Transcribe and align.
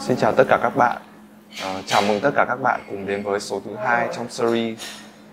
Xin 0.00 0.16
chào 0.16 0.32
tất 0.32 0.44
cả 0.48 0.58
các 0.62 0.76
bạn. 0.76 0.96
Uh, 1.50 1.86
chào 1.86 2.02
mừng 2.02 2.20
tất 2.20 2.30
cả 2.36 2.44
các 2.48 2.62
bạn 2.62 2.80
cùng 2.90 3.06
đến 3.06 3.22
với 3.22 3.40
số 3.40 3.60
thứ 3.64 3.76
hai 3.76 4.08
trong 4.16 4.28
series 4.28 4.78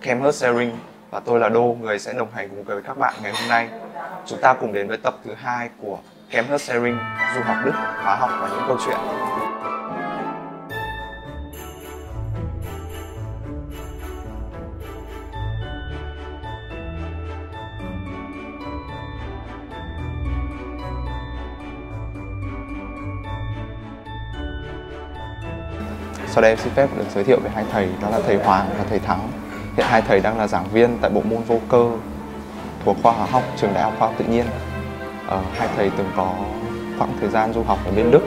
Campus 0.01 0.42
Sharing 0.42 0.77
và 1.09 1.19
tôi 1.19 1.39
là 1.39 1.50
Đô, 1.50 1.77
người 1.81 2.00
sẽ 2.00 2.13
đồng 2.13 2.32
hành 2.33 2.50
cùng 2.50 2.63
với 2.63 2.82
các 2.82 2.98
bạn 2.98 3.13
ngày 3.24 3.32
hôm 3.32 3.50
nay. 3.50 3.69
Chúng 4.25 4.42
ta 4.42 4.53
cùng 4.53 4.74
đến 4.74 4.87
với 4.87 4.98
tập 4.98 5.16
thứ 5.25 5.33
hai 5.37 5.69
của 5.82 5.98
Campus 6.29 6.61
Sharing, 6.61 6.98
du 7.35 7.42
học 7.42 7.58
Đức, 7.66 7.74
hóa 8.04 8.16
học 8.16 8.29
và 8.41 8.50
những 8.50 8.63
câu 8.68 8.77
chuyện. 8.86 8.98
Sau 26.38 26.41
đây 26.41 26.52
em 26.52 26.58
xin 26.58 26.73
phép 26.73 26.90
được 26.98 27.04
giới 27.16 27.23
thiệu 27.23 27.40
về 27.44 27.50
hai 27.55 27.66
thầy, 27.72 27.90
đó 28.02 28.09
là 28.09 28.20
thầy 28.27 28.36
Hoàng 28.36 28.70
và 28.77 28.84
thầy 28.90 29.00
Thắng. 29.00 29.20
Hiện 29.77 29.86
hai 29.90 30.02
thầy 30.02 30.20
đang 30.20 30.38
là 30.38 30.48
giảng 30.48 30.66
viên 30.73 30.98
tại 31.02 31.12
bộ 31.12 31.22
môn 31.22 31.44
vô 31.44 31.60
cơ 31.70 31.86
thuộc 32.86 32.98
khoa 33.04 33.12
hóa 33.12 33.27
học 33.32 33.44
trường 33.58 33.73
Đại 33.73 33.84
học 33.84 33.94
Khoa 34.00 34.08
học 34.08 34.16
Tự 34.20 34.26
nhiên. 34.26 34.46
Ờ, 35.27 35.41
hai 35.54 35.68
thầy 35.76 35.91
từng 35.98 36.10
có 36.18 36.34
khoảng 36.98 37.12
thời 37.20 37.30
gian 37.30 37.54
du 37.54 37.63
học 37.63 37.80
ở 37.86 37.91
bên 37.96 38.12
Đức. 38.12 38.22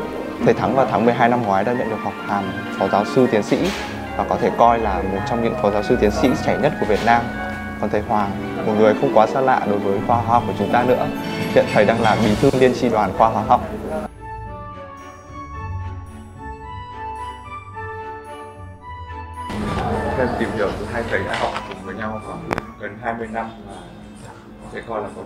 Thầy 0.45 0.55
Thắng 0.55 0.77
vào 0.77 0.87
tháng 0.91 1.05
12 1.05 1.29
năm 1.29 1.43
ngoái 1.43 1.65
đã 1.65 1.73
nhận 1.73 1.91
được 1.91 1.97
học 2.03 2.13
hàm 2.27 2.45
phó 2.79 2.89
giáo 2.89 3.05
sư 3.05 3.27
tiến 3.33 3.43
sĩ 3.43 3.71
và 4.17 4.25
có 4.29 4.37
thể 4.37 4.51
coi 4.59 4.79
là 4.79 5.03
một 5.13 5.21
trong 5.29 5.45
những 5.45 5.55
phó 5.63 5.71
giáo 5.71 5.83
sư 5.83 5.97
tiến 6.01 6.11
sĩ 6.11 6.29
trẻ 6.47 6.59
nhất 6.63 6.73
của 6.81 6.87
Việt 6.87 7.01
Nam. 7.07 7.23
Còn 7.81 7.91
thầy 7.91 8.01
Hoàng, 8.09 8.31
một 8.67 8.73
người 8.79 8.95
không 9.01 9.11
quá 9.15 9.27
xa 9.27 9.41
lạ 9.41 9.63
đối 9.71 9.79
với 9.79 9.99
khoa 10.07 10.17
hóa 10.17 10.25
học 10.27 10.43
của 10.47 10.55
chúng 10.59 10.73
ta 10.73 10.83
nữa. 10.83 11.07
Hiện 11.55 11.65
thầy 11.75 11.85
đang 11.85 12.03
là 12.03 12.17
bí 12.25 12.35
thư 12.41 12.51
liên 12.61 12.75
tri 12.75 12.89
đoàn 12.89 13.11
khoa 13.19 13.29
hóa 13.29 13.43
học 13.43 13.61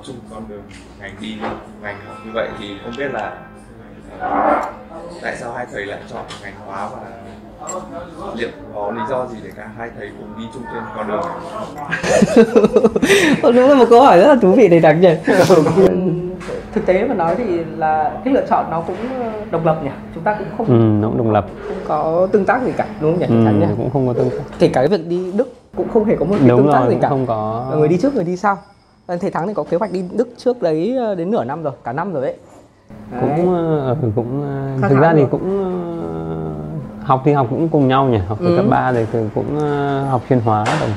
chung 0.07 0.17
con 0.31 0.43
đường 0.49 0.63
ngành 1.01 1.15
đi 1.21 1.37
ngành 1.83 1.97
học 2.07 2.17
như 2.27 2.31
vậy 2.35 2.49
thì 2.59 2.69
không 2.85 2.93
biết 2.99 3.11
là 3.13 3.33
uh, 4.17 5.23
tại 5.23 5.37
sao 5.37 5.53
hai 5.53 5.67
thầy 5.73 5.87
lại 5.87 5.99
chọn 6.13 6.23
ngành 6.43 6.55
hóa 6.67 6.89
và 6.89 6.99
liệu 8.37 8.49
có 8.75 8.91
lý 8.91 9.01
do 9.11 9.27
gì 9.27 9.37
để 9.45 9.51
cả 9.57 9.71
hai 9.79 9.91
thầy 9.99 10.11
cùng 10.19 10.29
đi 10.39 10.45
chung 10.55 10.63
trên 10.75 10.83
con 10.97 11.09
đường 11.09 11.23
đúng 13.43 13.69
là 13.69 13.75
một 13.75 13.85
câu 13.91 14.03
hỏi 14.03 14.19
rất 14.19 14.29
là 14.29 14.37
thú 14.43 14.53
vị 14.53 14.69
để 14.69 14.81
đặc 14.81 14.97
nhỉ? 15.01 15.15
Thực 16.73 16.87
tế 16.87 17.05
mà 17.05 17.15
nói 17.15 17.35
thì 17.37 17.45
là 17.77 18.13
cái 18.25 18.35
lựa 18.35 18.47
chọn 18.51 18.67
nó 18.71 18.81
cũng 18.81 18.97
độc 19.51 19.67
lập 19.67 19.81
nhỉ? 19.85 19.91
Chúng 20.15 20.25
ta 20.25 20.35
cũng 20.39 20.47
không 20.57 20.67
ừ, 20.67 20.73
nó 21.03 21.09
cũng 21.09 21.19
độc 21.19 21.33
lập. 21.33 21.47
không 21.69 21.77
có 21.89 22.29
tương 22.33 22.45
tác 22.45 22.63
gì 22.65 22.73
cả 22.77 22.87
đúng 23.01 23.13
không 23.13 23.21
nhỉ? 23.21 23.27
Ừ, 23.27 23.45
Thắng 23.45 23.61
nhỉ? 23.61 23.67
cũng 23.77 23.91
không 23.91 24.07
có 24.07 24.13
tương 24.13 24.31
tác. 24.31 24.37
Kể 24.59 24.69
cả 24.69 24.81
cái 24.81 24.89
việc 24.89 25.07
đi 25.09 25.33
đức 25.37 25.53
cũng 25.77 25.89
không 25.89 26.05
hề 26.05 26.17
có 26.17 26.25
một 26.25 26.35
cái 26.39 26.49
đúng 26.49 26.63
tương 26.63 26.73
tác 26.73 26.81
rồi 26.81 26.89
gì 26.89 26.95
cũng 26.95 27.03
cả. 27.03 27.09
không 27.09 27.27
có. 27.27 27.67
Người 27.75 27.89
đi 27.89 27.99
trước 28.03 28.15
người 28.15 28.25
đi 28.25 28.37
sau 28.37 28.59
thầy 29.09 29.31
thắng 29.31 29.49
thì 29.49 29.55
có 29.55 29.63
kế 29.71 29.77
hoạch 29.77 29.93
đi 29.93 30.05
đức 30.17 30.29
trước 30.37 30.63
đấy 30.63 30.97
ờ, 30.97 31.15
đến 31.15 31.31
nửa 31.31 31.45
năm 31.45 31.63
rồi 31.63 31.73
cả 31.85 31.93
năm 31.93 32.13
rồi 32.13 32.23
đấy. 32.23 32.37
Cũng 33.21 33.55
ờ, 33.55 33.97
cũng 34.17 34.43
ờ, 34.43 34.79
Khác 34.83 34.89
thực 34.89 35.01
ra 35.01 35.13
thì 35.13 35.19
rồi. 35.21 35.29
cũng 35.31 35.75
học 37.03 37.23
thì 37.25 37.33
học 37.33 37.47
cũng 37.51 37.69
cùng 37.69 37.89
nhau 37.89 38.07
nhỉ 38.07 38.19
học 38.19 38.39
từ 38.41 38.47
Ừ. 38.47 38.57
cấp 38.57 38.65
3 38.71 38.93
rồi 38.93 39.07
thì 39.13 39.19
cũng 39.35 39.59
học 40.11 40.23
chuyên 40.29 40.41
hóa 40.41 40.65
rồi 40.81 40.89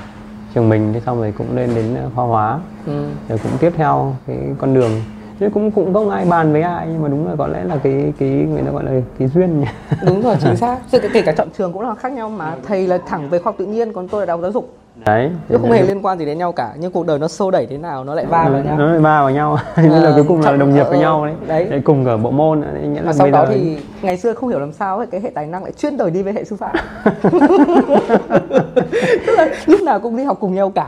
trường 0.55 0.69
mình 0.69 0.93
thế 0.93 0.99
xong 1.05 1.17
rồi 1.19 1.33
cũng 1.37 1.55
lên 1.55 1.69
đến 1.75 1.97
khoa 2.15 2.25
hóa. 2.25 2.59
Ừ. 2.85 2.91
rồi 3.29 3.39
cũng 3.43 3.51
tiếp 3.59 3.71
theo 3.75 4.15
cái 4.27 4.37
con 4.57 4.73
đường. 4.73 4.91
Chứ 5.39 5.49
cũng 5.53 5.71
cũng 5.71 5.93
không 5.93 6.09
ai 6.09 6.25
bàn 6.25 6.51
với 6.53 6.61
ai 6.61 6.87
nhưng 6.91 7.01
mà 7.01 7.07
đúng 7.09 7.27
là 7.27 7.35
có 7.37 7.47
lẽ 7.47 7.63
là 7.63 7.77
cái 7.83 8.13
cái 8.19 8.29
người 8.29 8.61
ta 8.61 8.71
gọi 8.71 8.83
là 8.83 8.91
cái 9.19 9.27
duyên 9.27 9.59
nhỉ. 9.59 9.65
Đúng 10.05 10.21
rồi 10.21 10.35
chính 10.41 10.55
xác. 10.61 10.79
Kể 11.13 11.21
cả 11.21 11.31
chọn 11.37 11.47
trường 11.57 11.73
cũng 11.73 11.81
là 11.81 11.95
khác 11.95 12.11
nhau 12.11 12.29
mà. 12.29 12.55
Thầy 12.63 12.87
là 12.87 12.97
thẳng 13.07 13.29
về 13.29 13.39
khoa 13.39 13.51
học 13.51 13.55
tự 13.57 13.65
nhiên 13.65 13.93
còn 13.93 14.07
tôi 14.07 14.27
là 14.27 14.33
học 14.33 14.41
giáo 14.41 14.51
dục 14.51 14.73
đấy 15.05 15.31
chứ 15.49 15.57
không 15.61 15.71
hề 15.71 15.81
liên 15.81 16.05
quan 16.05 16.19
gì 16.19 16.25
đến 16.25 16.37
nhau 16.37 16.51
cả 16.51 16.73
nhưng 16.79 16.91
cuộc 16.91 17.05
đời 17.05 17.19
nó 17.19 17.27
xô 17.27 17.51
đẩy 17.51 17.65
thế 17.65 17.77
nào 17.77 18.03
nó 18.03 18.15
lại 18.15 18.25
va 18.25 18.49
vào 18.49 18.63
nhau. 18.63 18.77
nó 18.77 18.85
lại 18.85 18.99
va 18.99 19.21
vào 19.21 19.29
nhau. 19.29 19.57
Nên 19.77 19.91
là 19.91 20.01
Ờ, 20.01 20.13
cuối 20.15 20.25
cùng 20.27 20.41
là 20.41 20.55
đồng 20.55 20.73
nghiệp 20.73 20.85
với 20.89 20.99
nhau 20.99 21.25
đấy, 21.25 21.35
đấy. 21.47 21.67
Để 21.69 21.81
cùng 21.83 22.05
ở 22.05 22.17
bộ 22.17 22.31
môn. 22.31 22.61
Đấy, 22.61 22.87
nghĩa 22.87 23.01
là 23.01 23.13
sau 23.13 23.31
đó 23.31 23.45
thì 23.49 23.77
ngày 24.01 24.17
xưa 24.17 24.33
không 24.33 24.49
hiểu 24.49 24.59
làm 24.59 24.71
sao 24.71 24.97
ấy, 24.97 25.07
cái 25.07 25.21
hệ 25.21 25.29
tài 25.35 25.47
năng 25.47 25.63
lại 25.63 25.71
chuyên 25.71 25.97
đời 25.97 26.11
đi 26.11 26.23
với 26.23 26.33
hệ 26.33 26.43
sư 26.43 26.55
phạm. 26.55 26.75
Tức 29.25 29.33
là 29.37 29.49
lúc 29.65 29.81
nào 29.81 29.99
cũng 29.99 30.17
đi 30.17 30.23
học 30.23 30.37
cùng 30.39 30.55
nhau 30.55 30.69
cả 30.69 30.87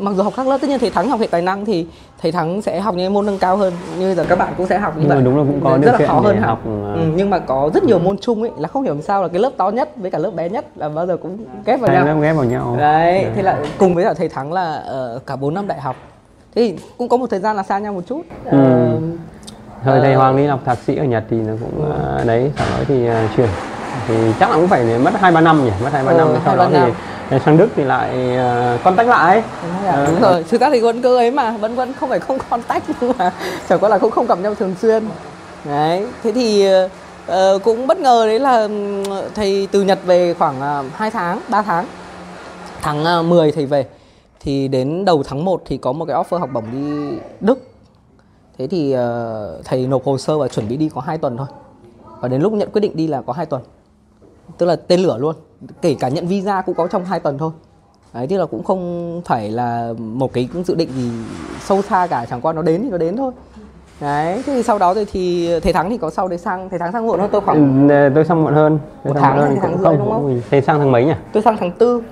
mặc 0.00 0.14
dù 0.16 0.22
học 0.22 0.32
khác 0.36 0.46
lớp 0.46 0.58
tất 0.60 0.68
nhiên 0.68 0.78
thầy 0.78 0.90
thắng 0.90 1.08
học 1.08 1.20
hệ 1.20 1.26
tài 1.26 1.42
năng 1.42 1.64
thì 1.64 1.86
thầy 2.22 2.32
thắng 2.32 2.62
sẽ 2.62 2.80
học 2.80 2.94
những 2.94 3.12
môn 3.12 3.26
nâng 3.26 3.38
cao 3.38 3.56
hơn. 3.56 3.72
Như 3.98 4.14
giờ 4.14 4.24
các 4.28 4.38
bạn 4.38 4.52
cũng 4.56 4.66
sẽ 4.66 4.78
học 4.78 4.94
như 4.96 5.00
Nhưng 5.00 5.08
vậy. 5.08 5.22
đúng 5.24 5.36
là 5.38 5.42
cũng 5.44 5.60
có 5.64 5.78
rất 5.82 6.00
là 6.00 6.06
khó 6.08 6.20
hơn 6.20 6.40
học, 6.42 6.60
ờ. 6.66 6.92
ừ, 6.94 7.00
nhưng 7.16 7.30
mà 7.30 7.38
có 7.38 7.70
rất 7.74 7.84
nhiều 7.84 7.98
môn 7.98 8.16
chung 8.18 8.42
ấy 8.42 8.50
là 8.58 8.68
không 8.68 8.82
hiểu 8.82 8.94
làm 8.94 9.02
sao 9.02 9.22
là 9.22 9.28
cái 9.28 9.40
lớp 9.40 9.50
to 9.56 9.68
nhất 9.70 9.88
với 9.96 10.10
cả 10.10 10.18
lớp 10.18 10.30
bé 10.30 10.48
nhất 10.48 10.64
là 10.76 10.88
bao 10.88 11.06
giờ 11.06 11.16
cũng 11.16 11.38
ghép 11.66 11.80
vào 11.80 11.90
hai 11.94 12.04
nhau. 12.04 12.20
ghép 12.20 12.36
vào 12.36 12.44
nhau. 12.44 12.76
Đấy 12.78 13.26
thế 13.34 13.42
là 13.42 13.58
cùng 13.78 13.94
với 13.94 14.04
cả 14.04 14.14
thầy 14.14 14.28
thắng 14.28 14.52
là 14.52 14.74
ờ, 14.86 15.18
cả 15.26 15.36
4 15.36 15.54
năm 15.54 15.66
đại 15.66 15.80
học. 15.80 15.96
Thì 16.54 16.74
cũng 16.98 17.08
có 17.08 17.16
một 17.16 17.26
thời 17.30 17.40
gian 17.40 17.56
là 17.56 17.62
xa 17.62 17.78
nhau 17.78 17.92
một 17.92 18.02
chút. 18.08 18.22
Ờ, 18.44 18.90
Thời 19.84 20.00
thầy 20.00 20.12
Ờ. 20.12 20.18
Hoàng 20.18 20.36
đi 20.36 20.46
học 20.46 20.60
thạc 20.64 20.78
sĩ 20.78 20.96
ở 20.96 21.04
Nhật 21.04 21.24
thì 21.30 21.36
nó 21.36 21.52
cũng 21.60 21.92
ờ, 21.92 22.24
đấy, 22.26 22.50
sau 22.56 22.66
đó 22.70 22.84
thì 22.88 23.06
ờ, 23.06 23.22
chuyển 23.36 23.48
thì 24.08 24.14
chắc 24.40 24.50
là 24.50 24.56
cũng 24.56 24.68
phải 24.68 24.98
mất 24.98 25.10
hai 25.20 25.32
ba 25.32 25.40
năm 25.40 25.64
nhỉ, 25.64 25.70
mất 25.84 25.90
hai 25.92 26.04
ba 26.04 26.12
Ờ, 26.12 26.18
năm 26.18 26.28
hai, 26.32 26.40
sau 26.44 26.56
đó 26.56 26.68
năm. 26.68 26.92
thì 27.30 27.38
sang 27.44 27.56
Đức 27.56 27.68
thì 27.76 27.84
lại 27.84 28.38
uh, 28.76 28.84
contact 28.84 29.08
lại. 29.08 29.42
Đúng 29.62 29.92
rồi, 29.92 30.06
đúng 30.06 30.20
rồi. 30.20 30.44
Thực 30.48 30.60
ra 30.60 30.70
thì 30.70 30.80
vẫn 30.80 31.02
cứ 31.02 31.16
ấy 31.16 31.30
mà 31.30 31.50
vẫn 31.50 31.74
vẫn 31.74 31.92
không 31.92 32.08
phải 32.08 32.20
không 32.20 32.38
contact 32.50 32.84
nhưng 33.00 33.12
mà 33.18 33.32
chẳng 33.68 33.78
qua 33.78 33.88
là 33.88 33.98
cũng 33.98 34.10
không 34.10 34.26
gặp 34.26 34.38
nhau 34.38 34.54
thường 34.54 34.74
xuyên. 34.82 35.04
Đấy 35.64 36.06
thế 36.22 36.32
thì 36.32 36.66
ờ, 37.26 37.58
cũng 37.64 37.86
bất 37.86 37.98
ngờ 37.98 38.26
đấy 38.26 38.38
là 38.38 38.68
thầy 39.34 39.68
từ 39.72 39.82
Nhật 39.82 39.98
về 40.06 40.34
khoảng 40.38 40.86
uh, 40.86 40.92
2 40.94 41.10
tháng 41.10 41.40
3 41.48 41.62
tháng. 41.62 41.86
Tháng 42.82 43.20
uh, 43.20 43.24
10 43.24 43.52
thầy 43.52 43.66
về 43.66 43.86
thì 44.40 44.68
đến 44.68 45.04
đầu 45.04 45.22
tháng 45.22 45.44
1 45.44 45.62
thì 45.66 45.76
có 45.76 45.92
một 45.92 46.04
cái 46.04 46.16
offer 46.16 46.38
học 46.38 46.50
bổng 46.52 46.64
đi 46.72 47.18
Đức. 47.40 47.58
Thế 48.58 48.66
thì 48.66 48.92
ờ, 48.92 49.60
thầy 49.64 49.86
nộp 49.86 50.04
hồ 50.04 50.18
sơ 50.18 50.38
và 50.38 50.48
chuẩn 50.48 50.68
bị 50.68 50.76
đi 50.76 50.90
có 50.94 51.00
2 51.00 51.18
tuần 51.18 51.36
thôi. 51.36 51.46
Và 52.20 52.28
đến 52.28 52.42
lúc 52.42 52.52
nhận 52.52 52.70
quyết 52.72 52.80
định 52.80 52.96
đi 52.96 53.06
là 53.06 53.22
có 53.22 53.32
2 53.32 53.46
tuần 53.46 53.62
tức 54.58 54.66
là 54.66 54.76
tên 54.76 55.00
lửa 55.00 55.18
luôn 55.18 55.34
kể 55.82 55.94
cả 56.00 56.08
nhận 56.08 56.26
visa 56.26 56.60
cũng 56.66 56.74
có 56.74 56.86
trong 56.86 57.04
2 57.04 57.20
tuần 57.20 57.38
thôi 57.38 57.50
đấy 58.14 58.26
thì 58.26 58.36
là 58.36 58.46
cũng 58.46 58.64
không 58.64 59.22
phải 59.24 59.50
là 59.50 59.92
một 59.98 60.32
cái 60.32 60.48
dự 60.64 60.74
định 60.74 60.88
gì 60.96 61.10
sâu 61.60 61.82
xa 61.82 62.06
cả 62.06 62.26
chẳng 62.30 62.40
qua 62.40 62.52
nó 62.52 62.62
đến 62.62 62.82
thì 62.82 62.90
nó 62.90 62.98
đến 62.98 63.16
thôi 63.16 63.32
đấy 64.00 64.42
thế 64.46 64.52
thì 64.54 64.62
sau 64.62 64.78
đó 64.78 64.94
rồi 64.94 65.06
thì 65.12 65.50
thầy 65.60 65.72
thắng 65.72 65.90
thì 65.90 65.98
có 65.98 66.10
sau 66.10 66.28
đấy 66.28 66.38
sang 66.38 66.68
thầy 66.68 66.78
thắng 66.78 66.92
sang 66.92 67.06
muộn 67.06 67.20
hơn 67.20 67.28
tôi 67.32 67.40
khoảng 67.40 67.88
Ừ, 67.88 68.10
tôi 68.14 68.24
sang 68.24 68.44
muộn 68.44 68.54
hơn. 68.54 68.78
Tôi 69.04 69.14
Một 69.14 69.20
tháng 69.22 69.36
hơn 69.38 69.56
tháng 69.62 69.72
cũng 69.72 69.82
rưỡi 69.82 69.96
đúng 69.96 70.10
không? 70.10 70.40
Thầy 70.50 70.62
sang 70.62 70.78
tháng 70.78 70.92
mấy 70.92 71.04
nhỉ? 71.04 71.12
tôi 71.32 71.42
sang 71.42 71.56
tháng 71.60 71.70
tư 71.72 72.02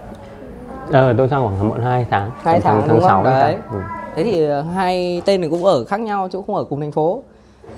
Ờ, 0.92 1.14
tôi 1.18 1.28
sang 1.28 1.42
khoảng 1.42 1.68
muộn 1.68 1.80
2 1.80 2.06
tháng. 2.10 2.30
Hai 2.42 2.60
tháng, 2.60 2.80
tháng 2.80 2.88
không? 3.00 3.08
6 3.08 3.24
Đấy. 3.24 3.56
Ừ. 3.72 3.78
thế 4.16 4.24
thì 4.24 4.44
ờ, 4.44 4.62
hai 4.62 5.22
tên 5.24 5.40
này 5.40 5.50
cũng 5.50 5.64
ở 5.64 5.84
khác 5.84 6.00
nhau 6.00 6.28
chứ 6.32 6.42
không 6.46 6.56
ở 6.56 6.64
cùng 6.64 6.80
thành 6.80 6.92
phố 6.92 7.22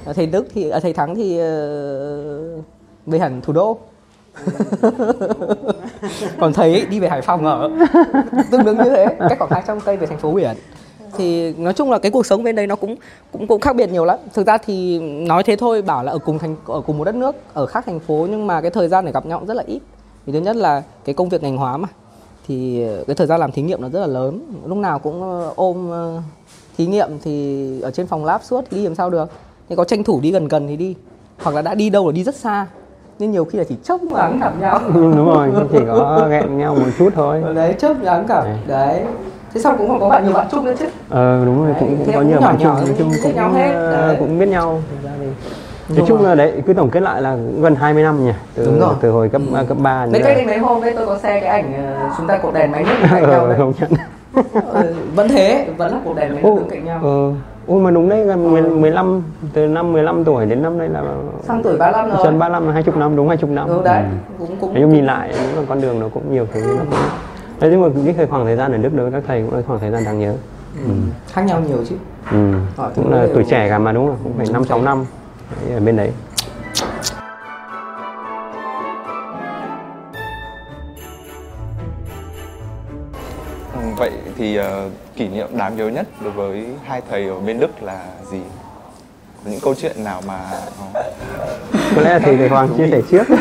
Ờ, 0.04 0.12
thầy 0.12 0.26
đức 0.26 0.47
thì 0.54 0.71
à, 0.71 0.81
thầy 0.81 0.92
thắng 0.92 1.15
thì 1.15 1.38
về 3.06 3.19
hẳn 3.19 3.41
thủ 3.41 3.53
đô 3.53 3.78
còn 6.41 6.53
thấy 6.53 6.87
đi 6.91 7.00
về 7.00 7.09
hải 7.09 7.22
phòng 7.22 7.45
ở, 7.45 7.71
tương 8.50 8.65
đương 8.65 8.77
như 8.77 8.91
thế, 8.91 9.06
cách 9.28 9.39
khoảng 9.39 9.50
200 9.50 9.81
cây 9.81 9.97
về 9.97 10.06
thành 10.06 10.19
phố 10.19 10.33
biển 10.33 10.56
thì 11.17 11.53
nói 11.53 11.72
chung 11.72 11.91
là 11.91 11.99
cái 11.99 12.11
cuộc 12.11 12.27
sống 12.27 12.43
bên 12.43 12.56
đây 12.56 12.67
nó 12.67 12.77
cũng 12.77 12.97
cũng 13.33 13.47
cũng 13.47 13.61
khác 13.61 13.77
biệt 13.77 13.91
nhiều 13.91 14.05
lắm. 14.05 14.19
Thực 14.34 14.47
ra 14.47 14.59
thì 14.59 14.99
nói 15.00 15.43
thế 15.43 15.56
thôi, 15.56 15.83
bảo 15.83 16.05
là 16.05 16.12
ở 16.12 16.19
cùng 16.19 16.39
thành, 16.39 16.56
ở 16.67 16.81
cùng 16.81 16.99
một 16.99 17.05
đất 17.05 17.15
nước, 17.15 17.37
ở 17.53 17.67
khác 17.67 17.87
thành 17.87 18.00
phố, 18.00 18.27
nhưng 18.31 18.47
mà 18.47 18.61
cái 18.61 18.71
thời 18.71 18.89
gian 18.89 19.05
để 19.05 19.12
gặp 19.12 19.27
nhau 19.27 19.39
cũng 19.39 19.49
rất 19.49 19.55
là 19.55 19.62
ít. 19.67 19.81
Vì 20.27 20.33
thứ 20.33 20.41
nhất 20.41 20.56
là 20.56 20.83
cái 21.05 21.15
công 21.15 21.28
việc 21.28 21.43
ngành 21.43 21.56
hóa 21.56 21.77
mà, 21.77 21.89
thì 22.47 22.87
cái 23.06 23.16
thời 23.16 23.27
gian 23.27 23.41
làm 23.41 23.53
thí 23.53 23.62
nghiệm 23.62 23.83
nó 23.83 23.89
rất 23.89 24.01
là 24.01 24.06
lớn. 24.06 24.41
Lúc 24.66 24.78
nào 24.78 24.99
cũng 24.99 25.22
ờ, 25.22 25.53
ôm 25.56 25.91
ờ, 25.91 26.22
thí 26.77 26.87
nghiệm 26.87 27.09
thì 27.22 27.81
ở 27.81 27.91
trên 27.91 28.06
phòng 28.06 28.25
lab 28.25 28.43
suốt 28.43 28.65
thì 28.71 28.77
đi 28.77 28.84
làm 28.84 28.95
sao 28.95 29.11
được. 29.11 29.31
Thì 29.69 29.77
có 29.77 29.84
tranh 29.84 30.05
thủ 30.05 30.21
đi 30.21 30.31
gần 30.31 30.49
gần 30.49 30.69
thì 30.69 30.77
đi, 30.77 30.95
hoặc 31.43 31.55
là 31.55 31.62
đã 31.62 31.75
đi 31.75 31.91
đâu 31.91 32.06
là 32.06 32.12
đi 32.12 32.25
rất 32.25 32.34
xa 32.34 32.66
nên 33.19 33.31
nhiều 33.31 33.45
khi 33.45 33.59
là 33.59 33.65
chỉ 33.65 33.77
chốc 33.85 34.01
ngắn 34.03 34.41
gặp 34.41 34.53
nhau 34.61 34.78
Ừ, 34.78 34.93
đúng 34.95 35.27
rồi, 35.27 35.49
chỉ 35.72 35.78
có 35.89 36.27
ghẹn 36.31 36.59
nhau 36.59 36.75
một 36.75 36.87
chút 36.99 37.11
thôi. 37.15 37.43
đấy 37.55 37.75
chớp 37.78 37.95
ngắn 38.03 38.25
cả 38.28 38.41
Đấy. 38.45 38.57
đấy 38.66 39.01
thế 39.55 39.61
xong 39.61 39.75
cũng 39.78 39.89
còn 39.89 40.01
có 40.01 40.09
bạn 40.09 40.25
nhiều 40.25 40.33
bạn 40.33 40.47
chung 40.51 40.65
nữa 40.65 40.75
chứ 40.78 40.84
Ờ 41.11 41.43
đúng 41.45 41.59
rồi, 41.65 41.66
Đấy, 41.72 41.77
cũng, 41.81 41.97
cũng 41.97 42.07
có 42.07 42.13
cũng 42.21 42.28
nhiều 42.28 42.41
bạn 42.41 42.57
chung, 42.59 42.66
nói 42.75 42.95
chung 42.99 43.11
biết 43.11 43.19
cũng 43.22 43.34
nhau 43.37 43.53
hết. 43.53 43.72
ờ, 43.72 44.07
Đấy. 44.07 44.16
cũng 44.19 44.39
biết 44.39 44.49
nhau. 44.49 44.81
Đúng 45.89 45.99
nói 45.99 46.07
chung 46.09 46.19
rồi. 46.19 46.28
là 46.28 46.34
đấy 46.34 46.53
cứ 46.66 46.72
tổng 46.75 46.91
kết 46.91 47.01
lại 47.01 47.22
là 47.22 47.33
cũng 47.34 47.63
gần 47.63 47.75
20 47.75 48.03
năm 48.03 48.25
nhỉ 48.27 48.33
từ 48.55 48.65
Đúng 48.65 48.81
rồi. 48.81 48.95
từ 49.01 49.11
hồi 49.11 49.28
cấp 49.28 49.43
Ừ. 49.53 49.65
cấp 49.69 49.77
3 49.81 50.07
Mấy 50.07 50.22
cái 50.22 50.47
mấy 50.47 50.59
hôm 50.59 50.83
đấy 50.83 50.93
tôi 50.97 51.07
có 51.07 51.19
xe 51.19 51.41
cái 51.41 51.49
ảnh 51.49 51.72
ờ, 51.99 52.10
chúng 52.19 52.27
ta 52.27 52.39
cột 52.39 52.55
đèn 52.55 52.71
máy 52.72 52.84
nước 52.84 52.95
cạnh 53.10 53.22
nhau 53.31 53.41
ờ, 53.41 53.49
đấy. 53.49 53.57
không 53.59 53.72
nhận 53.81 53.91
Ờ, 54.72 54.93
vẫn 55.15 55.28
thế 55.28 55.67
vẫn 55.77 55.93
là 55.93 55.99
cột 56.05 56.17
đèn 56.17 56.34
máy 56.34 56.43
nước 56.43 56.63
cạnh 56.71 56.84
nhau 56.84 57.01
ờ, 57.03 57.31
ôi 57.66 57.81
mà 57.83 57.91
đúng 57.91 58.09
đấy 58.09 58.25
gần 58.25 58.51
10, 58.53 58.63
15 58.63 59.22
từ 59.53 59.66
năm 59.66 59.93
15 59.93 60.25
tuổi 60.25 60.47
đến 60.47 60.63
năm 60.63 60.78
nay 60.78 60.89
là 60.89 61.03
sang 61.43 61.63
tuổi 61.63 61.77
35 61.78 62.11
rồi. 62.11 62.19
Xuân 62.22 62.39
35 62.39 62.66
là 62.66 62.72
20 62.72 62.95
năm 62.99 63.16
đúng 63.16 63.28
20 63.28 63.51
năm. 63.51 63.69
Ừ, 63.69 63.81
đấy 63.84 64.03
Ừ. 64.03 64.45
cũng 64.47 64.57
cũng 64.61 64.75
chung 64.81 64.93
nhìn 64.93 65.05
lại 65.07 65.33
đúng 65.33 65.61
là 65.61 65.66
con 65.69 65.81
đường 65.81 66.01
nó 66.01 66.09
cũng 66.15 66.34
nhiều 66.34 66.47
thứ 66.53 66.61
nó 66.61 66.83
cũng 66.91 66.99
Thế 67.61 67.69
nhưng 67.71 67.83
mà 67.83 67.89
cái 68.05 68.15
thời 68.15 68.27
khoảng 68.27 68.45
thời 68.45 68.57
gian 68.57 68.72
ở 68.72 68.78
Đức 68.78 68.95
đối 68.95 69.11
với 69.11 69.21
các 69.21 69.27
thầy 69.28 69.43
cũng 69.43 69.55
là 69.55 69.63
khoảng 69.66 69.81
thời 69.81 69.91
gian 69.91 70.05
đáng 70.05 70.19
nhớ. 70.19 70.34
Ừ. 70.84 70.91
khác 71.33 71.43
nhau 71.43 71.61
nhiều 71.69 71.78
chứ. 71.89 71.95
Ừ. 72.33 72.53
Cũng 72.97 73.13
là 73.13 73.27
tuổi 73.34 73.45
trẻ 73.51 73.69
cả 73.69 73.78
mà 73.78 73.93
đúng 73.93 74.07
không? 74.07 74.17
Cũng 74.25 74.33
phải 74.37 74.47
Đúng 74.47 74.53
5 74.53 74.65
6 74.65 74.78
rồi. 74.78 74.84
năm. 74.87 75.05
Đấy, 75.67 75.75
ở 75.75 75.81
bên 75.81 75.97
đấy 75.97 76.10
vậy 83.99 84.11
thì 84.39 84.59
uh, 84.59 84.65
kỷ 85.17 85.29
niệm 85.29 85.49
đáng 85.53 85.77
nhớ 85.77 85.89
nhất 85.89 86.07
đối 86.23 86.33
với 86.33 86.67
hai 86.85 87.03
thầy 87.11 87.29
ở 87.29 87.41
bên 87.41 87.61
Đức 87.61 87.83
là 87.83 88.07
gì? 88.31 88.41
những 89.51 89.61
câu 89.61 89.75
chuyện 89.75 90.05
nào 90.05 90.23
mà 90.27 90.41
có 91.97 92.03
lẽ 92.03 92.11
là 92.11 92.19
thầy 92.19 92.37
thầy 92.37 92.49
Hoàng 92.49 92.69
chia 92.77 92.89
sẻ 92.91 93.01
trước. 93.11 93.25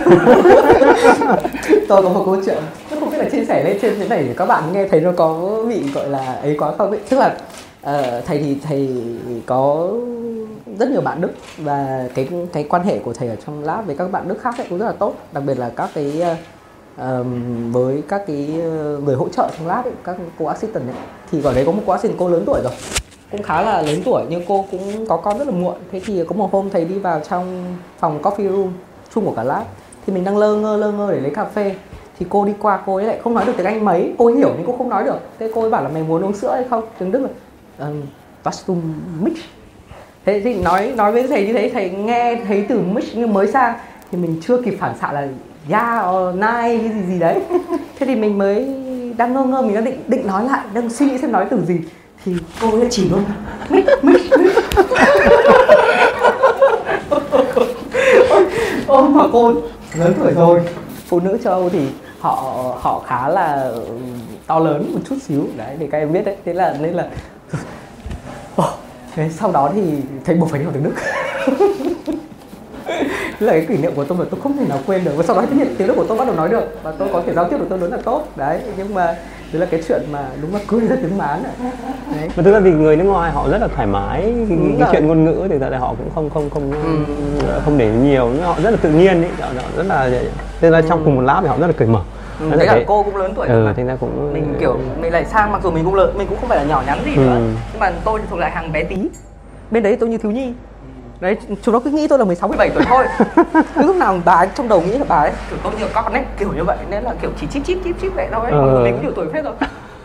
Tôi 1.87 2.03
có 2.03 2.09
một 2.09 2.23
câu 2.25 2.37
chuyện 2.45 2.57
không 2.99 3.09
biết 3.09 3.17
là 3.17 3.29
chia 3.29 3.45
sẻ 3.45 3.63
lên 3.63 3.77
trên 3.81 3.95
thế 3.99 4.07
này 4.07 4.23
để 4.23 4.33
các 4.37 4.45
bạn 4.45 4.73
nghe 4.73 4.87
thấy 4.87 5.01
nó 5.01 5.11
có 5.17 5.59
bị 5.69 5.91
gọi 5.93 6.09
là 6.09 6.33
ấy 6.33 6.55
quá 6.59 6.73
không 6.77 6.89
ấy. 6.89 6.99
Tức 7.09 7.19
là 7.19 7.35
uh, 7.81 8.25
thầy 8.25 8.39
thì 8.39 8.57
thầy 8.63 8.89
có 9.45 9.91
rất 10.79 10.89
nhiều 10.89 11.01
bạn 11.01 11.21
Đức 11.21 11.31
và 11.57 12.07
cái 12.15 12.27
cái 12.53 12.63
quan 12.69 12.83
hệ 12.83 12.99
của 12.99 13.13
thầy 13.13 13.29
ở 13.29 13.35
trong 13.45 13.63
lab 13.63 13.85
với 13.85 13.95
các 13.97 14.11
bạn 14.11 14.27
Đức 14.27 14.41
khác 14.41 14.55
ấy 14.57 14.67
cũng 14.69 14.79
rất 14.79 14.85
là 14.85 14.93
tốt. 14.99 15.15
Đặc 15.31 15.43
biệt 15.47 15.57
là 15.57 15.69
các 15.75 15.89
cái 15.93 16.21
uh, 16.31 16.37
với 17.71 18.03
các 18.07 18.23
cái 18.27 18.59
ờ, 18.61 18.99
người 19.05 19.15
hỗ 19.15 19.29
trợ 19.29 19.49
trong 19.57 19.67
lab 19.67 19.85
ấy, 19.85 19.93
các 20.03 20.15
cô 20.39 20.45
assistant 20.45 20.87
ấy 20.87 20.95
thì 21.31 21.43
ở 21.43 21.53
đấy 21.53 21.65
có 21.65 21.71
một 21.71 21.81
cô 21.85 21.93
assistant 21.93 22.19
cô 22.19 22.29
lớn 22.29 22.43
tuổi 22.45 22.61
rồi 22.63 22.73
cũng 23.31 23.43
khá 23.43 23.61
là 23.61 23.81
lớn 23.81 24.01
tuổi 24.05 24.23
nhưng 24.29 24.43
cô 24.47 24.65
cũng 24.71 25.05
có 25.07 25.17
con 25.17 25.37
rất 25.37 25.47
là 25.47 25.53
muộn. 25.53 25.75
Thế 25.91 26.01
thì 26.05 26.23
có 26.27 26.35
một 26.35 26.49
hôm 26.51 26.69
thầy 26.69 26.85
đi 26.85 26.99
vào 26.99 27.21
trong 27.29 27.75
phòng 27.99 28.21
coffee 28.21 28.49
room 28.49 28.73
chung 29.15 29.25
của 29.25 29.33
cả 29.35 29.43
lab 29.43 29.63
thì 30.05 30.13
mình 30.13 30.23
đang 30.23 30.37
lơ 30.37 30.55
ngơ 30.55 30.77
lơ 30.77 30.91
ngơ 30.91 31.11
để 31.11 31.19
lấy 31.19 31.31
cà 31.31 31.45
phê. 31.45 31.75
Thì 32.19 32.25
cô 32.29 32.45
đi 32.45 32.53
qua 32.59 32.83
cô 32.85 32.95
ấy 32.95 33.05
lại 33.05 33.19
không 33.23 33.33
nói 33.33 33.45
được 33.45 33.53
tiếng 33.57 33.65
anh 33.65 33.85
mấy. 33.85 34.13
Cô 34.17 34.25
ấy 34.25 34.35
hiểu 34.35 34.53
nhưng 34.57 34.67
cô 34.67 34.75
không 34.77 34.89
nói 34.89 35.03
được. 35.03 35.19
Thế 35.39 35.51
cô 35.55 35.61
ấy 35.61 35.69
bảo 35.69 35.83
là 35.83 35.89
mày 35.89 36.03
muốn 36.03 36.23
uống 36.23 36.33
sữa 36.33 36.53
hay 36.53 36.63
không? 36.69 36.83
Tiếng 36.99 37.11
đức 37.11 37.19
là 37.19 37.29
um, 37.87 38.81
mix 39.21 39.33
thế 40.25 40.41
thì 40.43 40.55
nói 40.55 40.93
nói 40.97 41.11
với 41.11 41.27
thầy 41.27 41.47
như 41.47 41.53
thế 41.53 41.69
thầy 41.73 41.89
nghe 41.89 42.41
thấy 42.47 42.65
từ 42.69 42.79
mix 42.79 43.05
nhưng 43.15 43.33
mới 43.33 43.47
sang 43.47 43.73
thì 44.11 44.17
mình 44.17 44.41
chưa 44.41 44.61
kịp 44.61 44.77
phản 44.79 44.97
xạ 44.97 45.11
là 45.11 45.27
yeah 45.69 46.13
or 46.13 46.35
cái 46.41 46.77
hay 46.77 46.89
gì 46.89 47.01
gì 47.07 47.19
đấy. 47.19 47.41
Thế 47.99 48.05
thì 48.05 48.15
mình 48.15 48.37
mới 48.37 48.67
đang 49.17 49.33
ngơ 49.33 49.43
ngơ, 49.43 49.61
mình 49.61 49.75
đang 49.75 49.83
định 49.83 50.03
định 50.07 50.27
nói 50.27 50.43
lại, 50.43 50.61
đang 50.73 50.89
suy 50.89 51.05
nghĩ 51.05 51.17
xem 51.17 51.31
nói 51.31 51.45
từ 51.49 51.65
gì. 51.65 51.79
Thì 52.25 52.35
cô 52.61 52.71
ấy 52.71 52.87
chỉ 52.89 53.09
luôn. 53.09 53.23
Mít 53.69 53.85
mít 54.01 54.21
ôi, 58.87 59.09
mà 59.09 59.23
cô 59.33 59.53
lớn 59.95 60.13
tuổi 60.19 60.31
rồi. 60.31 60.61
Phụ 61.07 61.19
nữ 61.19 61.37
châu 61.43 61.53
Âu 61.53 61.69
thì 61.69 61.87
họ 62.19 62.33
họ 62.79 63.03
khá 63.07 63.29
là 63.29 63.53
ừ, 63.61 63.85
to 64.47 64.59
lớn 64.59 64.91
một 64.93 64.99
chút 65.09 65.15
xíu. 65.21 65.45
Đấy 65.57 65.75
thì 65.79 65.87
các 65.87 65.97
em 65.97 66.13
biết 66.13 66.25
đấy. 66.25 66.35
Thế 66.45 66.53
là, 66.53 66.77
nên 66.81 66.93
là 66.93 67.07
thế 69.15 69.29
sau 69.29 69.51
đó 69.51 69.71
thì 69.75 69.81
thấy 70.25 70.35
buộc 70.35 70.49
phải 70.49 70.59
đi 70.59 70.65
học 70.65 70.73
tiếng 70.73 70.83
đức 70.83 70.93
là 73.39 73.53
cái 73.53 73.65
kỷ 73.69 73.77
niệm 73.77 73.91
của 73.95 74.03
tôi 74.03 74.17
mà 74.17 74.25
tôi 74.31 74.39
không 74.43 74.57
thể 74.57 74.65
nào 74.69 74.79
quên 74.87 75.03
được. 75.03 75.11
Và 75.15 75.23
sau 75.23 75.35
đó 75.35 75.43
tiếng 75.49 75.75
tiếng 75.77 75.87
đức 75.87 75.93
của 75.97 76.05
tôi 76.07 76.17
bắt 76.17 76.27
đầu 76.27 76.35
nói 76.35 76.49
được. 76.49 76.63
Và 76.83 76.93
tôi 76.97 77.07
có 77.13 77.21
thể 77.25 77.33
giao 77.33 77.49
tiếp 77.49 77.57
được 77.59 77.65
tôi 77.69 77.79
lớn 77.79 77.91
là 77.91 77.97
tốt. 78.03 78.23
Đấy 78.35 78.59
nhưng 78.77 78.93
mà 78.93 79.05
đấy 79.51 79.59
là 79.59 79.65
cái 79.65 79.81
chuyện 79.87 80.01
mà 80.11 80.27
đúng 80.41 80.53
là 80.53 80.59
cười 80.67 80.81
rất 80.81 80.95
tiếng 81.01 81.17
mán 81.17 81.43
đấy. 81.43 81.71
Mà 82.37 82.43
thực 82.43 82.53
ra 82.53 82.59
vì 82.59 82.71
người 82.71 82.95
nước 82.95 83.03
ngoài 83.03 83.31
họ 83.31 83.49
rất 83.49 83.57
là 83.57 83.67
thoải 83.67 83.87
mái. 83.87 84.21
Cái, 84.49 84.57
cái 84.79 84.89
chuyện 84.91 85.07
ngôn 85.07 85.23
ngữ 85.23 85.47
thì 85.49 85.55
tại 85.59 85.79
họ 85.79 85.95
cũng 85.97 86.09
không 86.15 86.29
không 86.29 86.49
không 86.49 86.71
ừ. 86.71 87.61
không 87.65 87.77
để 87.77 87.91
nhiều. 88.03 88.29
Họ 88.43 88.55
rất 88.63 88.71
là 88.71 88.77
tự 88.81 88.89
nhiên 88.89 89.23
ấy 89.23 89.29
họ 89.39 89.47
rất 89.77 89.85
là 89.85 90.09
ra 90.71 90.81
trong 90.81 90.99
ừ. 90.99 91.05
cùng 91.05 91.15
một 91.15 91.21
lab 91.21 91.43
thì 91.43 91.47
họ 91.47 91.57
rất 91.59 91.67
là 91.67 91.73
cởi 91.73 91.87
mở. 91.87 91.99
Ừ, 92.39 92.49
thế 92.59 92.65
là 92.65 92.79
cô 92.87 93.03
cũng 93.03 93.15
lớn 93.15 93.33
tuổi 93.35 93.47
ừ, 93.47 93.73
mà. 93.77 93.83
ra 93.83 93.95
cũng 93.95 94.33
mình 94.33 94.55
kiểu 94.59 94.77
mình 95.01 95.13
lại 95.13 95.25
sang 95.25 95.51
mặc 95.51 95.61
dù 95.63 95.71
mình 95.71 95.85
cũng 95.85 95.95
lớn 95.95 96.17
mình 96.17 96.27
cũng 96.27 96.37
không 96.39 96.49
phải 96.49 96.57
là 96.57 96.63
nhỏ 96.63 96.83
nhắn 96.85 96.99
gì 97.05 97.15
nữa. 97.15 97.35
Ừ. 97.35 97.49
nhưng 97.71 97.79
mà 97.79 97.91
tôi 98.05 98.19
thì 98.19 98.25
thuộc 98.29 98.39
lại 98.39 98.51
hàng 98.51 98.71
bé 98.71 98.83
tí. 98.83 98.97
Bên 99.71 99.83
đấy 99.83 99.97
tôi 99.99 100.09
như 100.09 100.17
thiếu 100.17 100.31
nhi 100.31 100.53
đấy 101.23 101.37
chúng 101.61 101.73
nó 101.73 101.79
cứ 101.79 101.91
nghĩ 101.91 102.07
tôi 102.07 102.19
là 102.19 102.25
16 102.25 102.49
17 102.49 102.69
tuổi 102.69 102.83
thôi. 102.85 103.05
Lúc 103.85 103.95
nào 103.95 104.19
bà 104.25 104.33
ấy 104.33 104.47
trong 104.55 104.67
đầu 104.67 104.81
nghĩ 104.81 104.97
là 104.97 105.05
bà 105.09 105.15
ấy 105.15 105.31
kiểu 105.49 105.59
tôi 105.63 105.73
nhiều 105.77 105.87
con 105.93 106.13
ấy 106.13 106.23
kiểu 106.39 106.53
như 106.53 106.63
vậy 106.63 106.77
nên 106.89 107.03
là 107.03 107.13
kiểu 107.21 107.31
chỉ 107.41 107.47
chip 107.47 107.63
chip 107.65 107.77
chip 107.83 108.01
chip 108.01 108.15
vậy 108.15 108.27
thôi 108.31 108.51
ừ. 108.51 108.81
mình 108.83 108.93
cũng 108.93 109.01
nhiều 109.01 109.11
tuổi 109.15 109.27
phết 109.33 109.43
rồi. 109.43 109.53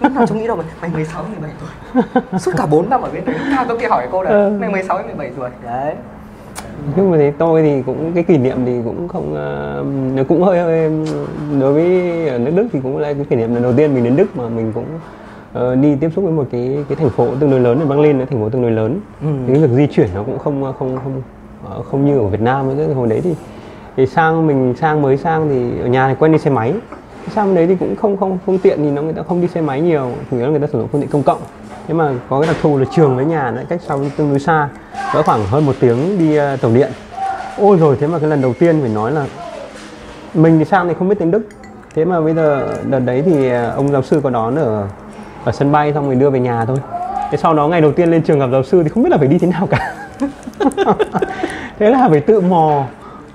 Lúc 0.00 0.12
nào 0.12 0.26
chúng 0.26 0.38
nghĩ 0.38 0.47
đâu 0.47 0.56
mà 0.56 0.65
mày 0.81 0.91
16 0.91 1.23
17 1.23 1.50
tuổi. 1.61 2.38
Suốt 2.41 2.53
cả 2.56 2.67
4 2.67 2.91
năm 2.91 3.03
ở 3.03 3.11
bên 3.12 3.25
đấy 3.25 3.37
nào 3.50 3.65
tôi 3.69 3.79
kia 3.79 3.88
hỏi 3.88 4.09
cô 4.12 4.23
là 4.23 4.31
ừ. 4.31 4.56
mày 4.61 4.70
16 4.70 5.03
17 5.06 5.31
tuổi? 5.37 5.50
Đấy. 5.65 5.94
Nhưng 6.97 7.11
mà 7.11 7.17
thế 7.17 7.32
tôi 7.38 7.62
thì 7.62 7.82
cũng 7.87 8.12
cái 8.14 8.25
kỷ 8.25 8.38
niệm 8.38 8.56
thì 8.67 8.81
cũng 8.85 9.09
không 9.09 9.32
uh, 10.21 10.29
cũng 10.29 10.43
hơi 10.43 10.59
hơi 10.59 10.91
đối 11.61 11.73
với 11.73 12.29
ở 12.29 12.38
nước 12.38 12.53
Đức 12.55 12.67
thì 12.73 12.81
cũng 12.82 12.99
là 12.99 13.12
cái 13.12 13.25
kỷ 13.31 13.37
niệm 13.37 13.55
lần 13.55 13.62
đầu 13.62 13.73
tiên 13.76 13.94
mình 13.94 14.05
đến 14.05 14.17
Đức 14.17 14.37
mà 14.37 14.49
mình 14.49 14.73
cũng 14.75 14.87
uh, 15.59 15.79
đi 15.79 15.97
tiếp 16.00 16.11
xúc 16.17 16.25
với 16.25 16.33
một 16.33 16.47
cái 16.53 16.85
cái 16.89 16.97
thành 16.97 17.11
phố 17.11 17.27
tương 17.41 17.50
đối 17.50 17.61
lớn 17.61 17.81
ở 17.81 17.87
Berlin 17.87 18.19
là 18.19 18.25
thành 18.25 18.41
phố 18.41 18.49
tương 18.49 18.62
đối 18.62 18.71
lớn. 18.71 19.00
Ừ. 19.21 19.29
thì 19.47 19.53
cái 19.53 19.62
việc 19.62 19.71
di 19.77 19.87
chuyển 19.87 20.09
nó 20.15 20.23
cũng 20.23 20.39
không 20.39 20.75
không 20.79 20.99
không 21.05 21.23
uh, 21.79 21.87
không 21.87 22.06
như 22.06 22.19
ở 22.19 22.27
Việt 22.27 22.41
Nam 22.41 22.69
ấy 22.69 22.95
hồi 22.95 23.09
đấy 23.09 23.21
thì 23.21 23.35
thì 23.97 24.06
sang 24.06 24.47
mình 24.47 24.75
sang 24.81 25.03
mới 25.03 25.17
sang 25.17 25.49
thì 25.49 25.81
ở 25.81 25.87
nhà 25.87 26.09
thì 26.09 26.15
quen 26.19 26.33
đi 26.33 26.39
xe 26.39 26.50
máy. 26.50 26.75
Sang 27.35 27.55
đấy 27.55 27.67
thì 27.67 27.77
cũng 27.81 27.97
không 27.97 28.17
không 28.17 28.39
phương 28.47 28.59
tiện 28.59 28.79
thì 28.79 28.91
nó 28.91 29.03
người 29.03 29.12
ta 29.12 29.23
không 29.23 29.41
đi 29.41 29.49
xe 29.49 29.61
máy 29.61 29.81
nhiều 29.81 30.11
chủ 30.31 30.37
yếu 30.37 30.47
là 30.47 30.50
người 30.50 30.61
ta 30.61 30.67
sử 30.67 30.79
dụng 30.79 30.89
phương 30.89 31.00
tiện 31.00 31.11
công 31.11 31.23
cộng. 31.23 31.41
Thế 31.87 31.95
mà 31.95 32.12
có 32.29 32.41
cái 32.41 32.47
đặc 32.47 32.56
thù 32.62 32.79
là 32.79 32.85
trường 32.95 33.17
với 33.17 33.25
nhà 33.25 33.50
nó 33.50 33.62
cách 33.69 33.81
sau 33.87 34.00
tương 34.17 34.31
đối 34.31 34.39
xa 34.39 34.69
có 35.15 35.23
khoảng 35.23 35.45
hơn 35.45 35.67
một 35.67 35.77
tiếng 35.81 36.19
đi 36.19 36.39
uh, 36.39 36.61
tàu 36.61 36.71
điện. 36.75 36.91
Ôi 37.59 37.77
rồi 37.77 37.97
thế 38.00 38.06
mà 38.06 38.19
cái 38.19 38.31
lần 38.31 38.43
đầu 38.43 38.55
tiên 38.55 38.81
phải 38.81 38.91
nói 38.91 39.12
là 39.12 39.27
mình 40.35 40.59
thì 40.59 40.65
sang 40.65 40.89
thì 40.89 40.95
không 40.99 41.09
biết 41.09 41.19
tiếng 41.19 41.31
đức. 41.31 41.43
Thế 41.95 42.05
mà 42.05 42.21
bây 42.21 42.35
giờ 42.35 42.69
đợt 42.91 42.99
đấy 42.99 43.23
thì 43.27 43.50
ông 43.50 43.89
giáo 43.89 44.03
sư 44.03 44.21
có 44.23 44.31
đón 44.31 44.56
ở 44.56 44.87
ở 45.49 45.53
sân 45.53 45.73
bay 45.73 45.93
xong 45.93 46.06
rồi 46.06 46.15
đưa 46.15 46.31
về 46.31 46.41
nhà 46.41 46.65
thôi 46.65 46.77
thế 47.31 47.39
sau 47.39 47.55
đó 47.55 47.69
ngày 47.69 47.81
đầu 47.81 47.93
tiên 47.93 48.11
lên 48.11 48.23
trường 48.23 48.39
gặp 48.39 48.49
giáo 48.53 48.62
sư 48.62 48.83
thì 48.83 48.89
không 48.89 49.03
biết 49.03 49.11
là 49.11 49.19
phải 49.19 49.29
đi 49.29 49.39
thế 49.39 49.49
nào 49.49 49.67
cả 49.71 49.95
thế 51.79 51.91
là 51.91 52.09
phải 52.11 52.21
tự 52.21 52.41
mò 52.41 52.85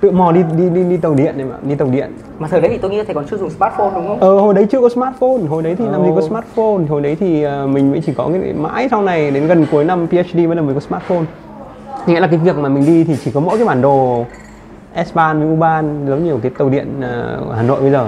tự 0.01 0.11
mò 0.11 0.31
đi 0.31 0.43
đi 0.57 0.69
đi, 0.69 0.83
đi 0.83 0.97
tàu 0.97 1.13
điện 1.13 1.37
này 1.37 1.45
mà 1.45 1.55
đi 1.63 1.75
tàu 1.75 1.87
điện 1.87 2.11
mà 2.39 2.47
thời 2.47 2.61
đấy 2.61 2.69
thì 2.71 2.77
tôi 2.77 2.91
nghĩ 2.91 3.03
thầy 3.03 3.15
còn 3.15 3.25
chưa 3.31 3.37
dùng 3.37 3.49
smartphone 3.49 3.91
đúng 3.95 4.07
không? 4.07 4.19
Ờ 4.19 4.39
hồi 4.39 4.53
đấy 4.53 4.67
chưa 4.71 4.81
có 4.81 4.89
smartphone, 4.89 5.47
hồi 5.49 5.63
đấy 5.63 5.75
thì 5.75 5.85
oh. 5.85 5.91
làm 5.91 6.03
gì 6.05 6.11
có 6.15 6.21
smartphone, 6.21 6.87
hồi 6.89 7.01
đấy 7.01 7.17
thì 7.19 7.45
uh, 7.45 7.69
mình 7.69 7.91
mới 7.91 8.01
chỉ 8.05 8.13
có 8.13 8.29
cái 8.33 8.53
mãi 8.53 8.87
sau 8.91 9.01
này 9.01 9.31
đến 9.31 9.47
gần 9.47 9.65
cuối 9.71 9.83
năm 9.83 10.07
PhD 10.07 10.35
mới 10.35 10.55
là 10.55 10.61
mới 10.61 10.73
có 10.73 10.79
smartphone. 10.79 11.23
Nghĩa 12.05 12.19
là 12.19 12.27
cái 12.27 12.37
việc 12.37 12.57
mà 12.57 12.69
mình 12.69 12.85
đi 12.85 13.03
thì 13.03 13.17
chỉ 13.23 13.31
có 13.31 13.39
mỗi 13.39 13.57
cái 13.57 13.67
bản 13.67 13.81
đồ 13.81 14.25
S-Bahn 14.95 15.39
với 15.39 15.57
U-Bahn 15.57 16.07
giống 16.07 16.23
như 16.25 16.37
cái 16.43 16.51
tàu 16.57 16.69
điện 16.69 16.87
uh, 16.99 17.55
Hà 17.55 17.61
Nội 17.61 17.81
bây 17.81 17.91
giờ 17.91 18.07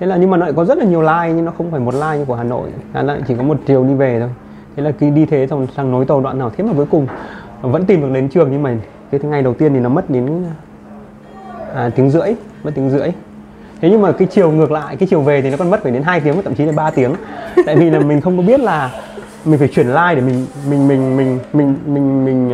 thế 0.00 0.06
là 0.06 0.16
nhưng 0.16 0.30
mà 0.30 0.36
nó 0.36 0.46
lại 0.46 0.52
có 0.56 0.64
rất 0.64 0.78
là 0.78 0.84
nhiều 0.84 1.02
line 1.02 1.32
nhưng 1.36 1.44
nó 1.44 1.52
không 1.58 1.70
phải 1.70 1.80
một 1.80 1.94
line 1.94 2.18
như 2.18 2.24
của 2.24 2.34
Hà 2.34 2.44
Nội. 2.44 2.68
Hà 2.92 3.02
Nội 3.02 3.18
chỉ 3.28 3.34
có 3.34 3.42
một 3.42 3.56
chiều 3.66 3.84
đi 3.84 3.94
về 3.94 4.20
thôi. 4.20 4.30
Thế 4.76 4.82
là 4.82 4.92
khi 4.98 5.10
đi 5.10 5.26
thế 5.26 5.46
xong 5.50 5.66
sang 5.76 5.92
nối 5.92 6.04
tàu 6.04 6.20
đoạn 6.20 6.38
nào. 6.38 6.50
Thế 6.56 6.64
mà 6.64 6.72
cuối 6.76 6.86
cùng 6.90 7.06
vẫn 7.62 7.84
tìm 7.84 8.00
được 8.00 8.08
đến 8.12 8.28
trường 8.28 8.48
nhưng 8.50 8.62
mà 8.62 8.74
cái 9.10 9.20
ngày 9.20 9.42
đầu 9.42 9.54
tiên 9.54 9.74
thì 9.74 9.80
nó 9.80 9.88
mất 9.88 10.10
đến 10.10 10.44
à, 11.74 11.90
tiếng 11.96 12.10
rưỡi 12.10 12.34
mất 12.62 12.70
tiếng 12.74 12.90
rưỡi. 12.90 13.08
Thế 13.80 13.90
nhưng 13.90 14.02
mà 14.02 14.12
cái 14.12 14.28
chiều 14.30 14.50
ngược 14.50 14.70
lại 14.70 14.96
cái 14.96 15.08
chiều 15.10 15.20
về 15.20 15.42
thì 15.42 15.50
nó 15.50 15.56
còn 15.56 15.70
mất 15.70 15.82
phải 15.82 15.92
đến 15.92 16.02
2 16.02 16.20
tiếng 16.20 16.42
thậm 16.42 16.54
chí 16.54 16.64
là 16.64 16.72
3 16.76 16.90
tiếng. 16.90 17.12
Tại 17.66 17.76
vì 17.76 17.90
là 17.90 18.00
mình 18.00 18.20
không 18.20 18.36
có 18.36 18.42
biết 18.42 18.60
là 18.60 18.90
mình 19.44 19.58
phải 19.58 19.68
chuyển 19.68 19.86
like 19.86 20.14
để 20.14 20.20
mình 20.20 20.46
mình 20.70 20.88
mình 20.88 21.16
mình 21.16 21.38
mình 21.52 21.76
mình 21.86 22.24
mình 22.24 22.48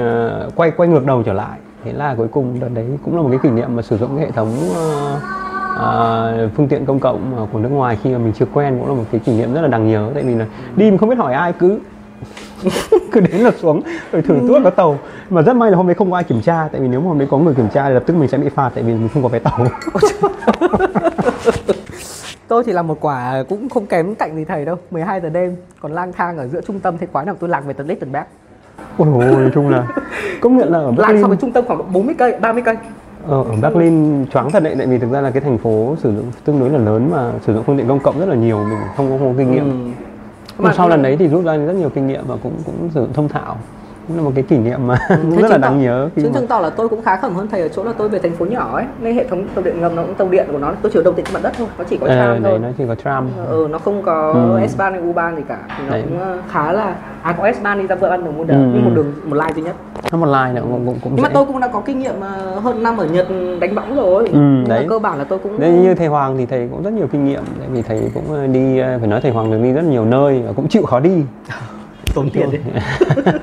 uh, 0.46 0.56
quay 0.56 0.70
quay 0.70 0.88
ngược 0.88 1.06
đầu 1.06 1.22
trở 1.22 1.32
lại. 1.32 1.58
Thế 1.84 1.92
là 1.92 2.14
cuối 2.14 2.28
cùng 2.28 2.60
đợt 2.60 2.68
đấy 2.74 2.86
cũng 3.04 3.16
là 3.16 3.22
một 3.22 3.28
cái 3.30 3.38
kỷ 3.42 3.50
niệm 3.50 3.76
mà 3.76 3.82
sử 3.82 3.98
dụng 3.98 4.16
cái 4.16 4.26
hệ 4.26 4.30
thống 4.30 4.48
uh, 4.70 5.41
uh, 5.74 6.50
phương 6.56 6.68
tiện 6.68 6.86
công 6.86 7.00
cộng 7.00 7.48
của 7.52 7.58
nước 7.58 7.68
ngoài 7.68 7.98
khi 8.02 8.12
mà 8.12 8.18
mình 8.18 8.32
chưa 8.32 8.46
quen 8.52 8.78
cũng 8.78 8.88
là 8.88 8.94
một 8.94 9.04
cái 9.12 9.20
kỷ 9.24 9.32
niệm 9.32 9.54
rất 9.54 9.60
là 9.60 9.68
đáng 9.68 9.88
nhớ. 9.90 10.10
Tại 10.14 10.22
vì 10.22 10.34
là 10.34 10.46
đi 10.76 10.90
mình 10.90 10.98
không 10.98 11.08
biết 11.08 11.18
hỏi 11.18 11.34
ai 11.34 11.52
cứ 11.52 11.80
cứ 13.12 13.20
đến 13.20 13.40
là 13.40 13.50
xuống 13.60 13.82
rồi 14.12 14.22
thử 14.22 14.40
tuốt 14.48 14.64
có 14.64 14.70
tàu. 14.70 14.98
Mà 15.30 15.42
rất 15.42 15.56
may 15.56 15.70
là 15.70 15.76
hôm 15.76 15.86
đấy 15.86 15.94
không 15.94 16.10
có 16.10 16.16
ai 16.16 16.24
kiểm 16.24 16.40
tra. 16.40 16.68
Tại 16.72 16.80
vì 16.80 16.88
nếu 16.88 17.00
mà 17.00 17.08
hôm 17.08 17.18
đấy 17.18 17.28
có 17.30 17.38
người 17.38 17.54
kiểm 17.54 17.68
tra 17.68 17.88
thì 17.88 17.94
lập 17.94 18.02
tức 18.06 18.16
mình 18.16 18.28
sẽ 18.28 18.38
bị 18.38 18.48
phạt 18.48 18.70
tại 18.74 18.84
vì 18.84 18.92
mình 18.92 19.08
không 19.14 19.22
có 19.22 19.28
vé 19.28 19.38
tàu. 19.38 19.58
Tôi 22.48 22.64
chỉ 22.64 22.72
là 22.72 22.82
một 22.82 22.98
quả 23.00 23.44
cũng 23.48 23.68
không 23.68 23.86
kém 23.86 24.14
cạnh 24.14 24.36
gì 24.36 24.44
thầy 24.44 24.64
đâu. 24.64 24.76
12 24.90 25.20
giờ 25.20 25.28
đêm 25.28 25.56
còn 25.80 25.92
lang 25.92 26.12
thang 26.12 26.38
ở 26.38 26.48
giữa 26.48 26.60
trung 26.60 26.80
tâm 26.80 26.98
thế 26.98 27.06
quái 27.06 27.26
nào 27.26 27.34
tôi 27.40 27.50
lạc 27.50 27.60
về 27.60 27.72
tận 27.72 27.86
Lichtenberg 27.86 28.24
ôi 28.98 29.08
ôi 29.14 29.24
nói 29.24 29.50
chung 29.54 29.68
là 29.68 29.86
công 30.40 30.56
nhận 30.56 30.72
là 30.72 30.78
ở 30.78 30.90
Berlin 30.90 31.16
lạc 31.16 31.22
so 31.22 31.28
với 31.28 31.36
trung 31.36 31.52
tâm 31.52 31.64
khoảng 31.66 31.92
40 31.92 32.14
cây 32.18 32.38
30 32.40 32.62
cây 32.62 32.76
Ờ, 33.28 33.42
ở 33.42 33.56
Berlin 33.62 34.26
choáng 34.26 34.50
thật 34.50 34.62
đấy, 34.62 34.74
tại 34.78 34.86
vì 34.86 34.98
thực 34.98 35.10
ra 35.10 35.20
là 35.20 35.30
cái 35.30 35.40
thành 35.40 35.58
phố 35.58 35.96
sử 36.02 36.16
dụng 36.16 36.32
tương 36.44 36.60
đối 36.60 36.70
là 36.70 36.78
lớn 36.78 37.10
mà 37.10 37.32
sử 37.46 37.54
dụng 37.54 37.64
phương 37.64 37.76
tiện 37.76 37.88
công 37.88 38.00
cộng 38.00 38.18
rất 38.18 38.28
là 38.28 38.34
nhiều, 38.34 38.64
mình 38.64 38.78
không 38.96 39.10
có, 39.10 39.18
không 39.18 39.32
có 39.32 39.38
kinh 39.38 39.52
nghiệm. 39.52 39.70
Ừ. 39.70 40.04
Nhưng 40.58 40.72
sau 40.72 40.88
lần 40.88 41.02
đấy 41.02 41.16
thì 41.16 41.28
rút 41.28 41.44
ra 41.44 41.56
rất 41.56 41.72
nhiều 41.72 41.90
kinh 41.90 42.06
nghiệm 42.06 42.26
và 42.26 42.36
cũng 42.42 42.52
cũng 42.66 42.90
sử 42.94 43.00
dụng 43.00 43.12
thông 43.12 43.28
thạo 43.28 43.56
cũng 44.08 44.16
là 44.16 44.22
một 44.22 44.32
cái 44.34 44.44
kỷ 44.44 44.58
niệm 44.58 44.86
mà 44.86 44.98
ừ, 45.08 45.16
rất 45.40 45.50
là 45.50 45.58
đáng 45.58 45.82
nhớ 45.82 46.08
chứ 46.16 46.22
mà... 46.24 46.30
chứng 46.34 46.46
tỏ 46.46 46.60
là 46.60 46.70
tôi 46.70 46.88
cũng 46.88 47.02
khá 47.02 47.16
khẩm 47.16 47.34
hơn 47.34 47.48
thầy 47.50 47.60
ở 47.60 47.68
chỗ 47.68 47.84
là 47.84 47.92
tôi 47.98 48.08
về 48.08 48.18
thành 48.18 48.34
phố 48.34 48.44
nhỏ 48.44 48.76
ấy 48.76 48.84
nên 49.00 49.14
hệ 49.14 49.26
thống 49.28 49.44
tàu 49.54 49.64
điện 49.64 49.80
ngầm 49.80 49.96
nó 49.96 50.02
cũng 50.02 50.14
tàu 50.14 50.28
điện 50.28 50.46
của 50.52 50.58
nó 50.58 50.72
tôi 50.82 50.92
chỉ 50.94 51.00
đầu 51.04 51.12
tiện 51.14 51.24
trên 51.24 51.34
mặt 51.34 51.40
đất 51.42 51.52
thôi 51.58 51.66
nó 51.78 51.84
chỉ 51.84 51.96
có 51.96 52.06
ờ, 52.06 52.14
tram 52.14 52.36
à, 52.36 52.40
thôi 52.44 52.58
nó 52.58 52.68
chỉ 52.78 52.84
có 52.88 52.94
tram 52.94 53.28
ừ, 53.48 53.68
nó 53.70 53.78
không 53.78 54.02
có 54.02 54.32
ừ. 54.32 54.66
S 54.66 54.78
Bahn 54.78 54.92
hay 54.92 55.02
U 55.02 55.12
Bahn 55.12 55.36
gì 55.36 55.42
cả 55.48 55.58
thì 55.78 55.84
nó 55.86 55.92
đấy. 55.92 56.02
cũng 56.08 56.20
ờ, 56.20 56.38
khá 56.48 56.72
là 56.72 56.96
à 57.22 57.32
có 57.32 57.52
S 57.52 57.62
Bahn 57.62 57.78
đi 57.78 57.86
ra 57.86 57.94
vợ 57.94 58.08
ăn 58.08 58.24
được 58.24 58.30
một 58.36 58.44
đường 58.46 58.62
ừ. 58.62 58.70
nhưng 58.74 58.84
một 58.84 58.90
đường 58.94 59.12
một 59.24 59.36
line 59.36 59.52
duy 59.56 59.62
nhất 59.62 59.74
nó 60.12 60.18
một 60.18 60.26
line 60.26 60.52
nữa 60.52 60.62
cũng 60.62 60.86
cũng, 60.86 60.98
cũng 61.02 61.12
nhưng 61.14 61.16
dễ. 61.16 61.22
mà 61.22 61.30
tôi 61.34 61.44
cũng 61.44 61.60
đã 61.60 61.68
có 61.68 61.80
kinh 61.80 61.98
nghiệm 61.98 62.20
ờ, 62.20 62.60
hơn 62.60 62.82
năm 62.82 62.96
ở 62.96 63.06
Nhật 63.06 63.26
đánh 63.60 63.74
bóng 63.74 63.96
rồi 63.96 64.28
ừ, 64.32 64.64
đấy. 64.68 64.86
cơ 64.88 64.98
bản 64.98 65.18
là 65.18 65.24
tôi 65.24 65.38
cũng 65.38 65.60
đấy, 65.60 65.70
như 65.70 65.94
thầy 65.94 66.06
Hoàng 66.06 66.36
thì 66.38 66.46
thầy 66.46 66.68
cũng 66.70 66.82
rất 66.82 66.92
nhiều 66.92 67.06
kinh 67.12 67.24
nghiệm 67.24 67.42
tại 67.58 67.68
vì 67.72 67.82
thầy 67.82 68.10
cũng 68.14 68.52
đi 68.52 68.80
phải 68.98 69.08
nói 69.08 69.20
thầy 69.20 69.32
Hoàng 69.32 69.50
được 69.50 69.58
đi 69.62 69.72
rất 69.72 69.84
nhiều 69.84 70.04
nơi 70.04 70.42
và 70.46 70.52
cũng 70.52 70.68
chịu 70.68 70.82
khó 70.82 71.00
đi 71.00 71.24
tốn 72.14 72.30
tiền 72.30 72.50
đấy 72.52 72.60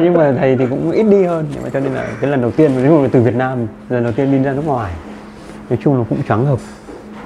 nhưng 0.00 0.14
mà 0.14 0.34
thầy 0.38 0.56
thì 0.56 0.66
cũng 0.70 0.90
ít 0.90 1.02
đi 1.02 1.24
hơn 1.24 1.46
nhưng 1.54 1.62
mà 1.62 1.68
cho 1.68 1.80
nên 1.80 1.92
là 1.92 2.08
cái 2.20 2.30
lần 2.30 2.40
đầu 2.40 2.50
tiên 2.50 2.70
nếu 2.82 3.02
mà 3.02 3.08
từ 3.12 3.22
Việt 3.22 3.34
Nam 3.34 3.66
lần 3.88 4.02
đầu 4.02 4.12
tiên 4.12 4.32
đi 4.32 4.38
ra 4.38 4.52
nước 4.52 4.66
ngoài 4.66 4.92
nói 5.70 5.78
chung 5.82 5.98
là 5.98 6.04
cũng 6.08 6.22
trắng 6.28 6.46
hợp 6.46 6.58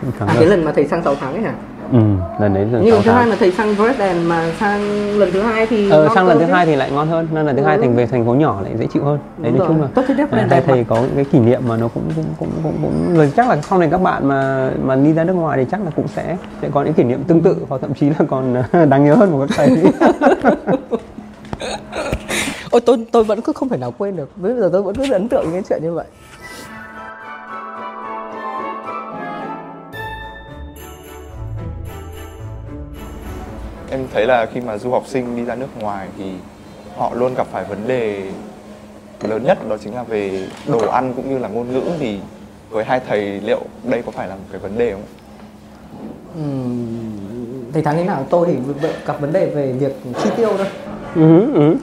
cũng 0.01 0.11
trắng 0.19 0.29
à, 0.29 0.35
hợp. 0.35 0.41
cái 0.41 0.49
lần 0.49 0.65
mà 0.65 0.73
thầy 0.73 0.87
sang 0.87 1.03
6 1.05 1.15
tháng 1.21 1.33
ấy 1.33 1.43
hả 1.43 1.55
ừ 1.93 1.99
lần 2.41 2.55
đấy 2.55 2.67
lần 2.73 2.83
nhưng 2.85 2.95
lần 2.95 3.03
thứ 3.05 3.11
hai 3.11 3.27
mà 3.27 3.37
thầy 3.39 3.53
sang 3.53 3.75
Dresden 3.75 4.25
mà 4.25 4.47
sang 4.61 4.81
lần 5.19 5.31
thứ 5.33 5.41
hai 5.43 5.67
thì 5.67 5.91
ờ, 5.91 6.09
sang 6.15 6.27
lần 6.27 6.39
thứ 6.39 6.45
hai 6.45 6.67
thì 6.67 6.77
lại 6.77 6.91
ngon 6.91 7.09
hơn 7.09 7.29
nên 7.33 7.47
lần 7.47 7.57
thứ 7.57 7.63
hai 7.63 7.77
Ừ. 7.77 7.83
thành 7.83 7.97
về 7.97 8.07
thành 8.07 8.27
phố 8.27 8.35
nhỏ 8.35 8.61
lại 8.63 8.73
dễ 8.79 8.87
chịu 8.87 9.05
hơn 9.05 9.19
đấy 9.39 9.53
Đúng 9.53 9.59
nói 9.59 9.69
chung 9.69 9.83
là 9.83 9.89
Tôi 9.95 10.05
thấy 10.07 10.17
Dresden 10.17 10.41
à, 10.41 10.47
hai 10.51 10.61
thầy 10.61 10.85
có 10.85 10.97
những 10.97 11.15
cái 11.15 11.25
kỷ 11.25 11.39
niệm 11.39 11.63
mà 11.69 11.77
nó 11.77 11.89
cũng 11.89 12.03
cũng 12.17 12.25
cũng 12.39 12.49
cũng, 12.63 12.73
cũng 12.83 13.15
rồi 13.17 13.33
chắc 13.37 13.49
là 13.49 13.57
sau 13.63 13.79
này 13.79 13.89
các 13.91 13.99
bạn 14.03 14.29
mà 14.29 14.71
mà 14.85 14.97
đi 14.97 15.13
ra 15.13 15.25
nước 15.25 15.33
ngoài 15.33 15.59
thì 15.59 15.71
chắc 15.71 15.85
là 15.85 15.91
cũng 15.97 16.09
sẽ 16.09 16.37
sẽ 16.63 16.69
có 16.73 16.83
những 16.83 16.95
kỷ 16.95 17.03
niệm 17.03 17.25
tương 17.25 17.41
tự 17.41 17.57
hoặc 17.69 17.81
thậm 17.83 17.95
chí 17.95 18.09
là 18.11 18.17
còn 18.29 18.55
đáng 18.91 19.05
nhớ 19.05 19.15
hơn 19.15 19.31
của 19.33 19.47
các 19.47 19.55
thầy 19.57 19.69
Ôi 22.71 22.81
tôi 22.87 23.07
tôi 23.13 23.25
vẫn 23.25 23.41
cứ 23.41 23.53
không 23.53 23.69
thể 23.69 23.77
nào 23.77 23.93
quên 23.99 24.17
được. 24.17 24.31
Bây 24.37 24.55
giờ 24.55 24.69
tôi 24.73 24.83
vẫn 24.83 24.95
cứ 24.95 25.13
ấn 25.13 25.29
tượng 25.29 25.43
những 25.45 25.53
cái 25.53 25.63
chuyện 25.69 25.83
như 25.83 25.93
vậy. 25.93 26.05
Em 33.91 34.07
thấy 34.13 34.27
là 34.27 34.47
khi 34.47 34.61
mà 34.61 34.79
du 34.79 34.91
học 34.91 35.03
sinh 35.07 35.37
đi 35.37 35.45
ra 35.45 35.55
nước 35.55 35.67
ngoài 35.81 36.09
thì 36.19 36.25
họ 36.97 37.15
luôn 37.15 37.35
gặp 37.35 37.47
phải 37.53 37.65
vấn 37.65 37.89
đề 37.89 38.23
lớn 39.23 39.45
nhất 39.45 39.69
đó 39.69 39.77
chính 39.85 39.95
là 39.95 40.03
về 40.03 40.49
đồ 40.67 40.79
ăn 40.89 41.13
cũng 41.17 41.31
như 41.31 41.39
là 41.39 41.49
ngôn 41.49 41.73
ngữ 41.73 41.83
thì 41.99 42.19
với 42.71 42.85
hai 42.85 43.01
thầy 43.09 43.41
liệu 43.41 43.61
đây 43.85 44.03
có 44.03 44.13
phải 44.13 44.29
là 44.29 44.35
một 44.35 44.43
cái 44.51 44.61
vấn 44.61 44.79
đề 44.79 44.93
không? 44.93 45.03
Ừm, 46.35 47.73
thầy 47.73 47.83
thắng 47.83 47.97
thế 47.97 48.05
nào 48.05 48.27
tôi 48.31 48.47
thì 48.47 48.55
gặp 49.07 49.21
vấn 49.21 49.33
đề 49.33 49.47
về 49.47 49.73
việc 49.73 49.93
chi 50.23 50.31
tiêu 50.37 50.49
thôi. 50.59 50.67
ừ, 51.15 51.55
ừ. 51.55 51.77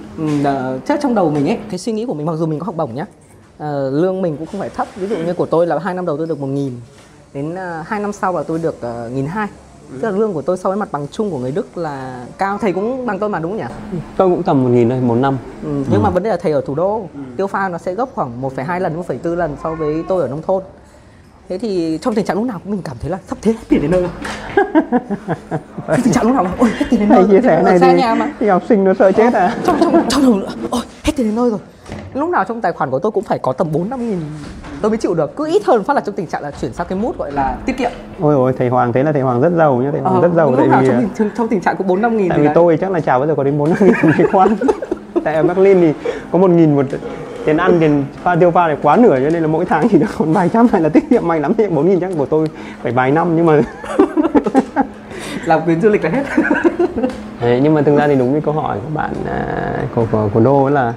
Ờ, 0.44 0.80
chắc 0.86 1.00
trong 1.02 1.16
đầu 1.16 1.32
mình 1.32 1.48
ấy 1.48 1.58
cái 1.70 1.80
suy 1.80 1.92
nghĩ 1.92 2.06
của 2.06 2.14
mình 2.14 2.26
mặc 2.26 2.36
dù 2.36 2.46
mình 2.46 2.60
có 2.60 2.66
học 2.66 2.76
bổng 2.76 2.96
nhá 2.96 3.06
ờ, 3.58 3.90
lương 3.90 4.22
mình 4.22 4.38
cũng 4.38 4.48
không 4.48 4.60
phải 4.60 4.70
thấp 4.70 4.88
ví 4.96 5.08
dụ 5.08 5.18
như 5.18 5.34
của 5.34 5.46
tôi 5.46 5.68
là 5.68 5.80
hai 5.80 5.94
năm 5.94 6.06
đầu 6.06 6.18
tôi 6.18 6.28
được 6.28 6.40
một 6.40 6.48
nghìn 6.48 6.74
đến 7.34 7.54
uh, 7.54 7.88
hai 7.88 8.00
năm 8.00 8.14
sau 8.14 8.34
là 8.34 8.44
tôi 8.44 8.60
được 8.60 8.76
uh, 8.78 9.12
nghìn 9.12 9.26
hai 9.26 9.48
tức 9.91 10.12
là 10.12 10.17
lương 10.17 10.34
của 10.34 10.41
tôi 10.41 10.58
so 10.58 10.70
với 10.70 10.77
mặt 10.77 10.89
bằng 10.91 11.08
chung 11.12 11.32
của 11.32 11.39
người 11.39 11.51
Đức 11.51 11.77
là 11.77 12.25
cao. 12.38 12.58
Thầy 12.58 12.74
cũng 12.74 13.06
bằng 13.06 13.20
tôi 13.20 13.29
mà 13.29 13.39
đúng 13.39 13.51
không 13.51 13.60
nhỉ? 13.60 14.00
Tôi 14.17 14.29
cũng 14.29 14.44
tầm 14.44 14.63
một 14.63 14.70
nghìn 14.70 14.89
thôi 14.89 15.01
một 15.01 15.15
năm. 15.15 15.38
Ừ, 15.63 15.84
nhưng 15.91 16.03
mà 16.03 16.10
vấn 16.10 16.24
đề 16.24 16.29
là 16.29 16.38
thầy 16.38 16.51
ở 16.51 16.62
thủ 16.65 16.75
đô. 16.75 17.08
Tiêu 17.38 17.48
pha 17.48 17.70
nó 17.70 17.77
sẽ 17.77 17.94
gấp 17.94 18.10
khoảng 18.15 18.41
1,2 18.41 18.79
lần 18.79 19.01
1,4 19.01 19.36
lần 19.36 19.56
so 19.63 19.75
với 19.75 20.03
tôi 20.08 20.22
ở 20.22 20.27
nông 20.27 20.41
thôn 20.41 20.63
thế 21.50 21.58
thì 21.58 22.00
trong 22.01 22.16
tình 22.16 22.25
trạng 22.25 22.38
lúc 22.38 22.46
nào 22.46 22.60
cũng 22.63 22.72
mình 22.72 22.82
cảm 22.84 22.98
thấy 23.01 23.12
là 23.12 23.18
sắp 23.27 23.38
thế 23.42 23.51
hết 23.51 23.60
tiền 23.70 23.82
đến 23.82 23.92
nơi. 23.92 24.04
Rồi 25.88 25.98
tình 26.04 26.13
trạng 26.13 26.25
lúc 26.25 26.34
nào 26.36 26.44
là 26.44 26.51
ôi 26.60 26.70
hết 26.77 26.86
tiền 26.89 27.00
đến 27.00 27.10
nơi 27.10 27.18
thầy 27.18 27.27
chia 27.27 27.42
rồi. 27.42 27.42
sẻ 27.42 27.63
này 27.63 27.80
thì, 27.80 28.01
nhà 28.01 28.16
mà. 28.16 28.32
thì 28.39 28.48
học 28.48 28.63
sinh 28.70 28.84
nó 28.84 28.94
sợ 28.94 29.12
chết 29.12 29.34
à? 29.34 29.56
Trong 29.63 29.77
trong 29.82 30.06
trong 30.10 30.22
đầu 30.22 30.36
nữa 30.36 30.48
ôi 30.70 30.82
hết 31.04 31.13
tiền 31.16 31.27
đến 31.27 31.36
nơi 31.36 31.50
rồi. 31.50 31.60
Lúc 32.13 32.30
nào 32.30 32.44
trong 32.48 32.62
tài 32.62 32.72
khoản 32.72 32.89
của 32.92 33.00
tôi 33.00 33.12
cũng 33.12 33.24
phải 33.24 33.39
có 33.39 33.54
tầm 33.54 33.68
bốn 33.72 33.89
năm 33.89 34.10
nghìn. 34.10 34.20
Tôi 34.82 34.92
mới 34.92 34.98
chịu 34.98 35.13
được 35.13 35.36
cứ 35.36 35.46
ít 35.46 35.66
hơn 35.66 35.84
phát 35.84 35.94
là 35.94 36.01
trong 36.01 36.16
tình 36.16 36.27
trạng 36.27 36.42
là 36.42 36.51
chuyển 36.51 36.74
sang 36.74 36.88
cái 36.89 37.00
mút 37.00 37.18
gọi 37.18 37.32
là 37.32 37.58
tiết 37.66 37.77
kiệm. 37.77 37.92
Ôi 38.22 38.36
ôi 38.36 38.54
thầy 38.58 38.70
Hoàng 38.70 38.94
thế 38.94 39.04
là 39.04 39.12
thầy 39.12 39.22
Hoàng 39.22 39.42
rất 39.42 39.51
giàu 39.58 39.75
nhá 39.75 39.92
thầy 39.92 40.01
Hoàng 40.01 40.16
Ờ, 40.16 40.22
rất 40.22 40.34
giàu 40.36 40.56
tại 40.58 40.68
vì 40.82 40.88
trong, 40.88 41.10
tình, 41.18 41.30
trong 41.38 41.48
tình 41.48 41.62
trạng 41.62 41.75
có 41.77 41.84
bốn 41.84 42.01
năm 42.01 42.18
nghìn 42.18 42.30
tại 42.30 42.38
thì 42.38 42.42
vì 42.42 42.46
đấy. 42.46 42.56
tôi 42.56 42.77
chắc 42.82 42.92
là 42.92 43.00
chả 43.00 43.18
bao 43.18 43.27
giờ 43.27 43.36
có 43.36 43.44
đến 43.44 43.58
bốn 43.58 43.70
năm 43.70 43.77
nghìn 43.82 44.27
khoản 44.32 44.56
tại 45.24 45.36
ở 45.36 45.44
Berlin 45.44 45.82
thì 45.82 45.94
có 46.32 46.39
một 46.39 46.50
nghìn 46.50 46.75
một 46.75 46.86
tiền 47.48 47.58
ăn 47.58 47.77
tiền 47.80 48.06
pha 48.24 48.36
tiêu 48.36 48.51
pha 48.51 48.68
này 48.68 48.77
quá 48.82 48.98
nửa 48.98 49.20
cho 49.24 49.30
nên 49.30 49.42
là 49.42 49.48
mỗi 49.48 49.66
tháng 49.66 49.88
chỉ 49.89 49.98
được 49.98 50.08
còn 50.18 50.34
vài 50.34 50.50
trăm 50.50 50.68
này 50.72 50.82
là 50.82 50.89
tiết 50.89 51.10
kiệm 51.10 51.27
may 51.27 51.39
lắm 51.39 51.54
thì 51.58 51.68
bốn 51.68 51.89
nghìn 51.89 52.00
chắc 52.00 52.12
của 52.18 52.25
tôi 52.25 52.48
phải 52.82 52.92
vài 52.92 53.12
năm 53.12 53.36
nhưng 53.36 53.46
mà 53.46 53.54
làm 55.46 55.62
tuyến 55.66 55.82
du 55.82 55.89
lịch 55.89 56.04
là 56.04 56.10
hết 56.10 56.24
Đấy, 57.42 57.60
nhưng 57.63 57.74
mà 57.74 57.82
thực 57.82 57.98
ra 57.98 58.08
thì 58.08 58.16
đúng 58.16 58.34
như 58.34 58.42
câu 58.42 58.54
hỏi 58.54 58.77
của 58.84 58.89
bạn 58.94 59.12
à, 59.30 59.74
của, 59.96 60.06
của 60.12 60.30
của 60.34 60.39
Đô 60.39 60.70
là 60.70 60.94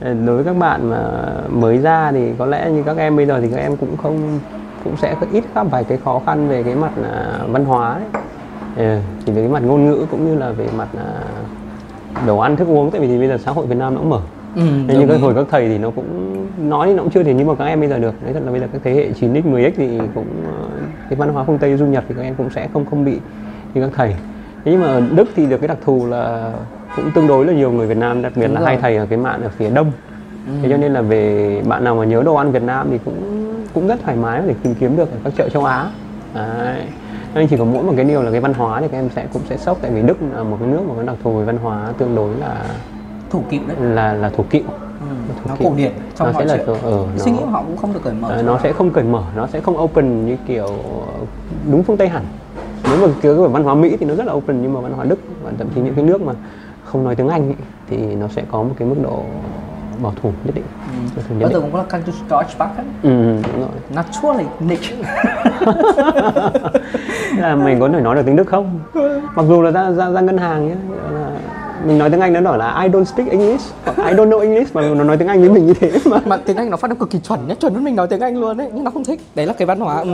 à, 0.00 0.14
đối 0.26 0.36
với 0.36 0.44
các 0.44 0.56
bạn 0.58 0.90
mà 0.90 1.00
mới 1.48 1.78
ra 1.78 2.12
thì 2.12 2.32
có 2.38 2.46
lẽ 2.46 2.70
như 2.70 2.82
các 2.82 2.96
em 2.96 3.16
bây 3.16 3.26
giờ 3.26 3.40
thì 3.40 3.48
các 3.50 3.60
em 3.60 3.76
cũng 3.76 3.96
không 3.96 4.40
cũng 4.84 4.96
sẽ 4.96 5.14
ít 5.32 5.44
gặp 5.54 5.66
vài 5.70 5.84
cái 5.84 5.98
khó 6.04 6.20
khăn 6.26 6.48
về 6.48 6.62
cái 6.62 6.74
mặt 6.74 6.92
à, 7.12 7.38
văn 7.48 7.64
hóa 7.64 7.98
đấy. 7.98 8.22
Ừ, 8.76 8.98
thì 9.26 9.32
về 9.32 9.42
cái 9.42 9.50
mặt 9.50 9.62
ngôn 9.62 9.86
ngữ 9.86 10.06
cũng 10.10 10.26
như 10.26 10.38
là 10.38 10.50
về 10.50 10.66
mặt 10.76 10.88
à, 10.96 11.08
đồ 12.26 12.38
ăn 12.38 12.56
thức 12.56 12.68
uống 12.68 12.90
tại 12.90 13.00
vì 13.00 13.06
thì 13.08 13.18
bây 13.18 13.28
giờ 13.28 13.38
xã 13.44 13.50
hội 13.50 13.66
Việt 13.66 13.76
Nam 13.78 13.94
nó 13.94 14.00
cũng 14.00 14.10
mở 14.10 14.20
ừ, 14.58 14.62
Thế 14.88 14.98
như 14.98 15.06
các 15.06 15.20
hồi 15.20 15.34
các 15.34 15.46
thầy 15.50 15.68
thì 15.68 15.78
nó 15.78 15.90
cũng 15.90 16.36
nói 16.68 16.86
thì 16.88 16.94
nó 16.94 17.02
cũng 17.02 17.12
chưa 17.12 17.22
thể 17.22 17.34
như 17.34 17.44
mà 17.44 17.54
các 17.54 17.64
em 17.64 17.80
bây 17.80 17.88
giờ 17.88 17.98
được. 17.98 18.14
Đấy 18.24 18.32
thật 18.32 18.40
là 18.44 18.50
bây 18.50 18.60
giờ 18.60 18.66
các 18.72 18.80
thế 18.84 18.94
hệ 18.94 19.10
9x 19.20 19.42
10x 19.42 19.70
thì 19.76 19.98
cũng 20.14 20.26
ờ, 20.46 20.68
cái 21.10 21.16
văn 21.16 21.28
hóa 21.28 21.44
phương 21.44 21.58
Tây 21.58 21.76
du 21.76 21.86
nhập 21.86 22.04
thì 22.08 22.14
các 22.14 22.22
em 22.22 22.34
cũng 22.34 22.50
sẽ 22.50 22.68
không 22.72 22.86
không 22.86 23.04
bị 23.04 23.18
như 23.74 23.82
các 23.82 23.90
thầy. 23.96 24.08
Thế 24.64 24.72
nhưng 24.72 24.80
mà 24.80 24.86
ở 24.86 25.02
Đức 25.14 25.28
thì 25.36 25.46
được 25.46 25.58
cái 25.58 25.68
đặc 25.68 25.78
thù 25.84 26.06
là 26.06 26.52
cũng 26.96 27.10
tương 27.14 27.26
đối 27.26 27.46
là 27.46 27.52
nhiều 27.52 27.72
người 27.72 27.86
Việt 27.86 27.96
Nam 27.96 28.22
đặc 28.22 28.32
biệt 28.36 28.46
Đúng 28.46 28.54
là 28.54 28.60
rồi. 28.60 28.68
hai 28.68 28.76
thầy 28.76 28.96
ở 28.96 29.06
cái 29.06 29.18
mạn 29.18 29.42
ở 29.42 29.48
phía 29.48 29.70
đông. 29.70 29.92
Thế 30.62 30.68
cho 30.70 30.76
nên 30.76 30.92
là 30.92 31.02
về 31.02 31.62
bạn 31.68 31.84
nào 31.84 31.94
mà 31.94 32.04
nhớ 32.04 32.22
đồ 32.22 32.34
ăn 32.34 32.52
Việt 32.52 32.62
Nam 32.62 32.86
thì 32.90 32.98
cũng 33.04 33.44
cũng 33.74 33.88
rất 33.88 34.00
thoải 34.04 34.16
mái 34.16 34.42
để 34.46 34.54
tìm 34.62 34.74
kiếm 34.74 34.96
được 34.96 35.10
ở 35.10 35.16
các 35.24 35.32
chợ 35.36 35.48
châu 35.48 35.64
Á. 35.64 35.86
Đấy. 36.34 36.82
Nên 37.34 37.46
chỉ 37.46 37.56
có 37.56 37.64
mỗi 37.64 37.82
một 37.82 37.92
cái 37.96 38.04
điều 38.04 38.22
là 38.22 38.30
cái 38.30 38.40
văn 38.40 38.54
hóa 38.54 38.80
thì 38.80 38.88
các 38.92 38.98
em 38.98 39.08
sẽ 39.16 39.26
cũng 39.32 39.42
sẽ 39.48 39.56
sốc 39.56 39.78
tại 39.82 39.90
vì 39.90 40.02
Đức 40.02 40.16
là 40.34 40.42
một 40.42 40.56
cái 40.60 40.68
nước 40.68 40.80
mà 40.88 40.94
có 40.96 41.02
đặc 41.02 41.16
thù 41.22 41.32
về 41.32 41.44
văn 41.44 41.58
hóa 41.58 41.92
tương 41.98 42.14
đối 42.14 42.34
là 42.34 42.64
thủ 43.30 43.42
cựu 43.50 43.60
đấy. 43.66 43.76
Là 43.80 44.12
là 44.12 44.30
thủ 44.30 44.44
cựu 44.50 44.62
ừ, 45.00 45.06
thủ 45.36 45.48
nó 45.48 45.56
cựu. 45.56 45.68
cổ 45.70 45.76
điển 45.76 45.92
trong 46.16 46.26
Nó 46.28 46.32
mọi 46.32 46.42
sẽ 46.42 46.46
là 46.46 46.56
chuyện. 46.56 46.66
kiểu- 46.66 46.90
ờ, 46.90 47.06
nó- 47.16 47.22
suy 47.24 47.30
nghĩ 47.32 47.38
của 47.44 47.50
họ 47.50 47.62
cũng 47.66 47.76
không 47.76 47.92
được 47.92 48.00
cởi 48.04 48.14
mở 48.14 48.28
Ờ, 48.30 48.42
nó 48.42 48.58
sẽ 48.62 48.72
không 48.72 48.90
cởi 48.90 49.04
mở 49.04 49.22
nó 49.36 49.46
sẽ 49.46 49.60
không 49.60 49.78
open 49.80 50.26
như 50.26 50.36
kiểu 50.46 50.68
đúng 51.70 51.82
phương 51.82 51.96
tây 51.96 52.08
hẳn. 52.08 52.22
Nếu 52.84 53.06
mà 53.06 53.12
cái 53.22 53.34
về 53.34 53.48
văn 53.48 53.64
hóa 53.64 53.74
mỹ 53.74 53.96
thì 54.00 54.06
nó 54.06 54.14
rất 54.14 54.26
là 54.26 54.32
open 54.32 54.62
nhưng 54.62 54.72
mà 54.74 54.80
văn 54.80 54.92
hóa 54.92 55.04
đức 55.04 55.18
và 55.42 55.50
thậm 55.58 55.66
chí 55.74 55.80
những 55.80 55.94
cái 55.94 56.04
nước 56.04 56.20
mà 56.22 56.32
không 56.84 57.04
nói 57.04 57.14
tiếng 57.16 57.28
anh 57.28 57.48
ý, 57.48 57.54
thì 57.90 57.96
nó 57.96 58.28
sẽ 58.28 58.42
có 58.50 58.62
một 58.62 58.74
cái 58.78 58.88
mức 58.88 58.96
độ 59.02 59.22
bảo 60.02 60.12
thủ 60.22 60.32
nhất 60.44 60.54
định. 60.54 60.64
Bao 61.40 61.50
giờ 61.52 61.60
cũng 61.60 61.72
có 61.72 61.78
là 61.78 61.84
Can 61.84 62.02
du 62.06 62.12
Deutsch 62.30 62.50
sprechen? 62.50 62.86
ừ, 63.02 63.08
ừ, 63.10 63.36
đúng 63.52 63.60
rồi. 63.60 63.70
Naturally 63.94 64.44
Thế 67.36 67.42
là 67.42 67.54
mình 67.54 67.80
có 67.80 67.88
thể 67.88 68.00
nói 68.00 68.14
được 68.16 68.22
tiếng 68.26 68.36
đức 68.36 68.46
không? 68.46 68.80
Mặc 69.34 69.46
dù 69.48 69.62
là 69.62 69.70
ra 69.70 69.90
ra, 69.90 70.10
ra 70.10 70.20
ngân 70.20 70.38
hàng 70.38 70.68
nhé 70.68 70.74
là 71.12 71.30
mình 71.84 71.98
nói 71.98 72.10
tiếng 72.10 72.20
anh 72.20 72.32
nó 72.32 72.40
nói 72.40 72.58
là 72.58 72.82
I 72.82 72.88
don't 72.88 73.04
speak 73.04 73.28
English. 73.30 73.74
Hoặc 73.84 73.96
I 73.96 74.14
don't 74.14 74.28
know 74.28 74.40
English. 74.40 74.74
Mà 74.74 74.82
nó 74.82 75.04
nói 75.04 75.16
tiếng 75.16 75.28
Anh 75.28 75.40
với 75.40 75.50
mình 75.50 75.66
như 75.66 75.74
thế 75.74 75.92
mà. 76.04 76.20
Mà 76.24 76.36
tiếng 76.36 76.56
Anh 76.56 76.70
nó 76.70 76.76
phát 76.76 76.90
âm 76.90 76.98
cực 76.98 77.10
kỳ 77.10 77.18
chuẩn 77.18 77.48
nhé, 77.48 77.54
chuẩn 77.54 77.74
hơn 77.74 77.84
mình 77.84 77.96
nói 77.96 78.06
tiếng 78.08 78.20
Anh 78.20 78.36
luôn 78.36 78.56
đấy 78.56 78.70
nhưng 78.74 78.84
nó 78.84 78.90
không 78.90 79.04
thích. 79.04 79.20
Đấy 79.34 79.46
là 79.46 79.52
cái 79.52 79.66
văn 79.66 79.80
hóa 79.80 80.00
ừ. 80.00 80.10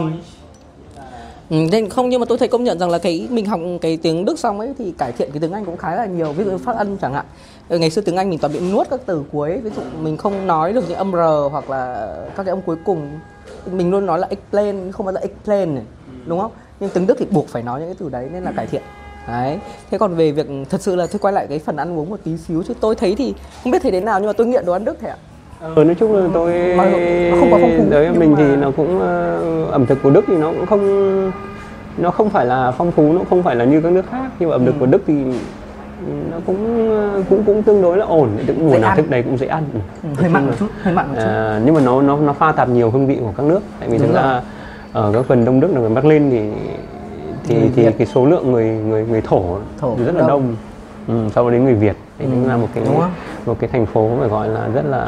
Ừ, 1.51 1.57
nên 1.73 1.89
không 1.89 2.09
nhưng 2.09 2.21
mà 2.21 2.27
tôi 2.29 2.39
thấy 2.39 2.49
công 2.49 2.65
nhận 2.65 2.79
rằng 2.79 2.91
là 2.91 2.99
cái 2.99 3.29
mình 3.31 3.47
học 3.47 3.61
cái 3.81 3.97
tiếng 3.97 4.25
Đức 4.25 4.39
xong 4.39 4.61
ấy 4.61 4.75
thì 4.79 4.93
cải 4.99 5.13
thiện 5.13 5.31
cái 5.33 5.41
tiếng 5.41 5.53
Anh 5.53 5.65
cũng 5.65 5.77
khá 5.77 5.95
là 5.95 6.07
nhiều. 6.07 6.33
Ví 6.33 6.45
dụ 6.45 6.59
phát 6.59 6.77
âm 6.77 6.97
chẳng 6.97 7.15
hạn. 7.15 7.25
Ừ, 7.69 7.79
ngày 7.79 7.91
xưa 7.91 8.03
tiếng 8.03 8.17
Anh 8.17 8.31
mình 8.31 8.39
toàn 8.39 8.53
bị 8.53 8.61
nuốt 8.73 8.91
các 8.91 9.01
từ 9.07 9.23
cuối 9.33 9.59
ví 9.59 9.71
dụ 9.77 9.83
mình 10.03 10.17
không 10.17 10.47
nói 10.47 10.73
được 10.73 10.85
những 10.89 10.99
âm 10.99 11.13
r 11.13 11.51
hoặc 11.51 11.71
là 11.71 12.15
các 12.37 12.43
cái 12.43 12.53
âm 12.53 12.63
cuối 12.63 12.77
cùng. 12.85 13.09
Mình 13.73 13.91
luôn 13.91 14.07
nói 14.07 14.19
là 14.19 14.27
explain 14.31 14.93
không 14.93 15.07
bao 15.07 15.13
giờ 15.13 15.21
explain 15.21 15.75
này 15.75 15.85
đúng 16.27 16.41
không? 16.41 16.51
Nhưng 16.81 16.91
tiếng 16.91 17.07
Đức 17.07 17.15
thì 17.19 17.27
buộc 17.31 17.49
phải 17.49 17.63
nói 17.63 17.81
những 17.81 17.89
cái 17.89 17.97
từ 17.99 18.09
đấy 18.09 18.29
nên 18.33 18.45
là 18.45 18.53
cải 18.57 18.67
thiện 18.67 18.83
đấy 19.27 19.59
thế 19.91 19.99
còn 19.99 20.15
về 20.15 20.33
việc 20.33 20.47
thật 20.71 20.81
sự 20.83 20.97
là 20.97 21.07
tôi 21.07 21.19
quay 21.19 21.33
lại 21.35 21.47
cái 21.49 21.59
phần 21.59 21.77
ăn 21.77 21.99
uống 21.99 22.11
một 22.11 22.17
tí 22.25 22.37
xíu 22.37 22.63
chứ 22.69 22.75
tôi 22.81 22.95
thấy 22.95 23.15
thì 23.19 23.35
không 23.63 23.71
biết 23.73 23.83
thấy 23.83 23.91
đến 23.91 24.05
nào 24.05 24.19
nhưng 24.21 24.27
mà 24.27 24.33
tôi 24.33 24.47
nghiện 24.47 24.67
đồ 24.67 24.73
ăn 24.73 24.85
Đức 24.85 24.97
thầy 25.01 25.11
ạ 25.11 25.17
Ừ, 25.77 25.85
nói 25.85 25.95
chung 26.01 26.13
là 26.17 26.27
tôi 26.35 26.53
Mà 26.77 26.85
nó 26.85 27.37
không 27.41 27.53
quá 27.53 27.59
phong 27.63 27.73
phú, 27.77 27.85
nhưng 27.91 28.19
mình 28.19 28.33
mà- 28.33 28.39
thì 28.39 28.57
nó 28.57 28.71
cũng 28.77 29.01
ờ, 29.01 29.65
ẩm 29.71 29.87
thực 29.87 29.99
của 30.03 30.11
Đức 30.11 30.25
thì 30.29 30.37
nó 30.37 30.53
cũng 30.53 30.67
không 30.67 31.33
nó 31.99 32.11
không 32.11 32.31
phải 32.31 32.47
là 32.47 32.71
phong 32.71 32.93
phú 32.93 33.13
nó 33.13 33.21
không 33.31 33.43
phải 33.43 33.57
là 33.57 33.65
như 33.65 33.81
các 33.81 33.93
nước 33.93 34.05
khác 34.11 34.31
nhưng 34.39 34.49
mà 34.49 34.55
ẩm 34.55 34.67
Ừ. 34.67 34.67
thực 34.73 34.79
của 34.81 34.87
Đức 34.87 35.03
thì 35.07 35.15
nó 36.31 36.37
cũng 36.47 36.89
ờ, 36.91 37.23
cũng 37.31 37.45
cũng 37.45 37.63
tương 37.63 37.83
đối 37.83 37.97
là 37.99 38.05
ổn 38.07 38.29
cũng 38.47 38.67
mùa 38.67 38.73
Dễ 38.73 38.79
nào 38.79 38.89
ăn. 38.91 38.97
thức 38.97 39.11
đấy 39.11 39.23
cũng 39.23 39.39
dễ 39.39 39.47
ăn 39.47 39.65
Ừ. 39.75 39.81
ừ, 40.03 40.09
hơi 40.23 40.31
mặn 40.31 40.47
một 40.47 40.53
chút 40.59 40.67
hơi 40.83 40.95
mặn 40.95 41.09
một 41.09 41.15
chút 41.19 41.25
À, 41.29 41.61
nhưng 41.65 41.75
mà 41.75 41.81
nó 41.81 42.03
nó 42.03 42.17
nó 42.17 42.33
pha 42.33 42.53
tạp 42.53 42.69
nhiều 42.69 42.91
hương 42.91 43.07
vị 43.07 43.17
của 43.21 43.33
các 43.37 43.47
nước 43.47 43.61
tại 43.81 43.89
vì 43.89 43.99
Đúng 43.99 44.07
thực 44.07 44.15
rồi. 44.15 44.23
ra 44.23 44.43
ở 44.93 45.11
các 45.15 45.25
phần 45.29 45.45
đông 45.45 45.61
đức 45.61 45.69
là 45.75 45.81
gần 45.81 45.95
Berlin 45.95 46.31
thì 46.31 46.41
thì 47.45 47.55
Người 47.55 47.71
thì 47.77 47.83
Việt. 47.85 47.95
cái 47.99 48.07
số 48.07 48.27
lượng 48.27 48.53
người 48.53 48.69
người 48.69 49.07
người 49.07 49.21
thổ, 49.21 49.59
Thổ 49.81 49.97
rất 50.05 50.15
là 50.15 50.21
đông. 50.21 50.29
đông 50.29 50.57
ừ, 51.27 51.31
so 51.35 51.43
với 51.43 51.53
đến 51.53 51.65
người 51.65 51.75
Việt 51.75 51.97
thì 52.19 52.25
Ừ, 52.25 52.31
cũng 52.31 52.49
là 52.49 52.57
một 52.57 52.69
cái 52.75 52.85
một 53.47 53.57
cái 53.61 53.71
thành 53.73 53.87
phố 53.87 54.11
phải 54.21 54.29
gọi 54.29 54.49
là 54.49 54.69
rất 54.75 54.85
là 54.85 55.05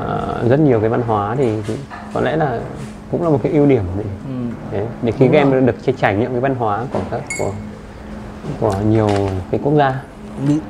à, 0.00 0.08
rất 0.48 0.60
nhiều 0.60 0.80
cái 0.80 0.88
văn 0.88 1.02
hóa 1.02 1.34
thì, 1.38 1.62
thì 1.66 1.74
có 2.14 2.20
lẽ 2.20 2.36
là 2.36 2.58
cũng 3.10 3.22
là 3.22 3.28
một 3.28 3.38
cái 3.42 3.52
ưu 3.52 3.66
điểm 3.66 3.82
để, 3.98 4.04
ừ. 4.28 4.34
để, 4.72 4.86
để 5.02 5.12
khi 5.12 5.28
các 5.32 5.38
em 5.38 5.66
được 5.66 5.74
trải 5.96 6.14
nghiệm 6.14 6.30
cái 6.30 6.40
văn 6.40 6.54
hóa 6.54 6.84
của 6.92 7.00
các 7.10 7.20
của 7.38 7.52
của 8.60 8.74
nhiều 8.88 9.08
cái 9.50 9.60
quốc 9.64 9.72
gia 9.74 10.00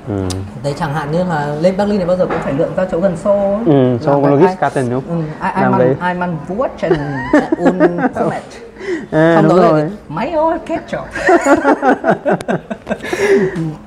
ừ. 0.08 0.28
đấy 0.64 0.74
chẳng 0.78 0.94
hạn 0.94 1.12
như 1.12 1.24
là 1.24 1.54
lên 1.60 1.76
Berlin 1.76 1.98
này 1.98 2.06
bao 2.06 2.16
giờ 2.16 2.26
cũng 2.26 2.38
phải 2.42 2.52
lượn 2.52 2.68
ra 2.76 2.86
chỗ 2.90 3.00
gần 3.00 3.16
Xô 3.16 3.52
ấy. 3.54 3.64
Ừ, 3.66 3.98
với 4.20 4.30
cái- 4.32 4.40
Logiskarten 4.40 4.90
đúng 4.90 5.02
Ừ, 5.08 5.08
không? 5.08 5.24
Làm 5.62 5.72
man 5.72 5.80
đấy. 5.80 5.94
ai 6.00 6.14
man 6.14 6.36
und 7.58 7.82
Pommes. 8.14 8.42
À, 9.14 9.40
đúng 9.42 9.48
đó 9.56 9.68
rồi. 9.70 9.80
là 9.80 9.88
mayo 10.08 10.58
ketchup. 10.66 11.00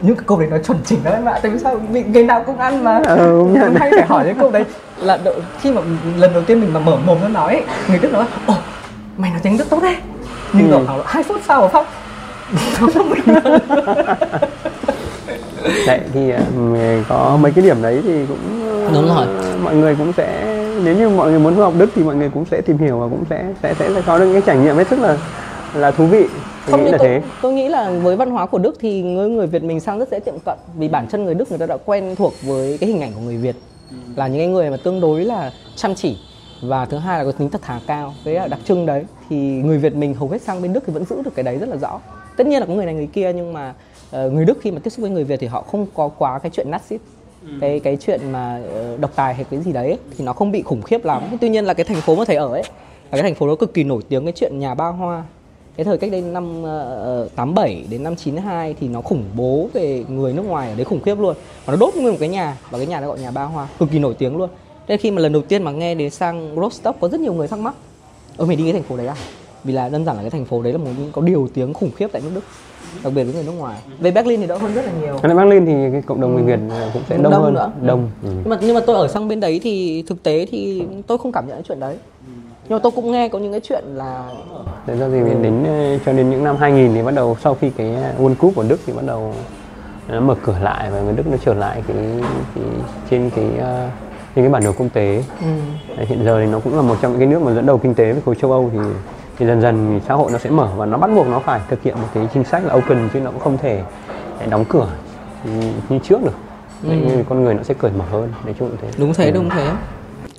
những 0.02 0.16
cái 0.16 0.24
câu 0.28 0.40
đấy 0.40 0.48
nó 0.52 0.58
chuẩn 0.58 0.78
chỉnh 0.86 1.00
em 1.06 1.26
ạ. 1.26 1.40
Tại 1.42 1.52
vì 1.52 1.60
sao 1.60 1.80
mình 1.92 2.12
ngày 2.12 2.24
nào 2.24 2.44
cũng 2.46 2.58
ăn 2.58 2.84
mà. 2.84 3.02
Ừ, 3.08 3.44
nhận. 3.52 3.54
Mình 3.54 3.76
hay 3.76 3.92
phải 3.96 4.06
hỏi 4.08 4.26
những 4.26 4.38
câu 4.40 4.52
đấy 4.52 4.64
là 5.02 5.18
đợi, 5.24 5.36
khi 5.62 5.72
mà 5.72 5.82
lần 6.18 6.34
đầu 6.34 6.44
tiên 6.44 6.62
mình 6.62 6.74
mà 6.74 6.80
mở 6.80 6.98
mồm 7.06 7.18
nó 7.22 7.28
nói 7.28 7.54
ấy, 7.54 7.64
người 7.90 8.00
Đức 8.00 8.14
nói 8.14 8.26
ồ 8.46 8.54
mày 9.18 9.32
nói 9.32 9.40
tiếng 9.44 9.58
Đức 9.58 9.70
tốt 9.70 9.80
đấy. 9.84 9.96
Nhưng 10.54 10.72
Ừ. 10.72 10.84
khoảng 10.88 11.02
hai 11.06 11.24
phút 11.24 11.42
sau 11.48 11.68
Phong 11.74 11.86
nó 12.82 12.88
không 12.94 13.10
mình 13.10 13.36
Đấy 15.88 16.00
thì 16.14 16.32
à, 16.32 16.40
mình 16.56 17.04
có 17.10 17.38
mấy 17.42 17.52
cái 17.52 17.66
điểm 17.66 17.82
đấy 17.82 18.02
thì 18.04 18.26
cũng 18.26 18.38
Đúng 18.94 19.16
rồi. 19.16 19.26
mọi 19.64 19.76
người 19.76 19.96
cũng 19.96 20.14
sẽ 20.18 20.57
nếu 20.84 20.96
như 20.96 21.10
mọi 21.10 21.30
người 21.30 21.40
muốn 21.40 21.56
du 21.56 21.62
học 21.62 21.74
Đức 21.78 21.90
thì 21.96 22.04
mọi 22.04 22.16
người 22.16 22.30
cũng 22.34 22.46
sẽ 22.46 22.62
tìm 22.62 22.78
hiểu 22.78 23.00
và 23.00 23.08
cũng 23.08 23.24
sẽ 23.30 23.54
sẽ 23.64 23.74
sẽ, 23.74 23.90
sẽ 23.94 24.02
có 24.06 24.20
được 24.20 24.26
những 24.26 24.34
cái 24.34 24.44
trải 24.46 24.58
nghiệm 24.58 24.76
hết 24.76 24.88
sức 24.88 25.00
là 25.00 25.18
là 25.74 25.92
thú 25.92 26.06
vị. 26.06 26.26
Tôi 26.66 26.72
không 26.72 26.86
nghĩ 26.86 26.92
là 26.92 26.98
tôi, 26.98 27.08
thế. 27.08 27.22
tôi 27.42 27.54
nghĩ 27.54 27.70
là 27.70 27.90
với 27.90 28.16
văn 28.16 28.32
hóa 28.32 28.46
của 28.46 28.58
Đức 28.58 28.76
thì 28.80 29.02
người 29.02 29.30
người 29.30 29.48
Việt 29.48 29.64
mình 29.64 29.80
sang 29.80 30.00
rất 30.00 30.10
dễ 30.12 30.20
tiệm 30.20 30.40
cận 30.46 30.58
vì 30.78 30.88
bản 30.88 31.08
thân 31.10 31.26
người 31.26 31.34
Đức 31.34 31.50
người 31.50 31.60
ta 31.60 31.66
đã 31.66 31.78
quen 31.86 32.16
thuộc 32.16 32.34
với 32.42 32.78
cái 32.78 32.90
hình 32.90 33.02
ảnh 33.02 33.12
của 33.16 33.22
người 33.22 33.38
Việt 33.38 33.56
là 34.16 34.28
những 34.28 34.40
cái 34.40 34.48
người 34.48 34.70
mà 34.70 34.78
tương 34.84 35.02
đối 35.02 35.26
là 35.26 35.52
chăm 35.76 35.96
chỉ. 35.96 36.18
Và 36.62 36.86
thứ 36.86 36.98
hai 36.98 37.18
là 37.20 37.24
có 37.24 37.32
tính 37.32 37.50
thật 37.50 37.62
thà 37.62 37.80
cao 37.88 38.14
đấy 38.26 38.36
là 38.36 38.48
đặc 38.48 38.60
trưng 38.66 38.86
đấy. 38.86 39.06
Thì 39.30 39.38
người 39.38 39.78
Việt 39.78 39.96
mình 39.96 40.14
hầu 40.14 40.30
hết 40.30 40.42
sang 40.42 40.62
bên 40.62 40.74
Đức 40.74 40.84
thì 40.88 40.94
vẫn 40.94 41.06
giữ 41.06 41.22
được 41.22 41.36
cái 41.36 41.44
đấy 41.44 41.58
rất 41.58 41.70
là 41.70 41.76
rõ. 41.76 42.00
Tất 42.38 42.48
nhiên 42.48 42.60
là 42.60 42.66
có 42.66 42.74
người 42.74 42.86
này 42.86 42.94
người 42.94 43.08
kia 43.08 43.34
nhưng 43.34 43.54
mà 43.54 43.74
uh, 44.26 44.34
người 44.34 44.46
Đức 44.46 44.58
khi 44.62 44.72
mà 44.72 44.80
tiếp 44.84 44.90
xúc 44.90 45.02
với 45.02 45.10
người 45.10 45.24
Việt 45.24 45.40
thì 45.40 45.48
họ 45.48 45.62
không 45.62 45.86
có 45.94 46.08
quá 46.08 46.40
cái 46.40 46.52
chuyện 46.54 46.72
Nazi 46.72 46.98
cái 47.62 47.80
cái 47.80 47.98
chuyện 48.02 48.32
mà 48.32 48.62
ờ, 48.74 48.98
độc 48.98 49.12
tài 49.16 49.34
hay 49.34 49.46
cái 49.52 49.60
gì 49.60 49.74
đấy 49.74 49.88
ấy, 49.88 49.98
thì 50.18 50.26
nó 50.26 50.34
không 50.34 50.52
bị 50.52 50.62
khủng 50.62 50.82
khiếp 50.82 51.06
lắm. 51.06 51.24
Tuy 51.42 51.50
nhiên 51.50 51.66
là 51.66 51.74
cái 51.74 51.84
thành 51.84 52.02
phố 52.02 52.16
mà 52.16 52.26
thầy 52.26 52.36
ở 52.36 52.48
ấy 52.48 52.64
là 53.12 53.12
cái 53.12 53.22
thành 53.22 53.36
phố 53.36 53.48
đó 53.48 53.56
cực 53.56 53.74
kỳ 53.74 53.84
nổi 53.84 54.02
tiếng 54.10 54.24
cái 54.24 54.34
chuyện 54.36 54.60
nhà 54.60 54.74
ba 54.74 54.88
hoa. 54.88 55.24
Cái 55.78 55.84
thời 55.84 55.98
cách 55.98 56.12
đây 56.12 56.22
năm 56.22 56.64
ờ, 56.64 56.80
ờ, 56.80 57.24
uh, 57.26 57.36
87 57.36 57.84
đến 57.90 58.04
năm 58.04 58.16
92 58.16 58.76
thì 58.80 58.88
nó 58.88 59.02
khủng 59.02 59.24
bố 59.36 59.70
về 59.74 60.04
người 60.10 60.34
nước 60.34 60.46
ngoài 60.46 60.70
ở 60.70 60.76
đấy 60.76 60.86
khủng 60.86 61.02
khiếp 61.02 61.20
luôn. 61.20 61.36
Và 61.66 61.74
nó 61.74 61.80
đốt 61.80 61.96
nguyên 61.96 62.12
một 62.12 62.18
cái 62.20 62.30
nhà 62.30 62.58
và 62.70 62.78
cái 62.78 62.88
nhà 62.88 63.00
nó 63.00 63.08
gọi 63.08 63.20
nhà 63.20 63.32
ba 63.32 63.44
hoa 63.44 63.68
cực 63.80 63.92
kỳ 63.92 64.00
nổi 64.00 64.14
tiếng 64.14 64.38
luôn. 64.38 64.50
Thế 64.88 64.98
khi 64.98 65.12
mà 65.12 65.22
lần 65.22 65.34
đầu 65.34 65.42
tiên 65.42 65.64
mà 65.64 65.72
nghe 65.72 65.96
đến 65.96 66.10
sang 66.10 66.56
Rostock 66.62 67.00
có 67.00 67.10
rất 67.10 67.20
nhiều 67.20 67.34
người 67.34 67.48
thắc 67.48 67.60
mắc 67.60 67.76
ơ 68.38 68.46
mày 68.46 68.56
đi 68.56 68.64
cái 68.64 68.74
thành 68.74 68.84
phố 68.84 68.98
đấy 68.98 69.08
à? 69.08 69.16
Vì 69.64 69.74
là 69.74 69.90
đơn 69.90 70.06
giản 70.06 70.16
là 70.16 70.22
cái 70.22 70.30
thành 70.30 70.46
phố 70.46 70.62
đấy 70.62 70.74
là 70.74 70.80
một 70.80 70.90
những 71.00 71.12
có 71.12 71.22
điều 71.22 71.50
tiếng 71.54 71.74
khủng 71.74 71.92
khiếp 71.92 72.08
tại 72.12 72.22
nước 72.22 72.32
Đức 72.36 72.42
đặc 73.04 73.14
biệt 73.16 73.24
với 73.24 73.34
người 73.34 73.44
nước 73.44 73.52
ngoài. 73.58 73.78
Về 74.00 74.12
Berlin 74.12 74.42
thì 74.42 74.48
đỡ 74.48 74.58
hơn 74.58 74.74
rất 74.74 74.86
là 74.86 74.92
nhiều. 75.02 75.18
Còn 75.24 75.38
Berlin 75.38 75.66
thì 75.66 75.92
cái 75.92 76.02
cộng 76.02 76.22
đồng 76.22 76.34
người 76.36 76.44
Việt 76.44 76.60
cũng 76.94 77.02
sẽ 77.10 77.18
đông, 77.18 77.32
Đông 77.32 77.44
hơn. 77.44 77.54
nữa. 77.54 77.72
đông. 77.82 78.10
Ừ. 78.24 78.30
nhưng 78.34 78.50
mà 78.50 78.58
nhưng 78.62 78.74
mà 78.76 78.82
tôi 78.88 78.96
ở 78.96 79.08
sang 79.08 79.28
bên 79.28 79.40
đấy 79.40 79.60
thì 79.64 80.04
thực 80.08 80.24
tế 80.24 80.46
thì 80.52 80.84
tôi 81.08 81.18
không 81.18 81.32
cảm 81.32 81.48
nhận 81.48 81.56
cái 81.58 81.64
chuyện 81.68 81.80
đấy. 81.80 81.96
Nhưng 82.70 82.78
mà 82.78 82.80
tôi 82.84 82.92
cũng 82.96 83.12
nghe 83.12 83.30
có 83.30 83.40
những 83.40 83.52
cái 83.52 83.62
chuyện 83.64 83.84
là 83.88 84.30
Thế 84.88 84.96
ra 84.96 85.08
thì 85.12 85.20
đến 85.44 85.64
ờ, 85.64 85.98
cho 86.06 86.14
đến 86.14 86.30
những 86.30 86.44
năm 86.44 86.58
2000 86.58 86.94
thì 86.94 87.04
bắt 87.04 87.14
đầu 87.14 87.38
sau 87.44 87.56
khi 87.62 87.70
cái 87.70 87.96
World 88.20 88.36
Cup 88.36 88.56
của 88.56 88.64
Đức 88.68 88.80
thì 88.86 88.94
bắt 88.94 89.06
đầu 89.06 89.34
nó 90.08 90.20
mở 90.20 90.36
cửa 90.44 90.56
lại 90.62 90.92
và 90.92 91.02
người 91.02 91.14
Đức 91.14 91.24
nó 91.32 91.38
trở 91.46 91.54
lại 91.54 91.84
cái, 91.88 91.98
cái 92.56 92.64
trên 93.10 93.30
cái 93.36 93.46
ờ, 93.60 93.90
trên 94.36 94.44
cái 94.46 94.50
bản 94.50 94.64
đồ 94.64 94.72
quốc 94.78 94.88
tế. 94.94 95.24
ừ, 95.42 95.48
Hiện 96.06 96.26
giờ 96.26 96.40
thì 96.46 96.52
nó 96.52 96.60
cũng 96.60 96.76
là 96.76 96.82
một 96.82 96.96
trong 97.02 97.12
những 97.12 97.20
cái 97.20 97.28
nước 97.28 97.42
mà 97.42 97.54
dẫn 97.54 97.66
đầu 97.66 97.78
kinh 97.78 97.94
tế 97.96 98.12
với 98.14 98.22
khối 98.26 98.36
châu 98.42 98.52
Âu 98.52 98.70
thì 98.74 98.80
thì 99.40 99.46
dần 99.46 99.62
dần 99.62 99.88
thì 100.00 100.06
xã 100.08 100.14
hội 100.14 100.32
nó 100.32 100.38
sẽ 100.38 100.50
mở 100.50 100.68
và 100.78 100.86
nó 100.86 100.98
bắt 100.98 101.10
buộc 101.16 101.28
nó 101.28 101.40
phải 101.40 101.60
thực 101.70 101.84
hiện 101.84 101.96
một 102.02 102.08
cái 102.14 102.28
chính 102.34 102.44
sách 102.44 102.66
là 102.66 102.74
open 102.74 103.10
chứ 103.14 103.20
nó 103.20 103.32
cũng 103.32 103.40
không 103.40 103.58
thể 103.58 103.82
đóng 104.50 104.66
cửa 104.70 104.88
như, 105.90 106.00
trước 106.04 106.24
được. 106.24 106.34
Đấy, 106.84 107.00
Ừ. 107.10 107.24
con 107.30 107.44
người 107.44 107.54
nó 107.54 107.64
sẽ 107.64 107.74
cởi 107.74 107.92
mở 107.98 108.06
hơn 108.12 108.32
nói 108.46 108.56
chung 108.60 108.70
là 108.70 108.76
thế. 108.82 108.88
đúng 108.98 109.14
thế 109.14 109.26
Ừ. 109.26 109.32
đúng 109.32 109.50
thế 109.50 109.72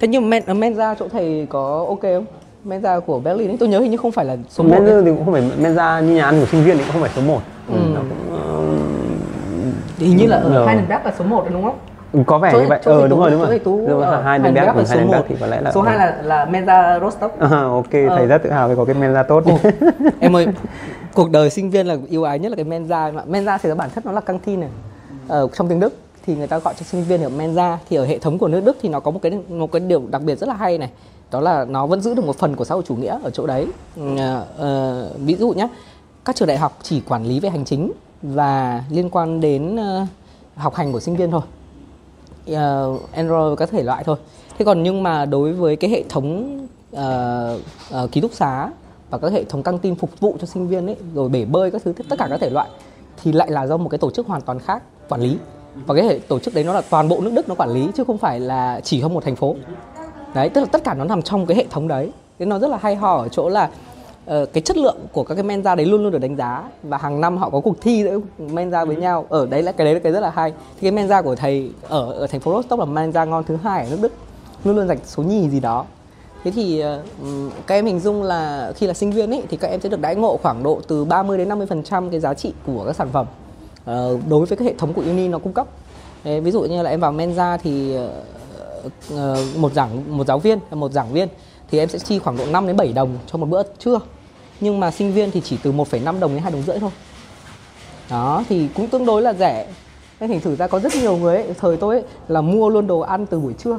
thế 0.00 0.08
nhưng 0.08 0.30
men 0.30 0.42
Menza 0.46 0.94
chỗ 0.98 1.08
thầy 1.08 1.46
có 1.50 1.84
ok 1.88 2.02
không 2.02 2.24
Menza 2.66 3.00
của 3.00 3.18
Berlin 3.20 3.48
ấy 3.50 3.56
tôi 3.60 3.68
nhớ 3.68 3.80
hình 3.80 3.90
như 3.90 3.96
không 3.96 4.12
phải 4.12 4.24
là 4.24 4.36
số 4.48 4.64
một 4.64 4.70
Mensa 4.70 5.00
thì 5.04 5.10
cũng 5.10 5.24
không 5.24 5.32
phải 5.34 5.50
Mensa 5.58 6.00
như 6.00 6.14
nhà 6.14 6.24
ăn 6.24 6.40
của 6.40 6.46
sinh 6.46 6.64
viên 6.64 6.76
thì 6.78 6.82
cũng 6.84 6.92
không 6.92 7.00
phải 7.02 7.10
số 7.16 7.22
1 7.22 7.40
Ừ. 7.68 7.74
Nó 7.94 8.00
cũng 8.00 8.38
hình 9.98 10.16
như 10.16 10.26
là 10.26 10.36
ở 10.36 10.54
Ờ. 10.54 10.66
Heidelberg 10.66 11.04
là 11.04 11.12
số 11.18 11.24
1 11.24 11.44
đúng 11.52 11.62
không 11.62 11.74
ờ, 11.74 11.97
có 12.26 12.38
vẻ 12.38 12.50
Chỗ- 12.52 12.60
như 12.60 12.66
vậy. 12.68 12.80
chỗ 12.84 12.90
Ờ 12.92 13.08
đúng 13.08 13.18
Tú- 13.18 13.22
rồi 13.22 13.30
đúng 13.30 13.40
rồi. 13.40 13.58
Tú 13.58 13.76
Đúng 13.88 14.00
rồi, 14.00 14.22
Heidelberg 14.24 14.66
Heidelberg 14.66 14.66
và 14.66 14.82
là 14.82 14.84
số 14.84 14.94
Heidelberg 14.96 15.18
1 15.20 15.24
thì 15.28 15.34
có 15.40 15.46
lẽ 15.46 15.60
là 15.60 15.72
số 15.72 15.82
2 15.82 15.96
là 15.98 16.18
là 16.22 16.44
Menza 16.46 17.00
Rostock. 17.00 17.40
À, 17.40 17.48
ok, 17.62 17.92
Ờ. 18.08 18.16
thầy 18.16 18.26
rất 18.26 18.42
tự 18.42 18.50
hào 18.50 18.68
vì 18.68 18.74
có 18.76 18.84
cái 18.84 18.94
Mensa 18.94 19.22
tốt. 19.22 19.42
Ồ, 19.46 19.58
em 20.20 20.36
ơi 20.36 20.46
cuộc 21.14 21.30
đời 21.30 21.50
sinh 21.50 21.70
viên 21.70 21.86
là 21.86 21.96
yêu 22.08 22.24
ái 22.24 22.38
nhất 22.38 22.48
là 22.50 22.56
cái 22.56 22.64
menza 22.64 23.12
mà 23.12 23.22
menza 23.30 23.58
thì 23.62 23.74
bản 23.74 23.90
chất 23.94 24.06
nó 24.06 24.12
là 24.12 24.20
căng 24.20 24.38
tin 24.38 24.60
này. 24.60 24.68
Ở 25.28 25.48
trong 25.54 25.68
tiếng 25.68 25.80
đức 25.80 25.92
thì 26.26 26.34
người 26.36 26.46
ta 26.46 26.58
gọi 26.58 26.74
cho 26.78 26.84
sinh 26.84 27.04
viên 27.04 27.22
ở 27.22 27.28
menza 27.38 27.76
thì 27.90 27.96
ở 27.96 28.04
hệ 28.06 28.18
thống 28.18 28.38
của 28.38 28.48
nước 28.48 28.60
đức 28.64 28.76
thì 28.82 28.88
nó 28.88 29.00
có 29.00 29.10
một 29.10 29.18
cái 29.22 29.32
một 29.48 29.72
cái 29.72 29.80
điều 29.80 30.02
đặc 30.10 30.22
biệt 30.22 30.38
rất 30.38 30.48
là 30.48 30.54
hay 30.54 30.78
này. 30.78 30.90
Đó 31.30 31.40
là 31.40 31.64
nó 31.64 31.86
vẫn 31.86 32.00
giữ 32.00 32.14
được 32.14 32.24
một 32.24 32.36
phần 32.38 32.56
của 32.56 32.64
xã 32.64 32.74
hội 32.74 32.84
chủ 32.86 32.94
nghĩa 32.96 33.18
ở 33.24 33.30
chỗ 33.30 33.46
đấy. 33.46 33.66
Ừ, 33.96 34.02
ờ, 34.58 35.08
ví 35.18 35.34
dụ 35.34 35.50
nhé 35.50 35.68
các 36.24 36.36
trường 36.36 36.48
đại 36.48 36.56
học 36.58 36.78
chỉ 36.82 37.00
quản 37.08 37.24
lý 37.24 37.40
về 37.40 37.48
hành 37.48 37.64
chính 37.64 37.92
và 38.22 38.82
liên 38.90 39.10
quan 39.10 39.40
đến 39.40 39.76
ờ, 39.76 40.06
học 40.56 40.74
hành 40.74 40.92
của 40.92 41.00
sinh 41.00 41.16
viên 41.16 41.30
thôi 41.30 41.40
uh, 42.52 43.12
Android 43.12 43.58
các 43.58 43.70
thể 43.70 43.82
loại 43.82 44.04
thôi. 44.04 44.16
Thế 44.58 44.64
còn 44.64 44.82
nhưng 44.82 45.02
mà 45.02 45.24
đối 45.24 45.52
với 45.52 45.76
cái 45.76 45.90
hệ 45.90 46.04
thống 46.08 46.58
ờ, 46.92 47.58
ờ, 47.90 48.08
ký 48.12 48.20
túc 48.20 48.32
xá 48.32 48.70
và 49.10 49.18
các 49.18 49.32
hệ 49.32 49.44
thống 49.44 49.62
căng 49.62 49.78
tin 49.78 49.94
phục 49.94 50.20
vụ 50.20 50.36
cho 50.40 50.46
sinh 50.46 50.68
viên 50.68 50.86
ấy 50.86 50.96
rồi 51.14 51.28
bể 51.28 51.44
bơi 51.44 51.70
các 51.70 51.82
thứ 51.84 51.92
tất 52.08 52.18
cả 52.18 52.26
các 52.30 52.40
thể 52.40 52.50
loại 52.50 52.68
thì 53.22 53.32
lại 53.32 53.50
là 53.50 53.66
do 53.66 53.76
một 53.76 53.88
cái 53.88 53.98
tổ 53.98 54.10
chức 54.10 54.26
hoàn 54.26 54.40
toàn 54.40 54.58
khác 54.58 54.82
quản 55.08 55.20
lý. 55.20 55.36
Và 55.86 55.94
cái 55.94 56.04
hệ 56.04 56.18
tổ 56.28 56.38
chức 56.38 56.54
đấy 56.54 56.64
nó 56.64 56.72
là 56.72 56.82
toàn 56.90 57.08
bộ 57.08 57.20
nước 57.20 57.30
Đức 57.34 57.48
nó 57.48 57.54
quản 57.54 57.70
lý 57.70 57.88
chứ 57.96 58.04
không 58.04 58.18
phải 58.18 58.40
là 58.40 58.80
chỉ 58.84 59.00
trong 59.00 59.14
một 59.14 59.24
thành 59.24 59.36
phố. 59.36 59.56
Đấy 60.34 60.48
tức 60.48 60.60
là 60.60 60.66
tất 60.72 60.84
cả 60.84 60.94
nó 60.94 61.04
nằm 61.04 61.22
trong 61.22 61.46
cái 61.46 61.56
hệ 61.56 61.66
thống 61.70 61.88
đấy. 61.88 62.12
Thế 62.38 62.46
nó 62.46 62.58
rất 62.58 62.70
là 62.70 62.78
hay 62.82 62.96
ho 62.96 63.16
ở 63.16 63.28
chỗ 63.28 63.48
là 63.48 63.70
ờ, 64.28 64.46
cái 64.46 64.62
chất 64.62 64.76
lượng 64.76 64.96
của 65.12 65.24
các 65.24 65.34
cái 65.34 65.44
mensa 65.44 65.74
đấy 65.74 65.86
luôn 65.86 66.02
luôn 66.02 66.12
được 66.12 66.18
đánh 66.18 66.36
giá 66.36 66.64
và 66.82 66.98
hàng 66.98 67.20
năm 67.20 67.36
họ 67.36 67.50
có 67.50 67.60
cuộc 67.60 67.80
thi 67.80 68.02
giữa 68.02 68.20
mensa 68.38 68.84
với 68.84 68.96
nhau. 68.96 69.26
Ở 69.28 69.46
đấy 69.46 69.62
là 69.62 69.72
cái 69.72 69.84
đấy 69.84 69.94
là 69.94 70.00
cái 70.00 70.12
rất 70.12 70.20
là 70.20 70.30
hay. 70.30 70.50
Thì 70.50 70.80
cái 70.80 70.90
mensa 70.90 71.22
của 71.22 71.34
thầy 71.34 71.70
ở, 71.88 72.12
ở 72.12 72.26
thành 72.26 72.40
phố 72.40 72.52
Rostock 72.52 72.80
là 72.80 72.84
mensa 72.84 73.24
ngon 73.24 73.44
thứ 73.44 73.56
hai 73.56 73.84
ở 73.84 73.90
nước 73.90 73.98
Đức. 74.02 74.12
Luôn 74.64 74.76
luôn 74.76 74.88
giành 74.88 74.98
số 75.04 75.22
nhì 75.22 75.48
gì 75.48 75.60
đó. 75.60 75.84
Thế 76.44 76.50
thì 76.50 76.80
ờ, 76.80 77.02
các 77.66 77.74
em 77.74 77.86
hình 77.86 78.00
dung 78.00 78.22
là 78.22 78.72
khi 78.76 78.86
là 78.86 78.94
sinh 78.94 79.12
viên 79.12 79.30
ấy 79.30 79.42
thì 79.48 79.56
các 79.56 79.68
em 79.68 79.80
sẽ 79.80 79.88
được 79.88 80.00
đãi 80.00 80.16
ngộ 80.16 80.36
khoảng 80.36 80.62
độ 80.62 80.80
từ 80.88 81.04
30 81.04 81.38
đến 81.38 81.48
50 81.48 81.66
phần 81.66 81.82
trăm 81.82 82.10
cái 82.10 82.20
giá 82.20 82.34
trị 82.34 82.52
của 82.66 82.84
các 82.86 82.96
sản 82.96 83.08
phẩm. 83.12 83.26
Ờ, 83.84 84.18
đối 84.28 84.46
với 84.46 84.56
cái 84.56 84.66
hệ 84.66 84.74
thống 84.78 84.92
của 84.92 85.02
uni 85.02 85.28
nó 85.28 85.38
cung 85.38 85.52
cấp. 85.52 85.66
Đấy, 86.24 86.40
ví 86.40 86.50
dụ 86.50 86.60
như 86.60 86.82
là 86.82 86.90
em 86.90 87.00
vào 87.00 87.12
mensa 87.12 87.56
thì 87.56 87.94
ờ, 87.94 88.10
ờ, 89.16 89.36
một 89.56 89.72
giảng 89.72 90.16
một 90.16 90.26
giáo 90.26 90.38
viên 90.38 90.58
một 90.70 90.92
giảng 90.92 91.12
viên 91.12 91.28
thì 91.70 91.78
em 91.78 91.88
sẽ 91.88 91.98
chi 91.98 92.18
khoảng 92.18 92.36
độ 92.36 92.46
5 92.46 92.66
đến 92.66 92.76
7 92.76 92.92
đồng 92.92 93.18
cho 93.26 93.38
một 93.38 93.46
bữa 93.46 93.62
trưa 93.78 94.00
nhưng 94.60 94.80
mà 94.80 94.90
sinh 94.90 95.12
viên 95.12 95.30
thì 95.30 95.40
chỉ 95.44 95.58
từ 95.62 95.72
1,5 95.72 96.20
đồng 96.20 96.34
đến 96.34 96.42
2 96.42 96.52
đồng 96.52 96.62
rưỡi 96.62 96.78
thôi. 96.78 96.90
Đó 98.10 98.44
thì 98.48 98.68
cũng 98.74 98.88
tương 98.88 99.06
đối 99.06 99.22
là 99.22 99.32
rẻ. 99.34 99.66
Nên 100.20 100.30
thành 100.30 100.40
thử 100.40 100.56
ra 100.56 100.66
có 100.66 100.78
rất 100.78 100.94
nhiều 100.94 101.16
người 101.16 101.36
ấy, 101.36 101.46
thời 101.60 101.76
tôi 101.76 101.94
ấy, 101.94 102.04
là 102.28 102.40
mua 102.40 102.68
luôn 102.68 102.86
đồ 102.86 103.00
ăn 103.00 103.26
từ 103.26 103.40
buổi 103.40 103.52
trưa. 103.52 103.78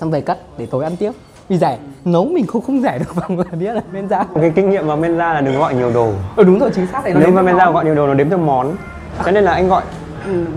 Xong 0.00 0.10
về 0.10 0.20
cất 0.20 0.38
để 0.58 0.66
tối 0.66 0.84
ăn 0.84 0.96
tiếp. 0.96 1.12
Vì 1.48 1.58
rẻ. 1.58 1.78
Nấu 2.04 2.24
mình 2.24 2.46
không 2.46 2.62
không 2.62 2.82
rẻ 2.82 2.98
được 2.98 3.14
bằng 3.16 3.38
là 3.38 3.44
biết 3.44 3.74
là 3.74 3.82
men 3.92 4.08
ra. 4.08 4.24
Cái 4.34 4.52
kinh 4.56 4.70
nghiệm 4.70 4.86
vào 4.86 4.96
Mensa 4.96 5.34
là 5.34 5.40
đừng 5.40 5.58
gọi 5.58 5.74
nhiều 5.74 5.92
đồ. 5.92 6.12
ừ, 6.36 6.44
đúng 6.44 6.58
rồi 6.58 6.70
chính 6.74 6.86
xác 6.86 7.04
đấy. 7.04 7.14
Nó 7.14 7.20
Nếu 7.20 7.30
mà 7.30 7.42
Mensa 7.42 7.64
nó. 7.64 7.72
gọi 7.72 7.84
nhiều 7.84 7.94
đồ 7.94 8.06
nó 8.06 8.14
đếm 8.14 8.28
theo 8.28 8.38
món. 8.38 8.76
Cho 9.24 9.30
nên 9.30 9.44
là 9.44 9.52
anh 9.52 9.68
gọi 9.68 9.82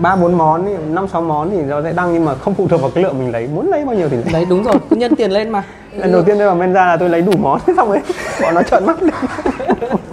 ba 0.00 0.16
bốn 0.16 0.38
món, 0.38 0.94
năm 0.94 1.08
sáu 1.08 1.22
món 1.22 1.50
thì 1.50 1.62
nó 1.62 1.82
sẽ 1.82 1.92
đăng 1.92 2.12
nhưng 2.14 2.24
mà 2.24 2.34
không 2.34 2.54
phụ 2.54 2.68
thuộc 2.68 2.80
vào 2.80 2.90
cái 2.90 3.04
lượng 3.04 3.18
mình 3.18 3.32
lấy. 3.32 3.48
Muốn 3.48 3.68
lấy 3.68 3.84
bao 3.84 3.94
nhiêu 3.94 4.08
thì 4.08 4.16
lấy. 4.16 4.32
đấy 4.32 4.46
đúng 4.50 4.62
rồi. 4.62 4.74
Cứ 4.90 4.96
nhân 4.96 5.16
tiền 5.16 5.30
lên 5.30 5.50
mà 5.50 5.64
Lần 5.96 6.12
đầu 6.12 6.22
tiên 6.22 6.38
tôi 6.38 6.46
vào 6.46 6.56
Mensa 6.56 6.86
là 6.86 6.96
tôi 6.96 7.08
lấy 7.08 7.22
đủ 7.22 7.32
món 7.38 7.60
xong 7.76 7.88
rồi 7.88 8.00
bọn 8.42 8.54
nó 8.54 8.62
trợn 8.62 8.86
mắt 8.86 9.02
lên. 9.02 9.14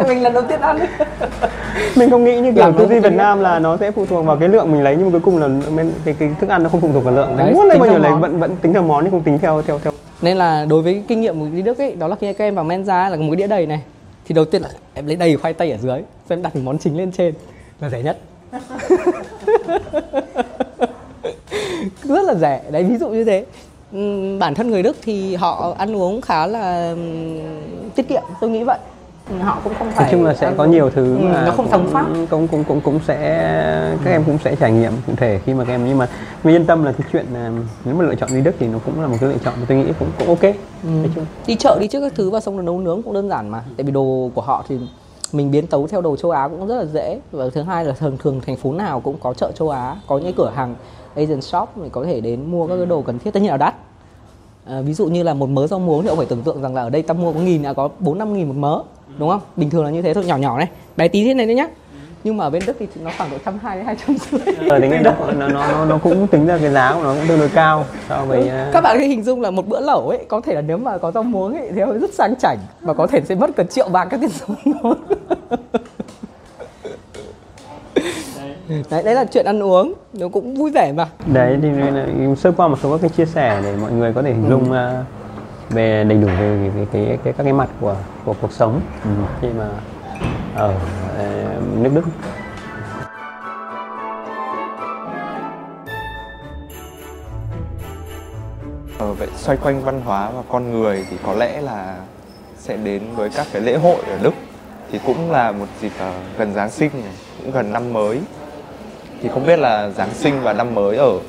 mình 0.08 0.24
lần 0.24 0.34
đầu 0.34 0.44
tiên 0.50 0.62
ăn 0.62 0.80
ấy. 0.80 0.88
mình 1.96 2.10
không 2.10 2.24
nghĩ 2.24 2.40
như 2.40 2.54
kiểu 2.54 2.74
tư 2.78 2.88
duy 2.88 3.00
Việt. 3.00 3.13
Nam 3.13 3.40
là 3.42 3.60
nó 3.60 3.78
sẽ 3.78 3.92
phụ 3.92 4.06
thuộc 4.06 4.26
vào 4.26 4.38
cái 4.38 4.50
lượng 4.50 4.72
mình 4.72 4.84
lấy 4.84 4.96
nhưng 4.96 5.06
mà 5.06 5.12
cuối 5.12 5.22
cùng 5.22 5.38
là 5.38 5.48
men- 5.48 5.92
cái, 6.06 6.16
cái 6.20 6.30
thức 6.42 6.50
ăn 6.50 6.63
nó 6.63 6.70
không 6.70 6.82
phụ 6.82 6.90
thuộc 6.94 7.04
vào 7.04 7.13
lượng. 7.13 7.38
Đấy, 7.38 7.54
muốn 7.54 7.68
lấy 7.68 7.78
bao 7.80 7.90
nhiêu 7.90 8.00
lấy 8.00 8.12
vẫn 8.12 8.40
vẫn 8.40 8.56
tính 8.62 8.74
theo 8.74 8.84
món 8.84 9.04
nhưng 9.04 9.12
không 9.12 9.24
tính 9.24 9.40
theo 9.42 9.62
theo 9.62 9.80
theo. 9.84 9.94
nên 10.22 10.38
là 10.38 10.66
đối 10.70 10.82
với 10.82 10.94
cái 10.94 11.04
kinh 11.08 11.22
nghiệm 11.22 11.40
của 11.40 11.46
đi 11.54 11.62
Đức 11.62 11.78
ấy 11.78 11.96
đó 11.96 12.08
là 12.08 12.16
khi 12.22 12.34
các 12.34 12.46
em 12.46 12.56
vào 12.56 12.63
mensa 12.66 13.10
là 13.10 13.16
một 13.16 13.26
cái 13.30 13.36
đĩa 13.36 13.48
đầy 13.48 13.66
này 13.66 13.82
thì 14.28 14.34
đầu 14.36 14.46
tiên 14.46 14.62
là 14.62 14.70
em 14.94 15.08
lấy 15.08 15.16
đầy 15.16 15.38
khoai 15.38 15.54
tây 15.54 15.72
ở 15.72 15.78
dưới 15.78 16.02
xong 16.30 16.38
em 16.38 16.42
đặt 16.42 16.56
món 16.56 16.78
chính 16.78 16.98
lên 16.98 17.12
trên 17.12 17.34
là 17.82 17.90
rẻ 17.90 18.02
nhất 18.02 18.18
rất 22.04 22.24
là 22.26 22.36
rẻ 22.36 22.62
đấy 22.72 22.84
ví 22.84 22.98
dụ 22.98 23.10
như 23.10 23.24
thế 23.24 23.46
bản 24.39 24.56
thân 24.56 24.71
người 24.71 24.84
Đức 24.84 24.97
thì 25.02 25.36
họ 25.36 25.76
ăn 25.78 25.95
uống 25.95 26.21
khá 26.21 26.47
là 26.47 26.95
tiết 27.95 28.08
kiệm 28.10 28.21
tôi 28.41 28.50
nghĩ 28.50 28.63
vậy 28.63 28.78
họ 29.41 29.62
cũng 29.63 29.73
không 29.80 29.91
phải 29.91 30.04
Nói 30.04 30.12
chung 30.12 30.26
là 30.26 30.34
sẽ 30.34 30.54
có 30.58 30.63
uống- 30.63 30.71
nhiều 30.71 30.89
thứ 30.89 31.17
Ừ, 31.17 31.19
mà 31.23 31.45
nó 31.45 31.52
không 31.52 31.69
thống 31.71 31.88
pháp 31.91 32.06
cũng 32.30 32.47
cũng 32.47 32.63
cũng 32.63 32.82
cũng 32.82 33.00
sẽ 33.08 33.17
các 34.06 34.12
em 34.12 34.23
cũng 34.23 34.38
sẽ 34.43 34.56
trải 34.56 34.71
nghiệm 34.71 34.91
cụ 35.08 35.13
thể 35.17 35.39
khi 35.45 35.54
mà 35.54 35.63
các 35.65 35.73
em 35.73 35.86
nhưng 35.88 35.97
mà 35.97 36.08
mình 36.43 36.56
yên 36.56 36.65
tâm 36.65 36.84
là 36.84 36.91
cái 36.91 37.08
chuyện 37.12 37.26
nếu 37.86 37.95
mà 37.95 38.06
lựa 38.06 38.15
chọn 38.15 38.30
đi 38.34 38.41
Đức 38.41 38.56
thì 38.60 38.67
nó 38.67 38.80
cũng 38.86 39.02
là 39.02 39.08
một 39.08 39.17
cái 39.21 39.30
lựa 39.30 39.38
chọn 39.45 39.54
mà 39.60 39.65
tôi 39.69 39.78
nghĩ 39.78 39.91
cũng 40.00 40.08
cũng 40.19 40.28
ok. 40.28 40.41
Ừ. 40.84 40.89
Nói 40.89 41.10
chung 41.15 41.26
đi 41.47 41.56
chợ 41.56 41.78
đi 41.80 41.88
trước 41.88 42.02
các 42.02 42.13
thứ 42.15 42.30
và 42.30 42.39
xong 42.39 42.56
rồi 42.58 42.63
nấu 42.65 42.80
nướng 42.80 43.02
cũng 43.04 43.13
đơn 43.13 43.30
giản 43.30 43.50
mà 43.50 43.62
tại 43.78 43.84
vì 43.84 43.91
đồ 43.91 44.32
của 44.36 44.41
họ 44.41 44.65
thì 44.69 44.78
mình 45.32 45.52
biến 45.52 45.67
tấu 45.67 45.88
theo 45.88 46.02
đồ 46.02 46.15
châu 46.15 46.32
Á 46.32 46.47
cũng 46.47 46.67
rất 46.67 46.76
là 46.76 46.86
dễ 46.86 47.19
và 47.32 47.45
thứ 47.54 47.62
hai 47.62 47.86
là 47.86 47.93
thường 48.00 48.17
thường 48.23 48.41
thành 48.45 48.56
phố 48.58 48.73
nào 48.73 49.00
cũng 49.00 49.15
có 49.23 49.34
chợ 49.34 49.52
châu 49.56 49.69
Á 49.69 49.95
có 50.08 50.17
những 50.17 50.34
cửa 50.38 50.52
hàng 50.56 50.76
Asian 51.17 51.41
shop 51.41 51.77
mình 51.77 51.89
có 51.89 52.03
thể 52.03 52.21
đến 52.21 52.51
mua 52.51 52.67
các 52.67 52.75
cái 52.77 52.86
đồ 52.86 53.01
cần 53.01 53.19
thiết. 53.19 53.32
Tất 53.32 53.39
nhiên 53.39 53.51
là 53.51 53.58
đắt. 53.58 53.75
À, 54.65 54.82
ví 54.82 54.93
dụ 54.93 55.08
như 55.08 55.23
là 55.23 55.34
một 55.34 55.49
mớ 55.49 55.67
rau 55.67 55.80
muống 55.80 56.03
thì 56.03 56.10
ông 56.10 56.17
phải 56.17 56.25
tưởng 56.25 56.41
tượng 56.41 56.62
rằng 56.62 56.75
là 56.75 56.82
ở 56.82 56.89
đây 56.89 57.01
ta 57.01 57.13
mua 57.13 57.34
có 57.34 57.39
nghìn 57.39 57.63
à 57.63 57.73
có 57.73 57.89
bốn 57.99 58.17
năm 58.17 58.34
nghìn 58.34 58.47
một 58.47 58.56
mớ 58.58 58.84
đúng 59.17 59.30
không? 59.30 59.41
Bình 59.56 59.69
thường 59.69 59.84
là 59.84 59.89
như 59.89 60.01
thế 60.01 60.13
thôi 60.13 60.25
nhỏ 60.25 60.38
nhỏ 60.38 60.58
này 60.58 60.67
bé 60.97 61.08
tí 61.08 61.25
thế 61.25 61.34
này 61.34 61.45
đấy 61.45 61.56
nhá. 61.56 61.67
Nhưng 62.23 62.38
mà 62.38 62.43
ở 62.43 62.49
bên 62.49 62.63
Đức 62.67 62.75
thì 62.80 62.88
nó 63.03 63.12
khoảng 63.17 63.32
độ 63.32 63.38
trăm 63.45 63.60
hai 63.60 63.77
đến 63.77 63.86
hai 63.86 63.95
trăm 64.08 64.17
rưỡi. 64.17 64.56
Ở 64.69 64.80
tính 64.80 64.91
nó, 65.03 65.13
nó 65.34 65.47
nó 65.47 65.86
nó 65.86 65.97
cũng 65.97 66.27
tính 66.27 66.45
ra 66.45 66.58
cái 66.58 66.71
giá 66.71 66.93
của 66.93 67.03
nó 67.03 67.13
cũng 67.13 67.27
tương 67.27 67.39
đối 67.39 67.49
cao 67.49 67.86
so 68.10 68.25
với 68.25 68.41
uh, 68.41 68.73
các 68.73 68.82
bạn 68.82 68.97
hãy 68.97 69.08
hình 69.08 69.23
dung 69.23 69.41
là 69.41 69.51
một 69.51 69.67
bữa 69.67 69.80
lẩu 69.80 70.10
ấy 70.10 70.25
có 70.27 70.41
thể 70.41 70.53
là 70.53 70.62
nếu 70.62 70.77
mà 70.77 70.97
có 70.97 71.12
rau 71.12 71.23
muống 71.23 71.58
ấy 71.58 71.71
thì 71.75 71.82
nó 71.82 71.93
rất 71.93 72.13
sang 72.13 72.36
chảnh 72.36 72.58
và 72.82 72.93
có 72.93 73.08
thể 73.08 73.21
sẽ 73.21 73.36
mất 73.36 73.56
cả 73.56 73.63
triệu 73.63 73.89
bạc 73.89 74.06
các 74.06 74.19
tiền 74.21 74.30
rau 74.30 74.58
muống 74.65 74.97
đấy 78.69 79.03
đấy 79.03 79.15
là 79.15 79.25
chuyện 79.25 79.45
ăn 79.45 79.63
uống 79.63 79.93
nó 80.13 80.27
cũng 80.27 80.56
vui 80.56 80.71
vẻ 80.71 80.93
mà. 80.95 81.08
Đấy 81.25 81.60
thì 81.62 81.69
sơ 82.38 82.51
qua 82.51 82.67
một 82.67 82.80
số 82.84 82.91
các 82.91 83.01
cái 83.01 83.10
chia 83.10 83.25
sẻ 83.25 83.62
để 83.63 83.75
mọi 83.82 83.91
người 83.91 84.13
có 84.13 84.21
thể 84.21 84.34
hình 84.34 84.49
dung 84.49 84.71
uh, 84.71 85.06
về 85.69 86.03
đầy 86.03 86.17
đủ 86.17 86.27
về 86.27 86.71
cái, 86.75 86.86
cái, 86.91 87.06
cái, 87.06 87.17
cái 87.23 87.34
các 87.34 87.43
cái 87.43 87.53
mặt 87.53 87.69
của 87.82 87.95
của 88.25 88.34
cuộc 88.41 88.51
sống 88.51 88.82
ừ. 89.03 89.10
khi 89.41 89.47
mà 89.58 89.69
ở 90.56 90.69
uh, 90.69 91.84
nước 91.84 91.91
Đức. 91.93 92.01
Ờ, 98.99 99.13
vậy 99.13 99.27
xoay 99.36 99.58
quanh 99.58 99.82
văn 99.82 100.01
hóa 100.06 100.30
và 100.30 100.41
con 100.49 100.71
người 100.71 101.06
thì 101.10 101.17
có 101.25 101.34
lẽ 101.34 101.62
là 101.62 101.97
sẽ 102.58 102.77
đến 102.77 103.01
với 103.15 103.30
các 103.30 103.47
cái 103.53 103.62
lễ 103.62 103.77
hội 103.77 104.01
ở 104.08 104.17
Đức 104.21 104.34
thì 104.91 104.99
cũng 105.06 105.32
là 105.32 105.51
một 105.51 105.65
dịp 105.82 105.91
uh, 106.10 106.38
gần 106.38 106.53
Giáng 106.53 106.69
sinh 106.69 106.91
này, 106.93 107.13
cũng 107.43 107.51
gần 107.51 107.73
năm 107.73 107.93
mới 107.93 108.19
thì 109.21 109.30
không 109.30 109.45
biết 109.45 109.60
là 109.60 109.89
Giáng 109.89 110.13
sinh 110.13 110.41
và 110.43 110.53
năm 110.53 110.75
mới 110.75 110.97
ở 110.97 111.19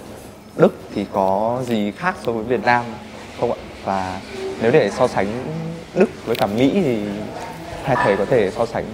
Đức 0.57 0.75
thì 0.95 1.07
có 1.13 1.59
gì 1.67 1.91
khác 1.91 2.17
so 2.25 2.33
với 2.33 2.45
Việt 2.45 2.65
Nam 2.65 2.85
không 3.41 3.53
ạ? 3.53 3.57
Và 3.85 4.21
nếu 4.63 4.71
để 4.71 4.91
so 4.91 5.07
sánh 5.07 5.27
Đức 5.95 6.09
với 6.27 6.37
cả 6.37 6.47
Mỹ 6.47 6.71
thì 6.85 6.99
hai 7.83 7.97
thầy 8.05 8.17
có 8.17 8.25
thể 8.25 8.51
so 8.51 8.67
sánh 8.67 8.85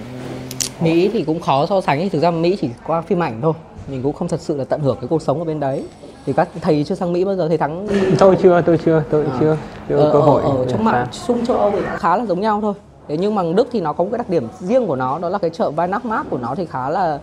Mỹ 0.81 1.09
thì 1.13 1.23
cũng 1.23 1.39
khó 1.39 1.65
so 1.65 1.81
sánh 1.81 2.09
thực 2.09 2.19
ra 2.19 2.31
Mỹ 2.31 2.57
chỉ 2.61 2.69
qua 2.87 3.01
phim 3.01 3.23
ảnh 3.23 3.39
thôi. 3.41 3.53
Mình 3.87 4.03
cũng 4.03 4.13
không 4.13 4.27
thật 4.27 4.41
sự 4.41 4.57
là 4.57 4.63
tận 4.63 4.81
hưởng 4.81 4.97
cái 5.01 5.07
cuộc 5.07 5.21
sống 5.21 5.39
ở 5.39 5.45
bên 5.45 5.59
đấy. 5.59 5.83
Thì 6.25 6.33
các 6.33 6.49
thầy 6.61 6.83
chưa 6.83 6.95
sang 6.95 7.13
Mỹ 7.13 7.25
bao 7.25 7.35
giờ 7.35 7.47
thầy 7.47 7.57
thắng? 7.57 7.87
Tôi 8.19 8.37
chưa 8.43 8.61
tôi 8.65 8.79
chưa 8.85 9.03
tôi 9.09 9.25
à. 9.25 9.37
chưa 9.39 9.57
chưa 9.89 9.97
ở, 9.97 10.13
cơ 10.13 10.19
hội. 10.19 10.41
ở, 10.41 10.49
ở 10.49 10.65
trong 10.69 10.83
mạng 10.83 11.07
xung 11.11 11.45
châu 11.45 11.57
Âu 11.57 11.71
thì 11.71 11.81
khá 11.97 12.17
là 12.17 12.25
giống 12.25 12.41
nhau 12.41 12.59
thôi. 12.61 12.73
Thế 13.07 13.17
nhưng 13.17 13.35
mà 13.35 13.43
Đức 13.55 13.67
thì 13.71 13.81
nó 13.81 13.93
có 13.93 14.03
một 14.03 14.09
cái 14.11 14.17
đặc 14.17 14.29
điểm 14.29 14.47
riêng 14.59 14.87
của 14.87 14.95
nó 14.95 15.19
đó 15.19 15.29
là 15.29 15.37
cái 15.37 15.49
chợ 15.49 15.71
Weihnachtsmarkt 15.75 16.23
của 16.29 16.37
nó 16.37 16.55
thì 16.55 16.65
khá 16.65 16.89
là 16.89 17.19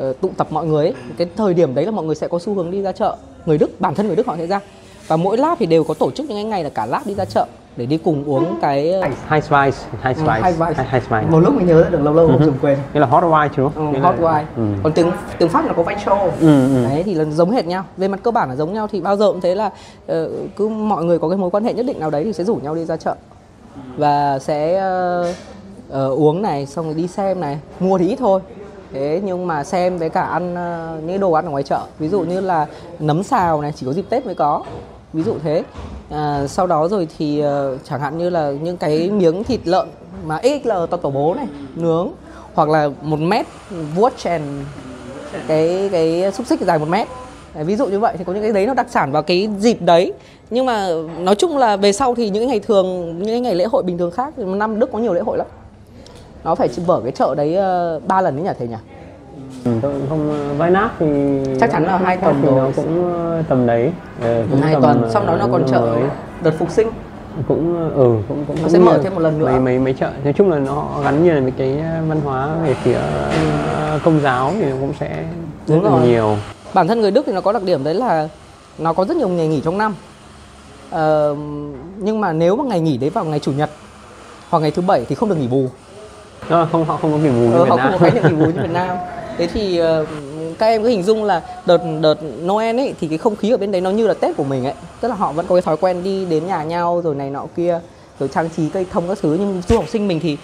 uh, 0.00 0.20
tụ 0.20 0.30
tập 0.36 0.46
mọi 0.50 0.66
người 0.66 0.84
ấy. 0.84 0.94
cái 1.16 1.28
thời 1.36 1.54
điểm 1.54 1.74
đấy 1.74 1.84
là 1.84 1.90
mọi 1.90 2.04
người 2.04 2.14
sẽ 2.14 2.28
có 2.28 2.38
xu 2.38 2.54
hướng 2.54 2.70
đi 2.70 2.82
ra 2.82 2.92
chợ. 2.92 3.16
Người 3.46 3.58
Đức 3.58 3.80
bản 3.80 3.94
thân 3.94 4.06
người 4.06 4.16
Đức 4.16 4.26
họ 4.26 4.36
sẽ 4.36 4.46
ra. 4.46 4.60
Và 5.06 5.16
mỗi 5.16 5.38
lab 5.38 5.58
thì 5.58 5.66
đều 5.66 5.84
có 5.84 5.94
tổ 5.94 6.10
chức 6.10 6.26
những 6.28 6.36
cái 6.36 6.44
ngày 6.44 6.64
là 6.64 6.70
cả 6.70 6.86
lab 6.86 7.06
đi 7.06 7.14
ra 7.14 7.24
chợ 7.24 7.46
để 7.76 7.86
đi 7.86 7.98
cùng 7.98 8.24
uống 8.24 8.58
cái 8.60 8.82
high 9.30 9.44
spice 9.44 9.76
high 10.02 10.16
spice 10.16 10.40
high 10.42 10.54
spice, 10.54 10.84
high 10.92 11.02
spice. 11.02 11.26
một 11.30 11.40
lúc 11.40 11.54
mình 11.54 11.66
nhớ 11.66 11.86
được 11.90 12.02
lâu 12.02 12.14
lâu 12.14 12.28
không 12.28 12.44
dùng 12.44 12.58
quên. 12.62 12.78
Cái 12.92 13.00
là 13.00 13.06
hot 13.06 13.24
wine 13.24 13.48
chứ? 13.56 13.68
Ừ, 13.74 13.98
hot 14.00 14.14
wine. 14.20 14.44
Ừ. 14.56 14.62
còn 14.82 14.92
tiếng 14.92 15.10
tiếng 15.38 15.48
pháp 15.48 15.66
là 15.66 15.72
có 15.72 15.82
vai 15.82 15.96
show 16.04 16.30
ừ, 16.40 16.74
ừ. 16.74 16.84
đấy 16.84 17.02
thì 17.02 17.14
là 17.14 17.24
giống 17.24 17.50
hệt 17.50 17.66
nhau. 17.66 17.84
Về 17.96 18.08
mặt 18.08 18.20
cơ 18.22 18.30
bản 18.30 18.48
là 18.48 18.56
giống 18.56 18.72
nhau. 18.72 18.86
Thì 18.92 19.00
bao 19.00 19.16
giờ 19.16 19.32
cũng 19.32 19.40
thế 19.40 19.54
là 19.54 19.66
uh, 19.66 20.12
cứ 20.56 20.68
mọi 20.68 21.04
người 21.04 21.18
có 21.18 21.28
cái 21.28 21.38
mối 21.38 21.50
quan 21.50 21.64
hệ 21.64 21.74
nhất 21.74 21.86
định 21.86 22.00
nào 22.00 22.10
đấy 22.10 22.24
thì 22.24 22.32
sẽ 22.32 22.44
rủ 22.44 22.56
nhau 22.56 22.74
đi 22.74 22.84
ra 22.84 22.96
chợ. 22.96 23.14
Và 23.96 24.38
sẽ 24.38 24.82
uh, 25.20 25.34
uh, 25.88 26.18
uống 26.18 26.42
này 26.42 26.66
xong 26.66 26.84
rồi 26.84 26.94
đi 26.94 27.06
xem 27.06 27.40
này. 27.40 27.58
Mua 27.80 27.98
thì 27.98 28.08
ít 28.08 28.16
thôi 28.16 28.40
thế 28.92 29.20
nhưng 29.24 29.46
mà 29.46 29.64
xem 29.64 29.98
với 29.98 30.10
cả 30.10 30.22
ăn 30.22 30.54
ờ, 30.54 31.00
những 31.06 31.20
đồ 31.20 31.32
ăn 31.32 31.44
ở 31.44 31.50
ngoài 31.50 31.62
chợ 31.62 31.80
ví 31.98 32.08
dụ 32.08 32.20
như 32.20 32.40
là 32.40 32.66
nấm 32.98 33.22
xào 33.22 33.62
này 33.62 33.72
chỉ 33.76 33.86
có 33.86 33.92
dịp 33.92 34.04
tết 34.10 34.26
mới 34.26 34.34
có 34.34 34.62
ví 35.12 35.22
dụ 35.22 35.34
thế. 35.42 35.62
À, 36.10 36.46
sau 36.48 36.66
đó 36.66 36.88
rồi 36.88 37.08
thì 37.18 37.42
uh, 37.44 37.80
chẳng 37.84 38.00
hạn 38.00 38.18
như 38.18 38.30
là 38.30 38.50
những 38.50 38.76
cái 38.76 39.10
miếng 39.10 39.44
thịt 39.44 39.60
lợn 39.64 39.88
mà 40.24 40.40
XL 40.42 40.70
to 40.90 40.96
tổ 40.96 41.10
bố 41.10 41.34
này 41.34 41.46
nướng 41.74 42.10
hoặc 42.54 42.68
là 42.68 42.90
một 43.02 43.20
mét 43.20 43.46
vuốt 43.94 44.12
chèn 44.16 44.42
cái 45.46 45.88
cái 45.92 46.32
xúc 46.32 46.46
xích 46.46 46.60
dài 46.60 46.78
một 46.78 46.88
mét. 46.88 47.08
Ví 47.54 47.76
dụ 47.76 47.86
như 47.86 47.98
vậy 47.98 48.14
thì 48.18 48.24
có 48.24 48.32
những 48.32 48.42
cái 48.42 48.52
đấy 48.52 48.66
nó 48.66 48.74
đặc 48.74 48.86
sản 48.90 49.12
vào 49.12 49.22
cái 49.22 49.48
dịp 49.58 49.82
đấy. 49.82 50.12
Nhưng 50.50 50.66
mà 50.66 50.88
nói 51.18 51.34
chung 51.34 51.58
là 51.58 51.76
về 51.76 51.92
sau 51.92 52.14
thì 52.14 52.30
những 52.30 52.46
ngày 52.46 52.60
thường 52.60 53.18
những 53.22 53.42
ngày 53.42 53.54
lễ 53.54 53.64
hội 53.64 53.82
bình 53.82 53.98
thường 53.98 54.10
khác 54.10 54.38
năm 54.38 54.80
Đức 54.80 54.92
có 54.92 54.98
nhiều 54.98 55.14
lễ 55.14 55.20
hội 55.20 55.38
lắm 55.38 55.46
nó 56.46 56.54
phải 56.54 56.68
mở 56.86 57.00
cái 57.02 57.12
chợ 57.12 57.34
đấy 57.34 57.54
ờ, 57.56 58.00
ba 58.06 58.20
lần 58.20 58.36
đấy 58.36 58.44
nhỉ 58.44 58.50
thầy 58.58 58.68
nhỉ? 58.68 58.76
Ừ, 59.64 59.70
tôi 59.82 59.92
không 60.08 60.54
vai 60.58 60.70
nát 60.70 60.90
thì 60.98 61.06
chắc 61.60 61.70
chắn 61.72 61.84
là 61.84 61.96
hai 61.96 62.16
tuần 62.16 62.36
thì 62.42 62.48
rồi. 62.48 62.56
nó 62.56 62.70
cũng 62.76 63.12
ờ, 63.14 63.42
tầm 63.48 63.66
đấy. 63.66 63.92
Ừ, 64.22 64.44
hai 64.60 64.72
tầm, 64.74 64.82
tuần 64.82 65.10
sau 65.12 65.26
đó 65.26 65.36
nó 65.36 65.48
còn 65.52 65.66
chợ 65.70 65.80
mới. 65.80 66.02
đợt 66.42 66.50
phục 66.58 66.70
sinh. 66.70 66.88
Cũng 67.48 67.90
ừ 67.94 68.16
cũng 68.28 68.44
cũng 68.46 68.56
nó 68.62 68.68
sẽ 68.68 68.78
mở 68.78 68.98
thêm 69.02 69.14
một 69.14 69.20
lần 69.20 69.38
nữa. 69.38 69.46
Mấy 69.46 69.60
mấy 69.60 69.78
mấy 69.78 69.92
chợ. 69.92 70.10
Nói 70.24 70.32
chung 70.32 70.50
là 70.50 70.58
nó 70.58 70.88
gắn 71.04 71.24
nhiều 71.24 71.42
với 71.42 71.52
cái 71.56 71.78
văn 72.08 72.20
hóa 72.24 72.48
về 72.64 72.74
phía 72.74 72.98
công 74.04 74.20
giáo 74.20 74.52
thì 74.60 74.64
nó 74.64 74.76
cũng 74.80 74.92
sẽ 75.00 75.24
Đúng 75.68 75.82
rất 75.82 75.90
rồi. 75.90 76.00
nhiều. 76.06 76.36
Bản 76.74 76.88
thân 76.88 77.00
người 77.00 77.10
Đức 77.10 77.22
thì 77.26 77.32
nó 77.32 77.40
có 77.40 77.52
đặc 77.52 77.62
điểm 77.62 77.84
đấy 77.84 77.94
là 77.94 78.28
nó 78.78 78.92
có 78.92 79.04
rất 79.04 79.16
nhiều 79.16 79.28
ngày 79.28 79.48
nghỉ 79.48 79.60
trong 79.60 79.78
năm. 79.78 79.94
Ờ, 80.90 81.36
nhưng 81.98 82.20
mà 82.20 82.32
nếu 82.32 82.56
mà 82.56 82.64
ngày 82.64 82.80
nghỉ 82.80 82.96
đấy 82.96 83.10
vào 83.10 83.24
ngày 83.24 83.38
chủ 83.38 83.52
nhật 83.52 83.70
hoặc 84.50 84.58
ngày 84.58 84.70
thứ 84.70 84.82
bảy 84.82 85.04
thì 85.08 85.14
không 85.14 85.28
được 85.28 85.38
nghỉ 85.38 85.48
bù 85.48 85.68
nó 86.48 86.68
không 86.72 86.84
họ 86.84 86.96
không 86.96 87.12
có 87.12 87.18
nghỉ 87.18 87.30
bù 87.30 87.34
như 87.34 87.52
ờ, 87.52 87.64
Việt 87.64 87.70
họ 87.70 87.76
Nam. 87.76 87.90
không 87.90 87.92
có 87.92 87.98
khái 87.98 88.10
niệm 88.10 88.22
nghỉ 88.28 88.44
bù 88.44 88.50
như 88.50 88.62
Việt 88.62 88.72
Nam. 88.72 88.96
Thế 89.38 89.46
thì 89.46 89.80
uh, 89.82 90.08
các 90.58 90.66
em 90.66 90.82
cứ 90.82 90.88
hình 90.88 91.02
dung 91.02 91.24
là 91.24 91.42
đợt 91.66 91.80
đợt 92.00 92.14
Noel 92.42 92.80
ấy 92.80 92.94
thì 93.00 93.08
cái 93.08 93.18
không 93.18 93.36
khí 93.36 93.50
ở 93.50 93.56
bên 93.56 93.72
đấy 93.72 93.80
nó 93.80 93.90
như 93.90 94.06
là 94.06 94.14
Tết 94.14 94.36
của 94.36 94.44
mình 94.44 94.64
ấy. 94.64 94.74
Tức 95.00 95.08
là 95.08 95.14
họ 95.14 95.32
vẫn 95.32 95.46
có 95.48 95.54
cái 95.54 95.62
thói 95.62 95.76
quen 95.76 96.02
đi 96.02 96.24
đến 96.24 96.46
nhà 96.46 96.64
nhau 96.64 97.00
rồi 97.04 97.14
này 97.14 97.30
nọ 97.30 97.46
kia 97.56 97.80
rồi 98.20 98.28
trang 98.28 98.48
trí 98.56 98.68
cây 98.68 98.86
thông 98.92 99.08
các 99.08 99.18
thứ. 99.22 99.36
Nhưng 99.40 99.62
du 99.68 99.76
học 99.76 99.88
sinh 99.88 100.08
mình 100.08 100.20
thì 100.20 100.36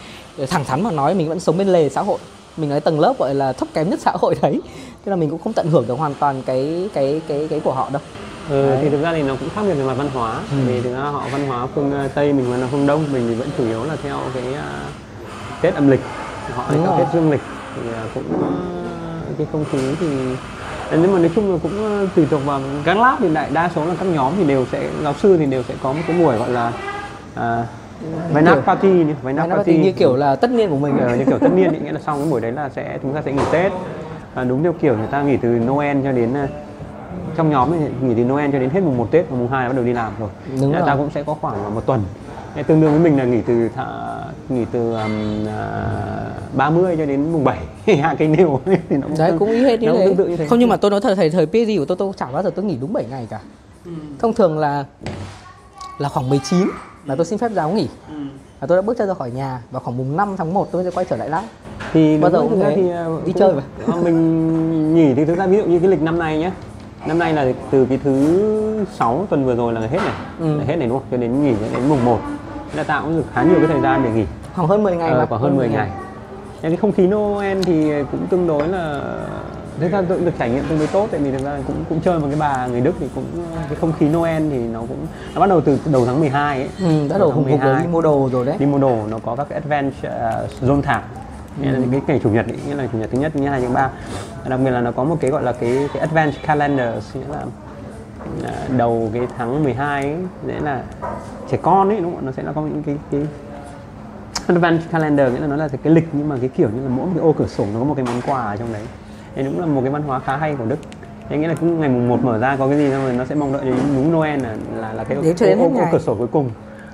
thẳng 0.51 0.65
thắn 0.65 0.83
mà 0.83 0.91
nói 0.91 1.15
mình 1.15 1.29
vẫn 1.29 1.41
sống 1.41 1.59
bên 1.59 1.69
lề 1.69 1.89
xã 1.89 2.03
hội. 2.03 2.19
Mình 2.57 2.71
cái 2.71 2.81
tầng 2.81 3.01
lớp 3.01 3.19
gọi 3.19 3.35
là 3.35 3.53
thấp 3.53 3.69
kém 3.75 3.91
nhất 3.91 4.01
xã 4.03 4.13
hội 4.15 4.35
đấy. 4.43 4.61
Thế 5.05 5.11
là 5.11 5.17
mình 5.17 5.31
cũng 5.31 5.41
không 5.45 5.53
tận 5.53 5.71
hưởng 5.71 5.85
được 5.89 5.99
hoàn 5.99 6.15
toàn 6.15 6.43
cái 6.47 6.89
cái 6.95 7.21
cái 7.29 7.47
cái 7.51 7.61
của 7.61 7.73
họ 7.73 7.91
đâu. 7.93 8.03
Ừ, 8.51 8.77
thì 8.83 8.91
thực 8.91 9.03
ra 9.03 9.13
thì 9.13 9.23
nó 9.23 9.37
cũng 9.41 9.49
khác 9.55 9.63
biệt 9.67 9.75
về 9.75 9.85
mặt 9.85 9.95
văn 9.99 10.11
hóa. 10.15 10.41
Ừ. 10.51 10.57
vì 10.67 10.81
thực 10.81 10.93
ra 10.93 11.01
họ 11.01 11.23
văn 11.33 11.47
hóa 11.47 11.67
phương 11.75 11.93
ờ, 11.93 12.09
tây 12.15 12.33
mình 12.33 12.61
là 12.61 12.69
phương 12.71 12.87
đông 12.87 13.05
mình 13.13 13.27
thì 13.29 13.35
vẫn 13.35 13.49
chủ 13.59 13.65
yếu 13.67 13.85
là 13.85 13.97
theo 14.03 14.19
cái 14.35 14.45
tết 15.63 15.75
âm 15.75 15.91
lịch 15.91 16.01
họ 16.55 16.65
Đúng 16.73 16.87
theo 16.87 16.99
tết 16.99 17.07
dương 17.13 17.31
lịch 17.31 17.41
thì 17.77 17.83
uh, 17.91 18.15
cũng 18.15 18.25
uh, 19.31 19.39
cái 19.39 19.47
không 19.53 19.65
khí 19.73 19.79
thì 20.01 20.07
nhưng 20.91 21.13
mà 21.13 21.19
nói 21.19 21.31
chung 21.35 21.53
là 21.53 21.59
cũng 21.63 22.09
tùy 22.15 22.27
thuộc 22.31 22.45
vào 22.47 22.61
các 22.85 22.97
lab 22.97 23.19
thì 23.19 23.35
đại 23.35 23.51
đa 23.53 23.71
số 23.75 23.85
là 23.85 23.95
các 23.99 24.05
nhóm 24.05 24.33
thì 24.37 24.45
đều 24.45 24.67
sẽ 24.73 24.89
giáo 25.03 25.15
sư 25.15 25.37
thì 25.37 25.47
đều 25.47 25.63
sẽ 25.63 25.75
có 25.83 25.93
một 25.93 26.01
cái 26.07 26.19
buổi 26.19 26.37
gọi 26.37 26.51
là 26.51 26.73
uh, 27.35 27.67
Váy 28.33 28.43
nát 28.43 28.55
party 28.67 29.05
váy 29.23 29.35
nát 29.35 29.47
party 29.47 29.79
như 29.79 29.93
kiểu 29.93 30.17
là 30.17 30.37
tất 30.37 30.51
niên 30.51 30.71
của 30.71 30.77
mình 30.77 30.99
ờ, 30.99 31.17
như 31.17 31.25
kiểu 31.25 31.39
tất 31.39 31.49
niên 31.55 31.73
ý, 31.73 31.79
nghĩa 31.79 31.93
là 31.93 32.01
sau 32.07 32.17
cái 32.17 32.27
buổi 32.31 32.41
đấy 32.41 32.53
là 32.53 32.69
sẽ 32.69 32.99
chúng 33.03 33.15
ta 33.15 33.23
sẽ 33.23 33.33
nghỉ 33.33 33.43
Tết 33.53 33.73
và 34.35 34.45
đúng 34.45 34.63
theo 34.63 34.73
kiểu 34.73 34.97
người 34.97 35.07
ta 35.07 35.23
nghỉ 35.23 35.37
từ 35.37 35.49
Noel 35.49 35.97
cho 36.05 36.13
đến 36.13 36.35
trong 37.37 37.51
nhóm 37.51 37.69
thì 37.73 38.07
nghỉ 38.07 38.15
từ 38.15 38.25
Noel 38.25 38.51
cho 38.53 38.59
đến 38.59 38.71
hết 38.71 38.81
mùng 38.81 38.97
1 38.97 39.09
Tết 39.11 39.31
và 39.31 39.37
mùng 39.37 39.49
2 39.49 39.69
bắt 39.69 39.77
đầu 39.77 39.85
đi 39.85 39.93
làm 39.93 40.13
rồi. 40.21 40.29
Đúng 40.61 40.73
rồi. 40.73 40.83
ta 40.87 40.97
cũng 40.97 41.11
sẽ 41.11 41.23
có 41.23 41.35
khoảng 41.41 41.75
một 41.75 41.87
tuần. 41.87 42.03
Tương 42.67 42.81
đương 42.81 42.91
với 42.91 43.01
mình 43.01 43.19
là 43.19 43.25
nghỉ 43.25 43.41
từ 43.47 43.69
thả, 43.75 43.87
nghỉ 44.49 44.65
từ 44.73 44.95
um, 44.95 45.43
uh, 45.45 46.57
30 46.57 46.97
cho 46.99 47.07
đến 47.07 47.33
mùng 47.33 47.45
7 47.45 47.59
hạ 48.03 48.15
cây 48.19 48.29
nêu 48.29 48.61
thì 48.65 48.97
nó 48.97 49.07
cũng 49.07 49.19
đấy 49.19 49.33
cũng 49.39 49.51
ý 49.51 49.63
hết 49.63 49.81
như 49.81 49.93
thế. 49.93 50.15
như 50.29 50.37
thế. 50.37 50.47
Không 50.47 50.59
nhưng 50.59 50.69
mà 50.69 50.77
tôi 50.77 50.91
nói 50.91 51.01
thật 51.01 51.15
thầy 51.15 51.31
thời 51.31 51.47
PhD 51.47 51.79
của 51.79 51.85
tôi 51.85 51.97
tôi 51.97 52.13
chẳng 52.17 52.33
bao 52.33 52.43
giờ 52.43 52.51
tôi 52.55 52.65
nghỉ 52.65 52.77
đúng 52.81 52.93
7 52.93 53.05
ngày 53.11 53.27
cả. 53.31 53.41
Ừ. 53.85 53.93
Thông 54.19 54.35
thường 54.35 54.59
là 54.59 54.85
là 55.99 56.09
khoảng 56.09 56.31
19 56.31 56.69
là 57.07 57.15
tôi 57.17 57.27
xin 57.27 57.39
phép 57.39 57.53
giáo 57.55 57.71
nghỉ. 57.71 57.89
Ừ. 58.09 58.15
Và 58.61 58.67
tôi 58.67 58.79
đã 58.79 58.83
bước 58.83 58.99
chân 58.99 59.09
ra 59.09 59.15
khỏi 59.15 59.31
nhà 59.31 59.63
và 59.71 59.81
khoảng 59.81 59.97
mùng 59.97 60.17
5 60.17 60.35
tháng 60.39 60.55
1 60.55 60.69
tôi 60.73 60.85
sẽ 60.85 60.91
quay 60.91 61.07
trở 61.11 61.17
lại 61.17 61.29
lab. 61.29 61.45
Thì 61.93 62.19
bao 62.19 62.31
giờ 62.31 62.41
cũng 62.41 62.61
thế 62.61 62.73
thì 62.77 62.83
uh, 63.17 63.27
đi 63.27 63.33
chơi 63.37 63.53
mà. 63.55 63.97
mình 63.97 64.95
nghỉ 64.95 65.15
thì 65.15 65.25
thực 65.25 65.39
ra 65.39 65.47
ví 65.47 65.57
dụ 65.57 65.65
như 65.65 65.79
cái 65.79 65.89
lịch 65.89 66.03
năm 66.03 66.19
nay 66.19 66.39
nhé 66.39 66.51
năm 67.07 67.19
nay 67.19 67.33
là 67.33 67.53
từ 67.71 67.87
cái 67.87 67.99
thứ 68.05 68.85
sáu 68.99 69.27
tuần 69.31 69.45
vừa 69.45 69.55
rồi 69.55 69.73
là 69.73 69.81
hết 69.81 69.99
này 69.99 70.15
ừ. 70.41 70.59
là 70.59 70.65
hết 70.65 70.77
này 70.77 70.89
đúng 70.89 70.99
không 70.99 71.07
cho 71.11 71.17
đến 71.17 71.43
nghỉ 71.43 71.55
đến 71.73 71.89
mùng 71.89 72.05
1 72.05 72.19
nên 72.23 72.42
là 72.75 72.83
tạo 72.83 73.03
cũng 73.05 73.17
được 73.17 73.25
khá 73.35 73.43
nhiều 73.43 73.59
cái 73.59 73.67
thời 73.67 73.81
gian 73.81 74.03
để 74.05 74.11
nghỉ. 74.11 74.25
Khoảng 74.55 74.69
hơn 74.69 74.83
10 74.83 74.97
ngày 74.97 75.11
ờ, 75.11 75.27
khoảng 75.27 75.43
hơn 75.43 75.57
10 75.57 75.69
ngày. 75.69 75.91
Nhưng 76.63 76.71
cái 76.71 76.77
không 76.77 76.93
khí 76.93 77.07
Noel 77.07 77.63
thì 77.63 77.93
cũng 78.11 78.27
tương 78.27 78.47
đối 78.47 78.69
là 78.69 79.01
thực 79.81 79.93
ra 79.93 80.03
tôi 80.09 80.21
được 80.21 80.33
trải 80.39 80.51
nghiệm 80.51 80.65
tương 80.69 80.79
đối 80.79 80.89
tốt 80.89 81.09
tại 81.11 81.21
vì 81.21 81.33
thực 81.33 81.45
ra 81.45 81.59
cũng 81.67 81.85
cũng 81.89 82.01
chơi 82.01 82.19
một 82.19 82.27
cái 82.31 82.37
bà 82.41 82.67
người 82.67 82.81
Đức 82.81 82.95
thì 83.01 83.07
cũng 83.15 83.25
cái 83.69 83.77
không 83.81 83.93
khí 83.99 84.09
Noel 84.09 84.51
thì 84.51 84.59
nó 84.59 84.81
cũng 84.81 85.07
nó 85.35 85.41
bắt 85.41 85.49
đầu 85.49 85.61
từ 85.61 85.79
đầu 85.93 86.07
tháng 86.07 86.21
12 86.21 86.59
ấy. 86.59 86.69
Ừ, 86.81 87.09
bắt 87.11 87.19
đầu 87.19 87.31
hùng 87.31 87.51
hục 87.51 87.61
đi 87.83 87.89
mua 87.93 88.01
đồ 88.01 88.29
rồi 88.33 88.47
đấy. 88.47 88.57
Đi 88.59 88.67
mua 88.67 88.79
đồ 88.79 88.99
nó 89.11 89.19
có 89.19 89.37
các 89.37 89.47
cái 89.49 89.61
advent 89.61 89.93
uh, 89.93 90.63
zone 90.63 90.83
thảm. 90.83 91.03
Nghĩa 91.61 91.71
là 91.71 91.79
cái 91.93 92.01
ngày 92.07 92.21
chủ 92.23 92.31
nhật 92.31 92.47
ý, 92.47 92.55
nghĩa 92.69 92.75
là 92.75 92.87
chủ 92.93 92.99
nhật 92.99 93.11
thứ 93.13 93.19
nhất 93.19 93.33
thứ 93.35 93.47
hai 93.47 93.61
thứ 93.61 93.69
ba. 93.69 93.91
Đặc 94.49 94.61
biệt 94.65 94.71
là 94.71 94.81
nó 94.81 94.93
có 94.93 95.05
một 95.05 95.17
cái 95.21 95.31
gọi 95.31 95.43
là 95.43 95.53
cái 95.53 95.89
cái 95.93 96.01
advance 96.01 96.39
calendar 96.47 96.95
nghĩa 97.15 97.29
là 97.31 97.45
đầu 98.77 99.11
cái 99.15 99.27
tháng 99.39 99.65
12 99.65 100.03
ấy, 100.03 100.17
nghĩa 100.47 100.61
là 100.61 100.83
trẻ 101.51 101.59
con 101.63 101.89
ấy 101.89 102.01
đúng 102.01 102.15
không 102.15 102.27
nó 102.27 102.33
sẽ 102.33 102.43
là 102.43 102.53
có 102.53 102.61
những 102.61 102.83
cái 102.83 102.97
cái 103.11 103.21
advance 104.47 104.83
calendar 104.93 105.33
nghĩa 105.33 105.41
là 105.41 105.47
nó 105.47 105.57
là 105.57 105.69
cái 105.69 105.93
lịch 105.93 106.09
nhưng 106.13 106.29
mà 106.29 106.37
cái 106.41 106.49
kiểu 106.49 106.69
như 106.77 106.83
là 106.83 106.89
mỗi 106.89 107.07
một 107.07 107.13
cái 107.15 107.23
ô 107.23 107.33
cửa 107.33 107.47
sổ 107.47 107.67
nó 107.75 107.79
có 107.79 107.85
một 107.85 107.95
cái 107.97 108.05
món 108.05 108.21
quà 108.27 108.43
ở 108.43 108.57
trong 108.57 108.73
đấy. 108.73 108.83
Thì 109.35 109.45
cũng 109.45 109.61
là 109.61 109.67
một 109.67 109.81
cái 109.81 109.91
văn 109.91 110.03
hóa 110.03 110.19
khá 110.19 110.37
hay 110.37 110.57
của 110.57 110.65
đức. 110.65 110.77
Thế 111.29 111.39
nghĩa 111.39 111.49
là 111.49 111.55
cũng 111.55 111.81
ngày 111.81 111.89
mùng 111.89 112.09
1 112.09 112.25
mở 112.25 112.39
ra 112.39 112.57
có 112.57 112.69
cái 112.69 112.77
gì 112.77 112.91
xong 112.91 113.03
rồi 113.03 113.13
nó 113.13 113.25
sẽ 113.25 113.35
mong 113.35 113.53
đợi 113.53 113.65
đến 113.65 113.75
đúng 113.95 114.13
Noel 114.13 114.41
là 114.43 114.57
là, 114.77 114.93
là 114.93 115.05
cái 115.05 115.17
ô, 115.17 115.23
ô, 115.59 115.71
ô, 115.75 115.81
ô 115.81 115.87
cửa 115.93 115.99
sổ 115.99 116.15
cuối 116.15 116.27
cùng 116.27 116.51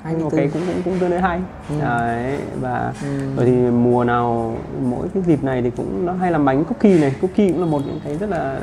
anh 0.08 0.22
một 0.22 0.30
cái 0.36 0.50
cũng 0.52 0.62
cũng 0.66 0.82
cũng 0.84 0.98
tương 0.98 1.10
đối 1.10 1.20
hay 1.20 1.40
ừ. 1.68 1.74
đấy 1.80 2.38
và 2.60 2.92
ừ. 3.02 3.36
rồi 3.36 3.46
thì 3.46 3.52
mùa 3.52 4.04
nào 4.04 4.56
mỗi 4.82 5.06
cái 5.14 5.22
dịp 5.26 5.44
này 5.44 5.62
thì 5.62 5.70
cũng 5.76 6.06
nó 6.06 6.12
hay 6.12 6.32
làm 6.32 6.44
bánh 6.44 6.64
cookie 6.64 6.98
này 6.98 7.14
cookie 7.20 7.48
cũng 7.48 7.60
là 7.60 7.66
một 7.66 7.82
những 7.86 8.00
cái 8.04 8.16
rất 8.16 8.30
là 8.30 8.60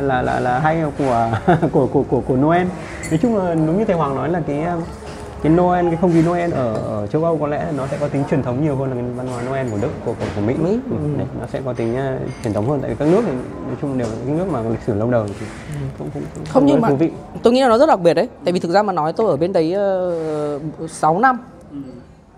là 0.00 0.22
là 0.22 0.40
là 0.40 0.58
hay 0.58 0.82
của 0.98 1.30
của 1.72 1.86
của 1.86 2.02
của 2.02 2.20
của 2.20 2.36
Noel 2.36 2.66
nói 3.10 3.18
chung 3.22 3.36
là 3.36 3.54
đúng 3.54 3.78
như 3.78 3.84
thầy 3.84 3.96
Hoàng 3.96 4.14
nói 4.16 4.28
là 4.28 4.40
cái 4.46 4.66
cái 5.42 5.52
Noel 5.52 5.86
cái 5.86 5.96
không 6.00 6.12
khí 6.12 6.22
Noel 6.22 6.52
ở, 6.52 6.74
ở 6.74 7.06
châu 7.06 7.24
Âu 7.24 7.38
có 7.38 7.46
lẽ 7.46 7.66
nó 7.76 7.86
sẽ 7.86 7.96
có 8.00 8.08
tính 8.08 8.24
truyền 8.30 8.42
thống 8.42 8.62
nhiều 8.64 8.76
hơn 8.76 8.88
là 8.88 8.94
cái 8.94 9.04
văn 9.16 9.26
hóa 9.28 9.42
Noel 9.50 9.70
của 9.70 9.76
Đức 9.82 9.88
của 10.04 10.12
của, 10.12 10.26
của 10.34 10.40
Mỹ, 10.40 10.54
Mỹ, 10.62 10.70
Ừ, 10.90 10.96
ừ. 11.02 11.18
đấy, 11.18 11.26
nó 11.40 11.46
sẽ 11.52 11.60
có 11.64 11.72
tính 11.72 11.94
uh, 11.94 12.30
truyền 12.44 12.52
thống 12.54 12.68
hơn. 12.68 12.80
Tại 12.80 12.90
vì 12.90 12.96
các 12.98 13.08
nước 13.08 13.22
thì 13.26 13.32
nói 13.66 13.76
chung 13.82 13.98
đều 13.98 14.08
là 14.08 14.14
những 14.26 14.38
nước 14.38 14.46
mà 14.50 14.62
có 14.62 14.68
lịch 14.68 14.82
sử 14.86 14.94
lâu 14.94 15.10
đời 15.10 15.28
thì 15.40 15.46
cũng 15.98 16.08
cũng, 16.14 16.22
cũng 16.34 16.44
Không, 16.48 16.66
nhưng 16.66 16.80
mà- 16.80 16.88
thú 16.88 16.96
vị. 16.96 17.10
tôi 17.42 17.52
nghĩ 17.52 17.60
là 17.62 17.68
nó 17.68 17.78
rất 17.78 17.86
đặc 17.86 18.00
biệt 18.00 18.14
đấy. 18.14 18.28
Tại 18.44 18.52
vì 18.52 18.60
thực 18.60 18.70
ra 18.70 18.82
mà 18.82 18.92
nói 18.92 19.12
tôi 19.12 19.26
ở 19.30 19.36
bên 19.36 19.52
đấy 19.52 19.74
uh, 20.84 20.90
6 20.90 21.18
năm. 21.18 21.38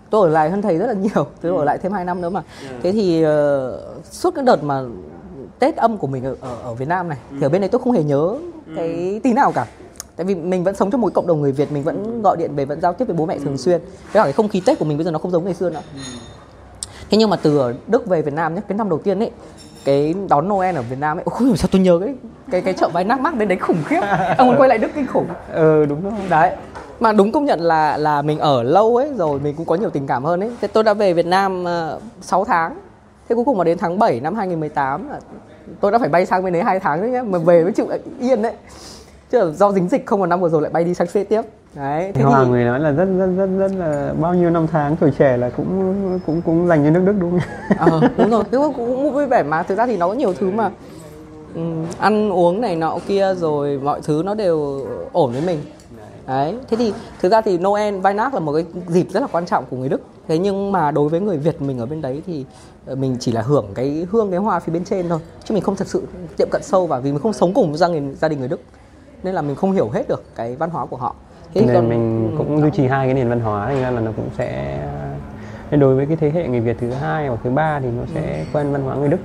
Tôi 0.09 0.27
ở 0.27 0.33
lại 0.33 0.49
hơn 0.49 0.61
thầy 0.61 0.77
rất 0.77 0.87
là 0.87 0.93
nhiều. 0.93 1.25
Tôi 1.41 1.57
ở 1.57 1.63
lại 1.63 1.77
thêm 1.77 1.91
2 1.91 2.05
năm 2.05 2.21
nữa 2.21 2.29
mà. 2.29 2.41
Thế 2.83 2.91
thì 2.91 3.23
ờ, 3.23 3.79
suốt 4.11 4.35
cái 4.35 4.45
đợt 4.45 4.63
mà 4.63 4.81
tết 5.59 5.75
âm 5.75 5.97
của 5.97 6.07
mình 6.07 6.23
ở, 6.23 6.35
ở, 6.41 6.55
ở 6.63 6.73
Việt 6.73 6.87
Nam 6.87 7.09
này 7.09 7.17
thì 7.31 7.41
ở 7.41 7.49
bên 7.49 7.61
đấy 7.61 7.69
tôi 7.69 7.81
không 7.83 7.93
hề 7.93 8.03
nhớ 8.03 8.35
cái 8.75 9.19
tí 9.23 9.33
nào 9.33 9.51
cả 9.51 9.65
tại 10.19 10.25
vì 10.25 10.35
mình 10.35 10.63
vẫn 10.63 10.75
sống 10.75 10.91
trong 10.91 11.01
một 11.01 11.13
cộng 11.13 11.27
đồng 11.27 11.41
người 11.41 11.51
Việt 11.51 11.71
mình 11.71 11.83
vẫn 11.83 12.21
gọi 12.21 12.37
điện 12.37 12.55
về 12.55 12.65
vẫn 12.65 12.81
giao 12.81 12.93
tiếp 12.93 13.05
với 13.05 13.15
bố 13.15 13.25
mẹ 13.25 13.39
thường 13.39 13.57
xuyên. 13.57 13.81
Với 13.81 14.13
cả 14.13 14.23
cái 14.23 14.33
không 14.33 14.47
khí 14.47 14.61
tết 14.65 14.79
của 14.79 14.85
mình 14.85 14.97
bây 14.97 15.05
giờ 15.05 15.11
nó 15.11 15.19
không 15.19 15.31
giống 15.31 15.45
ngày 15.45 15.53
xưa 15.53 15.69
nữa. 15.69 15.81
Thế 17.09 17.17
nhưng 17.17 17.29
mà 17.29 17.35
từ 17.35 17.57
ở 17.57 17.73
Đức 17.87 18.05
về 18.05 18.21
Việt 18.21 18.33
Nam 18.33 18.55
nhé 18.55 18.61
cái 18.67 18.77
năm 18.77 18.89
đầu 18.89 18.99
tiên 18.99 19.19
ấy 19.19 19.31
cái 19.85 20.15
đón 20.29 20.49
Noel 20.49 20.75
ở 20.75 20.81
Việt 20.81 20.99
Nam 20.99 21.17
ấy 21.17 21.23
không 21.25 21.47
hiểu 21.47 21.55
sao 21.55 21.69
tôi 21.71 21.81
nhớ 21.81 21.99
cái 21.99 22.15
cái 22.51 22.61
cái 22.61 22.73
chợ 22.73 22.89
váy 22.93 23.03
nát 23.03 23.19
mắc 23.19 23.37
bên 23.37 23.47
đấy 23.47 23.57
khủng 23.57 23.83
khiếp. 23.85 24.01
Ông 24.37 24.47
muốn 24.47 24.57
quay 24.57 24.69
lại 24.69 24.77
Đức 24.77 24.91
kinh 24.95 25.07
khủng. 25.07 25.27
Ừ 25.53 25.85
đúng 25.85 26.03
rồi. 26.03 26.13
Đấy. 26.29 26.55
Mà 26.99 27.11
đúng 27.11 27.31
công 27.31 27.45
nhận 27.45 27.59
là 27.59 27.97
là 27.97 28.21
mình 28.21 28.39
ở 28.39 28.63
lâu 28.63 28.95
ấy 28.97 29.11
rồi 29.17 29.39
mình 29.39 29.55
cũng 29.55 29.65
có 29.65 29.75
nhiều 29.75 29.89
tình 29.89 30.07
cảm 30.07 30.23
hơn 30.23 30.39
ấy. 30.39 30.51
Thế 30.61 30.67
tôi 30.67 30.83
đã 30.83 30.93
về 30.93 31.13
Việt 31.13 31.25
Nam 31.25 31.63
uh, 31.95 32.01
6 32.21 32.45
tháng. 32.45 32.79
Thế 33.29 33.35
cuối 33.35 33.45
cùng 33.45 33.57
mà 33.57 33.63
đến 33.63 33.77
tháng 33.77 33.99
7 33.99 34.19
năm 34.19 34.35
2018 34.35 35.09
là 35.09 35.19
tôi 35.79 35.91
đã 35.91 35.97
phải 35.97 36.09
bay 36.09 36.25
sang 36.25 36.43
bên 36.43 36.53
đấy 36.53 36.63
hai 36.63 36.79
tháng 36.79 37.01
đấy 37.01 37.09
nhá 37.09 37.23
mà 37.23 37.39
về 37.39 37.63
mới 37.63 37.71
chịu 37.71 37.87
yên 38.19 38.41
đấy 38.41 38.53
chứ 39.31 39.53
do 39.55 39.71
dính 39.71 39.89
dịch 39.89 40.05
không 40.05 40.19
một 40.19 40.25
năm 40.25 40.41
vừa 40.41 40.49
rồi 40.49 40.61
lại 40.61 40.71
bay 40.71 40.83
đi 40.83 40.93
sang 40.93 41.07
C 41.07 41.29
tiếp. 41.29 41.41
Đấy 41.75 42.11
Thế 42.15 42.23
Hoàng 42.23 42.51
người 42.51 42.63
nói 42.63 42.79
là 42.79 42.91
rất 42.91 43.05
rất 43.17 43.27
rất 43.37 43.49
rất 43.57 43.71
là 43.77 44.13
bao 44.21 44.33
nhiêu 44.33 44.49
năm 44.49 44.67
tháng 44.71 44.95
tuổi 44.95 45.11
trẻ 45.19 45.37
là 45.37 45.49
cũng 45.49 46.19
cũng 46.25 46.41
cũng 46.41 46.67
dành 46.67 46.83
cho 46.83 46.89
nước 46.89 47.01
Đức 47.05 47.13
đúng 47.19 47.31
không? 47.31 47.77
ờ 47.77 48.09
đúng 48.17 48.29
rồi. 48.29 48.43
Nhưng 48.51 48.61
mà 48.61 48.67
cũng, 48.75 49.13
vui 49.13 49.25
vẻ 49.25 49.43
mà. 49.43 49.63
Thực 49.63 49.77
ra 49.77 49.85
thì 49.85 49.97
nó 49.97 50.07
có 50.07 50.13
nhiều 50.13 50.33
thứ 50.33 50.51
mà 50.51 50.71
ừm, 51.55 51.85
ăn 51.99 52.29
uống 52.29 52.61
này 52.61 52.75
nọ 52.75 52.97
kia 53.07 53.35
rồi 53.35 53.79
mọi 53.83 54.01
thứ 54.03 54.21
nó 54.25 54.33
đều 54.35 54.85
ổn 55.11 55.31
với 55.31 55.41
mình. 55.41 55.59
Đấy 56.27 56.55
thế 56.69 56.77
thì 56.77 56.93
thực 57.21 57.31
ra 57.31 57.41
thì 57.41 57.57
Noel 57.57 57.95
Weihnacht 57.95 58.33
là 58.33 58.39
một 58.39 58.53
cái 58.53 58.65
dịp 58.87 59.07
rất 59.11 59.19
là 59.19 59.27
quan 59.31 59.45
trọng 59.45 59.65
của 59.69 59.77
người 59.77 59.89
Đức. 59.89 60.01
Thế 60.27 60.37
nhưng 60.37 60.71
mà 60.71 60.91
đối 60.91 61.09
với 61.09 61.19
người 61.19 61.37
Việt 61.37 61.61
mình 61.61 61.79
ở 61.79 61.85
bên 61.85 62.01
đấy 62.01 62.21
thì 62.27 62.45
ờ, 62.85 62.95
mình 62.95 63.17
chỉ 63.19 63.31
là 63.31 63.41
hưởng 63.41 63.65
cái 63.75 64.07
hương 64.11 64.31
cái 64.31 64.39
hoa 64.39 64.59
phía 64.59 64.73
bên 64.73 64.83
trên 64.83 65.09
thôi. 65.09 65.19
Chứ 65.43 65.53
mình 65.53 65.63
không 65.63 65.75
thật 65.75 65.87
sự 65.87 66.03
tiệm 66.37 66.47
cận 66.51 66.61
sâu 66.63 66.87
vào 66.87 67.01
vì 67.01 67.11
mình 67.11 67.21
không 67.21 67.33
sống 67.33 67.53
cùng 67.53 67.77
gia 67.77 67.87
đình 67.87 68.15
gia 68.21 68.27
đình 68.27 68.39
người 68.39 68.47
Đức 68.47 68.59
nên 69.23 69.35
là 69.35 69.41
mình 69.41 69.55
không 69.55 69.71
hiểu 69.71 69.89
hết 69.89 70.07
được 70.09 70.23
cái 70.35 70.55
văn 70.55 70.69
hóa 70.69 70.85
của 70.85 70.97
họ. 70.97 71.15
Thế 71.53 71.61
Nên 71.65 71.75
còn- 71.75 71.89
mình 71.89 72.35
cũng 72.37 72.61
duy 72.61 72.69
trì 72.73 72.87
hai 72.87 73.07
cái 73.07 73.13
nền 73.13 73.29
văn 73.29 73.39
hóa 73.39 73.67
thành 73.67 73.81
ra 73.81 73.91
là 73.91 74.01
nó 74.01 74.11
cũng 74.15 74.29
sẽ 74.37 74.79
nên 75.71 75.79
đối 75.79 75.95
với 75.95 76.05
cái 76.05 76.15
thế 76.15 76.29
hệ 76.29 76.47
người 76.47 76.59
Việt 76.59 76.77
thứ 76.79 76.91
hai 76.91 77.27
hoặc 77.27 77.39
thứ 77.43 77.49
ba 77.49 77.79
thì 77.79 77.87
nó 77.97 78.03
sẽ 78.13 78.45
quen 78.53 78.71
văn 78.71 78.81
hóa 78.83 78.95
người 78.95 79.09
Đức. 79.09 79.17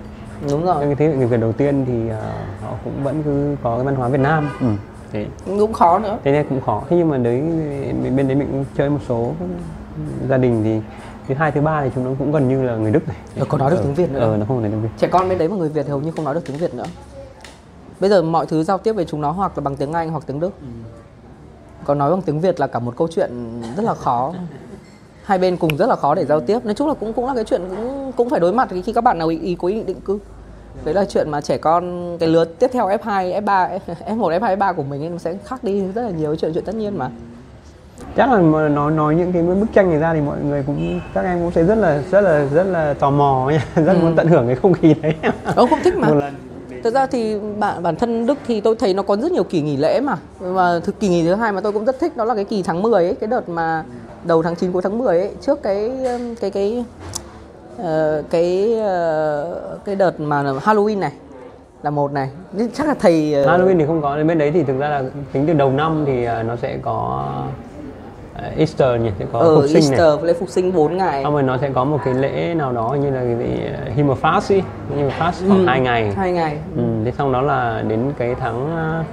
Đúng 0.50 0.64
rồi. 0.64 0.76
Cái 0.86 0.94
thế 0.94 1.06
hệ 1.08 1.14
người 1.16 1.26
Việt 1.26 1.40
đầu 1.40 1.52
tiên 1.52 1.84
thì 1.88 2.08
ờ, 2.08 2.32
họ 2.62 2.72
cũng 2.84 3.04
vẫn 3.04 3.22
cứ 3.22 3.56
có 3.62 3.76
cái 3.76 3.84
văn 3.84 3.94
hóa 3.94 4.08
Việt 4.08 4.20
Nam. 4.20 4.48
Ừ. 4.60 4.66
thế. 5.12 5.26
Cũng 5.46 5.72
khó 5.72 5.98
nữa. 5.98 6.18
Thế 6.24 6.32
nên 6.32 6.46
cũng 6.48 6.60
khó. 6.60 6.82
Thế 6.90 6.96
nhưng 6.96 7.08
mà 7.08 7.18
đấy 7.18 7.40
bên 8.16 8.28
đấy 8.28 8.36
mình 8.36 8.48
cũng 8.50 8.64
chơi 8.76 8.90
một 8.90 8.98
số 9.08 9.32
gia 10.28 10.36
đình 10.36 10.60
thì 10.64 10.80
thứ 11.28 11.34
hai 11.34 11.50
thứ 11.50 11.60
ba 11.60 11.82
thì 11.84 11.90
chúng 11.94 12.04
nó 12.04 12.10
cũng 12.18 12.32
gần 12.32 12.48
như 12.48 12.62
là 12.62 12.76
người 12.76 12.90
Đức 12.90 13.08
này. 13.08 13.16
Ờ, 13.38 13.44
có 13.48 13.58
nói 13.58 13.70
được 13.70 13.78
tiếng 13.82 13.94
Việt 13.94 14.10
nữa. 14.10 14.20
ờ 14.20 14.36
nó 14.36 14.44
không 14.48 14.62
nói 14.62 14.70
tiếng 14.70 14.82
Việt. 14.82 14.88
Trẻ 14.98 15.08
con 15.10 15.28
bên 15.28 15.38
đấy 15.38 15.48
mà 15.48 15.56
người 15.56 15.68
Việt 15.68 15.86
hầu 15.88 16.00
như 16.00 16.10
không 16.10 16.24
nói 16.24 16.34
được 16.34 16.46
tiếng 16.46 16.56
Việt 16.56 16.74
nữa 16.74 16.84
bây 18.04 18.10
giờ 18.10 18.22
mọi 18.22 18.46
thứ 18.46 18.62
giao 18.62 18.78
tiếp 18.78 18.92
với 18.92 19.04
chúng 19.04 19.20
nó 19.20 19.30
hoặc 19.30 19.52
là 19.56 19.60
bằng 19.60 19.76
tiếng 19.76 19.92
Anh 19.92 20.10
hoặc 20.10 20.24
tiếng 20.26 20.40
Đức. 20.40 20.50
Còn 21.84 21.98
nói 21.98 22.10
bằng 22.10 22.22
tiếng 22.22 22.40
Việt 22.40 22.60
là 22.60 22.66
cả 22.66 22.78
một 22.78 22.96
câu 22.96 23.08
chuyện 23.08 23.62
rất 23.76 23.82
là 23.82 23.94
khó. 23.94 24.32
Hai 25.24 25.38
bên 25.38 25.56
cùng 25.56 25.76
rất 25.76 25.86
là 25.86 25.96
khó 25.96 26.14
để 26.14 26.24
giao 26.24 26.40
tiếp. 26.40 26.64
Nói 26.64 26.74
chung 26.74 26.88
là 26.88 26.94
cũng 26.94 27.12
cũng 27.12 27.26
là 27.26 27.34
cái 27.34 27.44
chuyện 27.44 27.62
cũng 27.70 28.12
cũng 28.16 28.30
phải 28.30 28.40
đối 28.40 28.52
mặt 28.52 28.68
khi 28.84 28.92
các 28.92 29.04
bạn 29.04 29.18
nào 29.18 29.28
ý, 29.28 29.38
ý 29.38 29.54
có 29.54 29.68
ý 29.68 29.74
định 29.74 29.86
định 29.86 30.00
cư 30.00 30.18
đấy 30.84 30.94
là 30.94 31.04
chuyện 31.04 31.30
mà 31.30 31.40
trẻ 31.40 31.58
con 31.58 32.16
cái 32.20 32.28
lứa 32.28 32.44
tiếp 32.44 32.70
theo 32.72 32.88
F2, 32.88 33.42
F3, 33.44 33.78
F1, 34.06 34.40
F2, 34.40 34.58
F3 34.58 34.74
của 34.74 34.82
mình 34.82 35.02
ấy 35.02 35.10
nó 35.10 35.18
sẽ 35.18 35.36
khác 35.44 35.64
đi 35.64 35.84
rất 35.94 36.02
là 36.02 36.10
nhiều 36.10 36.36
chuyện 36.36 36.52
chuyện 36.54 36.64
tất 36.64 36.74
nhiên 36.74 36.98
mà. 36.98 37.10
Chắc 38.16 38.32
là 38.32 38.38
mà 38.38 38.68
nói 38.68 38.90
nói 38.90 39.14
những 39.14 39.32
cái 39.32 39.42
bức 39.42 39.66
tranh 39.74 39.90
này 39.90 39.98
ra 39.98 40.14
thì 40.14 40.20
mọi 40.20 40.38
người 40.44 40.64
cũng 40.66 41.00
các 41.14 41.24
em 41.24 41.40
cũng 41.40 41.50
sẽ 41.50 41.64
rất 41.64 41.78
là 41.78 42.02
rất 42.10 42.20
là 42.20 42.46
rất 42.46 42.64
là 42.64 42.94
tò 42.94 43.10
mò 43.10 43.50
nha 43.50 43.66
rất 43.84 43.96
muốn 44.02 44.16
tận 44.16 44.28
hưởng 44.28 44.46
cái 44.46 44.56
không 44.56 44.72
khí 44.72 44.94
đấy. 45.02 45.14
Ờ 45.44 45.66
không 45.66 45.78
thích 45.84 45.96
mà. 45.96 46.08
Một 46.08 46.14
lần. 46.14 46.43
Thực 46.84 46.94
ra 46.94 47.06
thì 47.06 47.36
bản 47.58 47.82
bản 47.82 47.96
thân 47.96 48.26
Đức 48.26 48.38
thì 48.46 48.60
tôi 48.60 48.76
thấy 48.78 48.94
nó 48.94 49.02
có 49.02 49.16
rất 49.16 49.32
nhiều 49.32 49.44
kỳ 49.44 49.62
nghỉ 49.62 49.76
lễ 49.76 50.00
mà. 50.00 50.16
Và 50.38 50.80
thực 50.80 51.00
kỳ 51.00 51.08
nghỉ 51.08 51.24
thứ 51.24 51.34
hai 51.34 51.52
mà 51.52 51.60
tôi 51.60 51.72
cũng 51.72 51.84
rất 51.84 52.00
thích 52.00 52.16
đó 52.16 52.24
là 52.24 52.34
cái 52.34 52.44
kỳ 52.44 52.62
tháng 52.62 52.82
10 52.82 53.04
ấy, 53.04 53.14
cái 53.14 53.28
đợt 53.28 53.48
mà 53.48 53.84
đầu 54.24 54.42
tháng 54.42 54.56
9 54.56 54.72
cuối 54.72 54.82
tháng 54.82 54.98
10 54.98 55.18
ấy, 55.18 55.30
trước 55.40 55.62
cái 55.62 55.88
um, 56.04 56.34
cái 56.40 56.50
cái 56.50 56.84
ờ, 57.78 58.22
cái 58.30 58.78
ờ, 58.78 59.78
cái 59.84 59.94
đợt 59.96 60.20
mà 60.20 60.42
Halloween 60.42 60.98
này 60.98 61.12
là 61.82 61.90
một 61.90 62.12
này. 62.12 62.30
Chắc 62.74 62.86
là 62.86 62.94
thầy 62.94 63.34
ờ, 63.34 63.58
Halloween 63.58 63.78
thì 63.78 63.86
không 63.86 64.02
có 64.02 64.18
bên 64.26 64.38
đấy 64.38 64.50
thì 64.54 64.62
thực 64.62 64.78
ra 64.78 64.88
là 64.88 65.02
tính 65.32 65.44
từ 65.46 65.52
đầu 65.52 65.70
năm 65.70 66.04
thì 66.06 66.26
nó 66.26 66.56
sẽ 66.56 66.78
có 66.82 67.28
Easter 68.56 69.00
nhỉ? 69.00 69.10
Sẽ 69.18 69.24
có 69.32 69.38
ở 69.38 69.54
phục 69.60 69.64
sinh 69.70 69.90
này. 69.90 70.00
Easter 70.00 70.24
lễ 70.24 70.32
phục 70.32 70.48
sinh 70.48 70.72
4 70.72 70.96
ngày. 70.96 71.22
xong 71.24 71.32
rồi 71.32 71.42
nó 71.42 71.58
sẽ 71.58 71.70
có 71.74 71.84
một 71.84 71.98
cái 72.04 72.14
lễ 72.14 72.54
nào 72.54 72.72
đó 72.72 72.96
như 73.02 73.10
là 73.10 73.20
cái 73.20 73.36
gì 73.38 73.60
Himmelfast 74.02 74.54
ấy 74.54 74.62
Himmelfast 74.96 75.32
khoảng 75.48 75.58
Ừ, 75.60 75.66
2 75.66 75.80
ngày. 75.80 76.12
Hai 76.16 76.32
ngày. 76.32 76.58
ừ, 76.76 76.82
thế 77.04 77.12
xong 77.18 77.32
đó 77.32 77.42
là 77.42 77.82
đến 77.88 78.12
cái 78.18 78.34
tháng 78.40 78.76
à, 78.76 79.04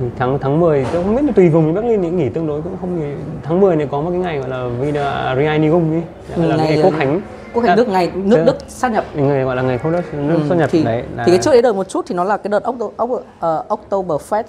thì 0.00 0.06
tháng 0.18 0.38
tháng 0.38 0.60
10 0.60 0.86
tôi 0.92 1.04
không 1.04 1.16
biết 1.16 1.22
là 1.24 1.32
tùy 1.36 1.48
vùng 1.48 1.74
Berlin 1.74 2.02
thì 2.02 2.10
nghỉ 2.10 2.28
tương 2.28 2.46
đối 2.46 2.62
cũng 2.62 2.76
không 2.80 3.00
nghỉ. 3.00 3.14
Tháng 3.42 3.60
10 3.60 3.76
này 3.76 3.88
có 3.90 4.00
một 4.00 4.10
cái 4.10 4.18
ngày 4.18 4.38
gọi 4.38 4.48
là 4.48 4.68
Vida 4.80 5.34
Reinigung 5.36 5.90
ấy 5.92 6.02
là 6.48 6.56
Ngày, 6.56 6.66
ngày 6.68 6.76
ờ, 6.76 6.82
quốc 6.82 6.94
khánh. 6.98 7.20
Quốc 7.54 7.64
hành 7.64 7.76
Đức 7.76 7.88
ngày 7.88 8.10
nước 8.14 8.36
Thế- 8.36 8.44
Đức 8.44 8.56
sát 8.68 8.92
nhập. 8.92 9.04
Người 9.16 9.44
gọi 9.44 9.56
là 9.56 9.62
ngày 9.62 9.78
quốc 9.82 9.90
đất 9.90 10.14
nước 10.14 10.38
xuất 10.48 10.54
nhập 10.58 10.68
thì, 10.72 10.84
đấy 10.84 11.02
là 11.16 11.24
thì 11.26 11.32
cái 11.32 11.38
trước 11.42 11.50
đấy 11.50 11.62
đợt 11.62 11.72
một 11.72 11.88
chút 11.88 12.04
thì 12.08 12.14
nó 12.14 12.24
là 12.24 12.36
cái 12.36 12.48
đợt 12.50 12.62
Octo, 12.64 12.86
Octo, 12.96 13.14
uh, 13.14 13.80
Oktoberfest 13.90 14.44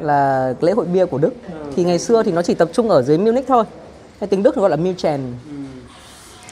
là 0.00 0.54
lễ 0.60 0.72
hội 0.72 0.86
bia 0.86 1.06
của 1.06 1.18
Đức. 1.18 1.32
Thì 1.76 1.84
ngày 1.84 1.98
xưa 1.98 2.22
thì 2.22 2.32
nó 2.32 2.42
chỉ 2.42 2.54
tập 2.54 2.68
trung 2.72 2.88
ở 2.88 3.02
dưới 3.02 3.18
Munich 3.18 3.46
thôi. 3.48 3.64
Cái 4.20 4.28
tiếng 4.28 4.42
Đức 4.42 4.56
nó 4.56 4.60
gọi 4.60 4.70
là 4.70 4.76
München 4.76 5.20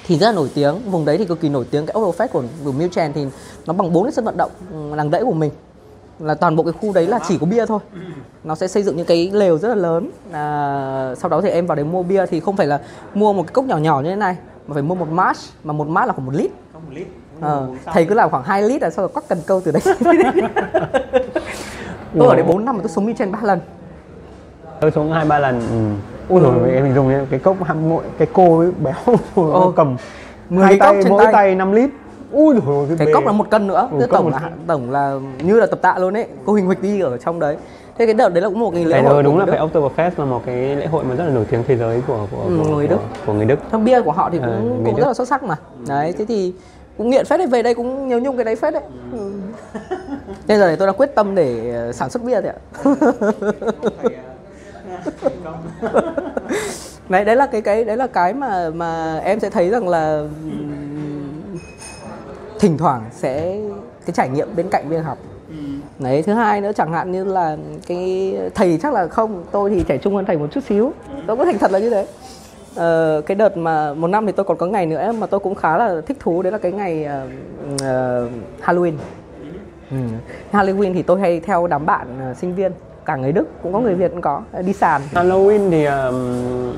thì 0.06 0.18
rất 0.18 0.26
là 0.26 0.32
nổi 0.32 0.50
tiếng. 0.54 0.90
Vùng 0.90 1.04
đấy 1.04 1.18
thì 1.18 1.24
cực 1.24 1.40
kỳ 1.40 1.48
nổi 1.48 1.66
tiếng. 1.70 1.86
Cái 1.86 1.94
Oktoberfest 1.94 2.28
của, 2.28 2.42
của 2.64 2.72
München 2.72 3.12
thì 3.12 3.26
nó 3.66 3.72
bằng 3.72 3.92
bốn 3.92 4.02
cái 4.04 4.12
sân 4.12 4.24
vận 4.24 4.36
động 4.36 4.50
ừ, 4.72 4.94
làng 4.94 5.10
đẫy 5.10 5.24
của 5.24 5.32
mình. 5.32 5.50
Là 6.18 6.34
toàn 6.34 6.56
bộ 6.56 6.62
cái 6.62 6.72
khu 6.72 6.92
đấy 6.92 7.06
là 7.06 7.18
chỉ 7.28 7.38
có 7.38 7.46
bia 7.46 7.66
thôi. 7.66 7.80
Nó 8.44 8.54
sẽ 8.54 8.68
xây 8.68 8.82
dựng 8.82 8.96
những 8.96 9.06
cái 9.06 9.30
lều 9.32 9.58
rất 9.58 9.68
là 9.68 9.74
lớn. 9.74 10.10
À, 10.32 11.14
sau 11.18 11.28
đó 11.28 11.40
thì 11.40 11.48
em 11.48 11.66
vào 11.66 11.76
đấy 11.76 11.84
mua 11.84 12.02
bia. 12.02 12.26
Thì 12.26 12.40
không 12.40 12.56
phải 12.56 12.66
là 12.66 12.80
mua 13.14 13.32
một 13.32 13.42
cái 13.42 13.52
cốc 13.52 13.64
nhỏ 13.64 13.78
nhỏ 13.78 14.00
như 14.00 14.10
thế 14.10 14.16
này 14.16 14.36
mà 14.66 14.74
phải 14.74 14.82
mua 14.82 14.94
một 14.94 15.08
mát. 15.10 15.36
Mà 15.64 15.72
một 15.72 15.88
mát 15.88 16.06
là 16.06 16.12
khoảng 16.12 16.26
một 16.26 16.34
lít. 16.34 16.50
Ờ, 17.40 17.68
thầy 17.84 18.04
cứ 18.04 18.14
làm 18.14 18.30
khoảng 18.30 18.44
2 18.44 18.62
lít 18.62 18.82
là 18.82 18.90
sau 18.90 19.02
rồi 19.02 19.08
quắc 19.08 19.28
cần 19.28 19.38
câu 19.46 19.60
từ 19.64 19.72
đấy 19.72 19.82
tôi 22.18 22.28
ở 22.28 22.34
đấy 22.34 22.44
4 22.48 22.64
năm 22.64 22.76
mà 22.76 22.82
tôi 22.82 22.88
sống 22.90 23.04
München 23.06 23.32
3 23.32 23.38
lần 23.42 23.60
tôi 24.80 24.90
xuống 24.90 25.12
hai 25.12 25.24
ba 25.24 25.38
lần 25.38 25.60
ừ. 25.60 26.34
ui 26.34 26.40
rồi 26.42 26.70
em 26.74 26.84
hình 26.84 26.94
dung 26.94 27.08
nhá, 27.08 27.26
cái 27.30 27.38
cốc 27.40 27.64
hạng 27.64 27.88
mỗi 27.90 28.04
cái 28.18 28.28
cô 28.32 28.58
ấy 28.58 28.70
béo 28.82 28.94
Ồ. 29.34 29.72
cầm 29.76 29.96
Mười 30.50 30.68
cốc 30.68 30.76
tay 30.80 31.02
trên 31.02 31.10
mỗi 31.12 31.24
tay. 31.24 31.32
tay 31.32 31.54
5 31.54 31.72
lít 31.72 31.90
ui 32.32 32.54
rồi 32.66 32.86
cái 32.98 33.08
cốc 33.14 33.24
là 33.26 33.32
một 33.32 33.50
cân 33.50 33.66
nữa 33.66 33.88
Ừ, 33.92 34.06
tổng 34.12 34.28
là 34.32 34.40
tổng 34.66 34.90
là 34.90 35.14
như 35.42 35.60
là 35.60 35.66
tập 35.66 35.78
tạ 35.82 35.94
luôn 35.98 36.16
ấy 36.16 36.26
cô 36.44 36.52
hình 36.54 36.66
huỵch 36.66 36.82
đi 36.82 37.00
ở 37.00 37.18
trong 37.18 37.40
đấy 37.40 37.56
thế 37.98 38.06
cái 38.06 38.14
đợt 38.14 38.28
đấy 38.28 38.42
là 38.42 38.48
cũng 38.48 38.58
một 38.60 38.70
cái 38.74 38.84
lễ 38.84 38.92
Cái 38.92 39.02
hội 39.02 39.14
của 39.14 39.22
đúng 39.22 39.38
là 39.38 39.46
phải. 39.46 39.58
Oktoberfest 39.58 40.10
là 40.16 40.24
một 40.24 40.42
cái 40.46 40.76
lễ 40.76 40.86
hội 40.86 41.04
mà 41.04 41.14
rất 41.14 41.24
là 41.24 41.30
nổi 41.30 41.44
tiếng 41.50 41.62
thế 41.68 41.76
giới 41.76 42.02
của 42.06 42.26
của, 42.30 42.42
Ừ, 42.48 42.58
của, 42.64 42.74
người 42.76 42.86
của, 42.86 42.90
Đức. 42.94 43.00
của 43.26 43.32
người 43.32 43.44
Đức 43.44 43.58
Thằng 43.72 43.84
bia 43.84 44.00
của 44.02 44.12
họ 44.12 44.30
thì 44.32 44.38
cũng, 44.38 44.46
Ờ, 44.46 44.60
cũng 44.84 44.84
Đức. 44.84 45.00
rất 45.00 45.06
là 45.06 45.14
xuất 45.14 45.28
sắc 45.28 45.42
mà 45.42 45.56
đấy 45.88 46.14
thế 46.18 46.24
thì 46.24 46.52
cũng 46.98 47.10
nghiện 47.10 47.24
phết 47.24 47.38
đấy 47.38 47.46
về 47.46 47.62
đây 47.62 47.74
cũng 47.74 48.08
nhớ 48.08 48.18
nhung 48.20 48.36
cái 48.36 48.44
đấy 48.44 48.56
phết 48.56 48.72
đấy 48.74 48.82
ừ. 49.12 49.30
Nên 50.48 50.58
giờ 50.58 50.66
này 50.66 50.76
tôi 50.76 50.86
đã 50.86 50.92
quyết 50.92 51.14
tâm 51.14 51.34
để 51.34 51.72
ờ, 51.74 51.92
sản 51.92 52.10
xuất 52.10 52.24
bia 52.24 52.40
thì 52.40 52.48
ạ. 52.48 52.54
Đấy 57.08 57.24
đấy 57.24 57.36
là 57.36 57.46
cái 57.46 57.60
cái 57.62 57.84
đấy 57.84 57.96
là 57.96 58.06
cái 58.06 58.34
mà 58.34 58.70
mà 58.70 59.18
em 59.18 59.40
sẽ 59.40 59.50
thấy 59.50 59.70
rằng 59.70 59.88
là 59.88 60.22
thỉnh 62.58 62.78
thoảng 62.78 63.02
sẽ 63.12 63.58
cái 64.06 64.12
trải 64.14 64.28
nghiệm 64.28 64.48
bên 64.56 64.68
cạnh 64.70 64.88
việc 64.88 65.04
học. 65.04 65.18
Đấy 65.98 66.22
thứ 66.22 66.32
hai 66.32 66.60
nữa 66.60 66.72
chẳng 66.76 66.92
hạn 66.92 67.12
như 67.12 67.24
là 67.24 67.56
cái 67.86 68.36
thầy 68.54 68.78
chắc 68.82 68.92
là 68.92 69.06
không 69.06 69.44
tôi 69.50 69.70
thì 69.70 69.84
trẻ 69.88 69.98
trung 69.98 70.16
hơn 70.16 70.24
thầy 70.24 70.38
một 70.38 70.46
chút 70.52 70.64
xíu. 70.68 70.92
Tôi 71.26 71.36
có 71.36 71.44
thành 71.44 71.58
thật 71.58 71.72
là 71.72 71.78
như 71.78 71.90
thế. 71.90 72.06
Ờ, 72.74 73.22
cái 73.26 73.34
đợt 73.34 73.56
mà 73.56 73.94
một 73.94 74.08
năm 74.08 74.26
thì 74.26 74.32
tôi 74.32 74.44
còn 74.44 74.56
có 74.56 74.66
ngày 74.66 74.86
nữa 74.86 75.12
mà 75.18 75.26
tôi 75.26 75.40
cũng 75.40 75.54
khá 75.54 75.76
là 75.78 76.00
thích 76.06 76.16
thú 76.20 76.42
đấy 76.42 76.52
là 76.52 76.58
cái 76.58 76.72
ngày 76.72 77.04
ờ, 77.04 77.28
ờ, 77.80 78.28
Halloween 78.62 78.92
ừ. 79.90 79.96
Halloween 80.52 80.94
thì 80.94 81.02
tôi 81.02 81.20
hay 81.20 81.40
theo 81.40 81.66
đám 81.66 81.86
bạn 81.86 82.06
ờ, 82.20 82.34
sinh 82.34 82.54
viên 82.54 82.72
cả 83.04 83.16
người 83.16 83.32
Đức 83.32 83.48
cũng 83.62 83.72
có 83.72 83.80
người 83.80 83.94
Việt 83.94 84.10
cũng 84.10 84.20
có 84.20 84.42
ờ, 84.52 84.62
đi 84.62 84.72
sàn 84.72 85.00
Halloween 85.14 85.70
thì 85.70 85.84
um, 85.84 86.72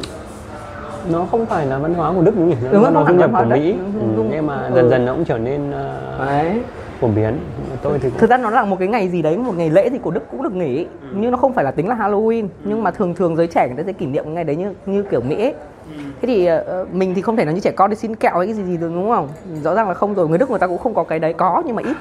nó 1.12 1.26
không 1.30 1.46
phải 1.46 1.66
là 1.66 1.78
văn 1.78 1.94
hóa 1.94 2.12
của 2.16 2.22
Đức 2.22 2.32
đúng 2.36 2.50
không 2.52 2.60
nhỉ? 2.60 2.66
Nó 2.72 2.84
Đúng 2.84 2.94
nó 2.94 3.04
du 3.08 3.14
nhập 3.14 3.30
của 3.38 3.44
Mỹ. 3.44 3.74
Ừ, 4.00 4.22
nhưng 4.30 4.46
mà 4.46 4.66
Ừ. 4.66 4.74
dần 4.74 4.90
dần 4.90 5.04
nó 5.04 5.12
cũng 5.14 5.24
trở 5.24 5.38
nên 5.38 5.70
uh, 5.70 6.26
đấy 6.26 6.60
phổ 7.00 7.08
biến 7.08 7.38
tôi 7.82 7.98
thì 7.98 8.10
thực 8.18 8.30
ra 8.30 8.36
nó 8.36 8.50
là 8.50 8.64
một 8.64 8.76
cái 8.78 8.88
ngày 8.88 9.08
gì 9.08 9.22
đấy 9.22 9.36
một 9.38 9.52
ngày 9.56 9.70
lễ 9.70 9.88
thì 9.90 9.98
của 9.98 10.10
đức 10.10 10.20
cũng 10.30 10.42
được 10.42 10.52
nghỉ 10.54 10.84
Ừ. 10.84 11.08
nhưng 11.14 11.30
nó 11.30 11.36
không 11.36 11.52
phải 11.52 11.64
là 11.64 11.70
tính 11.70 11.88
là 11.88 11.94
halloween 11.94 12.46
nhưng 12.64 12.82
mà 12.82 12.90
thường 12.90 13.14
thường 13.14 13.36
giới 13.36 13.46
trẻ 13.46 13.66
người 13.68 13.76
ta 13.76 13.82
sẽ 13.86 13.92
kỷ 13.92 14.06
niệm 14.06 14.34
ngày 14.34 14.44
đấy 14.44 14.56
như 14.56 14.72
như 14.86 15.02
kiểu 15.02 15.20
mỹ 15.20 15.36
ấy. 15.42 15.54
Ừ. 15.96 16.02
thế 16.22 16.26
thì 16.28 16.48
mình 16.92 17.14
thì 17.14 17.22
không 17.22 17.36
thể 17.36 17.44
nào 17.44 17.54
như 17.54 17.60
trẻ 17.60 17.70
con 17.70 17.90
đi 17.90 17.96
xin 17.96 18.16
kẹo 18.16 18.38
hay 18.38 18.46
cái 18.46 18.54
gì 18.54 18.62
gì 18.64 18.76
được 18.76 18.90
đúng 18.94 19.10
không 19.10 19.28
rõ 19.62 19.74
ràng 19.74 19.88
là 19.88 19.94
không 19.94 20.14
rồi 20.14 20.28
người 20.28 20.38
đức 20.38 20.50
người 20.50 20.58
ta 20.58 20.66
cũng 20.66 20.78
không 20.78 20.94
có 20.94 21.04
cái 21.04 21.18
đấy 21.18 21.32
có 21.32 21.62
nhưng 21.66 21.76
mà 21.76 21.82
ít 21.82 21.96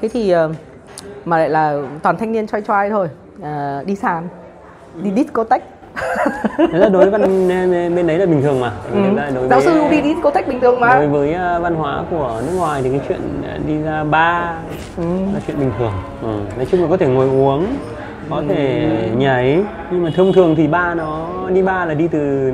thế 0.00 0.08
thì 0.08 0.30
ờ, 0.30 0.50
mà 1.24 1.38
lại 1.38 1.48
là 1.50 1.76
toàn 2.02 2.16
thanh 2.16 2.32
niên 2.32 2.46
choi 2.46 2.62
choi 2.62 2.90
thôi 2.90 3.08
Ờ, 3.42 3.82
đi 3.86 3.94
sàn 3.96 4.28
đi 5.02 5.10
discotheque 5.16 5.66
Thế 6.72 6.78
là 6.78 6.88
đối 6.88 7.10
với 7.10 7.20
văn 7.20 7.48
bên 7.94 8.06
đấy 8.06 8.18
là 8.18 8.26
bình 8.26 8.42
thường 8.42 8.60
mà 8.60 8.72
ừ. 8.92 8.98
Đối 9.34 9.48
giáo 9.48 9.60
sư 9.60 9.74
cũng 9.80 9.90
đi 9.90 10.02
discotheque 10.02 10.48
bình 10.48 10.60
thường 10.60 10.80
mà 10.80 10.94
đối 10.94 11.08
với 11.08 11.34
à, 11.34 11.58
văn 11.58 11.74
hóa 11.74 12.04
của 12.10 12.42
nước 12.46 12.52
ngoài 12.56 12.82
thì 12.82 12.90
cái 12.90 13.00
chuyện 13.08 13.20
à, 13.48 13.58
đi 13.66 13.82
ra 13.82 14.04
bar 14.04 14.48
Ừ. 14.96 15.02
là 15.34 15.40
chuyện 15.46 15.58
bình 15.58 15.70
thường 15.78 15.92
ừ. 16.22 16.28
nói 16.56 16.66
chung 16.70 16.82
là 16.82 16.86
có 16.90 16.96
thể 16.96 17.06
ngồi 17.06 17.28
uống 17.28 17.66
có 18.30 18.42
thể 18.48 18.88
nhảy 19.16 19.62
nhưng 19.90 20.04
mà 20.04 20.10
thông 20.16 20.32
thường 20.32 20.54
thì 20.56 20.66
bar 20.66 20.96
nó 20.98 21.28
đi 21.48 21.62
bar 21.62 21.88
là 21.88 21.94
đi 21.94 22.08
từ 22.08 22.52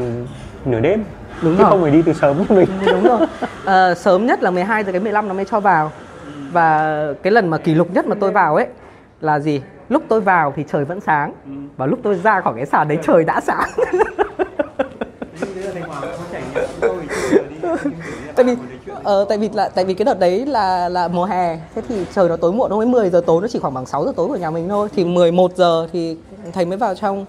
nửa 0.64 0.80
đêm 0.80 1.04
Đúng 1.42 1.56
chứ 1.56 1.62
rồi. 1.62 1.70
không 1.70 1.82
phải 1.82 1.90
đi 1.90 2.02
từ 2.06 2.12
sớm 2.12 2.36
như 2.38 2.56
mình 2.56 2.68
đúng 2.92 3.02
rồi 3.04 3.26
Ờ, 3.64 3.94
sớm 3.94 4.26
nhất 4.26 4.42
là 4.42 4.50
12 4.50 4.84
giờ 4.84 4.92
cái 4.92 5.00
15 5.00 5.28
nó 5.28 5.34
mới 5.34 5.44
cho 5.44 5.60
vào 5.60 5.90
và 6.52 7.06
cái 7.22 7.32
lần 7.32 7.48
mà 7.50 7.58
kỷ 7.58 7.74
lục 7.74 7.94
nhất 7.94 8.06
mà 8.06 8.16
tôi 8.20 8.30
vào 8.30 8.54
ấy 8.54 8.66
là 9.20 9.38
gì? 9.38 9.60
Lúc 9.88 10.02
tôi 10.08 10.20
vào 10.20 10.52
thì 10.56 10.64
trời 10.72 10.84
vẫn 10.84 11.00
sáng. 11.00 11.32
Và 11.76 11.86
lúc 11.86 11.98
tôi 12.02 12.14
ra 12.14 12.40
khỏi 12.40 12.54
cái 12.56 12.66
sàn 12.66 12.88
đấy 12.88 12.98
trời 13.02 13.24
đã 13.24 13.40
sáng. 13.40 13.70
Tại 18.36 18.44
vì 18.44 18.56
ờ, 19.02 19.24
tại 19.28 19.38
vì 19.38 19.48
là 19.54 19.68
tại 19.68 19.84
vì 19.84 19.94
cái 19.94 20.04
đợt 20.04 20.18
đấy 20.18 20.46
là 20.46 20.88
là 20.88 21.08
mùa 21.08 21.24
hè. 21.24 21.56
Thế 21.74 21.82
thì 21.88 22.04
trời 22.14 22.28
nó 22.28 22.36
tối 22.36 22.52
muộn 22.52 22.70
mới 22.70 22.86
10 22.86 23.10
giờ 23.10 23.22
tối 23.26 23.42
nó 23.42 23.48
chỉ 23.48 23.58
khoảng 23.58 23.74
bằng 23.74 23.86
6 23.86 24.04
giờ 24.04 24.12
tối 24.16 24.28
của 24.28 24.36
nhà 24.36 24.50
mình 24.50 24.68
thôi. 24.68 24.88
Thì 24.96 25.04
11 25.04 25.56
giờ 25.56 25.88
thì 25.92 26.16
thầy 26.52 26.64
mới 26.64 26.78
vào 26.78 26.94
trong 26.94 27.26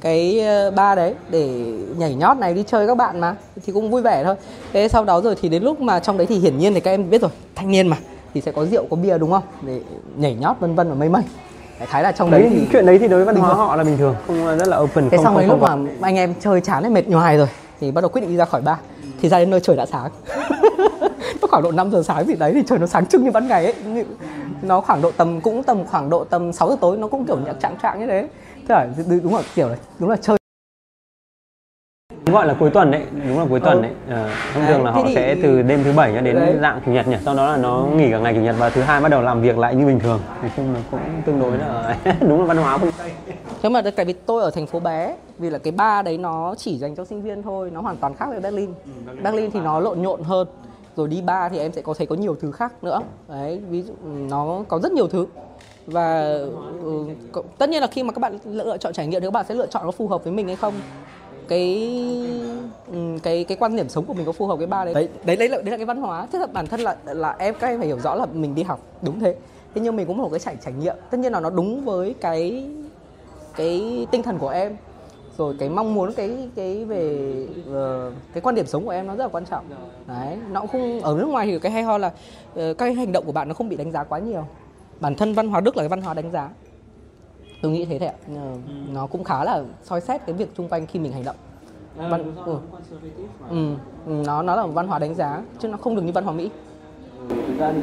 cái 0.00 0.40
ờ, 0.40 0.70
bar 0.70 0.96
đấy 0.96 1.14
để 1.30 1.48
nhảy 1.96 2.14
nhót 2.14 2.36
này 2.36 2.54
đi 2.54 2.64
chơi 2.66 2.86
các 2.86 2.96
bạn 2.96 3.20
mà. 3.20 3.36
Thì 3.66 3.72
cũng 3.72 3.90
vui 3.90 4.02
vẻ 4.02 4.24
thôi. 4.24 4.34
Thế 4.72 4.88
sau 4.88 5.04
đó 5.04 5.20
rồi 5.20 5.36
thì 5.40 5.48
đến 5.48 5.62
lúc 5.62 5.80
mà 5.80 6.00
trong 6.00 6.16
đấy 6.16 6.26
thì 6.26 6.38
hiển 6.38 6.58
nhiên 6.58 6.74
thì 6.74 6.80
các 6.80 6.90
em 6.90 7.10
biết 7.10 7.20
rồi 7.20 7.30
thanh 7.54 7.70
niên 7.70 7.88
mà 7.88 7.96
thì 8.34 8.40
sẽ 8.40 8.52
có 8.52 8.64
rượu 8.64 8.86
có 8.90 8.96
bia 8.96 9.18
đúng 9.18 9.30
không? 9.30 9.42
Để 9.62 9.80
nhảy 10.16 10.34
nhót 10.34 10.56
vân 10.60 10.74
vân 10.74 10.88
và 10.88 10.94
mây 10.94 11.08
mây. 11.08 11.22
Đại 11.78 11.86
khái 11.86 12.02
là 12.02 12.12
trong 12.12 12.30
đấy 12.30 12.40
đấy 12.40 12.50
thì 12.54 12.66
chuyện 12.72 12.86
đấy 12.86 12.98
thì 12.98 13.08
đối 13.08 13.24
với 13.24 13.34
văn 13.34 13.42
hóa 13.42 13.54
họ 13.54 13.76
là 13.76 13.84
bình 13.84 13.98
thường. 13.98 14.16
Không 14.26 14.58
rất 14.58 14.68
là 14.68 14.78
open 14.78 15.10
thế 15.10 15.16
không, 15.16 15.24
xong 15.24 15.34
không, 15.34 15.40
đến 15.40 15.50
không 15.50 15.60
lúc 15.60 15.90
mà 16.00 16.08
anh 16.08 16.16
em 16.16 16.34
chơi 16.40 16.60
chán 16.60 16.82
hay 16.82 16.92
mệt 16.92 17.08
nhoài 17.08 17.36
rồi 17.36 17.48
thì 17.80 17.90
bắt 17.90 18.00
đầu 18.00 18.08
quyết 18.08 18.20
định 18.20 18.30
đi 18.30 18.36
ra 18.36 18.44
khỏi 18.44 18.60
bar. 18.60 18.76
Thì 19.20 19.28
ra 19.28 19.38
đến 19.38 19.50
nơi 19.50 19.60
trời 19.60 19.76
đã 19.76 19.86
sáng. 19.86 20.10
Nó 21.42 21.48
khoảng 21.50 21.62
độ 21.62 21.72
5 21.72 21.90
giờ 21.90 22.02
sáng 22.02 22.26
gì 22.26 22.34
đấy 22.34 22.52
thì 22.54 22.62
trời 22.66 22.78
nó 22.78 22.86
sáng 22.86 23.06
trưng 23.06 23.24
như 23.24 23.30
ban 23.30 23.48
ngày 23.48 23.64
ấy. 23.64 24.04
Nó 24.62 24.80
khoảng 24.80 25.02
độ 25.02 25.10
tầm 25.16 25.40
cũng 25.40 25.62
tầm 25.62 25.86
khoảng 25.86 26.10
độ 26.10 26.24
tầm 26.24 26.52
6 26.52 26.70
giờ 26.70 26.76
tối 26.80 26.96
nó 26.96 27.08
cũng 27.08 27.24
kiểu 27.24 27.38
nhạc 27.46 27.60
trạng 27.60 27.76
trạng 27.82 28.00
như 28.00 28.06
thế. 28.06 28.28
Thế 28.68 28.74
là 28.74 28.86
đúng 29.22 29.34
là 29.34 29.42
kiểu 29.54 29.68
là 29.68 29.76
đúng 29.98 30.10
là 30.10 30.16
chơi 30.16 30.36
gọi 32.32 32.46
là 32.46 32.54
cuối 32.54 32.70
tuần 32.70 32.90
đấy 32.90 33.02
đúng 33.28 33.38
là 33.38 33.46
cuối 33.48 33.60
tuần 33.60 33.76
Ừ. 33.76 33.82
đấy. 33.82 33.92
Ờ, 34.10 34.28
thông 34.54 34.66
thường 34.66 34.84
là 34.84 34.92
thế 34.92 35.00
họ 35.00 35.06
thì- 35.08 35.14
sẽ 35.14 35.36
từ 35.42 35.62
đêm 35.62 35.84
thứ 35.84 35.92
bảy 35.92 36.12
cho 36.14 36.20
đến 36.20 36.36
Đấy. 36.36 36.54
dạng 36.62 36.80
chủ 36.86 36.92
nhật 36.92 37.08
nhỉ? 37.08 37.16
Sau 37.24 37.34
đó 37.34 37.50
là 37.50 37.56
nó 37.56 37.86
nghỉ 37.96 38.10
cả 38.10 38.18
ngày 38.18 38.34
chủ 38.34 38.40
nhật 38.40 38.56
và 38.58 38.70
thứ 38.70 38.80
hai 38.82 39.00
bắt 39.00 39.08
đầu 39.08 39.22
làm 39.22 39.42
việc 39.42 39.58
lại 39.58 39.74
như 39.74 39.86
bình 39.86 40.00
thường. 40.00 40.20
Nói 40.42 40.50
chung 40.56 40.74
là 40.74 40.80
cũng 40.90 41.00
tương 41.26 41.40
đối 41.40 41.58
là 41.58 41.96
đúng 42.20 42.40
là 42.40 42.46
văn 42.46 42.56
hóa 42.56 42.78
phương 42.78 42.90
tây 42.98 43.10
thế 43.62 43.68
mà 43.68 43.82
tại 43.96 44.04
vì 44.06 44.12
tôi 44.12 44.42
ở 44.42 44.50
thành 44.50 44.66
phố 44.66 44.80
bé 44.80 45.16
vì 45.38 45.50
là 45.50 45.58
cái 45.58 45.72
bar 45.72 46.04
đấy 46.06 46.18
nó 46.18 46.54
chỉ 46.58 46.78
dành 46.78 46.94
cho 46.96 47.04
sinh 47.04 47.22
viên 47.22 47.42
thôi 47.42 47.70
nó 47.70 47.80
hoàn 47.80 47.96
toàn 47.96 48.14
khác 48.14 48.26
với 48.28 48.40
Berlin. 48.40 48.70
Berlin 49.22 49.50
thì 49.50 49.60
nó 49.60 49.80
lộn 49.80 50.02
nhộn 50.02 50.22
hơn. 50.22 50.46
Rồi 50.96 51.08
đi 51.08 51.20
bar 51.22 51.52
thì 51.52 51.58
em 51.58 51.72
sẽ 51.72 51.82
có 51.82 51.94
thấy 51.94 52.06
có 52.06 52.14
nhiều 52.16 52.36
thứ 52.40 52.52
khác 52.52 52.72
nữa. 52.84 53.00
Đấy 53.28 53.60
ví 53.70 53.82
dụ 53.82 53.92
ừ, 54.04 54.08
nó 54.30 54.58
có 54.68 54.78
rất 54.78 54.92
nhiều 54.92 55.08
thứ. 55.08 55.26
Và 55.86 56.22
ừ, 56.82 57.04
tất 57.58 57.68
nhiên 57.68 57.80
là 57.80 57.86
khi 57.86 58.02
mà 58.02 58.12
các 58.12 58.18
bạn 58.20 58.38
lựa 58.44 58.76
chọn 58.76 58.92
trải 58.92 59.06
nghiệm 59.06 59.20
thì 59.20 59.26
các 59.26 59.30
bạn 59.32 59.44
sẽ 59.48 59.54
lựa 59.54 59.66
chọn 59.66 59.84
nó 59.84 59.90
phù 59.90 60.08
hợp 60.08 60.24
với 60.24 60.32
mình 60.32 60.46
hay 60.46 60.56
không 60.56 60.74
cái 61.48 61.98
ừ, 62.92 62.98
cái 63.22 63.44
cái 63.44 63.56
quan 63.60 63.76
điểm 63.76 63.88
sống 63.88 64.04
của 64.04 64.14
mình 64.14 64.26
có 64.26 64.32
phù 64.32 64.46
hợp 64.46 64.56
với 64.56 64.66
ba 64.66 64.84
đấy. 64.84 64.94
Đấy 64.94 65.08
đấy, 65.24 65.36
đấy, 65.36 65.48
là, 65.48 65.56
đấy 65.56 65.70
là 65.70 65.76
cái 65.76 65.86
văn 65.86 66.00
hóa. 66.00 66.26
Tức 66.32 66.38
là 66.38 66.46
bản 66.46 66.66
thân 66.66 66.80
là 66.80 66.96
là 67.04 67.36
em 67.38 67.54
các 67.60 67.66
em 67.66 67.78
phải 67.78 67.86
hiểu 67.86 67.98
rõ 67.98 68.14
là 68.14 68.26
mình 68.26 68.54
đi 68.54 68.62
học 68.62 68.80
đúng 69.02 69.20
thế. 69.20 69.36
Thế 69.74 69.80
nhưng 69.80 69.96
mình 69.96 70.06
cũng 70.06 70.16
một 70.16 70.28
cái 70.30 70.40
trải 70.40 70.56
trải 70.64 70.72
nghiệm. 70.72 70.96
Tất 71.10 71.18
nhiên 71.18 71.32
là 71.32 71.40
nó 71.40 71.50
đúng 71.50 71.84
với 71.84 72.14
cái 72.20 72.70
cái 73.56 74.06
tinh 74.10 74.22
thần 74.22 74.38
của 74.38 74.48
em. 74.48 74.76
Rồi 75.38 75.54
cái 75.58 75.68
mong 75.68 75.94
muốn 75.94 76.12
cái 76.12 76.48
cái 76.54 76.84
về 76.84 77.32
ờ, 77.72 78.12
cái 78.34 78.40
quan 78.40 78.54
điểm 78.54 78.66
sống 78.66 78.84
của 78.84 78.90
em 78.90 79.06
nó 79.06 79.16
rất 79.16 79.24
là 79.24 79.28
quan 79.28 79.44
trọng. 79.44 79.64
Đấy 80.06 80.38
nó 80.52 80.60
cũng 80.60 80.68
không 80.70 81.00
ở 81.00 81.16
nước 81.18 81.26
ngoài 81.26 81.46
thì 81.46 81.58
cái 81.58 81.72
hay 81.72 81.82
ho 81.82 81.98
là 81.98 82.12
ờ, 82.54 82.74
các 82.74 82.86
cái 82.86 82.94
hành 82.94 83.12
động 83.12 83.24
của 83.26 83.32
bạn 83.32 83.48
nó 83.48 83.54
không 83.54 83.68
bị 83.68 83.76
đánh 83.76 83.92
giá 83.92 84.04
quá 84.04 84.18
nhiều. 84.18 84.46
Bản 85.00 85.14
thân 85.14 85.34
văn 85.34 85.48
hóa 85.48 85.60
đức 85.60 85.76
là 85.76 85.82
cái 85.82 85.88
văn 85.88 86.02
hóa 86.02 86.14
đánh 86.14 86.30
giá 86.30 86.48
tôi 87.64 87.72
nghĩ 87.72 87.84
thế 87.84 87.98
thôi 87.98 88.08
ạ. 88.08 88.14
Ờ, 88.36 88.56
nó 88.92 89.06
cũng 89.06 89.24
khá 89.24 89.44
là 89.44 89.62
soi 89.82 90.00
xét 90.00 90.26
cái 90.26 90.34
việc 90.34 90.50
xung 90.56 90.68
quanh 90.68 90.86
khi 90.86 90.98
mình 90.98 91.12
hành 91.12 91.24
động. 91.24 91.36
Văn 91.96 92.32
ừ. 92.46 92.56
Ừ, 93.50 93.74
ừ, 94.06 94.22
nó 94.26 94.42
nó 94.42 94.56
là 94.56 94.66
một 94.66 94.72
văn 94.72 94.88
hóa 94.88 94.98
đánh 94.98 95.14
giá 95.14 95.42
chứ 95.58 95.68
nó 95.68 95.76
không 95.76 95.96
được 95.96 96.02
như 96.02 96.12
văn 96.12 96.24
hóa 96.24 96.32
mỹ. 96.32 96.50
Thực 97.28 97.58
ra 97.58 97.72
thì 97.72 97.80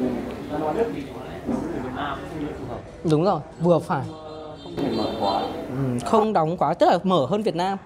văn 0.52 0.62
hóa 0.62 0.74
đức 0.74 0.86
thì 0.94 1.02
Việt 1.02 1.90
Nam 1.96 2.18
không 2.22 2.48
phù 2.60 2.66
hợp 2.70 2.80
đúng 3.12 3.24
rồi 3.24 3.40
vừa 3.62 3.80
phải. 3.80 4.06
Quá. 5.22 5.42
Ừ, 5.70 6.00
không 6.06 6.34
đóng 6.34 6.58
quá 6.58 6.74
tức 6.74 6.86
là 6.86 7.00
mở 7.04 7.26
hơn 7.26 7.42
Việt 7.42 7.56
Nam. 7.56 7.78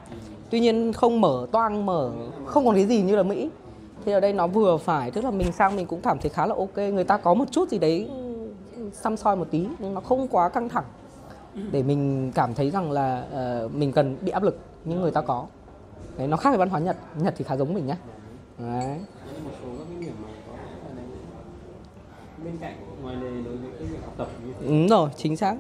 Tuy 0.49 0.59
nhiên 0.59 0.93
không 0.93 1.21
mở 1.21 1.47
toang 1.51 1.85
mở 1.85 2.11
không 2.45 2.65
còn 2.65 2.75
cái 2.75 2.85
gì 2.85 3.01
như 3.01 3.15
là 3.15 3.23
Mỹ. 3.23 3.49
Thì 4.05 4.11
ở 4.11 4.19
đây 4.19 4.33
nó 4.33 4.47
vừa 4.47 4.77
phải 4.77 5.11
tức 5.11 5.23
là 5.23 5.31
mình 5.31 5.51
sang 5.51 5.75
mình 5.75 5.87
cũng 5.87 6.01
cảm 6.01 6.19
thấy 6.19 6.29
khá 6.29 6.45
là 6.45 6.55
ok. 6.57 6.77
Người 6.77 7.03
ta 7.03 7.17
có 7.17 7.33
một 7.33 7.45
chút 7.51 7.69
gì 7.69 7.79
đấy 7.79 8.09
ừ, 8.75 8.89
xăm 8.93 9.17
soi 9.17 9.35
một 9.35 9.47
tí 9.51 9.67
nhưng 9.79 9.93
nó 9.93 10.01
không 10.01 10.27
quá 10.27 10.49
căng 10.49 10.69
thẳng 10.69 10.85
để 11.71 11.83
mình 11.83 12.31
cảm 12.35 12.53
thấy 12.53 12.71
rằng 12.71 12.91
là 12.91 13.25
ờ, 13.31 13.69
mình 13.73 13.91
cần 13.91 14.17
bị 14.21 14.31
áp 14.31 14.43
lực 14.43 14.59
nhưng 14.85 15.01
người 15.01 15.11
ta 15.11 15.21
có. 15.21 15.45
Đấy 16.17 16.27
nó 16.27 16.37
khác 16.37 16.49
với 16.49 16.59
văn 16.59 16.69
hóa 16.69 16.79
Nhật. 16.79 16.97
Nhật 17.17 17.33
thì 17.37 17.45
khá 17.45 17.57
giống 17.57 17.73
mình 17.73 17.85
nhá. 17.85 17.97
Đấy. 18.57 18.99
Một 19.43 19.51
số 19.61 19.67
các 19.77 19.85
cái 19.89 19.99
điểm 19.99 20.13
mà 20.21 20.27
có 20.47 20.53
thể 20.57 20.93
là 20.95 21.01
bên 22.43 22.57
cạnh 22.57 22.75
ngoài 23.01 23.15
đề 23.15 23.31
đối 23.45 23.57
với 23.57 23.69
cái 23.79 23.87
việc 23.87 23.99
học 24.05 24.13
tập 24.17 24.27
như 24.45 24.53
thế. 24.59 24.67
Đúng 24.67 24.87
rồi 24.87 25.09
chính 25.17 25.37
xác. 25.37 25.55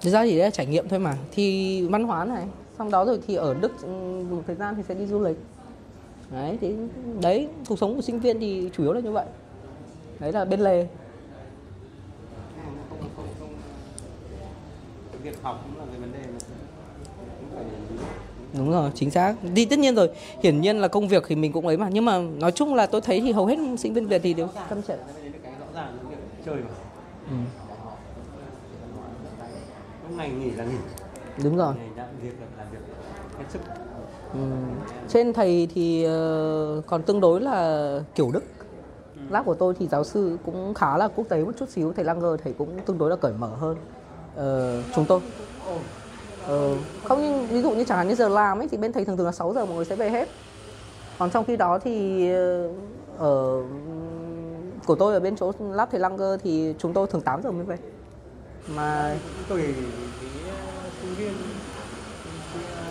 Thực 0.00 0.10
ra 0.10 0.24
thì 0.24 0.30
đấy 0.30 0.44
là 0.44 0.50
trải 0.50 0.66
nghiệm 0.66 0.88
thôi 0.88 0.98
mà. 0.98 1.16
Thì 1.32 1.86
văn 1.86 2.04
hóa 2.04 2.24
này 2.24 2.46
Xong 2.78 2.90
đó 2.90 3.04
rồi 3.04 3.20
thì 3.26 3.34
ở 3.34 3.54
Đức 3.54 3.82
ừ, 3.82 3.88
một 4.30 4.42
thời 4.46 4.56
gian 4.56 4.74
thì 4.76 4.82
sẽ 4.88 4.94
đi 4.94 5.06
du 5.06 5.20
lịch. 5.20 5.36
Đấy, 6.30 6.58
thì 6.60 6.74
đấy 7.20 7.48
cuộc 7.68 7.78
sống 7.78 7.96
của 7.96 8.02
sinh 8.02 8.20
viên 8.20 8.40
thì 8.40 8.70
chủ 8.76 8.82
yếu 8.82 8.92
là 8.92 9.00
như 9.00 9.12
vậy. 9.12 9.26
Đấy 10.18 10.32
là 10.32 10.44
bên 10.44 10.60
lề 10.60 10.86
việc 15.22 15.42
học 15.42 15.64
cũng 15.64 15.78
là 15.78 15.84
cái 15.90 16.00
vấn 16.00 16.12
đề 16.12 16.18
mà 16.18 16.38
cũng 17.40 17.48
phải. 17.54 17.64
Đúng 18.58 18.72
rồi, 18.72 18.90
chính 18.94 19.10
xác. 19.10 19.34
Thì 19.56 19.64
tất 19.64 19.78
nhiên 19.78 19.94
rồi, 19.94 20.10
hiển 20.42 20.60
nhiên 20.60 20.78
là 20.78 20.88
công 20.88 21.08
việc 21.08 21.24
thì 21.26 21.36
mình 21.36 21.52
cũng 21.52 21.66
ấy 21.66 21.76
mà. 21.76 21.88
Nhưng 21.92 22.04
mà 22.04 22.18
nói 22.18 22.52
chung 22.52 22.74
là 22.74 22.86
tôi 22.86 23.00
thấy 23.00 23.20
thì 23.20 23.32
hầu 23.32 23.46
hết 23.46 23.56
sinh 23.78 23.94
viên 23.94 24.06
Việt 24.06 24.20
thì 24.22 24.34
đều 24.34 24.48
chăm 24.70 24.82
chỉ 24.82 24.92
chơi 26.46 26.56
mà. 26.56 26.70
Ừ. 27.30 27.36
lúc 30.02 30.18
ngày 30.18 30.30
nghỉ 30.30 30.50
là 30.50 30.64
nghỉ. 30.64 30.76
Đúng 31.44 31.56
rồi. 31.56 31.74
Ngày 31.76 31.88
làm 31.96 32.06
việc 32.22 32.34
là 32.40 32.46
làm 32.58 32.66
việc. 32.72 32.78
Hết 33.38 33.44
sức. 33.48 33.60
Ừ. 34.32 34.38
Trên 35.08 35.32
thầy 35.32 35.68
thì 35.74 36.04
ờ, 36.04 36.82
còn 36.86 37.02
tương 37.02 37.20
đối 37.20 37.40
là 37.40 38.00
kiểu 38.14 38.30
Đức. 38.32 38.42
Lab 39.30 39.46
của 39.46 39.54
tôi 39.54 39.74
thì 39.78 39.86
giáo 39.86 40.04
sư 40.04 40.38
cũng 40.44 40.74
khá 40.74 40.96
là 40.96 41.08
quốc 41.08 41.28
tế 41.28 41.44
một 41.44 41.52
chút 41.58 41.68
xíu. 41.68 41.92
Thầy 41.92 42.04
Langer 42.04 42.40
thầy 42.44 42.52
cũng 42.52 42.78
tương 42.86 42.98
đối 42.98 43.10
là 43.10 43.16
cởi 43.16 43.32
mở 43.32 43.48
hơn 43.48 43.76
Ờ, 44.36 44.82
Chúng 44.94 45.04
tôi. 45.06 45.20
Ờ, 46.46 46.74
Không 47.04 47.22
nhưng 47.22 47.46
ví 47.46 47.62
dụ 47.62 47.70
như 47.70 47.84
chẳng 47.84 47.98
hạn 47.98 48.08
như 48.08 48.14
giờ 48.14 48.28
làm 48.28 48.58
ấy 48.58 48.68
Thì 48.68 48.76
bên 48.76 48.92
thầy 48.92 49.04
thường 49.04 49.16
thường 49.16 49.26
là 49.26 49.32
6 49.32 49.52
giờ 49.54 49.66
mọi 49.66 49.74
người 49.76 49.84
sẽ 49.84 49.96
về 49.96 50.10
hết. 50.10 50.28
Còn 51.18 51.30
trong 51.30 51.44
khi 51.44 51.56
đó 51.56 51.78
thì 51.78 52.28
ờ, 52.32 52.68
Ở 53.18 53.62
Của 54.86 54.94
tôi 54.94 55.14
ở 55.14 55.20
bên 55.20 55.36
chỗ 55.36 55.52
lab 55.58 55.88
thầy 55.90 56.00
Langer 56.00 56.40
Thì 56.42 56.74
chúng 56.78 56.92
tôi 56.92 57.06
thường 57.06 57.20
8 57.22 57.42
giờ 57.42 57.50
mới 57.50 57.64
về. 57.64 57.76
Mà 58.76 59.14
tôi 59.48 59.60
sinh 61.02 61.14
viên 61.18 61.32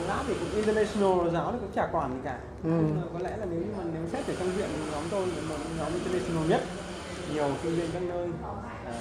lab 0.08 0.26
thì 0.28 0.34
cũng 0.34 0.56
international 0.56 1.34
giáo 1.34 1.52
thì 1.52 1.58
cũng 1.62 1.72
chả 1.76 1.90
quản 1.92 2.10
gì 2.14 2.20
cả. 2.24 2.40
Ừ. 2.64 2.70
Có 3.14 3.20
lẽ 3.20 3.38
là 3.38 3.46
nếu 3.52 3.60
như 3.60 3.66
mà 3.78 3.84
nếu 3.94 4.02
xét 4.12 4.28
về 4.28 4.36
trong 4.40 4.48
diện 4.58 4.70
nhóm 4.92 5.04
tôi 5.12 5.28
là 5.28 5.42
một 5.50 5.56
nhóm 5.80 5.88
international 5.94 6.50
nhất 6.50 6.62
nhiều 7.34 7.46
sinh 7.64 7.76
viên 7.76 7.92
các 7.94 8.02
nơi. 8.04 8.30
À, 8.86 8.94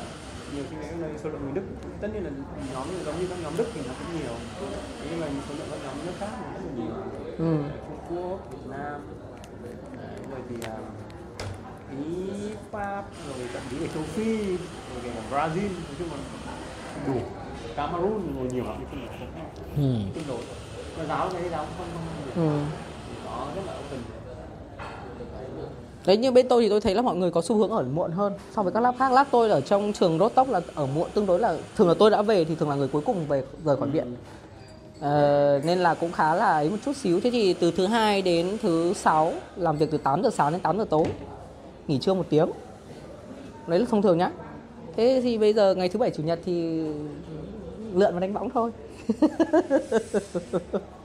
nhiều 0.54 0.64
viên 0.70 0.80
các 0.82 0.96
nơi 1.00 1.10
số 1.22 1.28
lượng 1.30 1.42
người 1.44 1.52
Đức 1.52 1.62
tất 2.00 2.08
nhiên 2.14 2.24
là 2.24 2.30
nhóm 2.74 2.86
giống 3.04 3.20
như 3.20 3.27
các 3.31 3.38
nhóm 3.42 3.52
Đức 3.56 3.66
thì 3.75 3.81
nó 3.88 3.94
cũng 3.98 4.20
nhiều 4.20 4.35
nhưng 5.10 5.20
mà 5.20 5.27
số 5.48 5.54
lượng 5.58 5.66
các 5.70 5.79
nhóm 5.85 6.06
nước 6.06 6.12
khác 6.18 6.31
thì 6.38 6.44
rất 6.54 6.60
là 6.66 6.72
nhiều 6.85 6.94
ừ. 7.38 7.62
Trung 7.88 7.98
Quốc, 8.10 8.50
Việt 8.52 8.70
Nam 8.70 9.00
rồi 10.31 10.40
thì 10.48 10.56
à, 10.66 10.77
Ý, 11.90 12.31
Pháp, 12.70 13.04
rồi 13.29 13.48
thậm 13.52 13.62
chí 13.70 13.77
ở 13.85 13.87
châu 13.94 14.02
Phi, 14.02 14.46
rồi 14.46 15.00
kể 15.02 15.10
cả 15.14 15.22
Brazil, 15.31 15.62
nói 15.68 15.94
chung 15.98 16.08
là 16.10 16.16
đủ. 17.06 17.20
Cameroon 17.77 18.35
ngồi 18.37 18.48
nhiều 18.52 18.64
lắm, 18.64 18.77
Ừ. 19.77 19.92
tương 20.14 20.25
đối. 20.29 20.38
Mà 20.98 21.04
giáo 21.04 21.29
cái 21.33 21.48
giáo 21.50 21.66
không 21.79 21.87
không 21.94 22.02
không 22.35 22.66
Ừ. 23.54 23.56
rất 23.56 23.62
là. 23.66 23.75
Đấy 26.07 26.17
như 26.17 26.31
bên 26.31 26.48
tôi 26.48 26.63
thì 26.63 26.69
tôi 26.69 26.81
thấy 26.81 26.94
là 26.94 27.03
mọi 27.03 27.17
người 27.17 27.31
có 27.31 27.42
xu 27.42 27.57
hướng 27.57 27.71
ở 27.71 27.85
muộn 27.94 28.11
hơn 28.11 28.33
so 28.57 28.63
với 28.63 28.73
các 28.73 28.81
lab 28.81 28.96
khác. 28.98 29.13
Lab 29.13 29.27
tôi 29.31 29.51
ở 29.51 29.61
trong 29.61 29.92
trường 29.92 30.19
rốt 30.19 30.33
tốc 30.35 30.48
là 30.48 30.61
ở 30.75 30.87
muộn 30.87 31.11
tương 31.15 31.27
đối 31.27 31.38
là 31.38 31.57
thường 31.77 31.88
là 31.88 31.94
tôi 31.98 32.11
đã 32.11 32.23
về 32.23 32.44
thì 32.44 32.55
thường 32.55 32.69
là 32.69 32.75
người 32.75 32.88
cuối 32.88 33.03
cùng 33.07 33.27
về 33.27 33.44
rời 33.65 33.77
khỏi 33.77 33.88
viện. 33.88 34.15
Ờ, 35.01 35.61
nên 35.65 35.79
là 35.79 35.94
cũng 35.94 36.13
khá 36.13 36.35
là 36.35 36.46
ấy 36.46 36.71
một 36.71 36.77
chút 36.85 36.96
xíu. 36.96 37.21
Thế 37.21 37.31
thì 37.31 37.55
từ 37.55 37.71
thứ 37.71 37.87
hai 37.87 38.23
đến 38.23 38.57
thứ 38.63 38.92
sáu 38.94 39.33
làm 39.57 39.77
việc 39.77 39.90
từ 39.90 39.98
8 39.98 40.23
giờ 40.23 40.31
sáng 40.33 40.53
đến 40.53 40.61
8 40.61 40.79
giờ 40.79 40.85
tối 40.90 41.05
nghỉ 41.88 41.98
trưa 41.98 42.15
một 42.15 42.27
tiếng. 42.31 42.51
Đấy 43.67 43.79
là 43.79 43.87
thông 43.90 44.03
thường 44.03 44.19
nhá. 44.19 44.31
Thế 44.96 45.21
thì 45.23 45.38
bây 45.38 45.53
giờ 45.53 45.75
ngày 45.75 45.88
thứ 45.88 45.98
bảy 45.98 46.11
chủ 46.11 46.23
nhật 46.23 46.38
thì 46.44 46.83
lượn 47.94 48.15
và 48.15 48.21
đánh 48.21 48.35
bóng 48.35 48.51
thôi. 48.51 48.71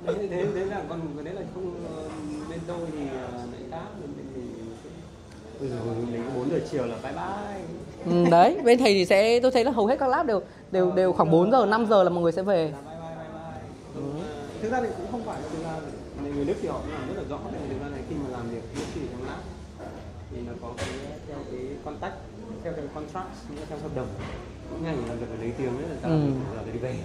Đấy 0.06 0.16
thế 0.30 0.46
đấy 0.56 0.66
là 0.66 0.82
còn 0.90 1.00
đấy 1.24 1.34
là 1.34 1.42
không 1.54 1.74
ờ, 1.96 2.04
bên 2.50 2.60
tôi 2.68 2.78
thì 2.92 3.08
ờ, 3.32 3.38
lại 3.38 3.62
khác 3.72 3.86
bên 5.62 5.72
bên 5.86 6.12
mình 6.12 6.50
bây 6.50 6.60
giờ 6.60 6.68
chiều 6.72 6.86
là 6.86 6.96
bye 7.04 7.12
bye. 7.14 7.62
Ừ, 8.24 8.30
đấy 8.32 8.58
bên 8.64 8.80
thầy 8.80 8.94
thì 8.94 9.06
sẽ 9.06 9.40
tôi 9.40 9.52
thấy 9.52 9.64
là 9.64 9.72
hầu 9.72 9.86
hết 9.88 10.00
các 10.00 10.08
lab 10.10 10.28
đều 10.28 10.42
đều 10.72 10.92
đều 10.92 11.14
khoảng 11.14 11.32
4 11.32 11.52
giờ 11.52 11.66
5 11.66 11.86
giờ 11.90 12.04
là 12.04 12.10
mọi 12.10 12.24
người 12.24 12.32
sẽ 12.32 12.42
về. 12.44 12.72
Là 12.72 12.78
bye 12.82 12.96
bye 13.00 13.16
bye 13.18 13.28
bye. 13.34 13.62
Ờ, 13.96 14.02
thực 14.62 14.72
ra 14.72 14.80
thì 14.82 14.88
cũng 14.98 15.08
không 15.12 15.24
phải 15.26 15.38
thực 15.52 15.64
ra 15.64 15.74
thì 16.24 16.32
người 16.32 16.46
Đức 16.46 16.54
thì 16.62 16.68
họ 16.68 16.78
cũng 16.80 16.92
làm 16.94 17.08
rất 17.08 17.14
là 17.18 17.24
rõ 17.30 17.40
vì 17.52 17.60
thực 17.70 17.82
ra 17.84 17.88
này 17.90 18.02
khi 18.10 18.16
mà 18.24 18.30
làm 18.38 18.50
việc 18.50 18.62
bất 18.76 18.86
kỳ 18.96 19.02
trong 19.12 19.28
lab 19.28 19.40
thì 20.32 20.38
nó 20.48 20.54
có 20.62 20.70
cái 20.78 20.88
theo 21.28 21.38
cái 21.52 21.62
contact 21.86 22.16
theo 22.64 22.74
cái 22.74 22.86
contract 22.96 23.30
nghĩa 23.50 23.60
là 23.60 23.66
theo 23.70 23.78
hợp 23.84 23.96
đồng. 23.96 24.08
Mỗi 24.72 24.80
ngày 24.84 24.96
làm 25.10 25.20
việc 25.20 25.30
ở 25.30 25.38
đấy 25.42 25.52
tiếng 25.58 25.74
đấy 25.80 25.88
là 25.90 25.96
ta 26.02 26.10
Ừ. 26.10 26.30
giờ 26.56 26.72
đi 26.74 26.80
về. 26.80 26.96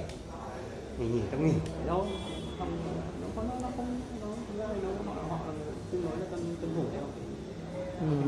Nghỉ 0.99 1.07
nghỉ 1.09 1.21
ta 1.33 1.39
nghỉ. 1.39 1.53
Đâu 1.87 2.07
không 2.59 2.69
nó 3.21 3.27
không 3.37 3.49
nó, 3.49 3.55
nó 3.63 3.69
không 3.77 3.87
nó 4.23 4.29
thực 4.49 4.59
ra 4.61 4.67
thì 4.75 4.81
nó 5.07 5.13
họ 5.15 5.23
họ 5.31 5.39
tương 5.93 6.03
đối 6.05 6.17
là 6.21 6.27
tuân 6.31 6.41
tuân 6.61 6.75
thủ 6.77 6.83
theo 6.93 7.03
Ừ. 7.03 7.20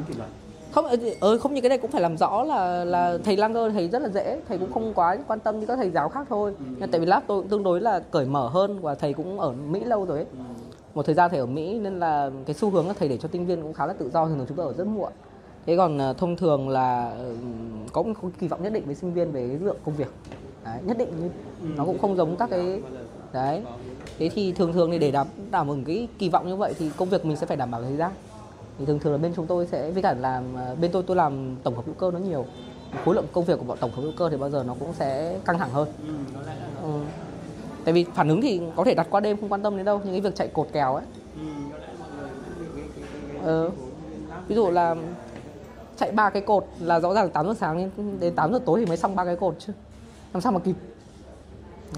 kỷ 0.08 0.14
luật. 0.14 0.28
Không 0.72 0.86
ờ 1.20 1.38
không 1.38 1.54
như 1.54 1.60
cái 1.60 1.68
này 1.68 1.78
cũng 1.78 1.90
phải 1.90 2.02
làm 2.02 2.16
rõ 2.16 2.42
là 2.42 2.84
là 2.84 3.18
thầy 3.24 3.36
Langer 3.36 3.72
thầy 3.72 3.88
rất 3.88 4.02
là 4.02 4.08
dễ 4.08 4.40
thầy 4.48 4.58
cũng 4.58 4.72
không 4.72 4.94
quá 4.94 5.18
quan 5.26 5.40
tâm 5.40 5.60
như 5.60 5.66
các 5.66 5.76
thầy 5.76 5.90
giáo 5.90 6.08
khác 6.08 6.26
thôi. 6.30 6.54
Nhưng 6.78 6.90
tại 6.90 7.00
vì 7.00 7.06
lab 7.06 7.22
tôi 7.26 7.40
cũng 7.40 7.50
tương 7.50 7.62
đối 7.62 7.80
là 7.80 8.00
cởi 8.00 8.26
mở 8.26 8.48
hơn 8.48 8.80
và 8.80 8.94
thầy 8.94 9.12
cũng 9.12 9.40
ở 9.40 9.52
Mỹ 9.52 9.84
lâu 9.84 10.04
rồi 10.04 10.18
ấy. 10.18 10.26
Một 10.94 11.06
thời 11.06 11.14
gian 11.14 11.30
thầy 11.30 11.40
ở 11.40 11.46
Mỹ 11.46 11.78
nên 11.78 12.00
là 12.00 12.30
cái 12.46 12.54
xu 12.54 12.70
hướng 12.70 12.88
là 12.88 12.94
thầy 12.98 13.08
để 13.08 13.16
cho 13.16 13.28
tinh 13.28 13.46
viên 13.46 13.62
cũng 13.62 13.72
khá 13.72 13.86
là 13.86 13.92
tự 13.92 14.10
do 14.10 14.26
thường 14.26 14.38
thường 14.38 14.46
chúng 14.48 14.56
tôi 14.56 14.66
ở 14.66 14.72
rất 14.72 14.86
muộn. 14.86 15.12
Thế 15.66 15.76
còn 15.76 15.98
ờ, 15.98 16.12
thông 16.12 16.36
thường 16.36 16.68
là 16.68 17.10
ờ, 17.18 17.34
có 17.92 18.02
một 18.02 18.12
kỳ 18.40 18.48
vọng 18.48 18.62
nhất 18.62 18.72
định 18.72 18.86
với 18.86 18.94
sinh 18.94 19.14
viên 19.14 19.32
về 19.32 19.48
cái 19.48 19.58
lượng 19.58 19.76
công 19.84 19.94
việc. 19.94 20.08
Đấy, 20.64 20.78
nhất 20.82 20.98
định 20.98 21.08
như 21.20 21.30
nó 21.76 21.84
cũng 21.84 21.98
không 21.98 22.16
giống 22.16 22.36
các 22.36 22.50
cái 22.50 22.82
đấy. 23.32 23.62
Thế 24.18 24.30
thì 24.34 24.52
thường 24.52 24.72
thường 24.72 24.90
thì 24.90 24.98
để 24.98 25.10
đảm 25.10 25.26
đảm 25.50 25.68
ứng 25.68 25.84
cái 25.84 26.08
kỳ 26.18 26.28
vọng 26.28 26.48
như 26.48 26.56
vậy 26.56 26.74
thì 26.78 26.90
công 26.96 27.08
việc 27.08 27.24
mình 27.24 27.36
sẽ 27.36 27.46
phải 27.46 27.56
đảm 27.56 27.70
bảo 27.70 27.82
thời 27.82 27.96
gian 27.96 28.12
thì 28.78 28.84
thường 28.86 28.98
thường 28.98 29.12
là 29.12 29.18
bên 29.18 29.32
chúng 29.36 29.46
tôi 29.46 29.66
sẽ 29.66 29.90
với 29.90 30.02
cả 30.02 30.14
làm 30.14 30.44
ờ, 30.56 30.74
bên 30.80 30.90
tôi 30.92 31.02
tôi 31.06 31.16
làm 31.16 31.56
tổng 31.62 31.74
hợp 31.76 31.82
hữu 31.86 31.94
cơ 31.94 32.10
nó 32.10 32.18
nhiều. 32.18 32.46
Khối 33.04 33.14
lượng 33.14 33.26
công 33.32 33.44
việc 33.44 33.58
của 33.58 33.64
bọn 33.64 33.78
tổng 33.80 33.90
hợp 33.90 34.02
hữu 34.02 34.12
cơ 34.16 34.28
thì 34.30 34.36
bao 34.36 34.50
giờ 34.50 34.64
nó 34.66 34.74
cũng 34.80 34.92
sẽ 34.92 35.38
căng 35.44 35.58
thẳng 35.58 35.70
hơn. 35.70 35.88
Ừ, 36.06 36.14
ừ. 36.82 37.00
tại 37.84 37.94
vì 37.94 38.04
phản 38.14 38.28
ứng 38.28 38.40
thì 38.40 38.60
có 38.76 38.84
thể 38.84 38.94
đặt 38.94 39.06
qua 39.10 39.20
đêm 39.20 39.36
không 39.40 39.48
quan 39.52 39.62
tâm 39.62 39.76
đến 39.76 39.84
đâu 39.86 40.00
nhưng 40.04 40.12
cái 40.14 40.20
việc 40.20 40.34
chạy 40.34 40.48
cột 40.48 40.68
kèo 40.72 40.94
ấy. 40.94 41.04
Ừ, 41.36 41.42
Ờ. 43.44 43.70
ví 44.48 44.54
dụ 44.54 44.70
là 44.70 44.96
chạy 45.96 46.12
ba 46.12 46.30
cái 46.30 46.42
cột 46.42 46.66
là 46.80 47.00
rõ 47.00 47.14
ràng 47.14 47.30
8 47.30 47.46
giờ 47.46 47.54
sáng 47.60 47.76
đến, 47.78 47.90
đến 48.20 48.34
8 48.34 48.52
giờ 48.52 48.58
tối 48.66 48.80
thì 48.80 48.86
mới 48.86 48.96
xong 48.96 49.16
ba 49.16 49.24
cái 49.24 49.36
cột 49.36 49.54
chứ. 49.58 49.72
Làm 50.32 50.40
sao 50.40 50.52
mà 50.52 50.58
kịp. 50.58 50.74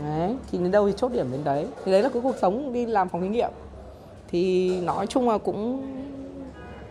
Đấy 0.03 0.37
thì 0.53 0.59
đến 0.59 0.71
đâu 0.71 0.87
thì 0.89 0.95
chốt 0.97 1.13
điểm 1.13 1.27
đến 1.33 1.45
đấy. 1.45 1.67
Thì 1.85 1.93
đấy 1.93 2.03
là 2.03 2.09
cái 2.09 2.23
cuộc 2.23 2.37
sống 2.41 2.73
đi 2.73 2.87
làm 2.87 3.09
phòng 3.09 3.21
thí 3.21 3.29
nghiệm. 3.29 3.51
Thì 4.29 4.71
nói 4.81 5.07
chung 5.07 5.29
là 5.29 5.39
cũng 5.39 5.83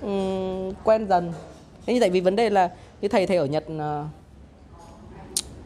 Ừ, 0.04 0.10
quen 0.84 1.08
dần. 1.10 1.34
Thế 1.86 1.94
như 1.94 2.00
tại 2.00 2.10
vì 2.10 2.22
vấn 2.22 2.36
đề 2.36 2.50
là 2.50 2.70
như 3.02 3.08
thầy 3.08 3.28
thầy 3.28 3.38
ở 3.38 3.46
Nhật 3.46 3.64
ờ, 3.80 4.06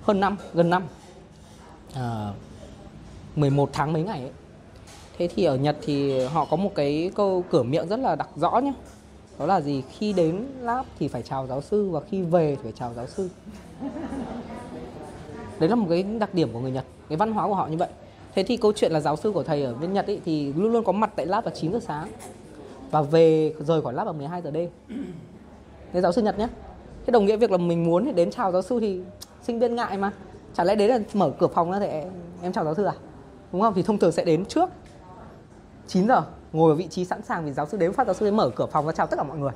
hơn 0.01 0.19
năm 0.19 0.38
gần 0.53 0.69
năm. 0.69 0.83
Ờ, 1.93 2.01
à, 2.01 2.33
11 3.35 3.69
tháng 3.73 3.93
mấy 3.93 4.03
ngày 4.03 4.21
ấy. 4.21 4.31
Thế 5.17 5.27
thì 5.35 5.43
ở 5.43 5.55
Nhật 5.55 5.77
thì 5.81 6.19
họ 6.25 6.45
có 6.45 6.57
một 6.57 6.71
cái 6.75 7.11
câu 7.15 7.43
cửa 7.49 7.63
miệng 7.63 7.88
rất 7.88 7.99
là 7.99 8.15
đặc 8.15 8.29
rõ 8.35 8.59
nhé 8.59 8.73
Đó 9.39 9.45
là 9.45 9.61
gì? 9.61 9.83
Khi 9.97 10.13
đến 10.13 10.47
lab 10.61 10.85
thì 10.99 11.07
phải 11.07 11.21
chào 11.21 11.47
giáo 11.47 11.61
sư 11.61 11.89
và 11.89 11.99
khi 11.99 12.21
về 12.21 12.55
thì 12.55 12.61
phải 12.63 12.73
chào 12.75 12.93
giáo 12.93 13.07
sư. 13.07 13.29
Đấy 15.59 15.69
là 15.69 15.75
một 15.75 15.88
cái 15.89 16.03
đặc 16.03 16.33
điểm 16.33 16.53
của 16.53 16.59
người 16.59 16.71
Nhật 16.71 16.85
Cái 17.09 17.17
văn 17.17 17.31
hóa 17.31 17.47
của 17.47 17.53
họ 17.55 17.67
như 17.67 17.77
vậy. 17.77 17.89
Thế 18.35 18.43
thì 18.43 18.57
câu 18.57 18.73
chuyện 18.75 18.91
là 18.91 18.99
giáo 18.99 19.15
sư 19.15 19.31
của 19.31 19.43
thầy 19.43 19.63
ở 19.63 19.73
bên 19.73 19.93
Nhật 19.93 20.07
ấy 20.07 20.21
thì 20.25 20.53
luôn 20.53 20.71
luôn 20.71 20.83
có 20.83 20.91
mặt 20.91 21.11
tại 21.15 21.25
lab 21.25 21.43
vào 21.43 21.53
9 21.55 21.71
giờ 21.73 21.79
sáng. 21.88 22.07
Và 22.91 23.01
về 23.01 23.53
rời 23.59 23.81
khỏi 23.81 23.93
lab 23.93 24.05
vào 24.05 24.13
12 24.13 24.41
giờ 24.41 24.51
đêm 24.51 24.69
Thế 25.93 26.01
giáo 26.01 26.11
sư 26.11 26.21
Nhật 26.21 26.39
nhé 26.39 26.47
Thế 27.05 27.11
đồng 27.11 27.25
nghĩa 27.25 27.38
việc 27.38 27.51
là 27.51 27.57
mình 27.57 27.83
muốn 27.83 28.05
thì 28.05 28.11
đến 28.11 28.31
chào 28.31 28.51
giáo 28.51 28.61
sư 28.61 28.79
thì 28.79 29.01
sinh 29.41 29.59
viên 29.59 29.75
ngại 29.75 29.97
mà 29.97 30.11
Chả 30.53 30.63
lẽ 30.63 30.75
đấy 30.75 30.88
là 30.88 30.99
mở 31.13 31.31
cửa 31.39 31.47
phòng 31.47 31.71
ra 31.71 31.79
thì 31.79 31.85
em, 31.85 32.09
em 32.41 32.51
chào 32.51 32.63
giáo 32.63 32.75
sư 32.75 32.85
à? 32.85 32.93
Đúng 33.51 33.61
không? 33.61 33.73
Thì 33.73 33.83
thông 33.83 33.97
thường 33.97 34.11
sẽ 34.11 34.25
đến 34.25 34.45
trước 34.45 34.69
9 35.88 36.07
giờ 36.07 36.23
ngồi 36.53 36.71
ở 36.71 36.75
vị 36.75 36.88
trí 36.88 37.05
sẵn 37.05 37.21
sàng 37.21 37.45
vì 37.45 37.51
giáo 37.51 37.67
sư 37.67 37.77
đến 37.77 37.93
phát 37.93 38.07
giáo 38.07 38.13
sư 38.13 38.25
đến 38.25 38.35
mở 38.35 38.49
cửa 38.49 38.65
phòng 38.65 38.85
và 38.85 38.91
chào 38.91 39.07
tất 39.07 39.17
cả 39.17 39.23
mọi 39.23 39.38
người 39.38 39.51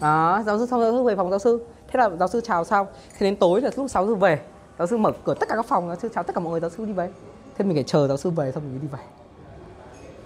đó 0.00 0.42
giáo 0.46 0.58
sư 0.58 0.66
xong 0.66 0.80
giáo 0.80 0.92
sư 0.92 1.02
về 1.02 1.16
phòng 1.16 1.30
giáo 1.30 1.38
sư 1.38 1.64
thế 1.88 1.98
là 1.98 2.10
giáo 2.16 2.28
sư 2.28 2.40
chào 2.40 2.64
xong 2.64 2.86
thế 3.18 3.26
đến 3.26 3.36
tối 3.36 3.60
là 3.60 3.70
lúc 3.76 3.90
6 3.90 4.06
giờ 4.06 4.14
về 4.14 4.40
giáo 4.78 4.86
sư 4.86 4.96
mở 4.96 5.12
cửa 5.24 5.34
tất 5.34 5.48
cả 5.48 5.56
các 5.56 5.66
phòng 5.66 5.88
giáo 5.88 5.96
sư 5.96 6.08
chào 6.14 6.24
tất 6.24 6.34
cả 6.34 6.40
mọi 6.40 6.50
người 6.50 6.60
giáo 6.60 6.70
sư 6.70 6.84
đi 6.84 6.92
về 6.92 7.10
thế 7.58 7.64
mình 7.64 7.76
phải 7.76 7.84
chờ 7.84 8.08
giáo 8.08 8.16
sư 8.16 8.30
về 8.30 8.52
xong 8.52 8.62
mình 8.62 8.72
mới 8.72 8.80
đi 8.80 8.88
về 8.92 9.19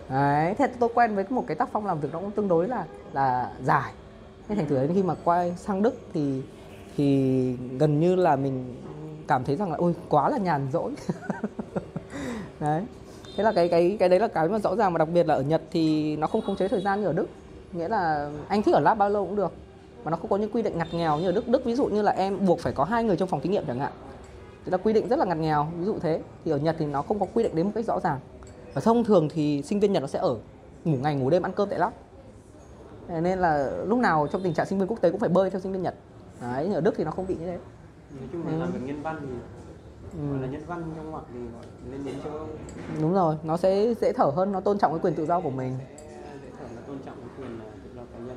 đấy, 0.09 0.55
thế 0.59 0.67
tôi 0.79 0.89
quen 0.95 1.15
với 1.15 1.25
một 1.31 1.45
cái 1.47 1.55
tác 1.55 1.69
phong 1.73 1.87
làm 1.87 2.01
việc 2.01 2.09
nó 2.13 2.21
cũng 2.21 2.31
tương 2.31 2.49
đối 2.49 2.69
là 2.69 2.85
là 3.13 3.51
dài. 3.63 3.93
Nên 4.49 4.59
thành 4.59 4.69
thử 4.69 4.77
đến 4.77 4.95
khi 4.95 5.03
mà 5.03 5.15
quay 5.25 5.55
sang 5.57 5.83
đức 5.83 5.95
thì 6.15 6.43
thì 6.97 7.57
gần 7.79 8.01
như 8.01 8.15
là 8.15 8.37
mình 8.37 8.75
cảm 9.29 9.45
thấy 9.45 9.57
rằng 9.57 9.71
là, 9.71 9.77
ôi, 9.77 9.95
quá 10.09 10.29
là 10.29 10.39
nhàn 10.39 10.69
rỗi. 10.73 10.93
Đấy. 12.61 12.83
Thế 13.37 13.45
là 13.45 13.53
cái 13.53 13.69
cái 13.69 13.97
cái 14.01 14.09
đấy 14.09 14.21
là 14.21 14.29
cái 14.29 14.49
mà 14.49 14.59
rõ 14.59 14.77
ràng 14.77 14.93
mà 14.93 14.99
đặc 14.99 15.09
biệt 15.15 15.27
là 15.27 15.35
ở 15.35 15.43
Nhật 15.43 15.63
thì 15.71 16.17
nó 16.17 16.27
không 16.27 16.43
khống 16.47 16.57
chế 16.57 16.69
thời 16.69 16.83
gian 16.83 17.01
như 17.01 17.07
ở 17.07 17.13
Đức. 17.13 17.27
Nghĩa 17.73 17.89
là 17.89 18.31
anh 18.49 18.63
thích 18.63 18.75
ở 18.75 18.81
lab 18.81 18.99
bao 18.99 19.11
lâu 19.11 19.27
cũng 19.27 19.37
được, 19.37 19.53
mà 20.05 20.11
nó 20.11 20.17
không 20.17 20.31
có 20.31 20.37
những 20.37 20.51
quy 20.51 20.63
định 20.63 20.79
ngặt 20.79 20.89
nghèo 20.93 21.19
như 21.19 21.29
ở 21.29 21.33
Đức. 21.33 21.49
Đức 21.49 21.65
ví 21.65 21.75
dụ 21.75 21.87
như 21.87 22.03
là 22.03 22.13
em 22.13 22.47
buộc 22.47 22.61
phải 22.61 22.73
có 22.73 22.85
hai 22.85 23.05
người 23.05 23.17
trong 23.17 23.29
phòng 23.29 23.41
thí 23.41 23.51
nghiệm 23.51 23.67
chẳng 23.67 23.81
hạn. 23.81 23.93
Thì 24.65 24.71
là 24.71 24.77
quy 24.77 24.93
định 24.93 25.09
rất 25.09 25.19
là 25.19 25.25
ngặt 25.25 25.37
nghèo, 25.37 25.67
ví 25.79 25.85
dụ 25.85 25.99
thế. 25.99 26.21
Thì 26.45 26.51
ở 26.51 26.59
Nhật 26.59 26.77
thì 26.79 26.87
nó 26.87 27.03
không 27.03 27.21
có 27.21 27.27
quy 27.35 27.43
định 27.43 27.57
đến 27.57 27.67
một 27.67 27.73
cách 27.75 27.85
rõ 27.85 28.01
ràng 28.01 28.19
và 28.75 28.81
thông 28.81 29.05
thường 29.05 29.29
thì 29.29 29.62
sinh 29.62 29.81
viên 29.81 29.93
Nhật 29.93 30.03
nó 30.03 30.07
sẽ 30.07 30.18
ở 30.18 30.37
ngủ 30.85 30.97
ngày 31.03 31.14
ngủ 31.14 31.31
đêm 31.31 31.43
ăn 31.43 31.53
cơm 31.53 31.68
tại 31.68 31.79
Thế 33.09 33.20
nên 33.20 33.39
là 33.39 33.70
lúc 33.87 33.99
nào 33.99 34.27
trong 34.33 34.43
tình 34.43 34.55
trạng 34.55 34.66
sinh 34.66 34.79
viên 34.79 34.89
quốc 34.89 35.01
tế 35.01 35.11
cũng 35.11 35.20
phải 35.20 35.29
bơi 35.29 35.51
theo 35.51 35.61
sinh 35.61 35.72
viên 35.72 35.83
Nhật 35.83 35.95
đấy 36.41 36.70
ở 36.75 36.81
Đức 36.81 36.95
thì 36.97 37.05
nó 37.05 37.11
không 37.11 37.27
bị 37.27 37.35
như 37.37 37.47
thế 37.47 37.59
nói 38.20 38.29
chung 38.33 38.47
là 38.47 38.53
Ừ. 38.53 38.59
làm 38.61 38.72
việc 38.72 38.81
nhân 38.85 39.03
văn 39.03 39.16
thì 39.20 39.29
Ừ. 40.18 40.41
là 40.41 40.47
nhân 40.47 40.62
văn 40.66 40.83
trong 40.97 41.11
ngoặc 41.11 41.25
thì 41.33 41.39
lên 41.91 42.05
đến 42.05 42.14
Âu 42.25 42.47
đúng 43.01 43.14
rồi 43.14 43.37
nó 43.45 43.57
sẽ 43.57 43.95
dễ 44.01 44.12
thở 44.12 44.25
hơn 44.25 44.53
nó 44.53 44.61
tôn 44.61 44.79
trọng 44.79 44.93
cái 44.93 44.99
quyền 45.03 45.14
tự 45.14 45.27
do 45.27 45.41
của 45.41 45.51
mình 45.51 45.77
dễ 46.43 46.49
thở 46.59 46.64
là 46.75 46.81
tôn 46.87 46.99
trọng 47.07 47.14
cái 47.16 47.29
quyền 47.39 47.59
là 47.59 47.64
tự 47.85 47.91
do 47.97 48.03
cá 48.12 48.18
nhân 48.18 48.37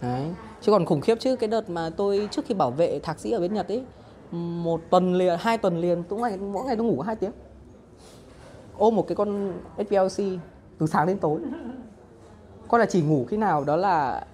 Đấy. 0.00 0.34
Chứ 0.60 0.72
còn 0.72 0.84
khủng 0.86 1.00
khiếp 1.00 1.14
chứ 1.20 1.36
cái 1.36 1.48
đợt 1.48 1.70
mà 1.70 1.90
tôi 1.96 2.28
trước 2.30 2.44
khi 2.46 2.54
bảo 2.54 2.70
vệ 2.70 2.98
thạc 3.02 3.18
sĩ 3.20 3.30
ở 3.30 3.40
bên 3.40 3.54
Nhật 3.54 3.68
ấy 3.68 3.84
một 4.62 4.80
tuần 4.90 5.14
liền, 5.14 5.38
hai 5.40 5.58
tuần 5.58 5.78
liền, 5.80 6.02
tôi 6.08 6.20
ngày 6.20 6.36
mỗi 6.36 6.64
ngày 6.66 6.76
tôi 6.76 6.86
ngủ 6.86 7.00
hai 7.00 7.16
tiếng. 7.16 7.32
Ôm 8.80 8.96
một 8.96 9.06
cái 9.08 9.16
con 9.16 9.52
SPLC 9.76 10.24
từ 10.78 10.86
sáng 10.86 11.06
đến 11.06 11.18
tối. 11.18 11.40
Con 12.68 12.80
là 12.80 12.86
chỉ 12.86 13.02
ngủ 13.02 13.24
khi 13.28 13.36
nào 13.36 13.64
đó 13.64 13.76
là 13.76 14.24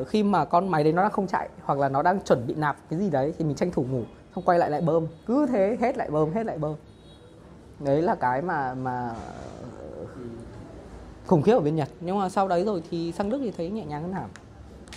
uh, 0.00 0.08
khi 0.08 0.22
mà 0.22 0.44
con 0.44 0.68
máy 0.68 0.84
đấy 0.84 0.92
nó 0.92 1.02
đang 1.02 1.10
không 1.10 1.26
chạy 1.26 1.48
hoặc 1.64 1.78
là 1.78 1.88
nó 1.88 2.02
đang 2.02 2.20
chuẩn 2.20 2.46
bị 2.46 2.54
nạp 2.54 2.76
cái 2.90 2.98
gì 2.98 3.10
đấy 3.10 3.34
thì 3.38 3.44
mình 3.44 3.56
tranh 3.56 3.70
thủ 3.70 3.84
ngủ 3.90 4.02
xong 4.34 4.44
quay 4.44 4.58
lại 4.58 4.70
lại 4.70 4.80
bơm. 4.80 5.06
Cứ 5.26 5.46
thế 5.46 5.76
hết 5.80 5.96
lại 5.96 6.10
bơm 6.10 6.32
hết 6.32 6.46
lại 6.46 6.58
bơm. 6.58 6.74
Đấy 7.80 8.02
là 8.02 8.14
cái 8.14 8.42
mà 8.42 8.74
mà 8.74 9.08
ờ, 9.08 10.04
khủng 11.26 11.42
khiếp 11.42 11.54
ở 11.54 11.60
bên 11.60 11.76
Nhật. 11.76 11.88
Nhưng 12.00 12.18
mà 12.18 12.28
sau 12.28 12.48
đấy 12.48 12.64
rồi 12.64 12.82
thì 12.90 13.12
sang 13.12 13.30
Đức 13.30 13.38
thì 13.40 13.50
thấy 13.50 13.70
nhẹ 13.70 13.84
nhàng 13.84 14.02
hơn 14.02 14.12
hẳn. 14.12 14.28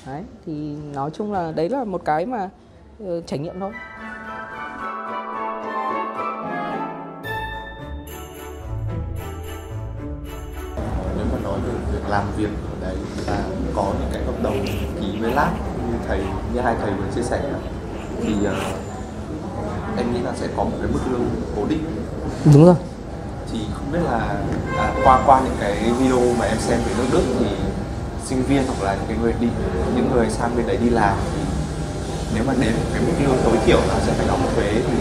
Đấy 0.05 0.23
thì 0.45 0.75
nói 0.93 1.09
chung 1.13 1.31
là 1.31 1.51
đấy 1.51 1.69
là 1.69 1.83
một 1.83 2.01
cái 2.05 2.25
mà 2.25 2.49
uh, 3.03 3.07
trải 3.25 3.39
nghiệm 3.39 3.59
thôi. 3.59 3.71
Làm 12.11 12.23
việc 12.37 12.49
ở 12.71 12.87
đấy 12.87 12.95
là 13.27 13.43
có 13.75 13.83
những 13.99 14.09
cái 14.13 14.23
hợp 14.23 14.43
đồng 14.43 14.65
ký 15.01 15.17
với 15.21 15.31
lab 15.31 15.53
như 15.87 15.97
thầy 16.07 16.19
như 16.53 16.61
hai 16.61 16.75
thầy 16.81 16.91
vừa 16.93 17.11
chia 17.15 17.23
sẻ. 17.23 17.41
Thì 18.21 18.33
ờ, 18.45 18.55
em 19.97 20.13
nghĩ 20.13 20.19
là 20.21 20.33
sẽ 20.35 20.47
có 20.57 20.63
một 20.63 20.77
cái 20.81 20.91
mức 20.93 20.99
lương 21.11 21.29
cố 21.55 21.65
định 21.69 21.83
đúng 22.53 22.65
rồi. 22.65 22.75
Thì 23.51 23.59
không 23.73 23.91
biết 23.91 23.99
là 24.03 24.37
à, 24.77 24.93
qua 25.03 25.23
qua 25.25 25.41
những 25.45 25.55
cái 25.59 25.91
video 25.99 26.19
mà 26.39 26.45
em 26.45 26.57
xem 26.59 26.79
về 26.85 26.93
nước 26.97 27.05
Đức 27.11 27.23
thì 27.39 27.45
sinh 28.25 28.43
viên 28.43 28.63
hoặc 28.67 28.85
là 28.85 28.95
những 28.95 29.05
cái 29.07 29.17
người 29.21 29.33
đi 29.39 29.47
những 29.95 30.11
người 30.13 30.29
sang 30.29 30.55
bên 30.55 30.67
đấy 30.67 30.77
đi 30.77 30.89
làm 30.89 31.17
thì 31.33 31.41
nếu 32.35 32.43
mà 32.47 32.53
đến 32.61 32.73
cái 32.93 33.01
mức 33.01 33.13
lương 33.19 33.37
tối 33.43 33.57
thiểu 33.65 33.79
là 33.87 33.99
sẽ 34.05 34.13
phải 34.13 34.27
đóng 34.27 34.41
thuế 34.55 34.73
thì 34.73 34.97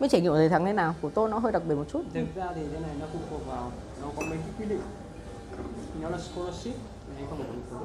mới 0.00 0.08
trải 0.08 0.20
nghiệm 0.20 0.32
ở 0.32 0.36
thầy 0.36 0.48
thắng 0.48 0.64
thế 0.64 0.72
nào? 0.72 0.94
Của 1.02 1.10
tôi 1.14 1.28
nó 1.28 1.38
hơi 1.38 1.52
đặc 1.52 1.62
biệt 1.68 1.74
một 1.74 1.84
chút. 1.92 2.02
Thực 2.14 2.34
ra 2.34 2.46
thì 2.54 2.62
cái 2.72 2.80
này 2.80 2.90
nó 3.00 3.06
phụ 3.12 3.18
thuộc 3.30 3.46
vào 3.46 3.70
nó 4.02 4.08
có 4.16 4.22
mấy 4.22 4.38
cái 4.38 4.54
quy 4.58 4.64
định 4.64 4.80
nó 6.00 6.08
là 6.08 6.18
scholarship 6.18 6.74
thì 7.06 7.12
anh 7.16 7.26
không 7.28 7.38
phải 7.38 7.46
đóng 7.46 7.62
thuế 7.70 7.78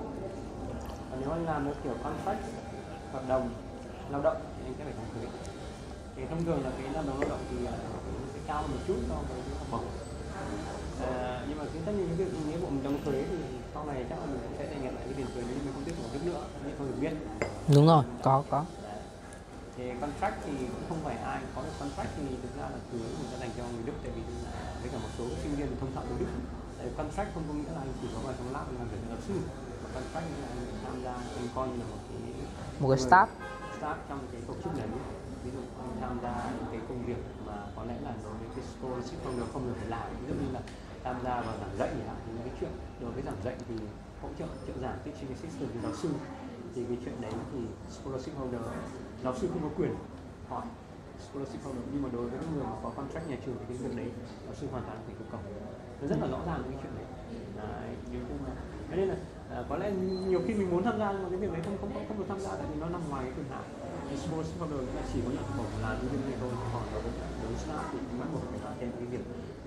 còn 1.10 1.20
nếu 1.22 1.32
anh 1.32 1.46
làm 1.46 1.66
theo 1.66 1.74
kiểu 1.84 1.94
contract 2.04 2.44
hợp 3.14 3.24
đồng 3.28 3.50
lao 4.10 4.22
động 4.22 4.38
thì 4.58 4.66
anh 4.66 4.74
sẽ 4.78 4.84
phải 4.84 4.94
đóng 4.94 5.10
thuế 5.14 5.30
thì 6.16 6.24
thông 6.30 6.46
thường 6.46 6.64
là 6.64 6.72
cái 6.78 6.88
hợp 6.88 7.04
đồng 7.08 7.20
lao 7.20 7.30
động 7.30 7.40
thì 7.50 7.58
nó 7.66 7.72
sẽ 8.34 8.40
cao 8.48 8.62
hơn 8.62 8.72
một 8.72 8.82
chút 8.88 8.98
so 9.10 9.16
với 9.16 9.42
cái 9.46 9.56
học 9.60 9.68
bổng 9.72 9.86
À, 11.02 11.46
nhưng 11.50 11.58
mà 11.58 11.66
cái 11.74 11.82
tất 11.86 11.92
nhiên 11.92 12.08
cái 12.08 12.18
việc 12.18 12.32
nghĩa 12.48 12.58
vụ 12.58 12.70
mình 12.70 12.84
đóng 12.84 13.00
thuế 13.06 13.24
thì 13.30 13.38
sau 13.74 13.86
này 13.86 14.06
chắc 14.10 14.20
là 14.20 14.26
mình 14.26 14.40
sẽ 14.58 14.66
phải 14.66 14.78
nhận 14.84 14.96
lại 14.96 15.04
cái 15.06 15.14
tiền 15.18 15.26
thuế 15.34 15.44
nếu 15.48 15.58
mình 15.66 15.74
không 15.74 15.84
tiếp 15.84 15.96
tục 16.02 16.26
nữa 16.26 16.42
nhưng 16.66 16.78
không 16.78 16.88
được 16.88 16.98
biết. 17.02 17.14
Đúng 17.76 17.88
rồi 17.88 18.04
có 18.24 18.44
có. 18.50 18.66
Thì 19.78 19.84
contract 20.02 20.36
thì 20.46 20.52
cũng 20.58 20.86
không 20.90 20.98
phải 21.04 21.16
ai 21.18 21.40
có 21.56 21.62
được 21.62 21.76
contract 21.80 22.10
thì 22.18 22.24
thực 22.42 22.54
ra 22.58 22.64
là 22.70 22.78
yếu 22.92 23.00
người 23.00 23.30
ta 23.32 23.38
dành 23.40 23.50
cho 23.58 23.64
người 23.64 23.84
Đức 23.86 23.94
tại 24.04 24.12
vì 24.16 24.22
với 24.82 24.90
cả 24.92 24.98
một 24.98 25.10
số 25.18 25.24
sinh 25.44 25.56
viên 25.56 25.68
thông 25.80 25.96
thạo 25.96 26.04
người 26.10 26.20
Đức 26.20 26.28
tại 26.98 27.06
contract 27.06 27.34
không 27.34 27.44
có 27.48 27.54
nghĩa 27.54 27.72
là 27.74 27.80
anh 27.80 27.94
chỉ 28.02 28.08
có 28.14 28.20
vào 28.26 28.34
trong 28.38 28.54
lab 28.54 28.66
làm 28.80 28.88
việc 28.90 28.98
luật 29.10 29.22
sư 29.28 29.34
mà 29.84 29.90
contract 29.94 30.26
nghĩa 30.30 30.42
là 30.42 30.48
anh 30.48 30.66
tham 30.86 31.04
gia 31.04 31.14
anh 31.14 31.48
coi 31.56 31.68
như 31.68 31.78
là 31.78 31.86
một 31.92 32.02
cái 32.10 32.22
một 32.80 32.90
cái 32.90 33.00
staff. 33.08 33.28
Staff 33.80 33.98
trong 34.10 34.20
cái 34.32 34.42
tổ 34.48 34.54
chức 34.64 34.78
này. 34.78 34.88
Ví 35.44 35.52
dụ 35.56 35.60
anh 35.80 35.98
tham 36.02 36.20
gia 36.24 36.52
những 36.58 36.70
cái 36.72 36.82
công 36.90 37.06
việc 37.06 37.22
mà 37.46 37.58
có 37.76 37.84
lẽ 37.84 37.96
là 38.04 38.14
đối 38.24 38.34
với 38.40 38.48
cái 38.56 38.66
scholarship 38.72 39.24
không 39.24 39.38
được 39.40 39.46
không 39.54 39.64
được 39.68 39.76
phải 39.80 39.90
làm. 39.90 40.08
Ví 40.22 40.28
dụ 40.28 40.34
như 40.34 40.52
là 40.54 40.62
tham 41.04 41.16
gia 41.24 41.42
vào 41.42 41.56
giảng 41.62 41.78
dạy 41.80 41.90
chẳng 41.90 42.08
hạn 42.08 42.18
thì 42.26 42.32
những 42.34 42.46
cái 42.48 42.56
chuyện 42.60 42.72
đối 43.02 43.12
với 43.12 43.24
giảng 43.24 43.42
dạy 43.46 43.56
thì 43.68 43.76
hỗ 44.22 44.30
trợ 44.40 44.48
trợ 44.68 44.74
giảng 44.82 44.98
teaching 45.06 45.30
assistant 45.30 45.84
giáo 45.84 45.94
sư. 46.02 46.10
Thì 46.76 46.86
cái 46.90 46.98
chuyện 47.06 47.22
đấy 47.22 47.32
thì 47.54 47.60
scholarship 47.96 48.38
holder 48.38 48.62
giáo 49.24 49.36
sư 49.36 49.50
không 49.54 49.64
có 49.64 49.70
quyền 49.78 49.96
hỏi 50.50 50.66
scholarship 51.26 51.62
holder 51.64 51.84
nhưng 51.92 52.02
mà 52.04 52.10
đối 52.14 52.26
với 52.30 52.40
những 52.42 52.54
người 52.56 52.64
mà 52.72 52.78
có 52.84 52.90
contract 52.90 53.30
nhà 53.30 53.38
trường 53.46 53.56
thì 53.60 53.66
cái 53.70 53.78
việc 53.78 53.94
đấy 54.00 54.10
giáo 54.46 54.56
sư 54.60 54.68
hoàn 54.72 54.84
toàn 54.88 54.98
có 54.98 55.04
thể 55.08 55.14
yêu 55.20 55.28
cầu. 55.32 55.42
Nó 56.02 56.08
rất 56.12 56.18
là 56.22 56.28
rõ 56.34 56.40
ràng 56.48 56.60
cái 56.70 56.78
chuyện 56.82 56.94
đấy. 56.98 57.08
Đấy, 57.62 57.90
nhưng 58.12 58.24
mà 58.46 58.54
thế 58.90 58.96
nên 58.98 59.08
là 59.10 59.18
à, 59.56 59.64
có 59.70 59.78
lẽ 59.78 59.92
nhiều 60.32 60.42
khi 60.46 60.54
mình 60.54 60.70
muốn 60.72 60.84
tham 60.84 60.98
gia 61.00 61.12
nhưng 61.12 61.24
mà 61.24 61.30
cái 61.30 61.40
việc 61.40 61.52
đấy 61.54 61.62
không 61.66 61.78
không 61.82 61.92
không, 62.08 62.18
được 62.20 62.26
tham 62.30 62.40
gia 62.40 62.52
tại 62.60 62.66
vì 62.72 62.76
nó 62.82 62.90
nằm 62.90 63.02
ngoài 63.10 63.24
cái 63.26 63.34
quyền 63.36 63.50
hạn. 63.54 63.64
Cái 64.08 64.18
scholarship 64.18 64.60
không 64.60 64.72
được 64.72 64.86
chỉ 65.14 65.20
có 65.26 65.30
nhận 65.36 65.48
bổng 65.58 65.74
là 65.84 65.90
nhân 66.00 66.08
viên 66.12 66.22
này 66.30 66.38
thôi 66.42 66.52
còn 66.74 66.84
đối 66.94 67.02
với 67.02 67.12
đối 67.42 67.48
với 67.52 67.60
staff 67.64 67.84
thì 67.92 67.98
bắt 68.20 68.28
buộc 68.34 68.44
phải 68.52 68.60
làm 68.66 68.74
thêm 68.80 68.92
cái 68.92 69.06
việc 69.06 69.24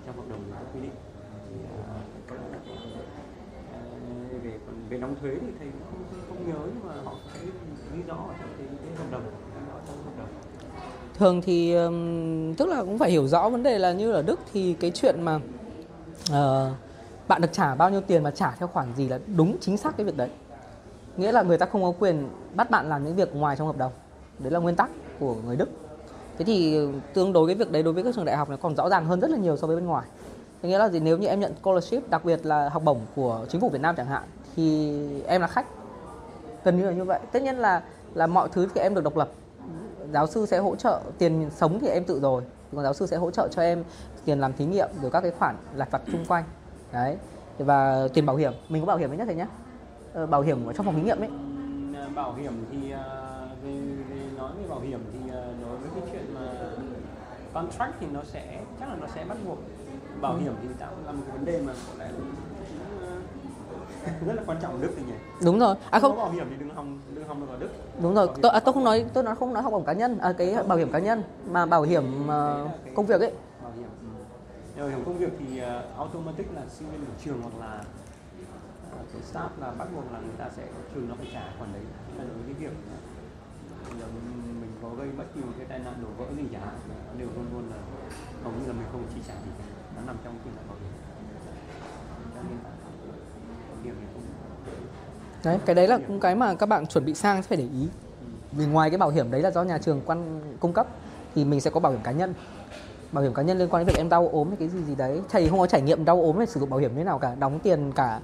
trong 0.06 0.16
hợp 0.16 0.26
đồng 0.30 0.42
có 0.50 0.64
quy 0.74 0.80
định. 0.80 0.96
Thì 1.48 1.56
à, 1.64 2.00
ờ, 3.72 4.38
về 4.42 4.58
còn 4.66 4.74
về 4.88 4.98
đóng 4.98 5.14
thuế 5.20 5.30
thì 5.40 5.52
thầy 5.58 5.68
cũng 5.72 5.82
không, 5.90 6.02
không, 6.28 6.48
nhớ 6.48 6.60
nhưng 6.74 6.88
mà 6.88 6.94
họ 7.04 7.14
sẽ 7.34 7.40
ghi 7.94 8.02
rõ 8.02 8.18
trong 8.40 8.50
cái, 8.58 8.66
cái 8.84 8.94
hợp 8.96 9.08
đồng 9.10 9.22
ghi 9.54 9.60
rõ 9.68 9.78
trong 9.86 10.04
hợp 10.04 10.12
đồng 10.18 10.49
thường 11.20 11.40
thì 11.42 11.74
tức 12.56 12.68
là 12.68 12.80
cũng 12.80 12.98
phải 12.98 13.10
hiểu 13.10 13.26
rõ 13.26 13.48
vấn 13.48 13.62
đề 13.62 13.78
là 13.78 13.92
như 13.92 14.12
ở 14.12 14.22
Đức 14.22 14.40
thì 14.52 14.74
cái 14.80 14.90
chuyện 14.90 15.22
mà 15.22 15.40
uh, 16.30 16.72
bạn 17.28 17.40
được 17.40 17.52
trả 17.52 17.74
bao 17.74 17.90
nhiêu 17.90 18.00
tiền 18.00 18.22
và 18.22 18.30
trả 18.30 18.50
theo 18.50 18.68
khoản 18.68 18.94
gì 18.96 19.08
là 19.08 19.18
đúng 19.36 19.56
chính 19.60 19.76
xác 19.76 19.96
cái 19.96 20.06
việc 20.06 20.16
đấy. 20.16 20.28
Nghĩa 21.16 21.32
là 21.32 21.42
người 21.42 21.58
ta 21.58 21.66
không 21.66 21.82
có 21.82 21.92
quyền 21.98 22.28
bắt 22.54 22.70
bạn 22.70 22.88
làm 22.88 23.04
những 23.04 23.16
việc 23.16 23.34
ngoài 23.34 23.56
trong 23.56 23.66
hợp 23.66 23.78
đồng. 23.78 23.92
Đấy 24.38 24.50
là 24.50 24.58
nguyên 24.58 24.76
tắc 24.76 24.90
của 25.18 25.34
người 25.46 25.56
Đức. 25.56 25.68
Thế 26.38 26.44
thì 26.44 26.78
tương 27.14 27.32
đối 27.32 27.46
cái 27.46 27.56
việc 27.56 27.72
đấy 27.72 27.82
đối 27.82 27.94
với 27.94 28.02
các 28.02 28.14
trường 28.14 28.24
đại 28.24 28.36
học 28.36 28.50
nó 28.50 28.56
còn 28.56 28.76
rõ 28.76 28.88
ràng 28.88 29.04
hơn 29.04 29.20
rất 29.20 29.30
là 29.30 29.36
nhiều 29.36 29.56
so 29.56 29.66
với 29.66 29.76
bên 29.76 29.86
ngoài. 29.86 30.06
Thế 30.62 30.68
nghĩa 30.68 30.78
là 30.78 30.88
gì? 30.88 31.00
Nếu 31.00 31.18
như 31.18 31.26
em 31.26 31.40
nhận 31.40 31.52
scholarship 31.62 32.10
đặc 32.10 32.24
biệt 32.24 32.46
là 32.46 32.68
học 32.68 32.82
bổng 32.84 33.00
của 33.16 33.46
chính 33.48 33.60
phủ 33.60 33.68
Việt 33.68 33.80
Nam 33.80 33.96
chẳng 33.96 34.06
hạn 34.06 34.22
thì 34.56 34.92
em 35.26 35.40
là 35.40 35.46
khách. 35.46 35.66
Gần 36.64 36.78
như 36.78 36.86
là 36.86 36.92
như 36.92 37.04
vậy. 37.04 37.20
Tất 37.32 37.42
nhiên 37.42 37.56
là 37.56 37.82
là 38.14 38.26
mọi 38.26 38.48
thứ 38.52 38.68
thì 38.74 38.80
em 38.80 38.94
được 38.94 39.04
độc 39.04 39.16
lập 39.16 39.28
giáo 40.12 40.26
sư 40.26 40.46
sẽ 40.46 40.58
hỗ 40.58 40.76
trợ 40.76 41.00
tiền 41.18 41.50
sống 41.50 41.78
thì 41.80 41.88
em 41.88 42.04
tự 42.04 42.20
rồi 42.20 42.42
còn 42.74 42.84
giáo 42.84 42.94
sư 42.94 43.06
sẽ 43.06 43.16
hỗ 43.16 43.30
trợ 43.30 43.48
cho 43.48 43.62
em 43.62 43.84
tiền 44.24 44.40
làm 44.40 44.52
thí 44.52 44.64
nghiệm 44.64 44.88
rồi 45.02 45.10
các 45.10 45.20
cái 45.20 45.30
khoản 45.30 45.56
lặt 45.74 45.88
vặt 45.90 46.02
chung 46.12 46.24
quanh. 46.28 46.44
Đấy 46.92 47.16
và 47.58 48.08
tiền 48.14 48.26
bảo 48.26 48.36
hiểm 48.36 48.52
mình 48.68 48.82
có 48.82 48.86
bảo 48.86 48.96
hiểm 48.96 49.10
đấy 49.10 49.18
nhá 49.18 49.24
thầy 49.24 49.34
nhé. 49.34 49.46
ờ, 50.14 50.26
bảo 50.26 50.40
hiểm 50.40 50.66
ở 50.66 50.72
trong 50.72 50.86
phòng 50.86 50.94
thí 50.94 51.02
nghiệm 51.02 51.18
ấy. 51.18 51.28
Ờ, 51.96 52.08
bảo 52.14 52.34
hiểm 52.34 52.52
thì 52.70 52.90
ờ, 52.90 53.48
về, 53.64 53.72
về 54.10 54.16
nói 54.38 54.52
về 54.62 54.68
bảo 54.68 54.80
hiểm 54.80 55.00
thì 55.12 55.30
ờ, 55.32 55.40
à, 55.40 55.52
đối 55.62 55.76
với 55.76 55.90
cái 55.94 56.02
chuyện 56.12 56.34
mà 56.34 56.70
contract 57.52 57.94
thì 58.00 58.06
nó 58.12 58.20
sẽ 58.24 58.60
chắc 58.80 58.88
là 58.88 58.96
nó 59.00 59.06
sẽ 59.14 59.24
bắt 59.28 59.38
buộc. 59.46 59.58
Bảo 60.20 60.36
hiểm 60.36 60.52
thì 60.62 60.68
tạo 60.78 60.92
là 61.06 61.12
một 61.12 61.22
vấn 61.32 61.44
đề 61.44 61.62
mà 61.66 61.72
có 61.72 62.04
lẽ 62.04 62.10
rất 64.26 64.34
là 64.36 64.42
quan 64.46 64.58
trọng 64.62 64.72
ở 64.72 64.78
Đức 64.82 64.90
thì 64.96 65.02
nhỉ? 65.02 65.12
Đúng 65.44 65.58
rồi. 65.58 65.76
À 65.90 65.98
không 65.98 66.10
không. 66.10 66.18
bảo 66.18 66.30
hiểm 66.30 66.46
thì 66.50 66.56
đừng 66.56 66.74
hòng 66.74 66.98
đừng 67.14 67.28
hòng 67.28 67.40
được 67.40 67.46
ở 67.48 67.56
Đức. 67.58 67.68
Đúng 68.02 68.14
rồi. 68.14 68.28
Tôi, 68.42 68.52
à, 68.52 68.60
tôi 68.60 68.74
không 68.74 68.84
nói 68.84 69.04
tôi 69.12 69.24
nói 69.24 69.36
không 69.36 69.54
nói 69.54 69.62
học 69.62 69.72
bổng 69.72 69.84
cá 69.84 69.92
nhân. 69.92 70.18
À, 70.18 70.32
cái 70.32 70.56
bảo 70.68 70.78
hiểm 70.78 70.92
cá 70.92 70.98
nhân 70.98 71.22
mà 71.50 71.66
bảo 71.66 71.82
hiểm 71.82 72.28
ờ, 72.28 72.68
công 72.94 73.06
việc 73.06 73.20
ấy. 73.20 73.32
Bảo 73.62 73.72
hiểm 73.76 73.88
ừ. 74.76 74.80
bảo 74.80 74.88
hiểm 74.88 75.04
công 75.04 75.18
việc 75.18 75.32
thì 75.38 75.62
uh, 75.62 75.96
automatic 75.96 76.46
là 76.54 76.62
sinh 76.68 76.90
viên 76.90 77.00
của 77.00 77.12
trường 77.24 77.42
hoặc 77.42 77.66
là 77.66 77.80
uh, 79.00 79.06
cái 79.12 79.22
staff 79.32 79.48
là 79.60 79.70
bắt 79.78 79.88
buộc 79.94 80.12
là 80.12 80.18
người 80.18 80.36
ta 80.38 80.50
sẽ 80.56 80.62
trường 80.94 81.08
nó 81.08 81.14
phải 81.18 81.28
trả 81.32 81.42
khoản 81.58 81.72
đấy. 81.72 81.82
Là 82.18 82.24
đối 82.24 82.34
với 82.34 82.44
cái 82.46 82.54
việc 82.54 82.72
uh, 82.72 84.00
giờ 84.00 84.06
mình 84.60 84.72
có 84.82 84.88
gây 84.98 85.08
bất 85.18 85.24
kỳ 85.34 85.40
một 85.40 85.52
cái 85.58 85.66
tai 85.68 85.78
nạn 85.78 85.94
đổ 86.02 86.08
vỡ 86.18 86.26
gì 86.36 86.44
chẳng 86.52 86.62
hạn 86.62 86.74
đều 87.18 87.28
luôn 87.36 87.46
luôn 87.52 87.64
là 87.70 87.76
hầu 88.44 88.52
như 88.52 88.66
là 88.66 88.72
mình 88.72 88.88
không 88.92 89.02
chi 89.14 89.20
trả 89.28 89.34
gì 89.34 89.50
cả. 89.58 89.64
Nó 89.96 90.02
nằm 90.06 90.16
trong 90.24 90.34
tiền 90.44 90.54
bảo 90.68 90.76
hiểm 90.80 90.92
cho 92.34 92.42
nên 92.48 92.58
là 92.64 92.70
bảo 93.68 93.78
hiểm 93.84 93.94
thì 94.00 94.06
không 94.14 94.22
đấy 95.44 95.58
cái 95.66 95.74
đấy 95.74 95.88
là 95.88 95.98
cũng 96.06 96.20
cái 96.20 96.34
mà 96.34 96.54
các 96.54 96.66
bạn 96.66 96.86
chuẩn 96.86 97.04
bị 97.04 97.14
sang 97.14 97.42
sẽ 97.42 97.48
phải 97.48 97.58
để 97.58 97.64
ý. 97.72 97.88
Vì 98.52 98.66
ngoài 98.66 98.90
cái 98.90 98.98
bảo 98.98 99.10
hiểm 99.10 99.30
đấy 99.30 99.42
là 99.42 99.50
do 99.50 99.62
nhà 99.62 99.78
trường 99.78 100.00
quan 100.06 100.40
cung 100.60 100.72
cấp 100.72 100.86
thì 101.34 101.44
mình 101.44 101.60
sẽ 101.60 101.70
có 101.70 101.80
bảo 101.80 101.92
hiểm 101.92 102.00
cá 102.04 102.12
nhân. 102.12 102.34
Bảo 103.12 103.24
hiểm 103.24 103.34
cá 103.34 103.42
nhân 103.42 103.58
liên 103.58 103.68
quan 103.68 103.80
đến 103.86 103.94
việc 103.94 103.98
em 104.00 104.08
đau 104.08 104.28
ốm 104.32 104.48
hay 104.48 104.56
cái 104.56 104.68
gì 104.68 104.82
gì 104.84 104.94
đấy. 104.94 105.20
Thầy 105.28 105.48
không 105.48 105.58
có 105.58 105.66
trải 105.66 105.82
nghiệm 105.82 106.04
đau 106.04 106.22
ốm 106.22 106.36
hay 106.36 106.46
sử 106.46 106.60
dụng 106.60 106.70
bảo 106.70 106.80
hiểm 106.80 106.90
như 106.90 106.96
thế 106.98 107.04
nào 107.04 107.18
cả 107.18 107.34
đóng 107.40 107.58
tiền 107.62 107.92
cả 107.92 108.20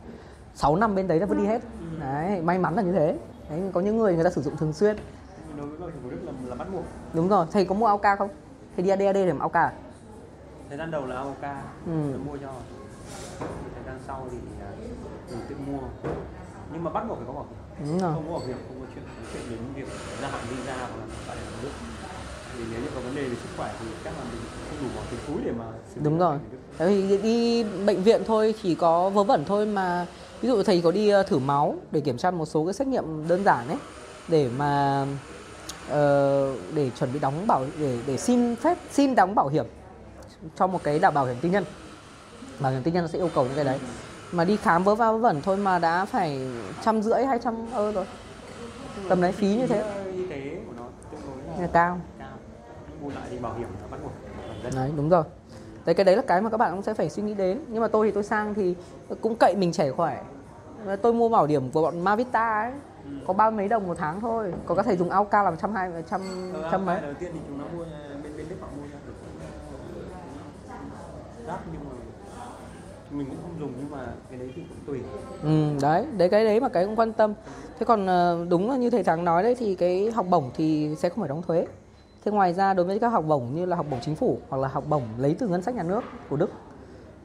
6 0.55 0.77
năm 0.77 0.95
bên 0.95 1.09
đấy 1.09 1.21
là 1.21 1.27
vứt 1.27 1.39
đi 1.39 1.47
hết. 1.47 1.63
Đấy 2.01 2.41
may 2.43 2.59
mắn 2.59 2.75
là 2.75 2.83
như 2.83 2.93
thế. 2.93 3.19
Đấy 3.51 3.61
có 3.73 3.81
những 3.81 3.99
người 3.99 4.15
người 4.15 4.25
ta 4.25 4.31
sử 4.31 4.43
dụng 4.43 4.57
thường 4.57 4.73
xuyên. 4.73 4.97
Nhưng 5.49 5.57
đối 5.59 5.67
với 5.67 5.79
bảo 5.79 5.89
hiểm 5.89 5.99
của 6.05 6.11
Đức 6.11 6.19
là, 6.25 6.33
là 6.49 6.55
bắt 6.55 6.69
buộc. 6.73 6.85
Đúng 7.13 7.29
rồi 7.29 7.47
thầy 7.53 7.65
có 7.65 7.75
mua 7.75 7.87
AOK 7.87 8.19
không? 8.19 8.29
Thầy 8.77 8.85
đi 8.85 8.91
ADAD 8.91 9.15
để 9.15 9.33
AOK 9.41 9.53
à? 9.57 9.73
thời 10.69 10.79
gian 10.79 10.91
đầu 10.91 11.07
là 11.07 11.17
AOK 11.17 11.43
Ừ. 11.87 11.93
tôi 12.13 12.19
mua 12.27 12.37
cho. 12.37 12.53
Thời 13.75 13.85
gian 13.87 13.99
sau 14.07 14.27
thì 14.31 14.37
à, 14.61 14.71
mình 15.31 15.41
tự 15.49 15.57
mua 15.67 15.79
nhưng 16.73 16.85
mà 16.85 16.91
bắt 16.91 17.05
buộc 17.09 17.17
phải 17.19 17.27
có 17.27 17.33
bảo 17.33 17.47
hiểm. 17.51 17.89
Đúng 17.89 17.99
rồi. 17.99 18.13
Không 18.15 18.25
có 18.27 18.33
bảo 18.39 18.47
hiểm 18.47 18.57
không 18.69 18.81
có 18.81 18.87
chuyện 18.95 19.05
nói 19.05 19.27
chuyện 19.33 19.43
đến 19.51 19.59
việc 19.77 19.89
gia 20.23 20.29
hạn 20.29 20.41
visa 20.51 20.77
hoặc 20.77 20.91
là 20.99 21.05
tại 21.27 21.37
Đức 21.63 21.71
vì 22.59 22.65
nếu 22.73 22.81
như 22.81 22.89
có 22.95 23.01
vấn 23.01 23.15
đề 23.15 23.23
về 23.23 23.35
sức 23.35 23.49
khỏe 23.57 23.75
thì 23.81 23.87
chắc 24.05 24.13
là 24.19 24.25
mình 24.33 24.41
không 24.69 24.79
đủ 24.89 24.95
bỏ 24.97 25.03
tiền 25.11 25.21
túi 25.27 25.37
để 25.45 25.53
mà 25.59 25.65
đúng 26.03 26.19
rồi. 26.19 26.39
vì 26.79 27.19
đi 27.19 27.65
bệnh 27.65 28.03
viện 28.03 28.23
thôi 28.27 28.55
chỉ 28.63 28.75
có 28.75 29.11
vớ 29.11 29.25
vẩn 29.25 29.45
thôi 29.45 29.67
mà 29.67 30.07
ví 30.41 30.49
dụ 30.49 30.63
thầy 30.63 30.81
có 30.83 30.91
đi 30.91 31.09
ờ, 31.09 31.23
thử 31.23 31.39
máu 31.39 31.75
để 31.91 32.01
kiểm 32.01 32.19
tra 32.19 32.31
một 32.31 32.47
số 32.47 32.65
cái 32.65 32.75
xét 32.75 32.89
nghiệm 32.89 33.29
đơn 33.29 33.45
giản 33.45 33.69
ấy 33.69 33.77
để 34.29 34.49
mà 34.57 35.07
ờ, 35.89 36.55
để 36.75 36.91
chuẩn 36.99 37.13
bị 37.13 37.19
đóng 37.19 37.47
bảo 37.47 37.65
để 37.79 37.99
để 38.07 38.17
xin 38.17 38.57
phép 38.57 38.79
xin 38.91 39.15
đóng 39.15 39.35
bảo 39.35 39.49
hiểm 39.49 39.67
cho 40.57 40.67
một 40.67 40.83
cái 40.83 40.99
đạo 40.99 41.11
bảo 41.11 41.27
hiểm 41.27 41.37
tư 41.41 41.49
nhân. 41.49 41.65
Bảo 42.61 42.73
hiểm 42.73 42.83
tư 42.83 42.91
nhân 42.91 43.05
nó 43.05 43.09
sẽ 43.09 43.19
yêu 43.19 43.31
cầu 43.35 43.45
những 43.45 43.55
cái 43.57 43.65
đấy 43.65 43.79
mà 44.33 44.45
đi 44.45 44.57
khám 44.57 44.85
vớ 44.85 44.95
va 44.95 45.13
vớ 45.13 45.19
vẩn 45.19 45.41
thôi 45.43 45.57
mà 45.57 45.79
đã 45.79 46.05
phải 46.05 46.41
trăm 46.83 47.03
rưỡi 47.03 47.25
hai 47.25 47.39
trăm 47.39 47.55
ơ 47.73 47.93
rồi. 47.93 48.05
Tầm 49.09 49.21
đấy 49.23 49.33
phí 49.33 49.57
như 49.57 49.67
thế. 49.67 49.85
Phí, 50.05 50.13
y 50.13 50.27
tế 50.31 50.59
của 50.67 50.73
nó 50.77 50.85
tương 51.11 51.21
đối 51.27 51.63
là 51.63 51.69
cao. 51.73 51.99
cao. 52.19 52.29
Nhưng 52.91 53.03
bù 53.03 53.11
lại 53.11 53.27
thì 53.31 53.39
bảo 53.39 53.55
hiểm 53.55 53.69
là 53.81 53.87
bắt 53.91 53.99
buộc 54.03 54.13
toàn 54.47 54.63
dân. 54.63 54.73
Đấy 54.75 54.93
đúng 54.97 55.09
rồi. 55.09 55.25
Đấy 55.85 55.95
cái 55.95 56.05
đấy 56.05 56.17
là 56.17 56.23
cái 56.27 56.41
mà 56.41 56.51
các 56.51 56.57
bạn 56.57 56.73
cũng 56.73 56.83
sẽ 56.83 56.95
phải 56.95 57.11
suy 57.11 57.23
nghĩ 57.23 57.35
đến. 57.35 57.61
Nhưng 57.69 57.81
mà 57.83 57.89
tôi 57.89 58.07
thì 58.07 58.13
tôi 58.13 58.23
sang 58.23 58.55
thì 58.55 58.75
cũng 59.21 59.37
cậy 59.37 59.55
mình 59.57 59.73
trẻ 59.73 59.91
khỏe. 59.91 60.23
Tôi 61.03 61.13
mua 61.13 61.29
bảo 61.29 61.47
hiểm 61.47 61.71
của 61.71 61.83
bọn 61.83 62.01
Mavita 62.01 62.61
ấy. 62.63 62.73
Có 63.27 63.33
ba 63.33 63.51
mấy 63.51 63.69
đồng 63.69 63.87
một 63.87 63.97
tháng 63.99 64.21
thôi. 64.21 64.53
Còn 64.67 64.77
các 64.77 64.87
thầy 64.87 64.97
dùng 64.97 65.11
AOK 65.11 65.33
là 65.33 65.53
trăm 65.63 65.75
hai 65.75 65.91
trăm 66.11 66.21
Ờ, 66.63 66.69
trăm 66.73 66.87
mấy. 66.87 67.01
đầu 67.01 67.15
tiên 67.21 67.31
thì 67.35 67.41
chúng 67.49 67.59
nó 67.59 67.65
mua 67.77 67.85
bên 68.23 68.37
bên 68.37 68.47
Đức 68.49 68.57
họ 68.61 68.67
mua 68.77 68.83
ra 68.83 68.99
được 69.07 69.13
đắt 71.47 71.61
nhưng 71.73 71.81
mà 71.85 71.91
mình 73.19 73.27
cũng 73.27 73.39
không 73.43 73.61
dùng 73.61 73.73
nhưng 73.79 73.91
mà 73.91 74.07
cái 74.31 74.39
đấy 74.39 74.49
thì 74.57 74.63
cũng 74.69 74.79
tùy. 74.87 75.01
Ừ, 75.43 75.81
đấy 75.83 76.07
đấy 76.17 76.29
cái 76.29 76.45
đấy 76.45 76.61
mà 76.61 76.69
cái 76.69 76.87
cũng 76.87 76.97
quan 76.97 77.13
tâm. 77.13 77.35
Thế 77.79 77.87
còn 77.87 78.07
ờ, 78.07 78.47
đúng 78.49 78.71
là 78.71 78.77
như 78.77 78.91
thầy 78.91 79.03
thắng 79.03 79.25
nói 79.25 79.43
đấy 79.43 79.55
thì 79.55 79.75
cái 79.75 80.11
học 80.11 80.27
bổng 80.31 80.51
thì 80.55 80.95
sẽ 80.99 81.09
không 81.09 81.19
phải 81.19 81.29
đóng 81.29 81.43
thuế. 81.43 81.67
Thế 82.25 82.33
ngoài 82.33 82.55
ra 82.55 82.75
đối 82.75 82.87
với 82.87 82.99
các 82.99 83.09
học 83.09 83.25
bổng 83.29 83.55
như 83.55 83.67
là 83.67 83.77
học 83.77 83.87
bổng 83.91 84.01
chính 84.03 84.15
phủ 84.15 84.39
hoặc 84.49 84.59
là 84.59 84.69
học 84.69 84.85
bổng 84.89 85.03
lấy 85.19 85.37
từ 85.39 85.49
ngân 85.49 85.63
sách 85.63 85.75
nhà 85.75 85.83
nước 85.83 86.05
của 86.29 86.37
Đức 86.37 86.51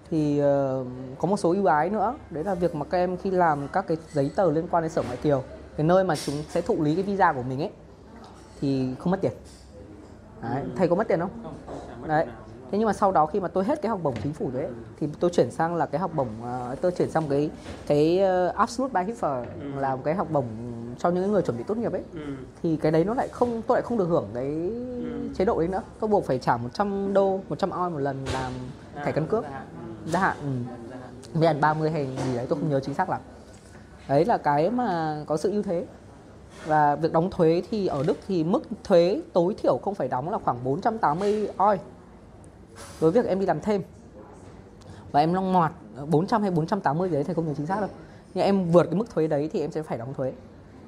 thì 0.09 0.39
ờ, 0.39 0.85
có 1.19 1.27
một 1.27 1.37
số 1.37 1.51
ưu 1.51 1.65
ái 1.65 1.89
nữa. 1.89 2.15
Đấy 2.29 2.43
là 2.43 2.55
việc 2.55 2.75
mà 2.75 2.85
các 2.85 2.97
em 2.97 3.17
khi 3.17 3.31
làm 3.31 3.67
các 3.67 3.87
cái 3.87 3.97
giấy 4.11 4.31
tờ 4.35 4.51
liên 4.51 4.67
quan 4.71 4.83
đến 4.83 4.91
sở 4.91 5.01
ngoại 5.01 5.17
kiều 5.17 5.43
cái 5.77 5.87
nơi 5.87 6.03
mà 6.03 6.15
chúng 6.15 6.35
sẽ 6.49 6.61
thụ 6.61 6.83
lý 6.83 6.95
cái 6.95 7.03
visa 7.03 7.33
của 7.33 7.43
mình 7.43 7.61
ấy 7.61 7.71
thì 8.61 8.95
không 8.99 9.11
mất 9.11 9.21
tiền. 9.21 9.31
Đấy, 10.41 10.63
thầy 10.75 10.87
có 10.87 10.95
mất 10.95 11.07
tiền 11.07 11.19
không? 11.19 11.29
Không 11.43 11.53
không 11.67 11.77
chả 11.87 11.95
mất 12.01 12.07
đấy 12.07 12.25
thế 12.71 12.77
nhưng 12.77 12.85
mà 12.87 12.93
sau 12.93 13.11
đó 13.11 13.25
khi 13.25 13.39
mà 13.39 13.47
tôi 13.47 13.63
hết 13.63 13.81
cái 13.81 13.89
học 13.89 13.99
bổng 14.03 14.15
chính 14.23 14.33
phủ 14.33 14.49
đấy 14.53 14.67
thì 14.99 15.07
tôi 15.19 15.31
chuyển 15.33 15.51
sang 15.51 15.75
là 15.75 15.85
cái 15.85 16.01
học 16.01 16.11
bổng 16.15 16.27
ờ, 16.43 16.75
tôi 16.81 16.91
chuyển 16.91 17.09
sang 17.11 17.23
cái 17.29 17.49
cái 17.87 18.21
uh, 18.49 18.55
absolute 18.55 19.03
Hiffer 19.03 19.43
Ừ. 19.61 19.79
là 19.79 19.95
một 19.95 20.01
cái 20.05 20.15
học 20.15 20.27
bổng 20.31 20.45
cho 20.99 21.09
những 21.09 21.31
người 21.31 21.41
chuẩn 21.41 21.57
bị 21.57 21.63
tốt 21.67 21.77
nghiệp 21.77 21.91
ấy 21.91 22.03
ừ. 22.13 22.19
thì 22.63 22.77
cái 22.77 22.91
đấy 22.91 23.03
nó 23.05 23.13
lại 23.13 23.27
không 23.27 23.61
tôi 23.67 23.75
lại 23.75 23.81
không 23.81 23.97
được 23.97 24.05
hưởng 24.05 24.27
cái 24.33 24.71
chế 25.35 25.45
độ 25.45 25.59
đấy 25.59 25.67
nữa 25.67 25.81
tôi 25.99 26.07
buộc 26.07 26.25
phải 26.25 26.39
trả 26.39 26.57
100 26.57 27.13
đô 27.13 27.39
100 27.49 27.69
oi 27.69 27.89
một 27.89 27.99
lần 27.99 28.25
làm 28.33 28.51
thẻ 29.05 29.11
căn 29.11 29.27
cước 29.27 29.43
Gia 30.05 30.19
hạn. 30.19 30.37
Ừ. 30.41 31.39
gia 31.41 31.47
hạn 31.47 31.55
ừ. 31.57 31.61
30 31.61 31.91
hay 31.91 32.05
gì 32.27 32.35
đấy 32.35 32.45
tôi 32.49 32.59
không 32.59 32.69
nhớ 32.69 32.79
chính 32.79 32.93
xác 32.95 33.09
lắm 33.09 33.21
đấy 34.07 34.25
là 34.25 34.37
cái 34.37 34.69
mà 34.69 35.17
có 35.27 35.37
sự 35.37 35.51
ưu 35.51 35.63
thế 35.63 35.85
và 36.65 36.95
việc 36.95 37.13
đóng 37.13 37.29
thuế 37.31 37.61
thì 37.71 37.87
ở 37.87 38.03
Đức 38.07 38.17
thì 38.27 38.43
mức 38.43 38.63
thuế 38.83 39.21
tối 39.33 39.55
thiểu 39.61 39.77
không 39.77 39.95
phải 39.95 40.07
đóng 40.07 40.29
là 40.29 40.37
khoảng 40.37 40.57
480 40.63 41.47
oi 41.57 41.79
với 42.99 43.11
việc 43.11 43.25
em 43.25 43.39
đi 43.39 43.45
làm 43.45 43.59
thêm. 43.61 43.81
Và 45.11 45.19
em 45.19 45.33
long 45.33 45.53
mọt 45.53 45.71
ờ, 45.95 46.05
400 46.05 46.41
hay 46.41 46.51
480 46.51 47.09
gì 47.09 47.13
đấy 47.13 47.23
thầy 47.23 47.35
không 47.35 47.47
nhớ 47.47 47.53
chính 47.57 47.65
xác 47.65 47.79
đâu. 47.79 47.89
Nhưng 48.33 48.43
em 48.43 48.71
vượt 48.71 48.83
cái 48.83 48.95
mức 48.95 49.09
thuế 49.09 49.27
đấy 49.27 49.49
thì 49.53 49.61
em 49.61 49.71
sẽ 49.71 49.83
phải 49.83 49.97
đóng 49.97 50.13
thuế. 50.13 50.33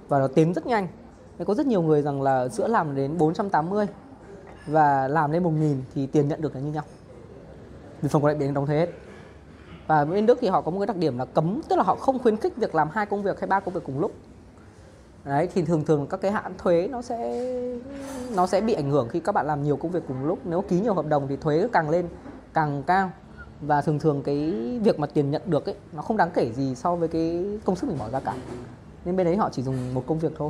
Và 0.07 0.19
nó 0.19 0.27
tiến 0.27 0.53
rất 0.53 0.65
nhanh. 0.65 0.87
Nên 1.37 1.47
có 1.47 1.53
rất 1.53 1.67
nhiều 1.67 1.81
người 1.81 2.01
rằng 2.01 2.21
là 2.21 2.47
giữa 2.47 2.67
làm 2.67 2.95
đến 2.95 3.17
480 3.17 3.87
và 4.67 5.07
làm 5.07 5.31
lên 5.31 5.43
1000 5.43 5.83
thì 5.95 6.07
tiền 6.07 6.27
nhận 6.27 6.41
được 6.41 6.55
là 6.55 6.61
như 6.61 6.71
nhau. 6.71 6.83
Vì 8.01 8.09
phần 8.09 8.21
còn 8.21 8.27
lại 8.27 8.35
biến 8.35 8.53
đóng 8.53 8.65
thuế 8.65 8.77
hết. 8.77 8.89
Và 9.87 10.05
bên 10.05 10.25
Đức 10.25 10.37
thì 10.41 10.47
họ 10.47 10.61
có 10.61 10.71
một 10.71 10.79
cái 10.79 10.87
đặc 10.87 10.97
điểm 10.97 11.17
là 11.17 11.25
cấm, 11.25 11.61
tức 11.69 11.75
là 11.75 11.83
họ 11.83 11.95
không 11.95 12.19
khuyến 12.19 12.37
khích 12.37 12.57
việc 12.57 12.75
làm 12.75 12.89
hai 12.91 13.05
công 13.05 13.23
việc 13.23 13.39
hay 13.39 13.47
ba 13.47 13.59
công 13.59 13.73
việc 13.73 13.83
cùng 13.85 13.99
lúc 13.99 14.11
đấy 15.25 15.49
thì 15.53 15.61
thường 15.61 15.85
thường 15.85 16.07
các 16.07 16.21
cái 16.21 16.31
hạn 16.31 16.53
thuế 16.57 16.87
nó 16.87 17.01
sẽ 17.01 17.49
nó 18.35 18.47
sẽ 18.47 18.61
bị 18.61 18.73
ảnh 18.73 18.91
hưởng 18.91 19.09
khi 19.09 19.19
các 19.19 19.31
bạn 19.31 19.47
làm 19.47 19.63
nhiều 19.63 19.77
công 19.77 19.91
việc 19.91 20.03
cùng 20.07 20.25
lúc. 20.25 20.39
Nếu 20.45 20.61
ký 20.61 20.79
nhiều 20.79 20.93
hợp 20.93 21.05
đồng 21.05 21.27
thì 21.27 21.35
thuế 21.35 21.67
càng 21.73 21.89
lên 21.89 22.07
càng 22.53 22.83
cao. 22.83 23.11
Và 23.61 23.81
thường 23.81 23.99
thường 23.99 24.21
cái 24.23 24.53
việc 24.83 24.99
mà 24.99 25.07
tiền 25.07 25.31
nhận 25.31 25.41
được 25.45 25.65
ấy 25.65 25.75
nó 25.93 26.01
không 26.01 26.17
đáng 26.17 26.29
kể 26.33 26.51
gì 26.55 26.75
so 26.75 26.95
với 26.95 27.07
cái 27.07 27.45
công 27.65 27.75
sức 27.75 27.87
mình 27.87 27.99
bỏ 27.99 28.09
ra 28.09 28.19
cả. 28.19 28.35
Nên 29.05 29.15
bên 29.15 29.25
đấy 29.25 29.35
họ 29.35 29.49
chỉ 29.51 29.63
dùng 29.63 29.93
một 29.93 30.03
công 30.07 30.19
việc 30.19 30.31
thôi. 30.37 30.49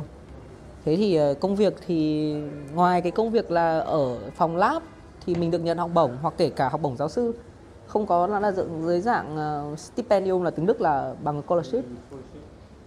Thế 0.84 0.96
thì 0.96 1.14
ờ, 1.14 1.34
công 1.34 1.56
việc 1.56 1.74
thì 1.86 2.32
ngoài 2.74 3.00
cái 3.00 3.12
công 3.12 3.30
việc 3.30 3.50
là 3.50 3.78
ở 3.78 4.18
phòng 4.36 4.56
lab 4.56 4.82
thì 5.26 5.34
mình 5.34 5.50
được 5.50 5.58
nhận 5.58 5.78
học 5.78 5.90
bổng 5.94 6.16
hoặc 6.22 6.34
kể 6.36 6.50
cả 6.50 6.68
học 6.68 6.82
bổng 6.82 6.96
giáo 6.96 7.08
sư. 7.08 7.34
Không 7.86 8.06
có 8.06 8.26
là 8.26 8.52
dựng 8.52 8.82
dưới 8.86 9.00
dạng 9.00 9.36
uh, 9.72 9.78
stipendium 9.78 10.42
là 10.42 10.50
tiếng 10.50 10.66
Đức 10.66 10.80
là 10.80 11.14
bằng 11.24 11.42
scholarship. 11.42 11.84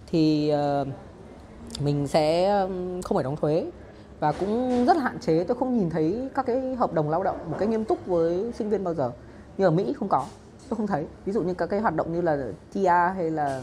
Thì 0.06 0.52
uh, 0.82 0.88
mình 1.80 2.06
sẽ 2.06 2.50
không 3.04 3.14
phải 3.16 3.24
đóng 3.24 3.36
thuế 3.36 3.70
và 4.20 4.32
cũng 4.32 4.84
rất 4.86 4.96
là 4.96 5.02
hạn 5.02 5.18
chế. 5.20 5.44
Tôi 5.44 5.56
không 5.56 5.78
nhìn 5.78 5.90
thấy 5.90 6.28
các 6.34 6.46
cái 6.46 6.74
hợp 6.74 6.92
đồng 6.92 7.10
lao 7.10 7.22
động 7.22 7.36
một 7.50 7.56
cách 7.58 7.68
nghiêm 7.68 7.84
túc 7.84 8.06
với 8.06 8.52
sinh 8.52 8.70
viên 8.70 8.84
bao 8.84 8.94
giờ. 8.94 9.12
Như 9.58 9.64
ở 9.64 9.70
Mỹ 9.70 9.92
không 9.98 10.08
có 10.08 10.26
tôi 10.68 10.76
không 10.76 10.86
thấy. 10.86 11.06
Ví 11.24 11.32
dụ 11.32 11.42
như 11.42 11.54
các 11.54 11.66
cái 11.66 11.80
hoạt 11.80 11.94
động 11.94 12.12
như 12.12 12.20
là 12.20 12.36
TR 12.72 12.86
hay 12.88 13.30
là 13.30 13.62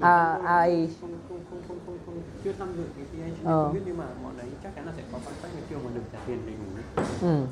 à, 0.00 0.38
ai 0.44 0.90
không, 1.00 1.10
không, 1.28 1.40
không, 1.50 1.62
không, 1.68 1.78
không, 1.86 1.98
không, 2.06 2.14
chưa 2.44 2.52
tham 2.58 2.68
dự 2.76 2.84
cái 2.96 3.04
PhD 3.04 3.46
ờ. 3.46 3.64
không 3.64 3.74
biết 3.74 3.80
nhưng 3.86 3.98
mà 3.98 4.04
bọn 4.24 4.32
đấy 4.38 4.46
chắc 4.62 4.76
chắn 4.76 4.86
là 4.86 4.92
sẽ 4.96 5.02
có 5.12 5.18
contract 5.18 5.54
với 5.54 5.62
trường 5.70 5.84
mà 5.84 5.90
được 5.94 6.02
trả 6.12 6.18
tiền 6.26 6.38
đầy 6.46 6.54
đủ. 6.54 6.82
Ừ. 7.28 7.42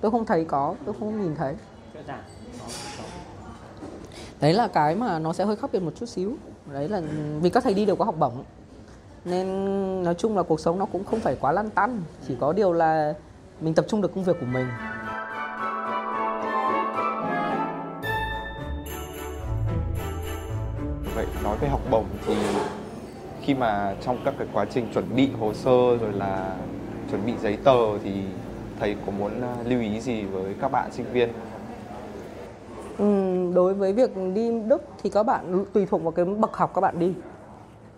tôi 0.00 0.10
không 0.10 0.26
thấy 0.26 0.44
có 0.44 0.74
tôi 0.84 0.94
không 0.98 1.22
nhìn 1.22 1.34
thấy. 1.34 1.54
Đấy 4.40 4.52
là 4.52 4.68
cái 4.68 4.96
mà 4.96 5.18
nó 5.18 5.32
sẽ 5.32 5.44
hơi 5.44 5.56
khác 5.56 5.70
biệt 5.72 5.80
một 5.80 5.92
chút 5.96 6.06
xíu 6.06 6.36
đấy 6.72 6.88
là 6.88 7.02
vì 7.40 7.50
các 7.50 7.64
thầy 7.64 7.74
đi 7.74 7.84
đều 7.84 7.96
có 7.96 8.04
học 8.04 8.14
bổng. 8.18 8.44
Nên 9.24 9.46
nói 10.02 10.14
chung 10.14 10.36
là 10.36 10.42
cuộc 10.42 10.60
sống 10.60 10.78
nó 10.78 10.86
cũng 10.86 11.04
không 11.04 11.20
phải 11.20 11.36
quá 11.40 11.52
lăn 11.52 11.70
tăn, 11.70 12.02
chỉ 12.28 12.36
có 12.40 12.52
điều 12.52 12.72
là 12.72 13.14
mình 13.60 13.74
tập 13.74 13.84
trung 13.88 14.00
được 14.00 14.14
công 14.14 14.24
việc 14.24 14.36
của 14.40 14.46
mình. 14.46 14.66
Vậy 21.14 21.26
nói 21.44 21.56
về 21.60 21.68
học 21.68 21.80
bổng 21.90 22.06
thì 22.26 22.34
khi 23.42 23.54
mà 23.54 23.94
trong 24.04 24.18
các 24.24 24.34
cái 24.38 24.46
quá 24.52 24.64
trình 24.70 24.86
chuẩn 24.94 25.16
bị 25.16 25.30
hồ 25.40 25.54
sơ 25.54 25.96
rồi 26.00 26.12
là 26.12 26.56
chuẩn 27.10 27.26
bị 27.26 27.32
giấy 27.42 27.58
tờ 27.64 27.98
thì 28.04 28.12
thầy 28.80 28.96
có 29.06 29.12
muốn 29.12 29.42
à, 29.42 29.54
lưu 29.64 29.80
ý 29.80 30.00
gì 30.00 30.22
với 30.22 30.54
các 30.60 30.72
bạn 30.72 30.92
sinh 30.92 31.06
viên? 31.12 31.28
Đối 33.54 33.74
với 33.74 33.92
việc 33.92 34.10
đi 34.34 34.60
Đức 34.60 34.82
thì 35.02 35.10
các 35.10 35.22
bạn 35.22 35.64
tùy 35.72 35.86
thuộc 35.86 36.02
vào 36.02 36.10
cái 36.10 36.24
bậc 36.24 36.56
học 36.56 36.70
các 36.74 36.80
bạn 36.80 36.98
đi. 36.98 37.12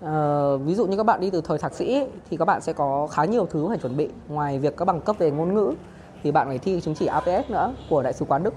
Uh, 0.04 0.60
ví 0.66 0.74
dụ 0.74 0.86
như 0.86 0.96
các 0.96 1.02
bạn 1.02 1.20
đi 1.20 1.30
từ 1.30 1.40
thời 1.40 1.58
thạc 1.58 1.74
sĩ 1.74 2.06
thì 2.30 2.36
các 2.36 2.44
bạn 2.44 2.60
sẽ 2.60 2.72
có 2.72 3.06
khá 3.06 3.24
nhiều 3.24 3.46
thứ 3.46 3.68
phải 3.68 3.78
chuẩn 3.78 3.96
bị. 3.96 4.08
Ngoài 4.28 4.58
việc 4.58 4.76
các 4.76 4.84
bằng 4.84 5.00
cấp 5.00 5.16
về 5.18 5.30
ngôn 5.30 5.54
ngữ 5.54 5.72
thì 6.22 6.30
bạn 6.30 6.46
phải 6.48 6.58
thi 6.58 6.80
chứng 6.80 6.94
chỉ 6.94 7.06
APS 7.06 7.50
nữa 7.50 7.74
của 7.90 8.02
đại 8.02 8.12
sứ 8.12 8.24
quán 8.24 8.42
Đức. 8.42 8.54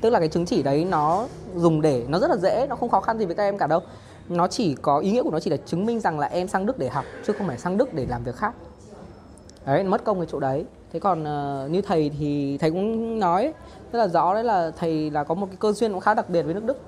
Tức 0.00 0.10
là 0.10 0.18
cái 0.18 0.28
chứng 0.28 0.46
chỉ 0.46 0.62
đấy 0.62 0.86
nó 0.90 1.26
dùng 1.56 1.80
để 1.80 2.04
nó 2.08 2.18
rất 2.18 2.30
là 2.30 2.36
dễ 2.36 2.66
nó 2.70 2.76
không 2.76 2.88
khó 2.88 3.00
khăn 3.00 3.18
gì 3.18 3.26
với 3.26 3.34
các 3.34 3.42
em 3.42 3.58
cả 3.58 3.66
đâu. 3.66 3.80
Nó 4.28 4.48
chỉ 4.48 4.74
có 4.74 4.98
ý 4.98 5.10
nghĩa 5.10 5.22
của 5.22 5.30
nó 5.30 5.40
chỉ 5.40 5.50
là 5.50 5.56
chứng 5.56 5.86
minh 5.86 6.00
rằng 6.00 6.18
là 6.18 6.26
em 6.26 6.48
sang 6.48 6.66
Đức 6.66 6.78
để 6.78 6.88
học 6.88 7.04
chứ 7.26 7.32
không 7.32 7.46
phải 7.46 7.58
sang 7.58 7.76
Đức 7.76 7.94
để 7.94 8.06
làm 8.06 8.24
việc 8.24 8.36
khác. 8.36 8.54
Đấy 9.66 9.84
mất 9.84 10.04
công 10.04 10.18
cái 10.18 10.26
chỗ 10.30 10.40
đấy 10.40 10.64
thế 10.92 11.00
còn 11.00 11.22
uh, 11.22 11.70
như 11.70 11.82
thầy 11.82 12.10
thì 12.18 12.58
thầy 12.58 12.70
cũng 12.70 13.18
nói 13.18 13.52
rất 13.92 13.98
là 13.98 14.08
rõ 14.08 14.34
đấy 14.34 14.44
là 14.44 14.70
thầy 14.76 15.10
là 15.10 15.24
có 15.24 15.34
một 15.34 15.46
cái 15.46 15.56
cơ 15.60 15.72
duyên 15.72 15.92
cũng 15.92 16.00
khá 16.00 16.14
đặc 16.14 16.30
biệt 16.30 16.42
với 16.42 16.54
nước 16.54 16.64
Đức. 16.64 16.80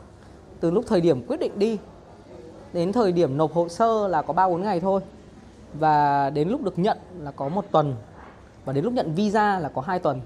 Từ 0.61 0.70
lúc 0.70 0.84
thời 0.88 1.00
điểm 1.00 1.26
quyết 1.26 1.40
định 1.40 1.59
đi 1.59 1.78
đến 2.72 2.92
thời 2.92 3.12
điểm 3.12 3.36
nộp 3.36 3.53
hồ 3.53 3.68
sơ 3.68 4.09
là 4.09 4.22
có 4.22 4.32
ba 4.32 4.48
bốn 4.48 4.62
ngày 4.62 4.80
thôi. 4.80 5.00
Và 5.74 6.30
đến 6.30 6.48
lúc 6.48 6.62
được 6.62 6.78
nhận 6.78 6.98
là 7.20 7.30
có 7.30 7.48
một 7.48 7.64
tuần 7.70 7.94
và 8.64 8.72
đến 8.72 8.84
lúc 8.84 8.92
nhận 8.92 9.14
visa 9.14 9.59
là 9.59 9.68
có 9.68 9.82
hai 9.82 9.98
tuần. 9.98 10.20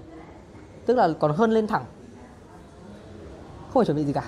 Tức 0.87 0.97
là 0.97 1.09
còn 1.19 1.33
hơn 1.33 1.51
lên 1.51 1.67
thẳng. 1.67 1.85
Không 3.63 3.75
phải 3.75 3.85
chuẩn 3.85 3.97
bị 3.97 4.05
gì 4.05 4.13
cả. 4.13 4.25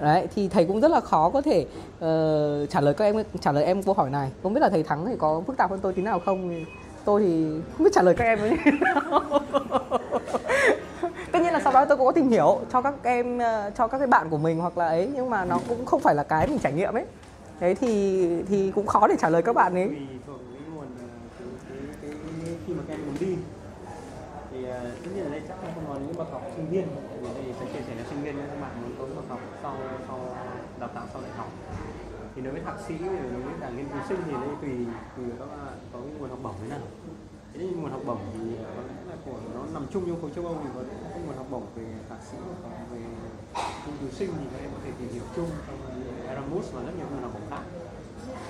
Đấy 0.00 0.28
thì 0.34 0.48
thầy 0.48 0.64
cũng 0.64 0.80
rất 0.80 0.90
là 0.90 1.00
khó 1.00 1.30
có 1.30 1.40
thể 1.40 1.66
uh, 1.96 2.70
trả 2.70 2.80
lời 2.80 2.94
các 2.94 3.04
em 3.04 3.24
trả 3.40 3.52
lời 3.52 3.64
em 3.64 3.82
câu 3.82 3.94
hỏi 3.94 4.10
này. 4.10 4.30
Không 4.42 4.54
biết 4.54 4.60
là 4.60 4.68
thầy 4.68 4.82
thắng 4.82 5.06
thì 5.06 5.16
có 5.18 5.42
phức 5.46 5.56
tạp 5.56 5.70
hơn 5.70 5.80
tôi 5.82 5.92
tí 5.92 6.02
nào 6.02 6.20
không? 6.24 6.64
Tôi 7.04 7.22
thì 7.22 7.60
không 7.76 7.84
biết 7.84 7.90
trả 7.92 8.02
lời 8.02 8.14
các 8.14 8.24
em 8.24 8.38
ấy. 8.38 8.58
Tất 11.32 11.42
nhiên 11.42 11.52
là 11.52 11.60
sau 11.64 11.72
đó 11.72 11.84
tôi 11.84 11.96
cũng 11.96 12.06
có 12.06 12.12
tìm 12.12 12.28
hiểu 12.28 12.60
cho 12.72 12.82
các 12.82 12.94
em 13.02 13.38
ờ, 13.38 13.70
cho 13.76 13.86
các 13.86 13.98
cái 13.98 14.06
bạn 14.06 14.30
của 14.30 14.38
mình 14.38 14.58
hoặc 14.58 14.78
là 14.78 14.86
ấy, 14.86 15.10
nhưng 15.14 15.30
mà 15.30 15.44
nó 15.44 15.60
cũng 15.68 15.86
không 15.86 16.00
phải 16.00 16.14
là 16.14 16.22
cái 16.22 16.46
mình 16.46 16.58
trải 16.58 16.72
nghiệm 16.72 16.94
ấy. 16.94 17.04
Đấy, 17.60 17.74
thì 17.74 18.28
thì 18.48 18.72
cũng 18.74 18.86
khó 18.86 19.06
để 19.06 19.16
trả 19.18 19.28
lời 19.28 19.42
các 19.42 19.52
bạn 19.52 19.74
ấy. 19.74 19.90
Ờ, 20.26 20.34
khi 22.66 22.72
mà 22.72 22.82
các 22.88 22.94
em 22.94 23.00
muốn 23.06 23.16
đi, 23.20 23.36
thì 24.50 24.64
ờ, 24.64 24.80
tất 25.04 25.10
nhiên 25.14 25.24
ở 25.24 25.30
đây 25.30 25.42
chắc 25.48 25.56
không 25.60 25.84
còn 25.88 26.06
những 26.06 26.16
bậc 26.16 26.32
học 26.32 26.42
sinh 26.56 26.66
viên 26.70 26.86
vì 27.22 27.28
đây 27.34 27.54
sẽ 27.60 27.66
chia 27.72 27.80
sẻ 27.88 27.94
là 27.94 28.04
sinh 28.10 28.22
viên 28.22 28.36
các 28.36 28.60
bạn 28.60 28.70
muốn 28.82 28.90
có 28.98 29.04
bậc 29.16 29.28
học 29.28 29.40
sau 29.62 29.76
sau 30.08 30.20
đào 30.80 30.88
tạo 30.94 31.04
sau 31.12 31.22
đại 31.22 31.30
học 31.36 31.48
nếu 32.44 32.52
đối 32.52 32.62
với 32.62 32.72
thạc 32.72 32.80
sĩ, 32.88 32.94
đối 33.32 33.42
với 33.42 33.54
cả 33.60 33.70
nghiên 33.70 33.88
cứu 33.88 34.02
sinh 34.08 34.20
thì 34.26 34.32
đây 34.32 34.48
tùy 34.62 34.72
tùy 35.16 35.24
các 35.38 35.46
bạn 35.46 35.78
có 35.92 35.98
cái 36.04 36.14
nguồn 36.18 36.30
học 36.30 36.38
bổng 36.42 36.54
thế 36.62 36.68
nào. 36.68 36.80
Thế 37.52 37.60
nhưng 37.62 37.82
nguồn 37.82 37.90
học 37.90 38.00
bổng 38.06 38.18
thì 38.34 38.56
có 38.76 38.82
lẽ 38.88 38.94
là 39.10 39.16
của, 39.24 39.38
nó 39.54 39.60
nằm 39.74 39.86
chung 39.92 40.04
trong 40.06 40.20
khối 40.20 40.30
châu 40.36 40.46
Âu 40.46 40.56
thì 40.62 40.68
có 40.74 40.82
cái 41.10 41.20
nguồn 41.26 41.36
học 41.36 41.46
bổng 41.50 41.66
về 41.76 41.84
thạc 42.08 42.18
sĩ 42.30 42.36
và 42.62 42.68
về 42.90 42.98
nghiên 43.86 43.96
cứu 44.00 44.10
sinh 44.10 44.30
thì 44.38 44.46
các 44.52 44.58
em 44.64 44.70
có 44.74 44.78
thể 44.84 44.90
tìm 44.98 45.08
hiểu 45.12 45.22
chung 45.36 45.50
trong 45.66 45.78
Erasmus 46.28 46.72
và 46.72 46.82
rất 46.82 46.92
nhiều 46.96 47.06
nguồn 47.10 47.22
học 47.22 47.32
bổng 47.34 47.50
khác. 47.50 47.62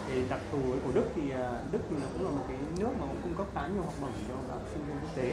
Thì 0.08 0.28
đặc 0.28 0.40
thù 0.52 0.60
của 0.84 0.92
Đức 0.94 1.06
thì 1.14 1.30
à, 1.30 1.62
Đức 1.72 1.80
thì 1.90 1.96
cũng 2.12 2.24
là 2.24 2.30
một 2.30 2.44
cái 2.48 2.56
nước 2.78 2.92
mà 3.00 3.06
cũng 3.06 3.22
cung 3.22 3.34
cấp 3.34 3.46
khá 3.54 3.68
nhiều 3.68 3.82
học 3.82 3.94
bổng 4.00 4.16
cho 4.28 4.34
các 4.48 4.60
sinh 4.72 4.82
viên 4.86 4.96
quốc 5.02 5.14
tế. 5.16 5.28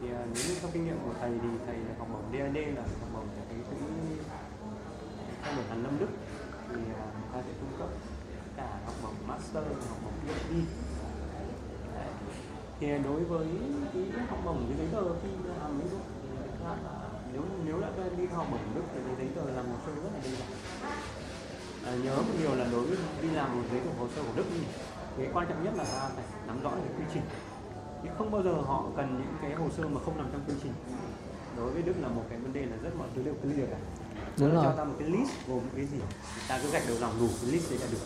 Thì 0.00 0.06
à, 0.10 0.22
nếu 0.34 0.42
như 0.48 0.54
theo 0.60 0.70
kinh 0.72 0.84
nghiệm 0.84 0.98
của 1.04 1.14
thầy 1.20 1.30
thì 1.42 1.48
thầy 1.66 1.76
học 1.98 2.08
bổng 2.12 2.26
DAD 2.32 2.56
là 2.76 2.82
học 2.82 3.10
bổng 3.14 3.28
của 3.36 3.44
cái 3.48 3.58
quỹ 3.70 3.76
theo 5.42 5.54
đuổi 5.56 5.64
hàn 5.68 5.82
lâm 5.82 5.98
Đức. 5.98 6.08
Thì 6.68 6.80
à, 6.94 7.06
ta 7.36 7.42
sẽ 7.46 7.52
cung 7.60 7.78
cấp 7.78 7.88
cả 8.56 8.68
học 8.86 8.94
bổng 9.02 9.28
master 9.28 9.64
và 9.80 9.86
học 9.90 9.98
bổng 10.04 10.16
PhD 10.22 10.52
thì 12.80 12.86
đối 13.04 13.24
với 13.24 13.46
cái 13.92 14.26
học 14.28 14.38
bổng 14.44 14.66
cái 14.68 14.78
giấy 14.78 14.88
tờ 14.92 15.02
khi 15.22 15.28
làm 15.60 15.80
ví 15.80 15.88
dụ 15.90 15.98
à, 16.64 16.72
nếu 17.32 17.42
nếu 17.64 17.80
đã 17.80 17.88
đi 18.18 18.26
học 18.26 18.46
bổng 18.50 18.74
Đức 18.74 18.82
thì 18.94 19.00
cái 19.06 19.14
giấy 19.18 19.28
tờ 19.36 19.50
là 19.56 19.62
một 19.62 19.78
sơ 19.86 19.94
rất 19.94 20.10
là 20.14 20.20
đơn 20.24 20.32
giản. 20.38 20.48
À, 21.84 21.90
nhớ 22.04 22.16
một 22.16 22.34
điều 22.38 22.54
là 22.54 22.66
đối 22.72 22.86
với 22.86 22.98
đi 23.22 23.30
làm 23.30 23.56
một 23.56 23.64
giấy 23.72 23.80
tờ 23.80 23.90
hồ 23.98 24.08
sơ 24.16 24.22
của 24.22 24.36
Đức 24.36 24.44
thì 24.50 24.60
cái 25.16 25.28
quan 25.34 25.46
trọng 25.48 25.64
nhất 25.64 25.74
là 25.76 25.84
ta 25.84 26.08
phải 26.16 26.24
nắm 26.46 26.62
rõ 26.62 26.70
được 26.70 26.92
quy 26.98 27.04
trình. 27.14 27.22
Chứ 28.02 28.08
không 28.18 28.30
bao 28.30 28.42
giờ 28.42 28.52
họ 28.52 28.84
cần 28.96 29.14
những 29.18 29.34
cái 29.42 29.54
hồ 29.54 29.70
sơ 29.76 29.88
mà 29.88 30.00
không 30.04 30.16
nằm 30.16 30.26
trong 30.32 30.40
quy 30.48 30.54
trình. 30.62 30.72
Đối 31.56 31.70
với 31.70 31.82
Đức 31.82 31.94
là 32.02 32.08
một 32.08 32.24
cái 32.30 32.38
vấn 32.38 32.52
đề 32.52 32.66
là 32.66 32.76
rất 32.82 32.90
mọi 32.98 33.08
thứ 33.14 33.22
đều 33.22 33.34
clear 33.34 33.70
cả. 33.70 33.78
Đúng 34.38 34.54
nó 34.54 34.54
rồi. 34.54 34.64
cho 34.64 34.72
ta 34.76 34.84
một 34.84 34.94
cái 34.98 35.08
list 35.08 35.30
gồm 35.48 35.60
cái 35.76 35.86
gì? 35.86 35.98
Ta 36.48 36.58
cứ 36.62 36.70
gạch 36.70 36.82
đầu 36.88 36.96
dòng 36.96 37.12
đủ 37.20 37.28
cái 37.42 37.50
list 37.50 37.70
đấy 37.70 37.78
là 37.78 37.86
được. 37.92 38.04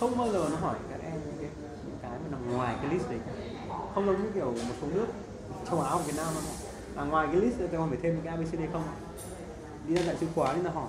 Không 0.00 0.18
bao 0.18 0.32
giờ 0.32 0.48
nó 0.50 0.56
hỏi 0.56 0.76
các 0.90 1.00
em 1.02 1.12
những 1.26 1.36
cái, 1.40 1.50
những 1.86 1.98
cái 2.02 2.10
mà 2.10 2.28
nằm 2.30 2.52
ngoài 2.52 2.76
cái 2.82 2.94
list 2.94 3.08
đấy. 3.08 3.18
Không 3.94 4.06
giống 4.06 4.22
như 4.22 4.30
kiểu 4.34 4.52
một 4.52 4.74
số 4.80 4.86
nước 4.94 5.06
châu 5.70 5.80
Á 5.80 5.90
hoặc 5.90 6.06
Việt 6.06 6.16
Nam 6.16 6.26
nó 6.34 6.40
hỏi 6.40 6.56
à, 6.96 7.04
ngoài 7.04 7.28
cái 7.32 7.40
list 7.40 7.58
tôi 7.58 7.88
phải 7.88 7.98
thêm 8.02 8.20
cái 8.24 8.36
ABCD 8.36 8.72
không? 8.72 8.82
Đi 9.88 9.94
ra 9.94 10.02
đại 10.06 10.16
sứ 10.20 10.26
quán 10.34 10.56
thì 10.56 10.62
nó 10.62 10.70
hỏi 10.70 10.88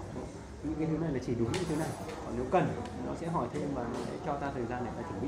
những 0.64 0.76
cái 0.80 0.88
thứ 0.92 0.98
này 0.98 1.12
là 1.12 1.20
chỉ 1.26 1.36
đúng 1.36 1.52
những 1.52 1.64
thứ 1.70 1.76
này. 1.76 1.90
Còn 2.26 2.34
nếu 2.36 2.46
cần 2.52 2.68
nó 3.08 3.14
sẽ 3.22 3.28
hỏi 3.28 3.48
thêm 3.54 3.70
và 3.76 3.84
nó 3.84 4.00
sẽ 4.06 4.12
cho 4.26 4.34
ta 4.36 4.52
thời 4.54 4.66
gian 4.66 4.86
để 4.86 4.92
ta 4.98 5.10
chuẩn 5.10 5.22
bị. 5.22 5.28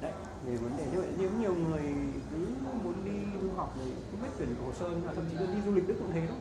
Đấy 0.00 0.12
về 0.46 0.56
vấn 0.56 0.76
đề 0.78 0.84
như 0.92 1.00
vậy. 1.00 1.08
Nếu 1.18 1.30
nhiều 1.40 1.54
người 1.54 1.82
cứ 2.30 2.38
muốn 2.84 2.94
đi 3.04 3.38
du 3.42 3.48
học 3.56 3.74
thì 3.76 3.90
không 4.10 4.22
biết 4.22 4.28
tuyển 4.38 4.54
hồ 4.64 4.72
sơ 4.80 4.90
thậm 5.14 5.24
chí 5.30 5.36
là 5.36 5.46
đi 5.54 5.60
du 5.66 5.74
lịch 5.74 5.88
đức 5.88 5.94
cũng 5.98 6.12
thế 6.12 6.26
đó 6.26 6.34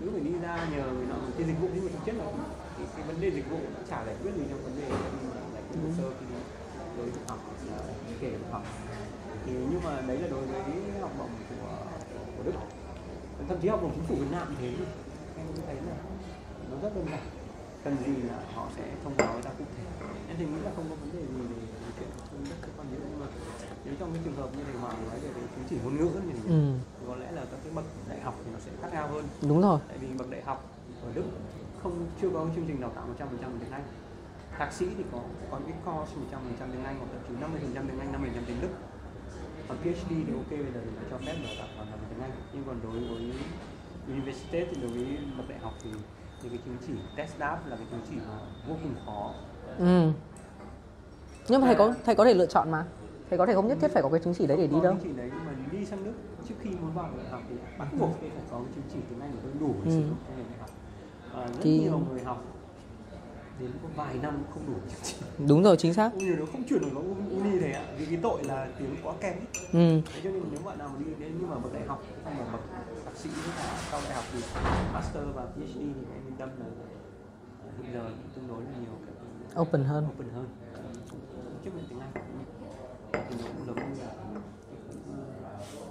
cứ 0.00 0.10
phải 0.12 0.20
đi 0.20 0.32
ra 0.42 0.68
nhờ 0.72 0.84
người 0.92 1.06
nọ 1.06 1.16
cái 1.38 1.46
dịch 1.46 1.60
vụ 1.60 1.68
nhưng 1.74 1.84
mà 1.84 1.90
thực 1.92 2.04
chất 2.06 2.14
là 2.14 2.24
cái, 2.78 2.86
cái 2.96 3.06
vấn 3.06 3.20
đề 3.20 3.30
dịch 3.30 3.50
vụ 3.50 3.58
nó 3.74 3.80
chả 3.90 4.04
giải 4.06 4.16
quyết 4.22 4.32
gì 4.36 4.42
trong 4.50 4.62
vấn 4.64 4.80
đề 4.80 4.88
giải 5.54 5.62
quyết 5.68 5.80
hồ 5.82 5.88
sơ 5.98 6.10
khi 6.20 6.26
đối 6.96 7.10
với 7.10 7.22
học 7.28 7.38
kể 8.20 8.32
học 8.50 8.62
thì 9.46 9.52
nhưng 9.70 9.80
mà 9.84 10.00
đấy 10.06 10.18
là 10.18 10.28
đối 10.28 10.46
với 10.46 11.00
học 11.00 11.10
bổng 11.18 11.30
của 11.48 11.76
của 12.36 12.42
đức. 12.44 12.52
Thậm 13.48 13.58
chí 13.62 13.68
học 13.68 13.80
bổng 13.82 13.92
chính 13.94 14.04
phủ 14.04 14.14
Việt 14.14 14.30
Nam 14.30 14.54
thế. 14.60 14.68
Em 15.36 15.46
cũng 15.46 15.66
thấy 15.66 15.74
là 15.74 15.96
nó 16.70 16.76
rất 16.82 16.96
đơn 16.96 17.06
giản. 17.10 17.20
Cần 17.84 17.96
gì 18.06 18.22
là 18.22 18.38
họ 18.54 18.68
sẽ 18.76 18.84
thông 19.04 19.16
báo 19.16 19.32
với 19.32 19.42
ta 19.42 19.50
cụ 19.58 19.64
thể. 19.76 20.06
Em 20.28 20.36
thì 20.38 20.44
nghĩ 20.44 20.60
là 20.64 20.70
không 20.76 20.86
có 20.90 20.94
vấn 20.94 21.12
đề 21.12 21.20
gì 21.20 21.34
về 21.38 21.46
điều 21.48 21.90
chuyện. 21.98 22.08
Không 22.30 22.44
đất 22.50 22.56
cơ 22.62 22.68
quan 22.76 22.86
nếu 23.84 23.94
trong 24.00 24.12
cái 24.12 24.22
trường 24.24 24.36
hợp 24.36 24.48
như 24.56 24.62
thầy 24.64 24.74
Hoàng 24.80 25.08
nói 25.08 25.18
về 25.22 25.28
cái 25.34 25.42
chứng 25.54 25.64
chỉ 25.70 25.76
ngôn 25.84 25.96
ngữ 25.96 26.08
thì 26.26 26.48
ừ, 26.48 26.72
có 27.08 27.16
lẽ 27.16 27.32
là 27.32 27.42
các 27.50 27.60
cái 27.64 27.72
bậc 27.74 27.84
đại 28.08 28.20
học 28.20 28.34
thì 28.44 28.50
nó 28.52 28.58
sẽ 28.58 28.70
khác 28.82 28.88
nhau 28.92 29.08
hơn. 29.08 29.24
Đúng 29.42 29.60
rồi. 29.60 29.78
Tại 29.88 29.98
vì 29.98 30.08
bậc 30.18 30.30
đại 30.30 30.42
học 30.42 30.64
ở 31.04 31.10
Đức 31.14 31.24
không 31.82 32.06
chưa 32.22 32.30
có 32.34 32.46
chương 32.54 32.64
trình 32.66 32.80
đào 32.80 32.90
tạo 32.94 33.06
100% 33.18 33.26
tiếng 33.60 33.70
Anh. 33.70 33.82
Thạc 34.58 34.72
sĩ 34.72 34.86
thì 34.96 35.04
có 35.12 35.18
có 35.50 35.58
những 35.58 35.70
cái 35.70 35.80
course 35.84 36.12
100% 36.16 36.72
tiếng 36.72 36.84
Anh 36.84 36.96
hoặc 36.98 37.08
thậm 37.12 37.22
chí 37.28 37.34
50% 37.78 37.86
tiếng 37.88 37.98
Anh 37.98 38.12
50% 38.12 38.42
tiếng 38.46 38.60
Đức. 38.60 38.72
Còn 39.68 39.78
PhD 39.78 40.08
thì 40.08 40.32
ok 40.32 40.50
bây 40.50 40.72
giờ 40.74 40.80
thì 40.84 40.90
nó 40.96 41.02
cho 41.10 41.18
phép 41.18 41.36
đào 41.44 41.54
tạo 41.58 41.68
hoàn 41.76 41.88
toàn 41.88 42.00
tiếng 42.10 42.22
Anh. 42.22 42.30
Nhưng 42.52 42.64
còn 42.64 42.76
đối 42.82 43.00
với 43.00 43.32
university 44.06 44.64
thì 44.70 44.82
đối 44.82 44.90
với 44.90 45.18
bậc 45.36 45.48
đại 45.48 45.58
học 45.58 45.72
thì 45.82 45.90
thì 46.42 46.48
cái 46.48 46.58
chứng 46.64 46.76
chỉ 46.86 46.92
TESDAP 47.16 47.66
là 47.66 47.76
cái 47.76 47.86
chứng 47.90 48.00
chỉ 48.10 48.16
mà 48.16 48.38
vô 48.68 48.74
cùng 48.82 48.94
khó. 49.06 49.32
Ừ. 49.78 50.10
nhưng 51.48 51.60
mà 51.60 51.66
thầy 51.66 51.74
có 51.74 51.94
thầy 52.04 52.14
có 52.14 52.24
thể 52.24 52.34
lựa 52.34 52.46
chọn 52.46 52.70
mà 52.70 52.84
thầy 53.30 53.38
có 53.38 53.46
thể 53.46 53.54
không 53.54 53.68
nhất 53.68 53.78
thiết 53.80 53.88
phải 53.88 54.02
có 54.02 54.08
cái 54.08 54.20
chứng 54.20 54.34
chỉ 54.34 54.46
đấy 54.46 54.56
để 54.56 54.66
đi 54.66 54.76
đâu. 54.82 54.92
chứng 54.92 55.00
chỉ 55.02 55.12
đấy 55.18 55.30
nhưng 55.34 55.44
mà 55.46 55.52
đi 55.72 55.84
sang 55.86 56.04
Đức 56.04 56.12
trước 56.48 56.54
khi 56.60 56.70
muốn 56.70 56.92
vào 56.94 57.10
đại 57.18 57.28
học 57.30 57.42
thì 57.48 57.54
bắt 57.78 57.88
buộc 57.98 58.10
phải 58.20 58.30
có 58.50 58.56
cái 58.58 58.72
chứng 58.74 58.84
chỉ 58.92 58.98
tiếng 59.10 59.20
Anh 59.20 59.32
của 59.32 59.38
tôi 59.42 59.52
đủ 59.60 59.74
để 59.84 59.90
Ừ. 59.90 59.96
sử 59.96 60.00
dụng 60.08 60.16
ngành 60.36 60.46
đại 60.50 60.58
học. 60.60 60.70
À, 61.34 61.46
rất 61.46 61.58
Thì- 61.60 61.78
nhiều 61.80 62.00
người 62.10 62.20
học 62.24 62.44
đến 63.60 63.70
có 63.82 63.88
vài 63.96 64.14
năm 64.22 64.42
không 64.54 64.62
đủ 64.66 64.72
chứng 64.88 65.00
chỉ. 65.02 65.14
Đúng 65.48 65.62
rồi 65.62 65.76
chính 65.76 65.94
xác. 65.94 66.14
Như 66.14 66.36
nó 66.38 66.44
không 66.52 66.62
chuyển 66.68 66.80
được 66.80 66.88
vào 66.92 67.04
uni 67.30 67.58
thế 67.60 67.72
ạ 67.72 67.84
vì 67.98 68.06
cái 68.06 68.18
tội 68.22 68.44
là 68.44 68.68
tiếng 68.78 68.96
quá 69.02 69.14
kém. 69.20 69.34
Ừ. 69.72 70.00
thế 70.14 70.20
cho 70.24 70.30
nên 70.30 70.42
nếu 70.50 70.60
bạn 70.64 70.78
nào 70.78 70.88
mà 70.94 71.04
đi 71.04 71.12
đến 71.18 71.32
nhưng 71.40 71.50
mà 71.50 71.56
bậc 71.58 71.72
đại 71.74 71.82
học 71.86 72.02
không 72.24 72.38
mà 72.38 72.44
bậc 72.52 72.60
thạc 73.04 73.16
sĩ 73.16 73.28
với 73.30 73.52
cả 73.58 73.76
sau 73.90 74.00
đại 74.04 74.14
học 74.14 74.24
thì 74.32 74.40
master 74.92 75.22
và 75.34 75.46
phd 75.46 75.60
thì 75.74 75.80
em 76.14 76.22
yên 76.28 76.36
tâm 76.38 76.48
là 76.60 76.66
à, 77.64 77.70
hiện 77.82 77.92
giờ 77.94 78.10
tương 78.36 78.48
đối 78.48 78.62
là 78.62 78.70
nhiều 78.80 79.62
open 79.62 79.84
hơn. 79.84 80.04
Open 80.14 80.28
hơn. 80.34 80.46
Trước 81.64 81.70
anh 81.76 81.97
thì 83.12 83.18
nó 83.38 83.44
cũng 83.56 83.66
giống 83.66 83.76
như 83.76 84.00
là 84.02 84.10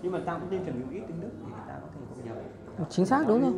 nhưng 0.01 0.11
mà 0.11 0.20
ta 0.26 0.34
cũng 0.34 0.49
nên 0.51 0.65
bị 0.65 0.72
một 0.72 0.86
ít 0.91 1.01
tiếng 1.07 1.22
đức 1.22 1.30
để 1.47 1.53
ta 1.68 1.74
có 1.82 1.88
thể 1.93 1.99
hội 2.09 2.26
nhập 2.78 2.88
chính 2.89 3.05
xác 3.05 3.28
đúng 3.28 3.41
rồi 3.41 3.51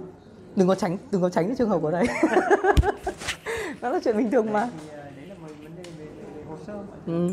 đừng 0.56 0.68
có 0.68 0.76
tránh 0.76 0.98
đừng 1.12 1.22
có 1.22 1.30
tránh 1.30 1.48
cái 1.48 1.56
trường 1.56 1.70
hợp 1.70 1.80
của 1.82 1.92
đấy. 1.92 2.06
Đó 3.82 3.90
là 3.90 4.00
chuyện 4.04 4.18
bình 4.18 4.32
thường 4.32 4.54
mà. 4.54 4.70
Thì 4.82 4.88
đấy 5.18 5.26
là 5.28 5.36
một 5.36 5.48
vấn 5.64 5.72
đề 5.76 5.84
về, 5.84 6.06
về, 6.06 6.24
về 6.36 6.44
hồ 6.50 6.56
sơ. 6.68 6.74
Mà 6.74 7.14
Ừ. 7.14 7.30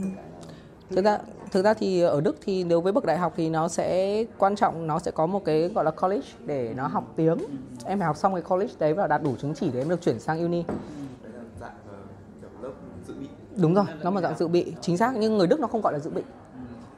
thực 0.90 1.04
ra 1.04 1.18
thực 1.50 1.62
ra 1.64 1.74
thì 1.74 2.00
ở 2.00 2.20
Đức 2.20 2.36
thì 2.40 2.64
đối 2.64 2.80
với 2.80 2.92
bậc 2.92 3.04
đại 3.04 3.18
học 3.18 3.32
thì 3.36 3.50
nó 3.50 3.68
sẽ 3.68 4.24
quan 4.38 4.56
trọng 4.56 4.86
nó 4.86 4.98
sẽ 4.98 5.10
có 5.10 5.26
một 5.26 5.44
cái 5.44 5.68
gọi 5.68 5.84
là 5.84 5.90
college 5.90 6.26
để 6.46 6.72
nó 6.76 6.86
học 6.86 7.12
tiếng. 7.16 7.38
Em 7.84 7.98
phải 7.98 8.06
học 8.06 8.16
xong 8.16 8.34
cái 8.34 8.42
college 8.42 8.72
đấy 8.78 8.94
và 8.94 9.06
đạt 9.06 9.22
đủ 9.22 9.36
chứng 9.36 9.54
chỉ 9.54 9.70
để 9.72 9.80
em 9.80 9.88
được 9.88 10.00
chuyển 10.02 10.18
sang 10.20 10.40
uni 10.40 10.64
đúng 13.57 13.74
rồi 13.74 13.84
nó 14.02 14.11
một 14.11 14.20
dạng 14.20 14.36
dự 14.38 14.48
bị 14.48 14.72
chính 14.80 14.96
xác 14.96 15.14
nhưng 15.16 15.38
người 15.38 15.46
Đức 15.46 15.61
nó 15.61 15.66
không 15.66 15.80
gọi 15.80 15.92
là 15.92 15.98
dự 15.98 16.11
bị. 16.11 16.22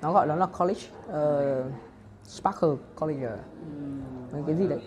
Nó 0.02 0.12
gọi 0.12 0.26
nó 0.26 0.36
là 0.36 0.46
college 0.46 0.80
uh, 1.08 1.72
Sparkle 2.28 2.76
College. 3.00 3.28
Mấy 4.32 4.42
cái 4.46 4.56
gì 4.56 4.68
đấy. 4.68 4.80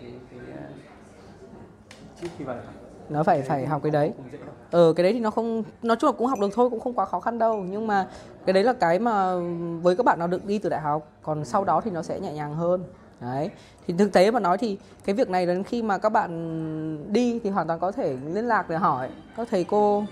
Nó 3.08 3.22
phải 3.22 3.42
phải 3.42 3.66
học 3.66 3.82
cái 3.82 3.90
đấy. 3.90 4.12
Không 4.16 4.26
ờ 4.70 4.92
cái 4.96 5.04
đấy 5.04 5.12
thì 5.12 5.20
nó 5.20 5.30
không 5.30 5.62
nói 5.82 5.96
chung 6.00 6.10
là 6.10 6.16
cũng 6.18 6.26
học 6.26 6.40
được 6.40 6.48
thôi 6.54 6.70
cũng 6.70 6.80
không 6.80 6.94
quá 6.94 7.04
khó 7.04 7.20
khăn 7.20 7.38
đâu. 7.38 7.64
Nhưng 7.70 7.86
mà 7.86 8.08
cái 8.46 8.52
đấy 8.52 8.64
là 8.64 8.72
cái 8.72 8.98
mà 8.98 9.36
với 9.82 9.96
các 9.96 10.06
bạn 10.06 10.18
nào 10.18 10.28
được 10.28 10.44
đi 10.44 10.58
từ 10.58 10.68
đại 10.68 10.80
học 10.80 11.08
còn 11.22 11.44
sau 11.44 11.64
đó 11.64 11.80
thì 11.80 11.90
nó 11.90 12.02
sẽ 12.02 12.20
nhẹ 12.20 12.32
nhàng 12.32 12.54
hơn. 12.54 12.84
Đấy. 13.20 13.50
Thì 13.86 13.94
thực 13.98 14.12
tế 14.12 14.30
mà 14.30 14.40
nói 14.40 14.58
thì 14.58 14.78
cái 15.04 15.14
việc 15.14 15.30
này 15.30 15.46
đến 15.46 15.62
khi 15.62 15.82
mà 15.82 15.98
các 15.98 16.08
bạn 16.08 17.12
đi 17.12 17.40
thì 17.44 17.50
hoàn 17.50 17.66
toàn 17.66 17.80
có 17.80 17.92
thể 17.92 18.16
liên 18.26 18.44
lạc 18.44 18.68
để 18.68 18.76
hỏi. 18.76 19.08
Các 19.36 19.48
thầy 19.50 19.64
cô 19.64 20.04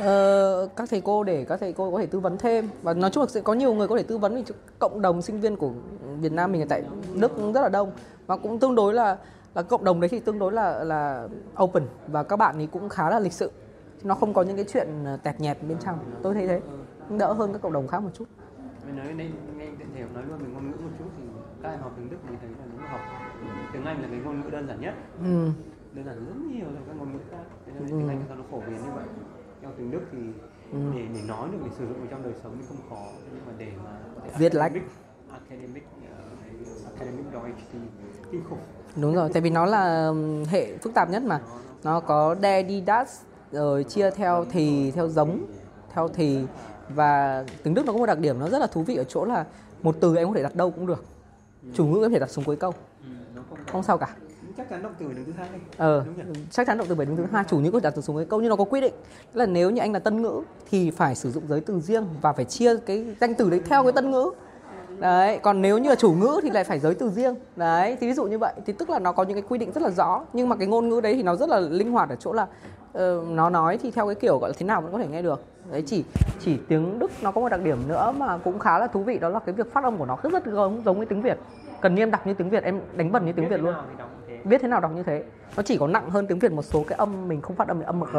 ờ, 0.00 0.68
các 0.76 0.88
thầy 0.90 1.00
cô 1.00 1.24
để 1.24 1.44
các 1.48 1.60
thầy 1.60 1.72
cô 1.72 1.90
có 1.90 1.98
thể 1.98 2.06
tư 2.06 2.20
vấn 2.20 2.38
thêm. 2.38 2.68
Và 2.82 2.94
nói 2.94 3.10
chung 3.10 3.22
là 3.22 3.28
sẽ 3.28 3.40
có 3.40 3.54
nhiều 3.54 3.74
người 3.74 3.88
có 3.88 3.96
thể 3.96 4.02
tư 4.02 4.18
vấn 4.18 4.34
vì 4.34 4.44
cộng 4.78 5.02
đồng 5.02 5.22
sinh 5.22 5.40
viên 5.40 5.56
của 5.56 5.70
Việt 6.20 6.32
Nam 6.32 6.52
mình 6.52 6.62
ở 6.62 6.66
tại 6.68 6.82
cũng 7.36 7.52
rất 7.52 7.60
là 7.60 7.68
đông. 7.68 7.92
Và 8.26 8.36
cũng 8.36 8.58
tương 8.58 8.74
đối 8.74 8.94
là 8.94 9.16
là 9.54 9.62
cộng 9.62 9.84
đồng 9.84 10.00
đấy 10.00 10.08
thì 10.08 10.20
tương 10.20 10.38
đối 10.38 10.52
là 10.52 10.84
là 10.84 11.28
open 11.62 11.82
và 12.06 12.22
các 12.22 12.36
bạn 12.36 12.56
ấy 12.56 12.66
cũng 12.66 12.88
khá 12.88 13.10
là 13.10 13.18
lịch 13.18 13.32
sự. 13.32 13.50
Nó 14.02 14.14
không 14.14 14.34
có 14.34 14.42
những 14.42 14.56
cái 14.56 14.64
chuyện 14.72 14.88
tẹt 15.22 15.40
nhẹp 15.40 15.58
bên 15.68 15.78
trong. 15.78 15.98
Tôi 16.22 16.34
thấy 16.34 16.46
thế. 16.46 16.60
Đỡ 17.18 17.32
hơn 17.32 17.52
các 17.52 17.62
cộng 17.62 17.72
đồng 17.72 17.88
khác 17.88 18.02
một 18.02 18.10
chút. 18.14 18.24
Mình 18.86 18.96
nói 18.96 19.14
nên 19.14 19.30
nghe 19.58 19.66
tiện 19.78 19.88
thể 19.94 20.04
nói 20.14 20.22
luôn 20.28 20.38
về 20.38 20.46
ngôn 20.52 20.70
ngữ 20.70 20.76
một 20.76 20.90
chút 20.98 21.04
thì 21.18 21.24
các 21.62 21.70
em 21.70 21.80
học 21.80 21.92
tiếng 21.96 22.10
Đức 22.10 22.16
mình 22.28 22.38
thấy 22.40 22.50
là 22.50 22.64
mà 22.78 22.90
học 22.90 23.00
tiếng 23.72 23.84
Anh 23.84 24.02
là 24.02 24.08
cái 24.10 24.20
ngôn 24.24 24.40
ngữ 24.40 24.50
đơn 24.50 24.66
giản 24.68 24.80
nhất. 24.80 24.94
Ừ. 25.18 25.48
đơn 25.92 26.04
giản 26.06 26.26
rất 26.26 26.56
nhiều 26.56 26.66
với 26.66 26.82
các 26.86 26.96
ngôn 26.98 27.12
ngữ 27.12 27.18
khác. 27.30 27.44
Thế 27.66 27.72
nên 27.74 27.88
tiếng 27.88 28.08
Anh 28.08 28.22
sao 28.28 28.36
nó 28.36 28.44
phổ 28.50 28.60
biến 28.60 28.76
như 28.76 28.90
vậy 28.94 29.04
theo 29.62 29.70
tiếng 29.78 29.90
Đức 29.90 30.00
thì 30.12 30.18
để 30.72 31.02
để 31.14 31.20
nói 31.28 31.48
được 31.52 31.58
để 31.64 31.70
sử 31.78 31.86
dụng 31.86 32.06
trong 32.10 32.22
đời 32.22 32.32
sống 32.42 32.56
thì 32.58 32.64
không 32.68 32.76
khó. 32.90 33.02
Nhưng 33.32 33.46
mà 33.46 33.52
để 33.58 33.72
mà 33.84 33.90
Viết 34.38 34.54
lách. 34.54 34.72
academic 34.72 34.82
academic 35.30 35.84
uh, 35.98 36.94
academic 36.94 37.24
Deutsch 37.32 37.58
thì 37.72 37.78
kinh 38.32 38.42
khủng. 38.50 38.58
Đúng 38.96 39.14
rồi 39.14 39.30
tại 39.32 39.42
vì 39.42 39.50
nó 39.50 39.66
là 39.66 40.12
hệ 40.48 40.76
phức 40.76 40.94
tạp 40.94 41.10
nhất 41.10 41.22
mà. 41.22 41.40
Nó 41.84 42.00
có 42.00 42.36
de 42.42 42.62
đi 42.62 42.82
das 42.86 43.20
rồi 43.52 43.84
chia 43.84 44.10
theo 44.10 44.44
thì 44.50 44.90
theo 44.90 45.08
giống 45.08 45.46
theo 45.94 46.08
thì 46.08 46.44
và 46.88 47.44
tiếng 47.62 47.74
Đức 47.74 47.86
nó 47.86 47.92
có 47.92 47.98
một 47.98 48.06
đặc 48.06 48.18
điểm 48.18 48.38
nó 48.38 48.48
rất 48.48 48.58
là 48.58 48.66
thú 48.66 48.82
vị 48.82 48.96
ở 48.96 49.04
chỗ 49.04 49.24
là 49.24 49.44
một 49.82 49.96
từ 50.00 50.16
em 50.16 50.28
có 50.28 50.34
thể 50.34 50.42
đặt 50.42 50.54
đâu 50.54 50.70
cũng 50.70 50.86
được. 50.86 51.04
Chủ 51.74 51.86
ngữ 51.86 51.96
em 51.96 52.02
có 52.02 52.08
thể 52.08 52.18
đặt 52.18 52.30
xuống 52.30 52.44
cuối 52.44 52.56
câu. 52.56 52.74
Không 53.34 53.58
không 53.72 53.82
sao 53.82 53.98
cả 53.98 54.16
chắc 54.60 54.70
chắn 54.70 54.82
động 54.82 54.92
từ 54.98 55.06
đứng 55.12 55.24
thứ 55.24 55.32
hai. 55.38 55.48
Ờ 55.76 56.04
chắc 56.50 56.66
chắn 56.66 56.78
động 56.78 56.86
từ 56.88 56.94
bảy 56.94 57.06
đứng 57.06 57.16
thứ 57.16 57.26
hai 57.32 57.44
chủ 57.48 57.58
ngữ 57.58 57.70
có 57.70 57.80
đặt 57.82 57.90
từ 57.96 58.02
xuống 58.02 58.16
cái 58.16 58.24
câu 58.24 58.40
nhưng 58.40 58.48
nó 58.48 58.56
có 58.56 58.64
quy 58.64 58.80
định 58.80 58.92
Tức 59.32 59.38
là 59.38 59.46
nếu 59.46 59.70
như 59.70 59.80
anh 59.80 59.92
là 59.92 59.98
tân 59.98 60.22
ngữ 60.22 60.40
thì 60.70 60.90
phải 60.90 61.14
sử 61.14 61.30
dụng 61.30 61.42
giới 61.48 61.60
từ 61.60 61.80
riêng 61.80 62.04
và 62.20 62.32
phải 62.32 62.44
chia 62.44 62.76
cái 62.76 63.06
danh 63.20 63.34
từ 63.34 63.50
đấy 63.50 63.60
theo 63.64 63.82
cái 63.82 63.92
tân 63.92 64.10
ngữ. 64.10 64.30
Đấy 64.98 65.38
còn 65.42 65.62
nếu 65.62 65.78
như 65.78 65.88
là 65.88 65.94
chủ 65.94 66.12
ngữ 66.12 66.40
thì 66.42 66.50
lại 66.50 66.64
phải 66.64 66.78
giới 66.78 66.94
từ 66.94 67.10
riêng. 67.10 67.34
Đấy 67.56 67.96
thì 68.00 68.06
ví 68.06 68.12
dụ 68.12 68.24
như 68.24 68.38
vậy. 68.38 68.52
Thì 68.66 68.72
tức 68.72 68.90
là 68.90 68.98
nó 68.98 69.12
có 69.12 69.22
những 69.22 69.34
cái 69.34 69.44
quy 69.48 69.58
định 69.58 69.72
rất 69.72 69.82
là 69.82 69.90
rõ 69.90 70.24
nhưng 70.32 70.48
mà 70.48 70.56
cái 70.56 70.66
ngôn 70.66 70.88
ngữ 70.88 71.00
đấy 71.00 71.14
thì 71.14 71.22
nó 71.22 71.36
rất 71.36 71.48
là 71.48 71.60
linh 71.60 71.92
hoạt 71.92 72.08
ở 72.08 72.16
chỗ 72.16 72.32
là 72.32 72.46
ờ, 72.92 73.24
nó 73.28 73.50
nói 73.50 73.78
thì 73.82 73.90
theo 73.90 74.06
cái 74.06 74.14
kiểu 74.14 74.38
gọi 74.38 74.50
là 74.50 74.54
thế 74.58 74.66
nào 74.66 74.80
vẫn 74.80 74.92
có 74.92 74.98
thể 74.98 75.06
nghe 75.06 75.22
được. 75.22 75.44
Đấy 75.70 75.82
chỉ 75.86 76.04
chỉ 76.40 76.58
tiếng 76.68 76.98
đức 76.98 77.10
nó 77.22 77.32
có 77.32 77.40
một 77.40 77.48
đặc 77.48 77.60
điểm 77.62 77.78
nữa 77.88 78.14
mà 78.16 78.38
cũng 78.38 78.58
khá 78.58 78.78
là 78.78 78.86
thú 78.86 79.02
vị 79.02 79.18
đó 79.18 79.28
là 79.28 79.38
cái 79.38 79.54
việc 79.54 79.72
phát 79.72 79.84
âm 79.84 79.96
của 79.96 80.06
nó 80.06 80.16
rất 80.22 80.32
rất 80.32 80.46
giống 80.46 80.82
giống 80.84 80.96
với 80.96 81.06
tiếng 81.06 81.22
việt. 81.22 81.38
Cần 81.80 81.94
như 81.94 82.02
em 82.02 82.10
đọc 82.10 82.26
như 82.26 82.34
tiếng 82.34 82.50
việt 82.50 82.64
em 82.64 82.80
đánh 82.96 83.10
vần 83.10 83.26
như 83.26 83.32
tiếng 83.32 83.48
việt 83.48 83.60
luôn 83.60 83.74
viết 84.44 84.60
thế 84.62 84.68
nào 84.68 84.80
đọc 84.80 84.92
như 84.94 85.02
thế. 85.02 85.24
Nó 85.56 85.62
chỉ 85.62 85.78
có 85.78 85.86
nặng 85.86 86.10
hơn 86.10 86.26
tiếng 86.26 86.38
việt 86.38 86.52
một 86.52 86.62
số 86.62 86.84
cái 86.88 86.98
âm 86.98 87.28
mình 87.28 87.40
không 87.40 87.56
phát 87.56 87.68
âm 87.68 87.80
được 87.80 87.86
âm 87.86 88.00
g. 88.00 88.16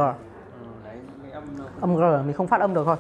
Âm 1.82 1.96
g 1.96 2.02
mình 2.26 2.34
không 2.34 2.48
phát 2.48 2.62
âm 2.62 2.74
được 2.74 2.84
thôi. 2.86 2.98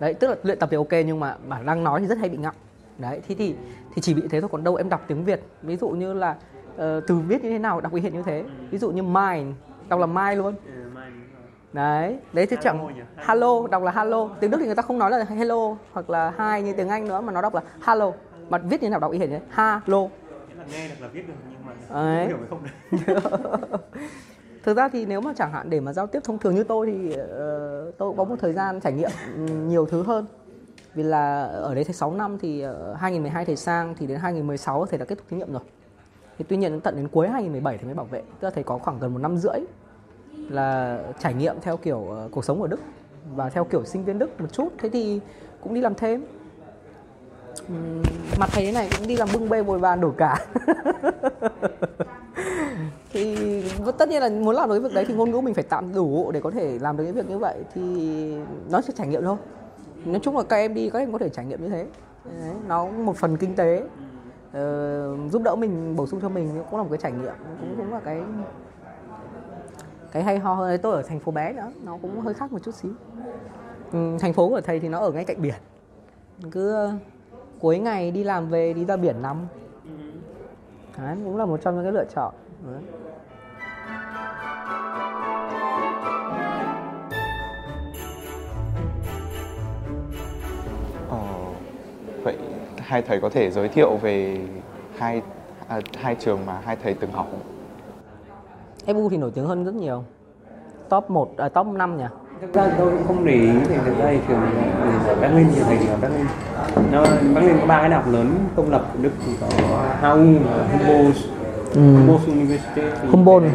Đấy 0.00 0.14
tức 0.14 0.28
là 0.28 0.36
luyện 0.42 0.58
tập 0.58 0.68
thì 0.70 0.76
ok 0.76 0.92
nhưng 1.06 1.20
mà 1.20 1.36
mà 1.46 1.62
đang 1.62 1.84
nói 1.84 2.00
thì 2.00 2.06
rất 2.06 2.18
hay 2.18 2.28
bị 2.28 2.36
ngọng. 2.36 2.54
Đấy 2.98 3.20
thì 3.28 3.34
thì 3.34 3.56
thì 3.94 4.02
chỉ 4.02 4.14
bị 4.14 4.22
thế 4.30 4.40
thôi 4.40 4.50
còn 4.52 4.64
đâu 4.64 4.74
em 4.74 4.88
đọc 4.88 5.04
tiếng 5.06 5.24
việt. 5.24 5.40
Ví 5.62 5.76
dụ 5.76 5.88
như 5.88 6.12
là 6.12 6.36
ờ, 6.76 7.00
từ 7.06 7.18
viết 7.18 7.44
như 7.44 7.50
thế 7.50 7.58
nào 7.58 7.80
đọc 7.80 7.92
bị 7.92 8.00
hiện 8.00 8.14
như 8.14 8.22
thế. 8.22 8.44
Ví 8.70 8.78
dụ 8.78 8.90
như 8.90 9.02
mine 9.02 9.52
đọc 9.88 10.00
là 10.00 10.06
mai 10.06 10.36
luôn. 10.36 10.54
Ừ, 10.66 10.72
đấy 11.72 12.18
đấy 12.32 12.46
Hello 12.50 12.62
chẳng 12.62 12.88
hello. 13.16 13.66
Đọc 13.70 13.82
là 13.82 13.92
hello. 13.92 14.28
Tiếng 14.40 14.50
đức 14.50 14.58
thì 14.60 14.66
người 14.66 14.74
ta 14.74 14.82
không 14.82 14.98
nói 14.98 15.10
là 15.10 15.24
hello 15.24 15.76
hoặc 15.92 16.10
là 16.10 16.32
hi 16.38 16.62
như 16.62 16.72
tiếng 16.72 16.88
anh 16.88 17.08
nữa 17.08 17.20
mà 17.20 17.32
nó 17.32 17.42
đọc 17.42 17.54
là 17.54 17.62
hello. 17.86 18.12
Mà 18.48 18.58
viết 18.58 18.82
như 18.82 18.86
thế 18.86 18.90
nào 18.90 19.00
đọc 19.00 19.12
y 19.12 19.18
hệt 19.18 19.30
như 19.30 19.38
thế? 19.38 19.80
Hello. 19.86 20.00
là 20.02 20.27
nghe 20.70 20.88
được 20.88 20.94
là 21.00 21.08
viết 21.08 21.28
được 21.28 21.34
nhưng 21.50 21.66
mà 21.66 21.72
Đấy. 21.90 22.26
hiểu 22.26 22.38
không 22.50 22.62
được 23.06 23.20
Thực 24.62 24.76
ra 24.76 24.88
thì 24.88 25.06
nếu 25.06 25.20
mà 25.20 25.32
chẳng 25.36 25.52
hạn 25.52 25.70
để 25.70 25.80
mà 25.80 25.92
giao 25.92 26.06
tiếp 26.06 26.20
thông 26.24 26.38
thường 26.38 26.54
như 26.54 26.64
tôi 26.64 26.86
thì 26.86 27.12
ờ, 27.12 27.92
tôi 27.98 28.10
cũng 28.10 28.16
có 28.16 28.24
một 28.24 28.36
thời 28.40 28.52
gian 28.52 28.80
trải 28.80 28.92
nghiệm 28.92 29.10
nhiều 29.68 29.86
thứ 29.86 30.02
hơn. 30.02 30.26
Vì 30.94 31.02
là 31.02 31.44
ở 31.44 31.74
đấy 31.74 31.84
thầy 31.84 31.94
6 31.94 32.14
năm 32.14 32.38
thì 32.38 32.60
ờ, 32.60 32.94
2012 32.94 33.44
thầy 33.44 33.56
sang 33.56 33.94
thì 33.98 34.06
đến 34.06 34.18
2016 34.18 34.86
thầy 34.86 34.98
đã 34.98 35.04
kết 35.04 35.14
thúc 35.18 35.26
thí 35.30 35.36
nghiệm 35.36 35.52
rồi. 35.52 35.62
Thì 36.38 36.44
tuy 36.48 36.56
nhiên 36.56 36.72
đến 36.72 36.80
tận 36.80 36.96
đến 36.96 37.08
cuối 37.08 37.28
2017 37.28 37.78
thì 37.78 37.84
mới 37.84 37.94
bảo 37.94 38.06
vệ. 38.06 38.22
Tức 38.40 38.48
là 38.48 38.50
thầy 38.50 38.64
có 38.64 38.78
khoảng 38.78 38.98
gần 38.98 39.12
một 39.12 39.18
năm 39.18 39.36
rưỡi 39.36 39.60
là 40.48 41.00
trải 41.18 41.34
nghiệm 41.34 41.56
theo 41.62 41.76
kiểu 41.76 42.06
ờ, 42.10 42.28
cuộc 42.32 42.44
sống 42.44 42.62
ở 42.62 42.68
Đức 42.68 42.80
và 43.34 43.50
theo 43.50 43.64
kiểu 43.64 43.84
sinh 43.84 44.04
viên 44.04 44.18
Đức 44.18 44.40
một 44.40 44.52
chút. 44.52 44.68
Thế 44.78 44.88
thì 44.88 45.20
cũng 45.60 45.74
đi 45.74 45.80
làm 45.80 45.94
thêm. 45.94 46.24
Mặt 48.38 48.48
thầy 48.52 48.66
thế 48.66 48.72
này 48.72 48.88
cũng 48.98 49.08
đi 49.08 49.16
làm 49.16 49.28
bưng 49.32 49.48
bê 49.48 49.62
bồi 49.62 49.78
bàn 49.78 50.00
đổ 50.00 50.10
cả. 50.10 50.46
thì 53.12 53.60
vâng, 53.78 53.94
tất 53.98 54.08
nhiên 54.08 54.22
là 54.22 54.28
muốn 54.28 54.54
làm 54.54 54.68
được 54.68 54.74
cái 54.74 54.80
việc 54.80 54.94
đấy 54.94 55.04
thì 55.08 55.14
ngôn 55.14 55.30
ngữ 55.30 55.40
mình 55.40 55.54
phải 55.54 55.64
tạm 55.64 55.94
đủ 55.94 56.30
để 56.30 56.40
có 56.40 56.50
thể 56.50 56.78
làm 56.78 56.96
được 56.96 57.04
cái 57.04 57.12
việc 57.12 57.30
như 57.30 57.38
vậy 57.38 57.56
thì 57.74 57.82
nó 58.70 58.80
sẽ 58.80 58.92
trải 58.96 59.06
nghiệm 59.06 59.24
thôi. 59.24 59.36
Nói 60.04 60.20
chung 60.22 60.36
là 60.36 60.42
các 60.42 60.56
em 60.56 60.74
đi 60.74 60.90
các 60.90 60.98
em 60.98 61.12
có 61.12 61.18
thể 61.18 61.28
trải 61.28 61.44
nghiệm 61.44 61.62
như 61.62 61.68
thế. 61.68 61.86
Đấy, 62.24 62.52
nó 62.68 62.86
một 62.86 63.16
phần 63.16 63.36
kinh 63.36 63.56
tế. 63.56 63.82
Ờ, 64.52 65.16
giúp 65.32 65.42
đỡ 65.42 65.56
mình 65.56 65.96
bổ 65.96 66.06
sung 66.06 66.20
cho 66.20 66.28
mình 66.28 66.62
cũng 66.70 66.78
là 66.78 66.82
một 66.82 66.88
cái 66.90 66.98
trải 67.02 67.12
nghiệm 67.12 67.32
cũng 67.60 67.74
cũng 67.76 67.92
là 67.92 68.00
cái 68.00 68.22
cái 70.12 70.22
hay 70.22 70.38
ho 70.38 70.54
hơn. 70.54 70.80
Tôi 70.82 70.92
ở 70.92 71.02
thành 71.02 71.20
phố 71.20 71.32
bé 71.32 71.52
nữa 71.52 71.72
nó 71.84 71.98
cũng 72.02 72.20
hơi 72.20 72.34
khác 72.34 72.52
một 72.52 72.58
chút 72.64 72.74
xíu 72.74 72.90
ừ, 73.92 74.16
thành 74.20 74.32
phố 74.32 74.48
của 74.48 74.60
thầy 74.60 74.80
thì 74.80 74.88
nó 74.88 74.98
ở 74.98 75.10
ngay 75.10 75.24
cạnh 75.24 75.42
biển. 75.42 75.54
Cứ 76.50 76.90
cuối 77.60 77.78
ngày 77.78 78.10
đi 78.10 78.24
làm 78.24 78.48
về 78.48 78.72
đi 78.72 78.84
ra 78.84 78.96
biển 78.96 79.22
nằm 79.22 79.46
ừ. 79.84 79.90
Đấy, 81.02 81.16
cũng 81.24 81.36
là 81.36 81.46
một 81.46 81.60
trong 81.62 81.74
những 81.74 81.84
cái 81.84 81.92
lựa 81.92 82.04
chọn 82.14 82.34
Đấy. 82.66 82.82
Ờ, 91.10 91.18
vậy 92.22 92.36
hai 92.78 93.02
thầy 93.02 93.20
có 93.20 93.28
thể 93.28 93.50
giới 93.50 93.68
thiệu 93.68 93.96
về 93.96 94.40
hai 94.98 95.22
à, 95.68 95.80
hai 95.96 96.14
trường 96.14 96.46
mà 96.46 96.60
hai 96.64 96.76
thầy 96.76 96.94
từng 96.94 97.12
học 97.12 97.26
không? 97.30 97.40
FU 98.96 99.08
thì 99.08 99.16
nổi 99.16 99.30
tiếng 99.34 99.46
hơn 99.46 99.64
rất 99.64 99.74
nhiều 99.74 100.04
top 100.88 101.10
1, 101.10 101.36
à, 101.36 101.48
top 101.48 101.66
5 101.66 101.96
nhỉ? 101.96 102.04
Thực 102.40 102.52
ra 102.52 102.74
tôi 102.78 102.92
không 103.06 103.24
để 103.24 103.32
ý 103.32 103.52
thì 103.68 103.76
thực 103.84 103.98
ra 103.98 104.10
thì 104.10 104.18
trường 104.28 104.40
Linh 105.36 105.48
thì 105.54 105.60
thầy 105.60 105.76
ở 105.76 105.96
Berlin 105.96 106.26
nó 106.92 107.02
Berlin 107.34 107.58
có 107.60 107.66
ba 107.66 107.80
cái 107.80 107.88
đại 107.90 108.00
học 108.02 108.12
lớn 108.12 108.34
công 108.56 108.70
lập 108.70 108.86
của 108.92 108.98
Đức 109.02 109.10
thì 109.26 109.32
có 109.40 109.46
HU 110.08 110.34
và 110.44 110.66
Humboldt 110.72 111.16
Ừ. 111.74 111.80
Humboldt 111.80 112.26
University 112.28 112.80
thì 113.02 113.08
Humboldt. 113.10 113.42
đấy 113.44 113.52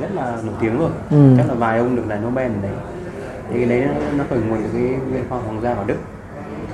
rất 0.00 0.08
là 0.14 0.36
nổi 0.44 0.54
tiếng 0.60 0.78
rồi 0.78 0.90
Ừ. 1.10 1.16
chắc 1.36 1.48
là 1.48 1.54
vài 1.54 1.78
ông 1.78 1.96
được 1.96 2.02
giải 2.08 2.18
Nobel 2.26 2.46
ở 2.50 2.54
đấy 2.62 2.70
thì 3.52 3.56
cái 3.58 3.68
đấy 3.68 3.80
nó, 3.88 4.18
nó 4.18 4.24
khởi 4.30 4.38
nguồn 4.38 4.58
từ 4.62 4.68
cái 4.72 4.82
viện 5.12 5.24
khoa 5.28 5.38
hoàng 5.38 5.60
gia 5.62 5.70
ở 5.74 5.84
Đức 5.86 5.94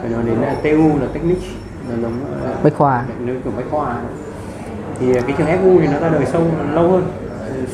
rồi 0.02 0.12
nó 0.12 0.22
đến 0.22 0.38
là 0.40 0.54
TU 0.62 0.98
là 1.00 1.06
Technik 1.14 1.38
là 1.90 1.96
giống 2.02 2.12
ờ, 2.44 2.54
Bách 2.64 2.74
Khoa 2.76 3.04
nơi 3.20 3.36
kiểu 3.44 3.52
bách 3.56 3.66
khoa 3.70 3.96
thì 5.00 5.12
cái 5.14 5.34
trường 5.38 5.46
FU 5.46 5.80
thì 5.80 5.86
nó 5.86 5.98
ra 6.00 6.08
đời 6.08 6.26
sâu 6.26 6.42
lâu 6.72 6.88
hơn 6.90 7.02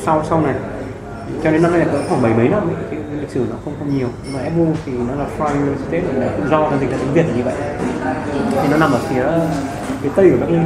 sau 0.03 0.23
sau 0.29 0.41
này 0.41 0.53
cho 1.43 1.51
nên 1.51 1.61
năm 1.61 1.71
nay 1.71 1.85
là 1.85 1.93
khoảng 2.09 2.21
bảy 2.21 2.33
mấy 2.33 2.49
năm 2.49 2.61
ấy. 2.63 2.99
lịch 3.19 3.29
sử 3.29 3.45
nó 3.49 3.55
không 3.65 3.73
không 3.79 3.97
nhiều 3.97 4.07
nhưng 4.23 4.33
mà 4.33 4.39
FU 4.49 4.65
thì 4.85 4.91
nó 5.07 5.15
là 5.15 5.25
Freie 5.39 5.61
Universität 5.61 6.03
là 6.15 6.29
do 6.49 6.69
ra 6.71 6.77
dịch 6.81 6.91
ra 6.91 6.97
tiếng 6.99 7.13
Việt 7.13 7.25
là 7.27 7.35
như 7.37 7.43
vậy 7.43 7.53
thì 8.61 8.67
nó 8.71 8.77
nằm 8.77 8.91
ở 8.91 8.99
phía 9.09 9.23
phía 10.01 10.09
tây 10.15 10.31
của 10.31 10.37
Berlin 10.37 10.63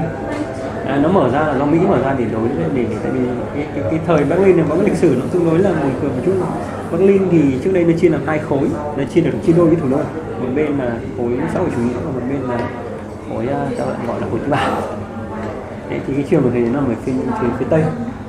à, 0.85 0.99
nó 1.03 1.09
mở 1.09 1.29
ra 1.29 1.39
là 1.39 1.57
do 1.57 1.65
Mỹ 1.65 1.79
mở 1.89 1.97
ra 2.03 2.15
để 2.17 2.25
đối 2.33 2.47
để, 2.47 2.65
để, 2.73 2.85
để 2.89 2.95
tại 3.03 3.11
vì 3.11 3.19
cái, 3.55 3.67
cái, 3.75 3.83
cái 3.91 3.99
thời 4.07 4.23
Berlin 4.23 4.57
này 4.57 4.65
có 4.69 4.75
cái 4.75 4.85
lịch 4.85 4.97
sử 4.97 5.15
nó 5.19 5.25
tương 5.31 5.45
đối 5.45 5.59
là 5.59 5.69
buồn 5.69 5.91
cười 6.01 6.09
một 6.09 6.21
chút. 6.25 6.33
Berlin 6.91 7.21
thì 7.31 7.59
trước 7.63 7.71
đây 7.73 7.83
nó 7.83 7.93
chia 8.01 8.09
làm 8.09 8.21
hai 8.25 8.39
khối 8.39 8.69
nó 8.97 9.03
chia 9.13 9.21
được 9.21 9.31
chia 9.45 9.53
đôi 9.53 9.67
với 9.67 9.75
thủ 9.75 9.87
đô. 9.89 9.97
Một 10.39 10.49
bên 10.55 10.77
là 10.77 10.91
khối 11.17 11.37
xã 11.53 11.59
hội 11.59 11.69
chủ 11.75 11.81
nghĩa 11.81 11.97
và 12.05 12.11
một 12.11 12.21
bên 12.29 12.41
là 12.41 12.57
khối 13.29 13.47
à, 13.47 13.65
ta 13.77 13.85
gọi 14.07 14.21
là 14.21 14.27
khối 14.31 14.39
tư 14.39 14.47
bản 14.49 14.71
Đấy, 15.89 15.99
thì 16.07 16.13
cái 16.13 16.25
trường 16.29 16.43
của 16.43 16.49
thầy 16.49 16.61
nó 16.61 16.71
nằm 16.71 16.89
ở 16.89 16.95
phía, 17.05 17.11
phía, 17.41 17.47
phía 17.59 17.65
tây. 17.69 17.83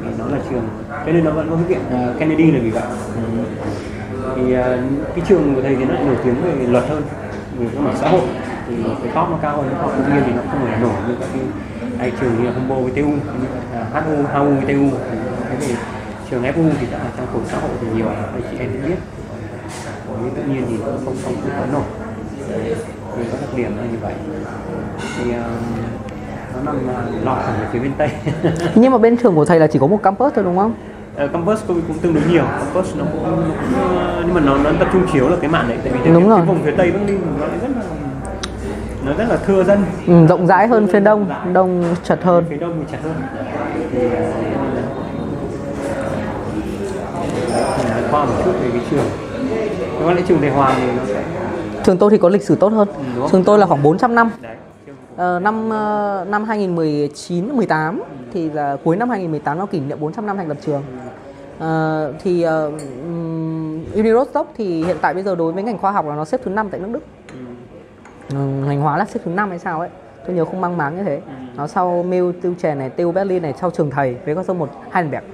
Thì 0.05 0.11
nó 0.19 0.27
là 0.27 0.39
trường 0.51 0.63
cho 1.07 1.13
nên 1.13 1.25
nó 1.25 1.31
vẫn 1.31 1.51
có 1.51 1.57
cái 1.57 1.65
viện 1.65 1.81
uh, 1.87 1.93
à, 1.93 2.15
Kennedy 2.19 2.51
là 2.51 2.59
vì 2.63 2.71
vậy. 2.71 2.83
Thì 4.37 4.43
uh, 4.43 4.61
cái 5.15 5.25
trường 5.29 5.55
của 5.55 5.63
thầy 5.63 5.77
thì 5.77 5.85
nó 5.85 5.95
lại 5.95 6.05
nổi 6.05 6.17
tiếng 6.25 6.35
về 6.43 6.67
luật 6.67 6.85
hơn 6.89 7.03
về 7.59 7.67
các 7.75 7.81
mặt 7.81 7.93
xã 7.95 8.09
hội 8.09 8.21
thì 8.69 8.75
cái 9.03 9.13
top 9.15 9.31
nó 9.31 9.39
cao 9.43 9.57
hơn 9.57 9.69
cái 9.71 9.79
top 9.83 9.93
tự 9.97 10.13
nhiên 10.13 10.23
thì 10.27 10.33
nó 10.33 10.43
không 10.51 10.61
phải 10.67 10.81
nổi 10.81 10.93
như 11.09 11.15
các 11.21 11.29
cái 11.33 11.43
hai 11.99 12.13
trường 12.21 12.37
như 12.39 12.45
là 12.49 12.53
Humboldt 12.53 12.83
với 12.83 13.03
TU 13.03 13.11
HU, 13.93 14.23
HU 14.33 14.55
với 14.55 14.75
TU 14.75 14.99
thế 15.51 15.57
thì 15.61 15.75
trường 16.31 16.43
FU 16.43 16.71
thì 16.81 16.87
đã 16.93 16.99
trong 17.17 17.27
khối 17.33 17.43
xã 17.45 17.59
hội 17.59 17.71
thì 17.81 17.87
nhiều 17.97 18.07
anh 18.07 18.43
chị 18.51 18.57
em 18.59 18.71
cũng 18.73 18.89
biết. 18.89 18.97
Khối 20.09 20.31
tự 20.37 20.43
nhiên 20.43 20.65
thì 20.69 20.77
nó 20.79 20.93
không 21.05 21.17
không 21.25 21.35
không 21.35 21.53
có 21.61 21.67
nổi. 21.73 21.83
Thì 23.17 23.25
có 23.33 23.39
đặc 23.41 23.51
điểm 23.57 23.77
là 23.77 23.83
như 23.83 23.99
vậy. 24.03 24.13
Thì 25.17 25.33
à, 25.33 25.45
nó 26.55 26.73
nằm 26.73 26.89
à, 26.89 27.03
lọt 27.25 27.39
hẳn 27.39 27.55
về 27.61 27.67
phía 27.73 27.79
bên 27.79 27.93
tây. 27.99 28.11
Nhưng 28.75 28.93
mà 28.93 28.99
bên 28.99 29.17
trường 29.17 29.35
của 29.35 29.45
thầy 29.45 29.61
là 29.61 29.67
chỉ 29.67 29.79
có 29.79 29.87
một 29.87 30.03
campus 30.03 30.35
thôi 30.35 30.45
đúng 30.45 30.57
không? 30.57 30.75
Ờ, 31.17 31.29
campus 31.29 31.61
tôi 31.67 31.77
cũng 31.89 31.99
tương 31.99 32.15
đối 32.15 32.25
nhiều. 32.25 32.45
Campus 32.59 32.97
nó 32.97 33.05
cũng, 33.13 33.23
nó 33.23 33.31
cũng 33.37 33.99
ờ, 33.99 34.23
nhưng 34.27 34.35
mà 34.35 34.41
nó, 34.41 34.59
nó 34.59 34.71
tập 34.79 34.89
trung 34.93 35.07
chiếu 35.13 35.29
là 35.29 35.37
cái 35.41 35.51
mạn 35.51 35.69
đấy 35.69 35.79
tại 35.85 35.93
vì 35.93 35.99
cái, 36.05 36.13
cái 36.37 36.47
vùng 36.47 36.63
phía 36.65 36.75
tây 36.77 36.91
bắc 36.93 37.01
ninh 37.07 37.21
nó 37.41 37.47
rất 37.47 37.69
là 37.77 37.83
nó 39.07 39.13
rất 39.13 39.25
là 39.29 39.37
thưa 39.37 39.65
dân. 39.65 39.85
Ừ, 40.07 40.27
rộng 40.27 40.47
rãi 40.47 40.69
hơn 40.69 40.87
phía 40.87 41.01
đông 41.01 41.31
đông 41.53 41.85
chật 42.05 42.23
hơn. 42.23 42.45
Phía 42.51 42.57
đông 42.57 42.75
thì 42.79 42.93
chặt 42.93 42.99
hơn. 43.03 43.15
Thì 43.93 44.09
ờ, 47.89 48.09
qua 48.11 48.25
một 48.25 48.35
chút 48.45 48.53
về 48.63 48.71
cái 48.73 48.83
trường. 48.91 49.05
Nếu 50.01 50.11
lại 50.11 50.23
trường 50.29 50.41
Đài 50.41 50.51
Hoàng 50.51 50.75
thì 50.77 50.87
nó 50.97 51.03
sẽ 51.07 51.23
trường 51.85 51.99
tôi 51.99 52.11
thì 52.11 52.19
có 52.19 52.29
lịch 52.29 52.43
sử 52.43 52.57
tốt 52.57 52.69
hơn. 52.69 52.89
Ừ, 53.17 53.29
trường 53.33 53.45
tôi 53.45 53.59
là 53.59 53.67
khoảng 53.67 53.83
400 53.83 54.15
năm. 54.15 54.31
Đấy 54.43 54.57
Ờ, 55.17 55.41
năm 55.41 55.71
ờ, 55.71 56.25
năm 56.29 56.45
2019 56.45 57.57
18 57.57 58.03
thì 58.33 58.51
là 58.51 58.77
cuối 58.85 58.97
năm 58.97 59.11
2018 59.11 59.59
nó 59.59 59.67
kỷ 59.67 59.81
niệm 59.81 60.01
400 60.01 60.27
năm 60.27 60.37
thành 60.37 60.49
lập 60.49 60.57
trường. 60.67 60.83
Ờ, 61.59 62.13
thì 62.23 62.47
uh, 62.47 62.73
Unirostock 63.95 64.51
thì 64.57 64.85
hiện 64.85 64.97
tại 65.01 65.15
bây 65.15 65.23
giờ 65.23 65.35
đối 65.35 65.53
với 65.53 65.63
ngành 65.63 65.79
khoa 65.79 65.91
học 65.91 66.07
là 66.07 66.15
nó 66.15 66.25
xếp 66.25 66.41
thứ 66.45 66.51
5 66.51 66.69
tại 66.71 66.81
nước 66.81 66.89
Đức. 66.93 67.03
Ừ, 68.31 68.37
ngành 68.37 68.81
hóa 68.81 68.99
là 68.99 69.05
xếp 69.05 69.21
thứ 69.25 69.31
5 69.31 69.49
hay 69.51 69.59
sao 69.59 69.81
ấy. 69.81 69.89
Tôi 70.27 70.37
nhớ 70.37 70.45
không 70.45 70.61
mang 70.61 70.77
máng 70.77 70.97
như 70.97 71.03
thế. 71.03 71.21
Nó 71.57 71.67
sau 71.67 72.03
Mill, 72.03 72.31
Tiêu 72.43 72.55
Chè 72.59 72.75
này, 72.75 72.91
TU 72.91 73.13
Berlin 73.13 73.43
này, 73.43 73.55
sau 73.61 73.71
trường 73.71 73.91
thầy 73.91 74.17
với 74.25 74.35
có 74.35 74.43
số 74.43 74.55
một 74.55 74.71
Heidelberg. 74.93 75.25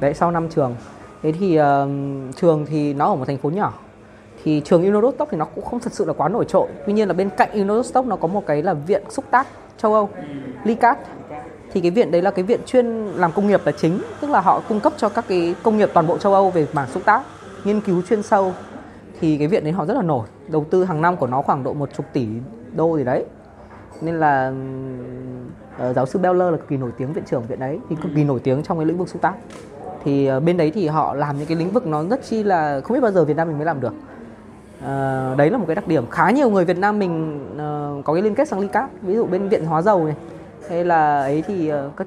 Đấy 0.00 0.14
sau 0.14 0.30
năm 0.30 0.48
trường. 0.48 0.76
Thế 1.22 1.32
thì 1.32 1.56
ờ, 1.56 1.88
trường 2.36 2.66
thì 2.66 2.94
nó 2.94 3.06
ở 3.06 3.14
một 3.14 3.24
thành 3.24 3.38
phố 3.38 3.50
nhỏ 3.50 3.72
thì 4.44 4.62
trường 4.64 4.82
Unirostock 4.82 5.30
thì 5.30 5.36
nó 5.36 5.44
cũng 5.44 5.64
không 5.64 5.80
thật 5.80 5.92
sự 5.92 6.04
là 6.04 6.12
quá 6.12 6.28
nổi 6.28 6.44
trội 6.48 6.68
tuy 6.86 6.92
nhiên 6.92 7.08
là 7.08 7.14
bên 7.14 7.30
cạnh 7.30 7.50
Unirostock 7.52 8.06
nó 8.06 8.16
có 8.16 8.28
một 8.28 8.46
cái 8.46 8.62
là 8.62 8.74
viện 8.74 9.02
xúc 9.10 9.24
tác 9.30 9.46
châu 9.78 9.94
Âu 9.94 10.08
LICAT 10.64 10.98
thì 11.72 11.80
cái 11.80 11.90
viện 11.90 12.10
đấy 12.10 12.22
là 12.22 12.30
cái 12.30 12.42
viện 12.42 12.60
chuyên 12.66 12.86
làm 13.06 13.32
công 13.32 13.46
nghiệp 13.46 13.60
là 13.64 13.72
chính 13.72 14.02
tức 14.20 14.30
là 14.30 14.40
họ 14.40 14.60
cung 14.68 14.80
cấp 14.80 14.92
cho 14.96 15.08
các 15.08 15.24
cái 15.28 15.54
công 15.62 15.78
nghiệp 15.78 15.90
toàn 15.94 16.06
bộ 16.06 16.18
châu 16.18 16.34
Âu 16.34 16.50
về 16.50 16.66
mảng 16.72 16.88
xúc 16.88 17.02
tác 17.04 17.22
nghiên 17.64 17.80
cứu 17.80 18.02
chuyên 18.02 18.22
sâu 18.22 18.52
thì 19.24 19.38
cái 19.38 19.48
viện 19.48 19.64
đấy 19.64 19.72
họ 19.72 19.86
rất 19.86 19.94
là 19.94 20.02
nổi 20.02 20.26
đầu 20.48 20.66
tư 20.70 20.84
hàng 20.84 21.02
năm 21.02 21.16
của 21.16 21.26
nó 21.26 21.42
khoảng 21.42 21.64
độ 21.64 21.72
một 21.72 21.88
chục 21.96 22.06
tỷ 22.12 22.28
đô 22.76 22.96
gì 22.96 23.04
đấy. 23.04 23.24
Nên 24.00 24.20
là 24.20 24.52
uh, 25.88 25.96
giáo 25.96 26.06
sư 26.06 26.18
Beller 26.18 26.50
là 26.50 26.56
cực 26.56 26.68
kỳ 26.68 26.76
nổi 26.76 26.90
tiếng 26.98 27.12
viện 27.12 27.24
trưởng 27.24 27.42
viện 27.42 27.60
đấy 27.60 27.78
thì 27.88 27.96
cực 28.02 28.12
kỳ 28.16 28.24
nổi 28.24 28.40
tiếng 28.40 28.62
trong 28.62 28.78
cái 28.78 28.86
lĩnh 28.86 28.98
vực 28.98 29.08
xúc 29.08 29.22
tác. 29.22 29.34
Thì 30.04 30.30
uh, 30.36 30.42
bên 30.42 30.56
đấy 30.56 30.72
thì 30.74 30.88
họ 30.88 31.14
làm 31.14 31.38
những 31.38 31.46
cái 31.46 31.56
lĩnh 31.56 31.70
vực 31.70 31.86
nó 31.86 32.04
rất 32.04 32.22
chi 32.22 32.42
là 32.42 32.80
không 32.80 32.94
biết 32.94 33.00
bao 33.00 33.12
giờ 33.12 33.24
Việt 33.24 33.36
Nam 33.36 33.48
mình 33.48 33.56
mới 33.58 33.66
làm 33.66 33.80
được. 33.80 33.94
Uh, 34.78 35.38
đấy 35.38 35.50
là 35.50 35.58
một 35.58 35.64
cái 35.66 35.76
đặc 35.76 35.88
điểm. 35.88 36.06
Khá 36.10 36.30
nhiều 36.30 36.50
người 36.50 36.64
Việt 36.64 36.78
Nam 36.78 36.98
mình 36.98 37.40
uh, 37.52 38.04
có 38.04 38.14
cái 38.14 38.22
liên 38.22 38.34
kết 38.34 38.48
sang 38.48 38.60
LICAT 38.60 38.90
ví 39.02 39.14
dụ 39.14 39.26
bên 39.26 39.48
viện 39.48 39.64
hóa 39.64 39.82
dầu 39.82 40.04
này. 40.04 40.16
Hay 40.68 40.84
là 40.84 41.20
ấy 41.20 41.42
thì 41.46 41.72
uh, 41.72 41.96
các 41.96 42.06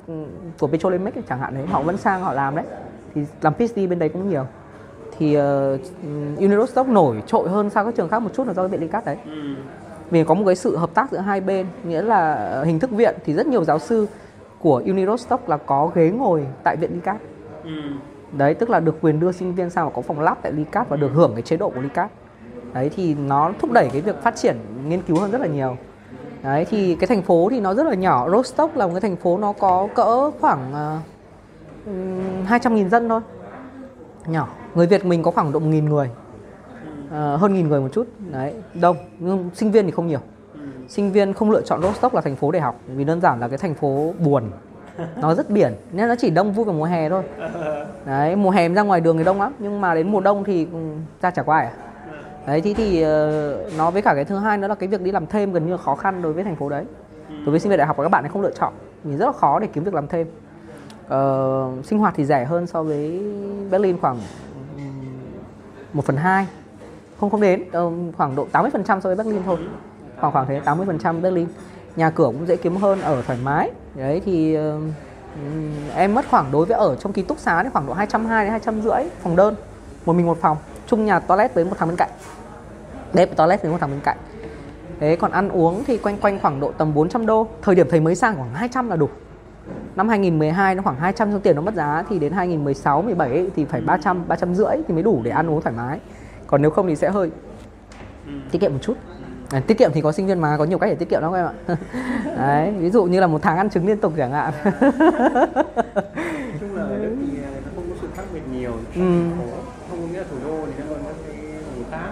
của 0.60 0.68
Petrolimex 0.68 1.14
chẳng 1.30 1.40
hạn 1.40 1.54
đấy 1.56 1.66
họ 1.66 1.82
vẫn 1.82 1.98
sang 1.98 2.22
họ 2.22 2.34
làm 2.34 2.56
đấy. 2.56 2.66
Thì 3.16 3.22
làm 3.42 3.54
PhD 3.54 3.76
bên 3.76 4.00
đấy 4.00 4.10
cũng 4.10 4.30
nhiều 4.30 4.46
thì 5.20 5.38
uh, 5.38 6.40
Unirostock 6.40 6.90
nổi 6.90 7.24
trội 7.28 7.50
hơn 7.50 7.70
so 7.70 7.84
với 7.84 7.94
các 7.94 7.98
trường 7.98 8.10
khác 8.10 8.20
một 8.20 8.30
chút 8.34 8.48
là 8.48 8.54
do 8.54 8.62
cái 8.62 8.70
viện 8.70 8.82
LICAT 8.82 9.06
đấy. 9.06 9.18
Vì 10.12 10.24
có 10.24 10.34
một 10.34 10.44
cái 10.46 10.56
sự 10.56 10.78
hợp 10.78 10.94
tác 10.94 11.12
giữa 11.12 11.18
hai 11.18 11.42
bên 11.42 11.66
nghĩa 11.84 12.02
là 12.02 12.34
ờ, 12.34 12.64
hình 12.64 12.80
thức 12.80 12.92
viện 12.92 13.16
thì 13.26 13.34
rất 13.34 13.48
nhiều 13.48 13.64
giáo 13.64 13.80
sư 13.80 14.08
của 14.60 14.84
Unirostock 14.86 15.50
là 15.50 15.58
có 15.58 15.92
ghế 15.96 16.10
ngồi 16.10 16.48
tại 16.64 16.76
viện 16.76 16.94
LICAT 16.94 17.18
đấy 18.32 18.54
tức 18.54 18.70
là 18.70 18.80
được 18.80 18.98
quyền 19.02 19.20
đưa 19.20 19.32
sinh 19.32 19.56
viên 19.56 19.70
sang 19.70 19.86
và 19.86 19.92
có 19.96 20.02
phòng 20.02 20.20
lab 20.20 20.38
tại 20.42 20.52
LICAT 20.52 20.90
và 20.90 20.98
được 20.98 21.12
hưởng 21.14 21.32
cái 21.34 21.42
chế 21.42 21.58
độ 21.58 21.70
của 21.70 21.82
LICAT 21.82 22.12
đấy 22.74 22.92
thì 22.96 23.16
nó 23.16 23.52
thúc 23.60 23.72
đẩy 23.72 23.90
cái 23.92 24.02
việc 24.02 24.24
phát 24.24 24.36
triển 24.36 24.58
nghiên 24.88 25.02
cứu 25.02 25.20
hơn 25.20 25.32
rất 25.32 25.42
là 25.42 25.48
nhiều. 25.48 25.78
Đấy 26.44 26.66
thì 26.70 26.96
cái 26.96 27.08
thành 27.08 27.22
phố 27.22 27.48
thì 27.52 27.60
nó 27.60 27.74
rất 27.74 27.86
là 27.86 27.94
nhỏ. 27.94 28.30
Rostock 28.30 28.78
là 28.78 28.88
một 28.88 28.94
cái 28.94 29.02
thành 29.02 29.16
phố 29.16 29.38
nó 29.38 29.54
có 29.54 29.88
cỡ 29.96 30.32
khoảng 30.32 30.72
uh, 30.72 32.50
200.000 32.50 32.90
dân 32.90 33.10
thôi. 33.10 33.22
Nhỏ 34.28 34.48
người 34.78 34.88
Việt 34.88 35.06
mình 35.06 35.24
có 35.24 35.32
khoảng 35.32 35.52
độ 35.52 35.60
nghìn 35.60 35.86
người. 35.86 36.10
À, 37.12 37.38
hơn 37.40 37.54
nghìn 37.54 37.68
người 37.68 37.82
một 37.82 37.90
chút. 37.92 38.08
Đấy 38.32 38.54
đông. 38.74 38.98
Nhưng 39.20 39.50
sinh 39.54 39.72
viên 39.72 39.86
thì 39.86 39.92
không 39.92 40.08
nhiều. 40.08 40.20
Sinh 40.88 41.12
viên 41.12 41.34
không 41.34 41.52
lựa 41.52 41.62
chọn 41.62 41.82
Rostock 41.82 42.16
là 42.16 42.22
thành 42.22 42.36
phố 42.36 42.52
để 42.52 42.60
học 42.60 42.80
vì 42.96 43.04
đơn 43.04 43.22
giản 43.22 43.40
là 43.40 43.48
cái 43.48 43.58
thành 43.58 43.74
phố 43.74 44.14
buồn. 44.20 44.44
Nó 45.22 45.36
rất 45.36 45.50
biển 45.50 45.74
nên 45.92 46.08
nó 46.08 46.16
chỉ 46.16 46.30
đông 46.30 46.52
vui 46.52 46.66
vào 46.66 46.76
mùa 46.76 46.86
hè 46.86 47.10
thôi. 47.10 47.24
Đấy 48.06 48.36
mùa 48.36 48.50
hè 48.50 48.70
ra 48.70 48.82
ngoài 48.82 49.02
đường 49.02 49.18
thì 49.18 49.24
đông 49.24 49.42
lắm 49.42 49.54
nhưng 49.60 49.82
mà 49.82 49.96
đến 49.96 50.12
mùa 50.12 50.22
đông 50.22 50.44
thì 50.44 50.68
ừ, 50.72 50.80
ra 51.22 51.32
chả 51.32 51.44
có 51.44 51.54
ai 51.54 51.66
à. 51.66 51.72
Đấy 52.48 52.62
thì 52.62 52.74
thì 52.74 53.02
ờ, 53.02 53.70
nó 53.78 53.92
với 53.92 54.02
cả 54.02 54.14
cái 54.16 54.26
thứ 54.26 54.38
hai 54.38 54.58
nữa 54.58 54.68
là 54.68 54.76
cái 54.76 54.90
việc 54.90 55.02
đi 55.02 55.12
làm 55.12 55.28
thêm 55.28 55.52
gần 55.52 55.66
như 55.66 55.72
là 55.72 55.78
khó 55.78 55.96
khăn 55.96 56.22
đối 56.22 56.34
với 56.34 56.44
thành 56.44 56.56
phố 56.56 56.70
đấy. 56.70 56.86
Đối 57.30 57.52
với 57.52 57.60
sinh 57.60 57.70
viên 57.70 57.78
đại 57.78 57.88
học 57.88 57.98
và 57.98 58.04
các 58.04 58.10
bạn 58.10 58.24
ấy 58.24 58.30
không 58.30 58.42
lựa 58.42 58.52
chọn. 58.52 58.74
Vì 59.04 59.18
rất 59.18 59.26
là 59.26 59.32
khó 59.32 59.60
để 59.60 59.68
kiếm 59.68 59.84
việc 59.84 59.94
làm 59.94 60.08
thêm. 60.08 60.28
Ờ, 61.08 61.70
sinh 61.84 62.00
hoạt 62.00 62.14
thì 62.18 62.26
rẻ 62.26 62.46
hơn 62.46 62.68
so 62.68 62.84
với 62.84 63.22
Berlin 63.72 63.98
khoảng 64.02 64.18
1 65.98 66.06
phần 66.06 66.18
2 66.18 66.48
không 67.20 67.30
không 67.30 67.42
đến. 67.42 67.64
Khoảng 68.18 68.36
độ 68.36 68.48
80% 68.52 68.84
so 68.86 69.10
với 69.10 69.16
Berlin 69.16 69.42
thôi. 69.46 69.58
Khoảng 70.22 70.34
khoảng 70.34 70.48
thế 70.48 70.62
80% 70.66 71.22
Berlin. 71.22 71.48
Nhà 71.96 72.10
cửa 72.10 72.26
cũng 72.26 72.48
dễ 72.48 72.56
kiếm 72.56 72.76
hơn, 72.76 73.02
ở 73.02 73.22
thoải 73.22 73.40
mái. 73.44 73.72
Đấy, 73.96 74.22
thì 74.26 74.56
ờ, 74.56 74.80
em 75.96 76.14
mất 76.14 76.26
khoảng, 76.30 76.52
đối 76.52 76.66
với 76.66 76.78
ở 76.78 76.96
trong 76.96 77.14
ký 77.14 77.22
túc 77.22 77.40
xá 77.40 77.64
thì 77.64 77.70
khoảng 77.74 77.88
độ 77.88 77.94
220 77.94 78.44
đến 78.44 78.52
250 78.52 79.10
phòng 79.24 79.36
đơn. 79.36 79.56
Một 80.06 80.14
mình 80.14 80.26
một 80.26 80.38
phòng. 80.42 80.58
Chung 80.88 81.06
nhà 81.06 81.20
toilet 81.20 81.54
với 81.54 81.66
một 81.66 81.76
thằng 81.78 81.88
bên 81.88 81.98
cạnh. 81.98 82.10
Bếp 83.14 83.36
toilet 83.36 83.62
với 83.62 83.72
một 83.72 83.78
thằng 83.82 83.90
bên 83.90 84.00
cạnh. 84.00 84.18
Thế 85.00 85.16
còn 85.16 85.32
ăn 85.32 85.50
uống 85.50 85.84
thì 85.84 85.98
quanh 85.98 86.18
quanh 86.18 86.40
khoảng 86.40 86.60
độ 86.60 86.72
tầm 86.78 86.94
400 86.94 87.26
đô. 87.26 87.48
Thời 87.62 87.76
điểm 87.76 87.88
thầy 87.90 88.00
mới 88.00 88.16
sang 88.16 88.36
khoảng 88.36 88.54
200 88.54 88.90
là 88.90 88.96
đủ 88.96 89.10
năm 89.98 90.10
2012 90.10 90.76
nó 90.76 90.82
khoảng 90.82 91.00
200 91.00 91.32
trong 91.32 91.42
tiền 91.42 91.56
nó 91.56 91.62
mất 91.62 91.74
giá 91.74 92.04
thì 92.10 92.20
đến 92.20 92.34
2016 92.34 93.02
17 93.02 93.30
ấy, 93.30 93.50
thì 93.56 93.66
phải 93.66 93.82
300 93.82 94.24
350 94.28 94.84
thì 94.88 94.94
mới 94.94 95.04
đủ 95.04 95.22
để 95.24 95.32
ăn 95.32 95.50
uống 95.50 95.62
thoải 95.62 95.76
mái. 95.76 96.00
Còn 96.48 96.62
nếu 96.62 96.72
không 96.72 96.88
thì 96.88 96.96
sẽ 96.96 97.10
hơi 97.10 97.32
tiết 98.52 98.62
kiệm 98.62 98.74
một 98.74 98.80
chút. 98.82 98.94
À, 99.52 99.60
tiết 99.68 99.78
kiệm 99.78 99.92
thì 99.94 100.02
có 100.02 100.12
sinh 100.12 100.28
viên 100.28 100.40
mà 100.40 100.58
có 100.58 100.66
nhiều 100.66 100.78
cách 100.78 100.90
để 100.90 100.96
tiết 100.96 101.10
kiệm 101.10 101.22
lắm 101.22 101.32
các 101.34 101.38
em 101.38 101.46
ạ. 101.46 101.76
Đấy 102.38 102.72
ví 102.80 102.90
dụ 102.90 103.06
như 103.06 103.20
là 103.20 103.28
một 103.28 103.42
tháng 103.42 103.58
ăn 103.58 103.70
trứng 103.70 103.88
liên 103.88 103.98
tục 103.98 104.14
chẳng 104.18 104.32
hạn. 104.32 104.54
Nói 104.64 104.92
chung 106.60 106.76
là 106.76 106.82
ở 106.82 106.98
Đức 106.98 107.16
thì 107.22 107.38
ờ, 107.44 107.52
nó 107.66 107.72
không 107.76 107.90
có 107.90 107.96
sự 108.02 108.08
khác 108.16 108.24
biệt 108.34 108.42
nhiều. 108.54 108.72
Ừ. 108.96 109.02
không 109.90 110.02
có 110.02 110.08
nghĩa 110.12 110.20
là 110.20 110.26
thủ 110.32 110.38
đô 110.46 110.66
thì 110.66 110.72
nó 110.80 110.86
còn 110.90 111.00
các 111.06 111.16
cái 111.28 111.36
vùng 111.76 111.84
khác. 111.92 112.12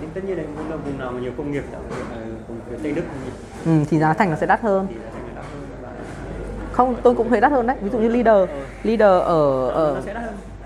Thì 0.00 0.06
tất 0.14 0.20
nhiên 0.24 0.36
là 0.36 0.44
cũng 0.56 0.70
là 0.70 0.76
vùng 0.76 0.98
nào 0.98 1.12
mà 1.12 1.20
nhiều 1.20 1.32
công 1.36 1.52
nghiệp 1.52 1.64
là 1.72 1.78
vùng 2.48 2.58
phía 2.70 2.76
tây 2.82 2.92
đức. 2.92 3.02
Ừ, 3.64 3.72
thì 3.90 3.98
giá 3.98 4.12
thành 4.12 4.30
nó 4.30 4.36
sẽ 4.36 4.46
đắt 4.46 4.60
hơn 4.60 4.86
không 6.76 6.96
tôi 7.02 7.14
cũng 7.14 7.30
thấy 7.30 7.40
đắt 7.40 7.52
hơn 7.52 7.66
đấy. 7.66 7.76
Ví 7.80 7.90
dụ 7.90 7.98
như 7.98 8.08
leader. 8.08 8.50
Leader 8.82 9.22
ở 9.22 9.68
ở 9.68 10.02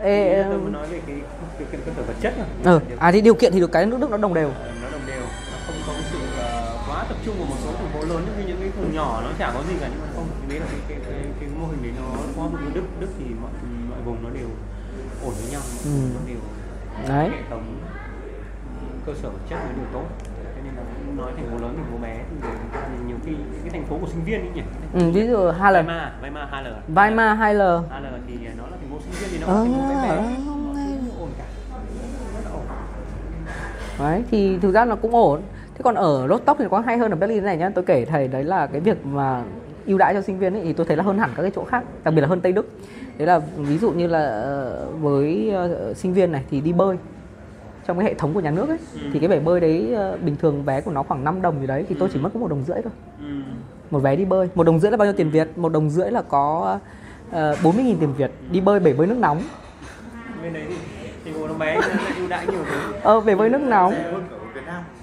Ê, 0.03 0.43
tôi 0.43 0.71
nói 0.71 0.87
về 0.87 1.01
cái 1.07 1.17
điều 1.59 1.69
kiện 1.73 1.81
cơ 1.87 1.93
sở 1.97 2.03
vật 2.03 2.15
chất 2.21 2.35
mà 2.39 2.73
ừ. 2.73 2.81
à 2.99 3.13
thì 3.13 3.21
điều 3.21 3.35
kiện 3.35 3.53
thì 3.53 3.61
được 3.61 3.73
cái 3.73 3.87
nước 3.87 3.97
Đức 4.01 4.11
nó 4.11 4.17
đồng 4.17 4.35
đều. 4.35 4.51
Nó 4.83 4.89
đồng 4.93 5.01
đều. 5.07 5.21
Nó 5.21 5.59
không 5.67 5.77
có 5.87 5.93
sự 6.13 6.19
ờ, 6.39 6.77
quá 6.89 7.05
tập 7.09 7.17
trung 7.25 7.35
vào 7.39 7.47
một 7.47 7.57
số 7.65 7.71
thành 7.79 7.89
phố 7.95 8.15
lớn. 8.15 8.27
Nhưng 8.39 8.47
những 8.47 8.57
cái 8.61 8.69
vùng 8.69 8.95
nhỏ 8.95 9.21
nó 9.25 9.31
chả 9.39 9.51
có 9.55 9.63
gì 9.69 9.75
cả 9.81 9.89
nhưng 9.91 10.01
mà 10.01 10.07
không. 10.17 10.27
Đấy 10.49 10.61
là 10.61 10.67
cái 10.71 10.81
cái, 10.89 10.99
cái, 11.07 11.23
cái 11.41 11.49
mô 11.61 11.67
hình 11.67 11.83
đấy 11.83 11.93
nó 11.99 12.07
có 12.37 12.43
một 12.43 12.59
đức 12.75 12.85
đức 13.01 13.09
thì 13.19 13.25
mọi 13.43 13.51
mọi 13.91 14.01
vùng 14.05 14.25
nó 14.25 14.31
đều 14.31 14.49
ổn 15.25 15.35
với 15.41 15.51
nhau. 15.53 15.63
Ừ. 15.85 15.91
nó 16.15 16.21
đều 16.29 16.41
Đấy. 17.09 17.29
hệ 17.31 17.43
thống 17.51 17.65
cơ 19.07 19.13
sở 19.23 19.29
vật 19.29 19.39
chất 19.51 19.59
nó 19.65 19.73
đều 19.77 19.87
tốt 19.93 20.07
thế 20.55 20.61
nên 20.65 20.75
là 20.77 20.83
cũng 21.07 21.10
nói 21.21 21.33
thành 21.37 21.47
phố 21.51 21.59
lớn 21.63 21.75
thành 21.77 21.87
phố 21.93 21.99
bé 22.03 22.17
thì 22.33 22.49
nhiều 23.07 23.17
khi 23.25 23.33
cái 23.63 23.71
thành 23.71 23.85
phố 23.87 23.99
của 24.01 24.07
sinh 24.07 24.25
viên 24.25 24.41
ấy 24.41 24.51
nhỉ 24.55 24.63
ừ, 24.95 25.11
ví 25.11 25.27
dụ 25.27 25.51
Halle 25.51 25.83
Weimar 25.83 26.09
Weimar 26.23 26.47
Halle 26.51 26.71
Weimar 26.95 27.35
Halle 27.35 27.79
Halle 27.91 28.11
thì 28.29 28.35
nó 28.59 28.65
là 28.71 28.77
thành 28.81 28.91
phố 28.91 28.97
sinh 29.01 29.13
viên 29.21 29.31
thì 29.33 29.39
nó 29.41 29.47
Ờ, 29.47 29.65
thành 29.65 29.73
phố 29.73 29.89
bé 29.89 30.09
bé 30.09 30.17
ờ. 30.17 30.31
Đấy, 33.99 34.23
thì 34.31 34.59
thực 34.59 34.73
ra 34.73 34.85
nó 34.85 34.97
cũng 34.97 35.15
ổn. 35.15 35.41
Thế 35.75 35.81
còn 35.83 35.95
ở 35.95 36.29
Rostock 36.29 36.59
thì 36.59 36.65
có 36.71 36.81
hay 36.81 36.99
hơn 36.99 37.11
ở 37.11 37.17
Berlin 37.17 37.45
này 37.45 37.57
nhá. 37.57 37.71
Tôi 37.75 37.85
kể 37.85 38.05
thầy 38.05 38.29
đấy 38.29 38.45
là 38.45 38.67
cái 38.67 38.81
việc 38.81 39.07
mà 39.07 39.43
ưu 39.87 39.99
đãi 39.99 40.15
cho 40.15 40.21
sinh 40.21 40.39
viên 40.39 40.55
ấy, 40.55 40.63
thì 40.65 40.73
tôi 40.73 40.87
thấy 40.87 40.97
là 40.97 41.03
hơn 41.03 41.19
hẳn 41.19 41.31
các 41.37 41.43
cái 41.43 41.51
chỗ 41.55 41.65
khác, 41.65 41.85
đặc 42.05 42.15
biệt 42.15 42.21
là 42.21 42.29
hơn 42.29 42.41
Tây 42.41 42.53
Đức. 42.53 42.69
Đấy 43.19 43.27
là 43.27 43.39
ví 43.57 43.79
dụ 43.79 43.91
như 43.91 44.07
là 44.07 44.19
ờ, 44.19 44.87
với 45.01 45.51
ờ, 45.55 45.95
sinh 45.95 46.15
viên 46.15 46.33
này 46.33 46.45
thì 46.51 46.61
đi 46.61 46.73
bơi 46.73 46.97
trong 47.87 47.99
cái 47.99 48.07
hệ 48.07 48.15
thống 48.15 48.35
của 48.35 48.41
nhà 48.41 48.51
nước 48.51 48.69
ấy 48.69 48.79
thì 49.13 49.19
cái 49.19 49.29
bể 49.29 49.39
bơi 49.39 49.61
đấy 49.61 49.95
ờ, 49.95 50.19
bình 50.25 50.37
thường 50.37 50.63
vé 50.65 50.81
của 50.81 50.91
nó 50.91 51.03
khoảng 51.03 51.25
5 51.25 51.43
đồng 51.43 51.61
gì 51.61 51.67
đấy 51.67 51.85
thì 51.89 51.97
tôi 51.99 52.09
chỉ 52.13 52.19
mất 52.19 52.31
có 52.35 52.41
một 52.41 52.49
đồng 52.49 52.65
rưỡi 52.67 52.83
thôi. 52.83 52.93
Ừ. 53.21 53.27
một 53.91 53.99
vé 53.99 54.17
đi 54.17 54.25
bơi. 54.25 54.49
Một 54.55 54.65
đồng 54.65 54.81
rưỡi 54.81 54.91
là 54.91 54.97
bao 54.97 55.07
nhiêu 55.07 55.15
tiền 55.17 55.31
Việt? 55.31 55.59
Một 55.59 55.73
đồng 55.73 55.91
rưỡi 55.91 56.11
là 56.11 56.23
có 56.23 56.79
uh, 57.29 57.35
40.000 57.35 57.97
tiền 58.01 58.15
Việt. 58.17 58.31
Đi 58.51 58.61
bơi 58.61 58.81
bể 58.81 58.93
bơi 58.93 59.07
nước 59.07 59.19
nóng. 59.19 59.43
Bên 60.43 60.53
đấy 60.53 60.65
thì 61.25 61.31
nó 61.49 61.55
bé 61.55 61.75
ưu 62.19 62.29
đãi 62.29 62.47
nhiều 62.47 62.65
thứ. 62.71 62.93
Ờ 63.03 63.21
bể 63.21 63.35
bơi 63.35 63.49
nước 63.49 63.61
nóng. 63.61 63.95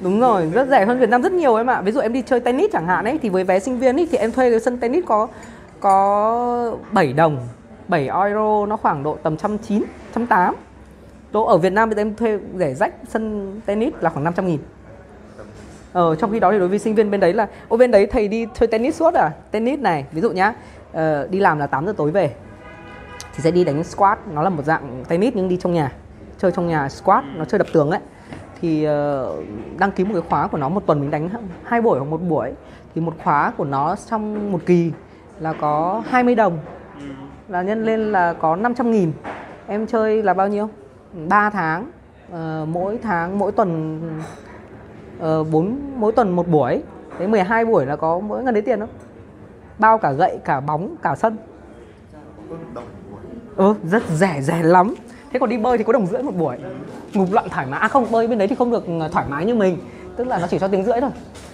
Đúng 0.02 0.20
rồi, 0.20 0.50
rất 0.54 0.68
rẻ 0.68 0.86
hơn 0.86 1.00
Việt 1.00 1.10
Nam 1.10 1.22
rất 1.22 1.32
nhiều 1.32 1.56
em 1.56 1.68
ạ. 1.68 1.82
Ví 1.82 1.92
dụ 1.92 2.00
em 2.00 2.14
đi 2.14 2.22
chơi 2.22 2.40
tennis 2.40 2.72
chẳng 2.74 2.88
hạn 2.88 3.06
ấy 3.06 3.20
thì 3.22 3.30
với 3.30 3.44
vé 3.44 3.60
sinh 3.60 3.80
viên 3.80 4.00
ấy 4.00 4.08
thì 4.12 4.18
em 4.18 4.32
thuê 4.32 4.52
cái 4.52 4.60
sân 4.60 4.78
tennis 4.78 5.06
có 5.06 5.28
có 5.80 6.78
7 6.92 7.14
đồng, 7.14 7.38
7 7.88 8.10
euro 8.10 8.66
nó 8.66 8.78
khoảng 8.78 9.04
độ 9.04 9.18
tầm 9.24 9.34
190, 9.34 9.88
180. 10.16 10.67
Tôi 11.38 11.46
ở 11.48 11.58
Việt 11.58 11.74
Nam 11.74 11.90
thì 11.90 11.96
em 12.02 12.16
thuê 12.16 12.40
rẻ 12.56 12.74
rách 12.74 12.94
sân 13.08 13.52
tennis 13.66 13.94
là 14.02 14.10
khoảng 14.10 14.24
500 14.24 14.48
nghìn. 14.48 14.60
Ờ, 15.94 16.16
trong 16.16 16.32
khi 16.32 16.40
đó 16.40 16.52
thì 16.52 16.60
đối 16.60 16.68
với 16.68 16.80
sinh 16.80 16.96
viên 16.96 17.12
bên 17.12 17.20
đấy 17.20 17.34
là 17.34 17.48
Ô 17.68 17.78
bên 17.78 17.92
đấy 17.92 18.08
thầy 18.12 18.28
đi 18.28 18.48
chơi 18.54 18.68
tennis 18.68 18.96
suốt 18.96 19.14
à? 19.14 19.32
Tennis 19.52 19.80
này, 19.80 20.06
ví 20.12 20.22
dụ 20.22 20.32
nhá 20.32 20.54
uh, 20.92 20.98
Đi 21.30 21.40
làm 21.40 21.60
là 21.60 21.68
8 21.68 21.86
giờ 21.86 21.94
tối 21.98 22.12
về 22.12 22.34
Thì 23.36 23.44
sẽ 23.44 23.52
đi 23.52 23.64
đánh 23.64 23.84
squat. 23.84 24.20
Nó 24.34 24.42
là 24.42 24.50
một 24.50 24.66
dạng 24.66 25.04
tennis 25.08 25.34
nhưng 25.36 25.50
đi 25.50 25.58
trong 25.58 25.74
nhà 25.74 25.92
Chơi 26.38 26.52
trong 26.52 26.68
nhà 26.68 26.90
squat, 26.90 27.24
nó 27.36 27.46
chơi 27.46 27.60
đập 27.60 27.68
tường 27.74 27.92
ấy. 27.92 28.00
Thì 28.62 28.88
uh, 28.88 29.44
đăng 29.80 29.92
ký 29.92 30.04
một 30.04 30.14
cái 30.14 30.24
khóa 30.30 30.48
của 30.48 30.58
nó 30.58 30.70
Một 30.70 30.86
tuần 30.86 31.00
mình 31.00 31.12
đánh 31.12 31.30
hai 31.64 31.82
buổi 31.82 32.00
hoặc 32.00 32.06
một 32.06 32.22
buổi. 32.22 32.52
Thì 32.96 33.02
một 33.02 33.14
khóa 33.24 33.54
của 33.58 33.66
nó 33.66 33.96
trong 34.10 34.52
một 34.52 34.60
kỳ 34.66 34.92
Là 35.40 35.54
có 35.54 36.04
20 36.10 36.36
đồng. 36.36 36.60
Là 37.48 37.62
nhân 37.62 37.86
lên 37.86 38.12
là 38.12 38.34
có 38.34 38.56
500 38.56 38.92
nghìn. 38.92 39.12
Em 39.68 39.88
chơi 39.88 40.24
là 40.24 40.34
bao 40.34 40.48
nhiêu? 40.48 40.70
3 41.14 41.50
tháng 41.50 41.92
uh, 42.32 42.68
Mỗi 42.68 43.00
tháng, 43.04 43.40
mỗi 43.40 43.52
tuần 43.52 44.02
ờ, 45.20 45.44
bốn 45.44 45.52
4, 45.52 45.80
mỗi 45.96 46.12
tuần 46.12 46.36
một 46.36 46.48
buổi. 46.48 46.82
Thế 47.20 47.28
12 47.28 47.66
buổi 47.66 47.86
là 47.86 47.96
có 47.96 48.20
mỗi 48.20 48.44
ngân 48.44 48.54
đấy 48.54 48.62
tiền 48.62 48.80
không? 48.80 48.90
Bao 49.80 49.98
cả 49.98 50.12
gậy, 50.12 50.38
cả 50.46 50.60
bóng, 50.60 50.96
cả 51.02 51.16
sân. 51.16 51.38
Ừ, 53.56 53.74
rất 53.84 54.04
rẻ, 54.08 54.42
rẻ 54.42 54.64
lắm. 54.64 54.96
Thế 55.32 55.40
còn 55.40 55.50
đi 55.50 55.58
bơi 55.58 55.78
thì 55.78 55.84
có 55.84 55.94
đồng 55.94 56.06
rưỡi 56.06 56.24
một 56.24 56.36
buổi. 56.36 56.58
Ngục 57.14 57.28
lặn 57.32 57.50
thoải 57.50 57.66
mái, 57.66 57.80
à 57.80 57.88
không, 57.88 58.12
bơi 58.12 58.28
bên 58.28 58.38
đấy 58.38 58.48
thì 58.48 58.56
không 58.56 58.72
được 58.72 58.84
ờ, 59.00 59.10
thoải 59.10 59.26
mái 59.30 59.46
như 59.46 59.56
mình. 59.56 59.78
Tức 60.16 60.28
là 60.28 60.38
nó 60.38 60.48
chỉ 60.48 60.60
cho 60.60 60.68
tiếng 60.68 60.84
rưỡi 60.84 61.02
thôi. 61.02 61.12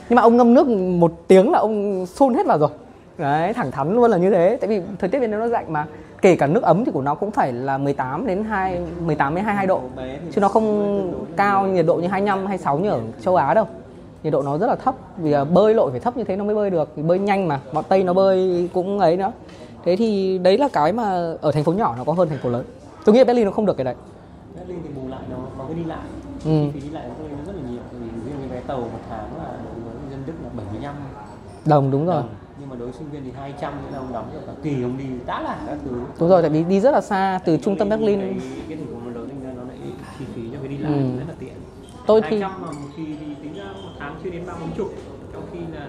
Nhưng 0.10 0.16
mà 0.16 0.22
ông 0.22 0.38
ngâm 0.38 0.54
nước 0.54 0.68
một 0.68 1.28
tiếng 1.28 1.52
là 1.52 1.60
ông 1.60 2.06
xôn 2.06 2.34
hết 2.34 2.46
vào 2.46 2.58
rồi. 2.58 2.70
Đấy, 3.18 3.54
thẳng 3.54 3.72
thắn 3.72 3.94
luôn 3.94 4.12
là 4.12 4.18
như 4.18 4.30
thế. 4.30 4.58
Tại 4.62 4.68
vì 4.68 4.82
thời 5.00 5.10
tiết 5.10 5.20
bên 5.20 5.32
đấy 5.32 5.40
nó 5.40 5.46
lạnh 5.46 5.74
mà. 5.74 5.86
Kể 6.24 6.36
cả 6.36 6.48
nước 6.48 6.64
ấm 6.64 6.86
thì 6.86 6.92
của 6.92 7.02
nó 7.02 7.16
cũng 7.16 7.32
phải 7.32 7.54
là 7.54 7.78
18 7.78 8.28
đến 8.28 8.44
2, 8.44 8.82
18 9.06 9.36
đến 9.36 9.44
22 9.44 9.68
độ. 9.68 9.82
Chứ 10.32 10.42
nó 10.42 10.48
không 10.48 11.28
cao 11.38 11.68
nhiệt 11.68 11.86
độ 11.86 11.96
như 11.96 12.08
25, 12.08 12.40
26 12.46 12.80
như 12.80 12.90
ở 12.90 13.02
châu 13.22 13.36
Á 13.36 13.54
đâu. 13.54 13.66
Nhiệt 14.24 14.34
độ 14.34 14.42
nó 14.42 14.58
rất 14.58 14.68
là 14.68 14.76
thấp. 14.76 14.96
Vì 15.18 15.30
là 15.30 15.44
bơi 15.44 15.74
lội 15.74 15.92
phải 15.92 16.00
thấp 16.00 16.18
như 16.18 16.24
thế 16.24 16.36
nó 16.36 16.44
mới 16.44 16.56
bơi 16.56 16.70
được. 16.70 16.98
Bơi 16.98 17.20
nhanh 17.20 17.48
mà. 17.48 17.60
Bọn 17.74 17.84
tây 17.90 18.04
nó 18.04 18.14
bơi 18.14 18.70
cũng 18.74 19.00
ấy 19.00 19.18
nữa. 19.18 19.32
Thế 19.86 19.96
thì 19.96 20.38
đấy 20.38 20.58
là 20.58 20.68
cái 20.74 20.94
mà 20.94 21.34
ở 21.42 21.52
thành 21.52 21.64
phố 21.64 21.74
nhỏ 21.74 21.96
nó 21.98 22.04
có 22.04 22.14
hơn 22.14 22.30
thành 22.30 22.40
phố 22.44 22.50
lớn. 22.50 22.66
Tôi 23.06 23.16
nghĩ 23.16 23.24
Berlin 23.24 23.46
nó 23.46 23.52
không 23.52 23.66
được 23.66 23.78
cái 23.78 23.86
đấy. 23.86 23.96
Berlin 24.56 24.78
thì 24.84 24.90
bù 24.96 25.10
lại 25.10 25.22
nó 25.30 25.38
có 25.58 25.64
cái 25.68 25.76
đi 25.76 25.84
lại. 25.84 26.06
Ừ. 26.46 26.72
phí 26.74 26.80
đi 26.80 26.90
lại 26.90 27.04
nó 27.08 27.46
rất 27.46 27.56
là 27.56 27.72
nhiều. 27.72 27.82
Vì 27.92 28.08
riêng 28.26 28.36
cái 28.40 28.48
vé 28.50 28.62
tàu 28.68 28.78
một 28.78 29.00
tháng 29.10 29.28
là 29.38 29.50
đối 29.66 29.84
với 29.84 29.94
dân 30.12 30.24
Đức 30.26 30.34
là 30.44 30.50
75 30.58 30.96
đồng 31.66 31.92
đúng 31.92 32.06
rồi. 32.06 32.22
Đồng 32.22 32.30
sinh 32.98 33.10
viên 33.12 33.24
thì 33.24 33.32
200 33.36 33.74
nữa 33.74 33.88
là 33.92 33.98
ông 33.98 34.14
đóng 34.14 34.30
được 34.34 34.40
cả 34.48 34.54
kỳ 34.64 34.84
ông 34.84 34.98
đi 34.98 35.06
đã 35.26 35.42
là 35.42 35.58
các 35.68 35.78
thứ. 35.86 35.92
Đúng 36.20 36.30
rồi 36.30 36.42
tại 36.42 36.52
vì 36.52 36.64
đi 36.64 36.80
rất 36.80 36.92
là 36.92 37.02
xa 37.02 37.40
từ 37.46 37.58
trung 37.58 37.78
tâm 37.78 37.90
Berlin. 37.90 38.20
cái, 38.20 38.36
cái 38.70 38.78
thành 38.78 38.88
phố 38.88 38.94
nó 39.06 39.12
lớn 39.20 39.30
nên 39.44 39.56
nó 39.58 39.64
lại 39.64 39.78
chi 40.20 40.26
phí 40.36 40.42
cho 40.54 40.58
cái 40.60 40.68
đi 40.68 40.78
lại 40.78 40.94
Ừ. 40.94 41.00
rất 41.18 41.26
là 41.28 41.34
tiện. 41.40 41.54
Tôi 42.08 42.22
thì- 42.22 42.40
200 42.42 42.62
mà 42.62 42.68
một 42.68 42.88
kỳ 42.98 43.04
thì 43.06 43.36
tính 43.44 43.54
ra 43.58 43.64
một 43.64 43.90
tháng 44.00 44.16
chưa 44.24 44.30
đến 44.30 44.42
ba 44.48 44.54
bốn 44.60 44.70
chục 44.78 44.94
trong 45.34 45.44
khi 45.54 45.60
là 45.74 45.88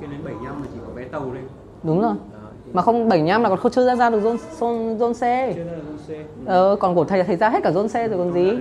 kia 0.00 0.06
đến 0.06 0.20
75 0.24 0.62
là 0.62 0.68
chỉ 0.74 0.78
có 0.86 0.92
vé 0.94 1.04
tàu 1.04 1.20
thôi. 1.20 1.38
Đúng 1.82 2.00
rồi. 2.00 2.14
Đó, 2.32 2.38
mà 2.72 2.82
không 2.82 3.08
75 3.08 3.42
là 3.42 3.48
còn 3.48 3.58
không 3.58 3.72
chưa 3.72 3.86
ra 3.86 3.96
ra 3.96 4.10
được 4.10 4.20
zone 4.20 4.36
zone, 4.60 4.98
zone 4.98 5.12
C. 5.14 5.20
Chưa 5.56 5.62
zone 5.64 6.22
C. 6.22 6.46
Ờ, 6.46 6.76
còn 6.80 6.94
của 6.94 7.04
thầy 7.04 7.18
là 7.18 7.24
thầy 7.24 7.36
ra 7.36 7.48
hết 7.48 7.60
cả 7.62 7.70
zone 7.70 7.88
C 7.88 7.92
rồi 8.10 8.18
còn 8.18 8.32
gì. 8.32 8.52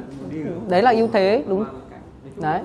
đấy 0.69 0.81
là 0.81 0.91
ưu 0.91 1.07
thế 1.13 1.43
đúng 1.47 1.65
đấy 2.37 2.61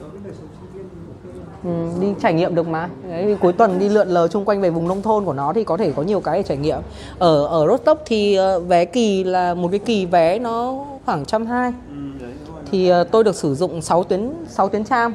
đối 0.00 0.08
với 0.08 0.20
đời 0.24 0.32
sống 0.38 0.48
sinh 0.60 0.70
viên 0.74 0.88
thì 1.24 1.30
ok. 1.30 1.46
Ừ, 1.64 1.70
đi 2.00 2.06
trải 2.22 2.34
nghiệm 2.34 2.54
được 2.54 2.68
mà. 2.68 2.88
Đấy, 3.08 3.36
cuối 3.40 3.52
tuần 3.52 3.78
đi 3.78 3.88
lượn 3.88 4.08
lờ 4.08 4.28
chung 4.28 4.44
quanh 4.44 4.60
về 4.60 4.70
vùng 4.70 4.88
nông 4.88 5.02
thôn 5.02 5.24
của 5.24 5.32
nó 5.32 5.52
thì 5.52 5.64
có 5.64 5.76
thể 5.76 5.92
có 5.96 6.02
nhiều 6.02 6.20
cái 6.20 6.38
để 6.38 6.42
trải 6.42 6.56
nghiệm. 6.56 6.78
Ở 7.18 7.46
ở 7.46 7.66
Rostock 7.66 8.02
thì 8.06 8.34
ờ, 8.34 8.60
vé 8.60 8.84
kỳ 8.84 9.24
là 9.24 9.54
một 9.54 9.68
cái 9.70 9.78
kỳ 9.78 10.06
vé 10.06 10.38
nó 10.38 10.84
khoảng 11.06 11.24
trăm 11.24 11.46
hai. 11.46 11.72
Ừ, 12.20 12.26
thì 12.70 12.88
ờ, 12.88 13.04
tôi 13.04 13.24
được 13.24 13.34
sử 13.34 13.54
dụng 13.54 13.82
6 13.82 14.04
tuyến 14.04 14.30
6 14.48 14.68
tuyến 14.68 14.84
tram. 14.84 15.14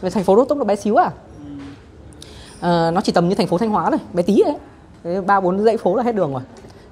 Về 0.00 0.10
thành 0.10 0.24
phố 0.24 0.36
Rostock 0.36 0.58
nó 0.58 0.64
bé 0.64 0.76
xíu 0.76 0.96
à? 0.96 1.10
Ờ, 2.60 2.90
nó 2.90 3.00
chỉ 3.00 3.12
tầm 3.12 3.28
như 3.28 3.34
thành 3.34 3.46
phố 3.46 3.58
Thanh 3.58 3.70
Hóa 3.70 3.90
này 3.90 4.00
bé 4.12 4.22
tí 4.22 4.42
đấy. 4.44 4.56
Thế 5.04 5.20
ba 5.20 5.40
bốn 5.40 5.64
dãy 5.64 5.76
phố 5.76 5.96
là 5.96 6.02
hết 6.02 6.14
đường 6.14 6.32
rồi. 6.32 6.42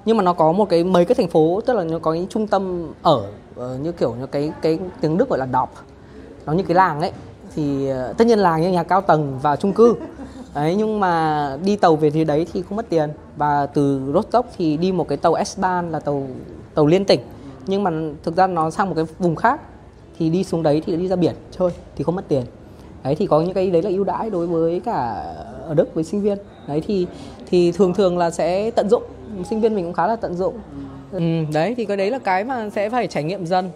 Nhưng 0.05 0.17
mà 0.17 0.23
nó 0.23 0.33
có 0.33 0.51
một 0.51 0.69
cái 0.69 0.83
mấy 0.83 1.05
cái 1.05 1.15
thành 1.15 1.27
phố 1.27 1.61
tức 1.65 1.73
là 1.73 1.83
nó 1.83 1.99
có 1.99 2.13
những 2.13 2.27
trung 2.27 2.47
tâm 2.47 2.91
ở 3.01 3.23
như 3.81 3.91
kiểu 3.91 4.15
như 4.19 4.27
cái 4.27 4.51
cái 4.61 4.79
tiếng 5.01 5.17
Đức 5.17 5.29
gọi 5.29 5.39
là 5.39 5.45
Dorf 5.45 5.67
nó 6.45 6.53
như 6.53 6.63
cái 6.63 6.75
làng 6.75 7.01
ấy 7.01 7.11
thì 7.55 7.89
ờ, 7.89 8.13
tất 8.17 8.27
nhiên 8.27 8.39
là 8.39 8.57
như 8.57 8.69
nhà 8.69 8.83
cao 8.83 9.01
tầng 9.01 9.39
và 9.41 9.55
chung 9.55 9.73
cư. 9.73 9.95
Đấy 10.55 10.75
nhưng 10.77 10.99
mà 10.99 11.57
đi 11.63 11.75
tàu 11.75 11.95
về 11.95 12.09
thì 12.09 12.23
đấy 12.23 12.45
thì 12.53 12.61
không 12.61 12.75
mất 12.75 12.89
tiền. 12.89 13.09
Và 13.37 13.65
từ 13.65 14.11
Rostock 14.13 14.49
thì 14.57 14.77
đi 14.77 14.91
một 14.91 15.07
cái 15.07 15.17
tàu 15.17 15.33
S-Bahn 15.33 15.91
là 15.91 15.99
tàu 15.99 16.27
tàu 16.75 16.85
liên 16.85 17.05
tỉnh. 17.05 17.19
Nhưng 17.67 17.83
mà 17.83 17.91
thực 18.23 18.35
ra 18.35 18.47
nó 18.47 18.69
sang 18.69 18.89
một 18.89 18.95
cái 18.95 19.05
vùng 19.19 19.35
khác. 19.35 19.61
Thì 20.19 20.29
đi 20.29 20.43
xuống 20.43 20.63
đấy 20.63 20.81
thì 20.85 20.97
đi 20.97 21.07
ra 21.07 21.15
biển 21.15 21.35
chơi 21.51 21.69
thì 21.95 22.03
không 22.03 22.15
mất 22.15 22.27
tiền. 22.27 22.43
Đấy 23.03 23.15
thì 23.15 23.27
có 23.27 23.41
những 23.41 23.53
cái 23.53 23.69
đấy 23.69 23.81
là 23.81 23.89
ưu 23.89 24.03
đãi 24.03 24.29
đối 24.29 24.47
với 24.47 24.81
cả 24.85 25.23
ở 25.65 25.73
Đức 25.73 25.95
với 25.95 26.03
sinh 26.03 26.21
viên. 26.21 26.37
Đấy 26.67 26.81
thì 26.87 27.07
thì 27.49 27.71
thường 27.71 27.93
thường 27.93 28.17
là 28.17 28.31
sẽ 28.31 28.71
tận 28.71 28.89
dụng. 28.89 29.03
Sinh 29.49 29.61
viên 29.61 29.75
mình 29.75 29.85
cũng 29.85 29.93
khá 29.93 30.07
là 30.07 30.15
tận 30.15 30.35
dụng. 30.35 30.53
Ừ, 31.11 31.19
đấy 31.53 31.73
thì 31.77 31.85
cái 31.85 31.97
đấy 31.97 32.11
là 32.11 32.19
cái 32.19 32.43
mà 32.43 32.69
sẽ 32.69 32.89
phải 32.89 33.07
trải 33.07 33.23
nghiệm 33.23 33.45
dần. 33.45 33.69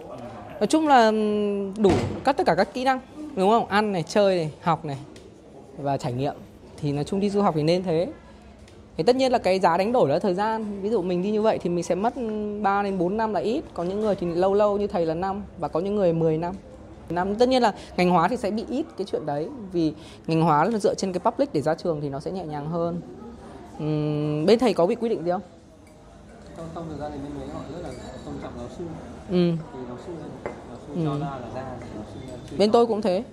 Nói 0.60 0.66
chung 0.66 0.88
là 0.88 1.06
ừ, 1.06 1.82
đủ 1.82 1.90
các 2.24 2.36
tất 2.36 2.46
cả 2.46 2.54
các 2.54 2.74
kỹ 2.74 2.84
năng 2.84 3.00
đúng 3.36 3.50
không? 3.50 3.66
Ăn 3.66 3.92
này 3.92 4.02
chơi 4.02 4.36
này 4.36 4.50
học 4.60 4.84
này 4.84 4.98
và 5.78 5.96
trải 5.96 6.12
nghiệm. 6.12 6.34
Thì 6.76 6.92
nói 6.92 7.04
chung 7.04 7.20
đi 7.20 7.30
du 7.30 7.42
học 7.42 7.54
thì 7.56 7.62
nên 7.62 7.82
thế. 7.82 8.12
Thì 8.96 9.04
tất 9.04 9.16
nhiên 9.16 9.32
là 9.32 9.38
cái 9.38 9.60
giá 9.60 9.76
đánh 9.76 9.92
đổi 9.92 10.08
là 10.08 10.18
thời 10.18 10.34
gian 10.34 10.80
ví 10.82 10.90
dụ 10.90 11.02
mình 11.02 11.22
đi 11.22 11.30
như 11.30 11.42
vậy 11.42 11.58
thì 11.58 11.70
mình 11.70 11.84
sẽ 11.84 11.94
mất 11.94 12.14
3 12.62 12.82
đến 12.82 12.98
4 12.98 13.16
năm 13.16 13.32
là 13.34 13.40
ít. 13.40 13.64
Có 13.74 13.82
những 13.82 14.00
người 14.00 14.14
thì 14.14 14.26
lâu 14.34 14.54
lâu 14.54 14.78
như 14.78 14.86
thầy 14.86 15.06
là 15.06 15.14
năm 15.14 15.42
và 15.58 15.68
có 15.68 15.80
những 15.80 15.96
người 15.96 16.12
10 16.12 16.38
năm. 16.38 16.54
Năm 17.10 17.34
tất 17.34 17.48
nhiên 17.48 17.62
là 17.62 17.74
ngành 17.96 18.10
hóa 18.10 18.28
thì 18.28 18.36
sẽ 18.36 18.50
bị 18.50 18.64
ít 18.68 18.86
cái 18.98 19.06
chuyện 19.10 19.26
đấy. 19.26 19.48
Vì 19.72 19.92
ngành 20.26 20.42
hóa 20.42 20.64
là 20.64 20.78
dựa 20.78 20.94
trên 20.94 21.12
cái 21.12 21.20
public 21.20 21.52
để 21.52 21.60
ra 21.60 21.74
trường 21.74 22.00
thì 22.00 22.08
nó 22.08 22.20
sẽ 22.20 22.30
nhẹ 22.30 22.44
nhàng 22.44 22.66
hơn. 22.66 23.00
Ừm, 23.78 24.46
bên 24.46 24.58
thầy 24.58 24.74
có 24.74 24.86
bị 24.86 24.94
quy 24.94 25.08
định 25.08 25.24
gì 25.24 25.30
không? 25.30 25.40
Trong 26.56 26.66
trong 26.74 26.86
thời 26.88 26.98
gian 26.98 27.12
thì 27.14 27.18
bên 27.28 27.40
đấy 27.40 27.48
họ 27.54 27.60
rất 27.72 27.78
là 27.82 27.94
tôn 28.24 28.34
trọng 28.42 28.52
giáo 28.58 28.68
sư. 28.78 28.84
Ừ. 29.30 29.52
thì 29.72 29.78
giáo 29.88 29.96
sư 30.06 30.12
Ừ. 30.94 31.20
bên 32.58 32.70
tôi 32.70 32.86
cũng 32.86 33.02
thế. 33.02 33.24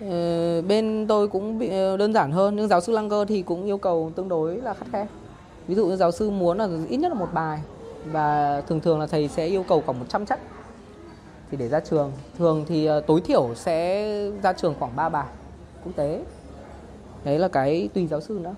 Ờ, 0.00 0.62
bên 0.62 1.06
tôi 1.08 1.28
cũng 1.28 1.58
bị 1.58 1.68
ờ, 1.68 1.96
đơn 1.96 2.12
giản 2.12 2.32
hơn 2.32 2.56
nhưng 2.56 2.68
giáo 2.68 2.80
sư 2.80 2.92
Langer 2.92 3.28
thì 3.28 3.42
cũng 3.42 3.64
yêu 3.64 3.78
cầu 3.78 4.12
tương 4.16 4.28
đối 4.28 4.56
là 4.56 4.74
khắt 4.74 4.88
khe. 4.92 5.06
Ví 5.66 5.74
dụ 5.74 5.86
như 5.86 5.96
giáo 5.96 6.12
sư 6.12 6.30
muốn 6.30 6.58
là 6.58 6.68
ít 6.88 6.96
nhất 6.96 7.08
là 7.08 7.18
một 7.18 7.28
bài 7.32 7.60
và 8.04 8.60
thường 8.60 8.80
thường 8.80 9.00
là 9.00 9.06
thầy 9.06 9.28
sẽ 9.28 9.46
yêu 9.46 9.62
cầu 9.68 9.82
khoảng 9.86 9.98
100 9.98 10.26
chất. 10.26 10.40
Thì 11.50 11.56
để 11.56 11.68
ra 11.68 11.80
trường. 11.80 12.12
Thường 12.38 12.64
thì 12.68 12.86
ờ, 12.86 13.00
tối 13.00 13.20
thiểu 13.20 13.48
sẽ 13.54 14.04
ra 14.42 14.52
trường 14.52 14.74
khoảng 14.78 14.96
3 14.96 15.08
bài 15.08 15.26
quốc 15.84 15.92
tế 15.96 16.22
đấy 17.24 17.38
là 17.38 17.48
cái 17.48 17.88
tùy 17.94 18.06
giáo 18.06 18.20
sư 18.20 18.38
nữa. 18.42 18.54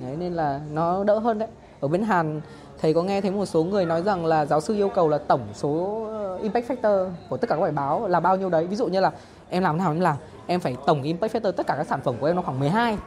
Đấy 0.00 0.16
nên 0.18 0.32
là 0.32 0.60
nó 0.72 1.04
đỡ 1.04 1.18
hơn 1.18 1.38
đấy. 1.38 1.48
Ở 1.80 1.88
bên 1.88 2.02
Hàn 2.02 2.40
thầy 2.80 2.94
có 2.94 3.02
nghe 3.02 3.20
thấy 3.20 3.30
một 3.30 3.46
số 3.46 3.64
người 3.64 3.84
nói 3.84 4.02
rằng 4.02 4.26
là 4.26 4.46
giáo 4.46 4.60
sư 4.60 4.74
yêu 4.74 4.88
cầu 4.88 5.08
là 5.08 5.18
tổng 5.18 5.40
số 5.54 6.02
ờ, 6.10 6.36
impact 6.36 6.70
factor 6.70 7.10
của 7.28 7.36
tất 7.36 7.48
cả 7.48 7.54
các 7.54 7.60
bài 7.60 7.72
báo 7.72 8.08
là 8.08 8.20
bao 8.20 8.36
nhiêu 8.36 8.48
đấy? 8.48 8.66
Ví 8.66 8.76
dụ 8.76 8.86
như 8.86 9.00
là 9.00 9.12
em 9.48 9.62
làm 9.62 9.78
thế 9.78 9.84
nào 9.84 9.92
em 9.92 10.00
làm, 10.00 10.16
em 10.46 10.60
phải 10.60 10.76
tổng 10.86 11.02
impact 11.02 11.34
factor 11.34 11.52
tất 11.52 11.66
cả 11.66 11.74
các 11.78 11.86
sản 11.86 12.00
phẩm 12.04 12.14
của 12.20 12.26
em 12.26 12.36
nó 12.36 12.42
khoảng 12.42 12.60
12 12.60 12.98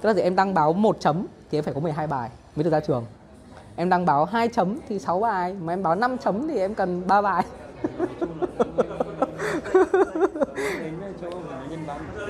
tức 0.00 0.06
là 0.08 0.14
gì? 0.14 0.22
Em 0.22 0.36
đăng 0.36 0.54
báo 0.54 0.72
1 0.72 0.96
chấm 1.00 1.26
thì 1.50 1.58
em 1.58 1.64
phải 1.64 1.74
có 1.74 1.80
12 1.80 2.06
bài 2.06 2.30
mới 2.56 2.64
được 2.64 2.70
ra 2.70 2.80
trường. 2.80 3.04
Em 3.76 3.88
đăng 3.88 4.06
báo 4.06 4.24
2 4.24 4.48
chấm 4.48 4.78
thì 4.88 4.98
6 4.98 5.20
bài, 5.20 5.56
mà 5.60 5.72
em 5.72 5.82
báo 5.82 5.94
5 5.94 6.18
chấm 6.18 6.48
thì 6.48 6.58
em 6.58 6.74
cần 6.74 7.06
3 7.06 7.22
bài. 7.22 7.44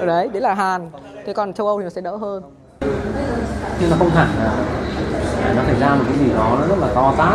Đấy 0.06 0.28
đấy 0.28 0.42
là 0.42 0.54
Hàn. 0.54 0.90
Thế 1.26 1.32
còn 1.32 1.52
châu 1.52 1.66
Âu 1.66 1.78
thì 1.78 1.84
nó 1.84 1.90
sẽ 1.90 2.00
đỡ 2.00 2.16
hơn 2.16 2.42
nhưng 3.80 3.90
nó 3.90 3.96
không 3.98 4.10
hẳn 4.10 4.28
là 4.44 4.52
nó 5.56 5.62
phải 5.66 5.74
ra 5.80 5.94
một 5.94 6.04
cái 6.08 6.18
gì 6.18 6.32
đó 6.36 6.56
nó 6.60 6.66
rất 6.66 6.78
là 6.80 6.88
to 6.94 7.14
tát. 7.18 7.34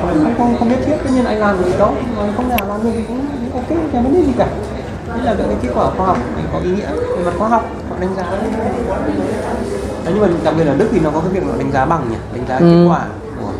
Không 0.00 0.34
không 0.38 0.56
không 0.58 0.68
biết 0.68 0.76
thiết 0.86 0.96
tất 1.04 1.10
nhiên 1.14 1.24
anh 1.24 1.38
làm 1.38 1.58
được 1.64 1.70
đó 1.78 1.90
mà 2.16 2.22
không 2.36 2.50
làm 2.50 2.68
làm 2.68 2.82
được 2.84 2.90
thì 2.94 3.02
cũng 3.08 3.26
cũng 3.52 3.78
ok 3.78 3.90
chẳng 3.92 4.02
vấn 4.04 4.14
đề 4.14 4.22
gì 4.22 4.32
cả. 4.38 4.46
Thế 5.14 5.20
là 5.24 5.34
cái 5.38 5.46
kết 5.62 5.68
quả 5.74 5.90
khoa 5.96 6.06
học 6.06 6.16
có 6.52 6.58
ý 6.58 6.70
nghĩa 6.70 6.86
về 7.16 7.24
mặt 7.24 7.32
khoa 7.38 7.48
học 7.48 7.64
họ 7.90 7.96
đánh 8.00 8.10
giá. 8.16 8.22
Đấy, 10.04 10.14
nhưng 10.14 10.20
mà 10.20 10.28
đặc 10.44 10.54
biệt 10.58 10.64
là 10.64 10.74
Đức 10.74 10.88
thì 10.92 11.00
nó 11.00 11.10
có 11.10 11.20
cái 11.20 11.28
việc 11.28 11.46
là 11.46 11.54
đánh 11.58 11.72
giá 11.72 11.84
bằng 11.84 12.08
nhỉ 12.10 12.16
đánh 12.34 12.44
giá 12.48 12.56
Ừ. 12.56 12.60
kết 12.64 12.86
quả 12.90 13.00
của 13.40 13.50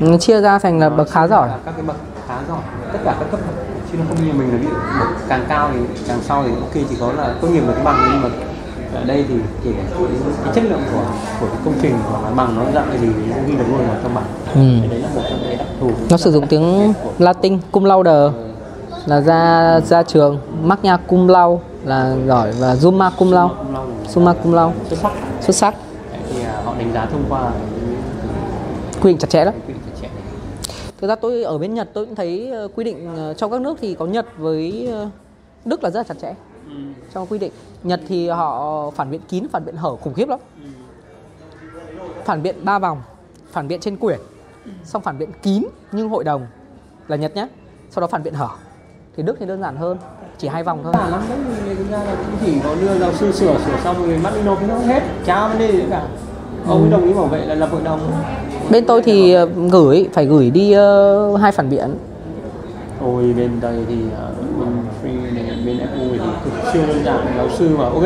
Nó 0.00 0.16
chia 0.16 0.40
ra 0.40 0.58
thành 0.58 0.78
là 0.80 0.88
bậc 0.88 1.10
khá 1.10 1.26
giỏi. 1.26 1.48
các 1.64 1.72
cái 1.76 1.84
bậc 1.86 1.96
khá 2.28 2.34
giỏi 2.48 2.58
tất 2.92 2.98
cả 3.04 3.14
các 3.20 3.26
cấp 3.30 3.40
bậc 3.46 3.54
chứ 3.92 3.98
nó 3.98 4.04
không 4.08 4.26
như 4.26 4.32
mình 4.32 4.50
là 4.52 4.58
dụ 4.62 4.68
bậc 5.00 5.08
càng 5.28 5.44
cao 5.48 5.70
thì 5.72 5.78
càng 6.08 6.18
sau 6.22 6.42
thì 6.46 6.50
ok 6.60 6.72
chỉ 6.90 6.96
có 7.00 7.12
là 7.16 7.34
tốt 7.40 7.48
nghiệp 7.48 7.62
được 7.66 7.72
cái 7.74 7.84
bằng 7.84 8.08
nhưng 8.12 8.22
mà 8.22 8.28
ở 8.94 9.04
đây 9.04 9.24
thì 9.28 9.34
kể 9.64 9.70
cái, 9.74 9.86
cái 10.44 10.54
chất 10.54 10.64
lượng 10.64 10.80
của 10.92 11.04
của 11.40 11.46
cái 11.46 11.58
công 11.64 11.74
trình 11.82 11.94
hoặc 12.10 12.22
là 12.24 12.30
bằng 12.30 12.56
nó 12.56 12.64
dạng 12.74 12.86
cái 12.88 12.98
gì 12.98 13.06
nó 13.06 13.36
ghi 13.46 13.56
được 13.56 13.64
luôn 13.68 13.78
vào 13.86 13.96
trong 14.02 14.14
bằng 14.14 14.24
Ừ. 14.54 14.60
Cái 14.80 14.88
đấy 14.88 14.98
là 14.98 15.08
một 15.14 15.22
trong 15.30 15.38
cái 15.44 15.56
đặc 15.56 15.66
thù. 15.80 15.90
Nó 16.10 16.16
sử 16.16 16.32
dụng 16.32 16.46
tiếng 16.46 16.92
Latin 17.18 17.58
cum 17.70 17.84
laude 17.84 18.10
là 19.06 19.20
ra 19.20 19.80
ra 19.80 20.02
trường. 20.02 20.38
Magna 20.62 20.96
cum 20.96 21.28
laude 21.28 21.62
là 21.84 22.16
giỏi 22.26 22.52
và 22.58 22.76
summa 22.76 23.10
cum 23.18 23.32
laude. 23.32 23.54
Summa 24.08 24.32
cum 24.32 24.52
laude. 24.52 24.76
Xuất 24.88 24.98
sắc. 24.98 25.12
Xuất 25.40 25.56
sắc. 25.56 25.74
Thì 26.32 26.42
à, 26.42 26.62
họ 26.64 26.74
đánh 26.78 26.90
giá 26.94 27.06
thông 27.06 27.24
qua 27.28 27.50
quy 29.02 29.10
định 29.10 29.18
chặt 29.18 29.30
chẽ 29.30 29.44
lắm 29.44 29.54
thực 31.00 31.08
ra 31.08 31.14
tôi 31.14 31.42
ở 31.42 31.58
bên 31.58 31.74
Nhật 31.74 31.88
tôi 31.92 32.06
cũng 32.06 32.14
thấy 32.14 32.50
ờ, 32.50 32.68
quy 32.74 32.84
định 32.84 33.16
ờ, 33.16 33.34
trong 33.34 33.50
các 33.50 33.60
nước 33.60 33.78
thì 33.80 33.94
có 33.94 34.06
Nhật 34.06 34.26
với 34.38 34.88
ờ, 34.92 35.08
Đức 35.64 35.84
là 35.84 35.90
rất 35.90 35.98
là 36.00 36.04
chặt 36.04 36.14
chẽ 36.22 36.34
trong 37.14 37.26
quy 37.26 37.38
định. 37.38 37.52
Nhật 37.82 38.00
thì 38.08 38.28
họ 38.28 38.90
phản 38.90 39.10
biện 39.10 39.20
kín 39.28 39.46
phản 39.52 39.64
biện 39.64 39.76
hở 39.76 39.96
khủng 39.96 40.14
khiếp 40.14 40.28
lắm. 40.28 40.38
Phản 42.24 42.42
biện 42.42 42.56
ba 42.64 42.78
vòng 42.78 43.02
phản 43.52 43.68
biện 43.68 43.80
trên 43.80 43.96
quyển 43.96 44.20
xong 44.84 45.02
phản 45.02 45.18
biện 45.18 45.30
kín 45.42 45.62
nhưng 45.92 46.08
hội 46.08 46.24
đồng 46.24 46.46
là 47.08 47.16
Nhật 47.16 47.36
nhé. 47.36 47.48
Sau 47.90 48.00
đó 48.00 48.06
phản 48.06 48.22
biện 48.22 48.34
hở. 48.34 48.48
Thì 49.16 49.22
Đức 49.22 49.36
thì 49.40 49.46
đơn 49.46 49.60
giản 49.60 49.76
hơn 49.76 49.98
chỉ 50.38 50.48
hai 50.48 50.62
vòng 50.64 50.80
thôi. 50.84 50.92
Lắm 51.10 51.22
đấy 51.28 51.38
thì 51.64 51.74
thực 51.74 51.90
ra 51.90 51.98
là 51.98 52.14
cũng 52.16 52.36
chỉ 52.46 52.60
có 52.64 52.74
đưa 52.74 52.98
giáo 52.98 53.12
sư 53.12 53.32
sửa 53.32 53.58
sửa 53.66 53.76
xong 53.84 54.06
rồi 54.06 54.18
mắt 54.18 54.30
đi 54.34 54.42
nộp 54.42 54.68
nó 54.68 54.74
hết. 54.74 55.02
Chả 55.24 55.48
vấn 55.48 55.58
đề 55.58 55.72
gì 55.72 55.82
cả. 55.90 56.06
Ông 56.68 56.82
ấy 56.82 56.90
đồng 56.90 57.04
ý 57.04 57.14
bảo 57.14 57.26
vệ 57.26 57.46
là 57.46 57.54
lập 57.54 57.68
hội 57.72 57.82
đồng. 57.84 58.00
Bên 58.70 58.84
tôi 58.86 59.02
thì 59.02 59.32
ờ, 59.32 59.48
gửi 59.70 60.08
phải 60.12 60.26
gửi 60.26 60.50
đi 60.50 60.72
ờ, 60.72 61.36
hai 61.36 61.52
phản 61.52 61.70
biện. 61.70 61.96
Ôi 63.00 63.34
bên 63.36 63.60
đây 63.60 63.84
thì 63.88 63.94
uh, 63.94 64.53
bên 65.66 65.78
FU 65.78 66.12
thì 66.12 66.18
cực 66.44 66.72
siêu 66.72 66.82
đơn 66.88 67.04
giản 67.04 67.34
giáo 67.36 67.48
sư 67.58 67.76
bảo 67.76 67.90
ok 67.90 68.04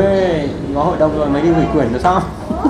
có 0.75 0.83
hội 0.83 0.97
đồng 0.99 1.17
rồi 1.17 1.29
mấy 1.29 1.41
đi 1.41 1.49
gửi 1.49 1.65
quyển 1.73 1.87
là 1.87 1.99
sao? 1.99 2.21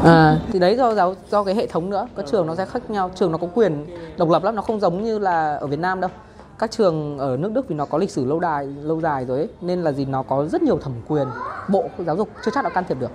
À 0.03 0.39
thì 0.53 0.59
đấy 0.59 0.77
do 0.77 0.93
giáo 0.93 1.15
do 1.31 1.43
cái 1.43 1.55
hệ 1.55 1.67
thống 1.67 1.89
nữa 1.89 2.07
các 2.15 2.25
trường 2.31 2.47
nó 2.47 2.55
sẽ 2.55 2.65
khác 2.65 2.89
nhau 2.89 3.11
trường 3.15 3.31
nó 3.31 3.37
có 3.37 3.47
quyền 3.53 3.85
độc 4.17 4.29
lập 4.29 4.43
lắm 4.43 4.55
nó 4.55 4.61
không 4.61 4.79
giống 4.79 5.03
như 5.03 5.19
là 5.19 5.55
ở 5.55 5.67
Việt 5.67 5.79
Nam 5.79 6.01
đâu. 6.01 6.11
Các 6.59 6.71
trường 6.71 7.17
ở 7.17 7.37
nước 7.37 7.51
Đức 7.51 7.67
vì 7.67 7.75
nó 7.75 7.85
có 7.85 7.97
lịch 7.97 8.11
sử 8.11 8.25
lâu 8.25 8.39
đài 8.39 8.65
lâu 8.65 9.01
dài 9.01 9.25
rồi 9.25 9.37
ấy, 9.37 9.47
nên 9.61 9.81
là 9.81 9.91
gì 9.91 10.05
nó 10.05 10.23
có 10.23 10.45
rất 10.45 10.61
nhiều 10.61 10.79
thẩm 10.83 10.93
quyền 11.07 11.27
bộ 11.67 11.83
giáo 12.05 12.15
dục 12.15 12.29
chưa 12.45 12.51
chắc 12.55 12.63
đã 12.63 12.69
can 12.69 12.83
thiệp 12.87 12.97
được. 12.99 13.11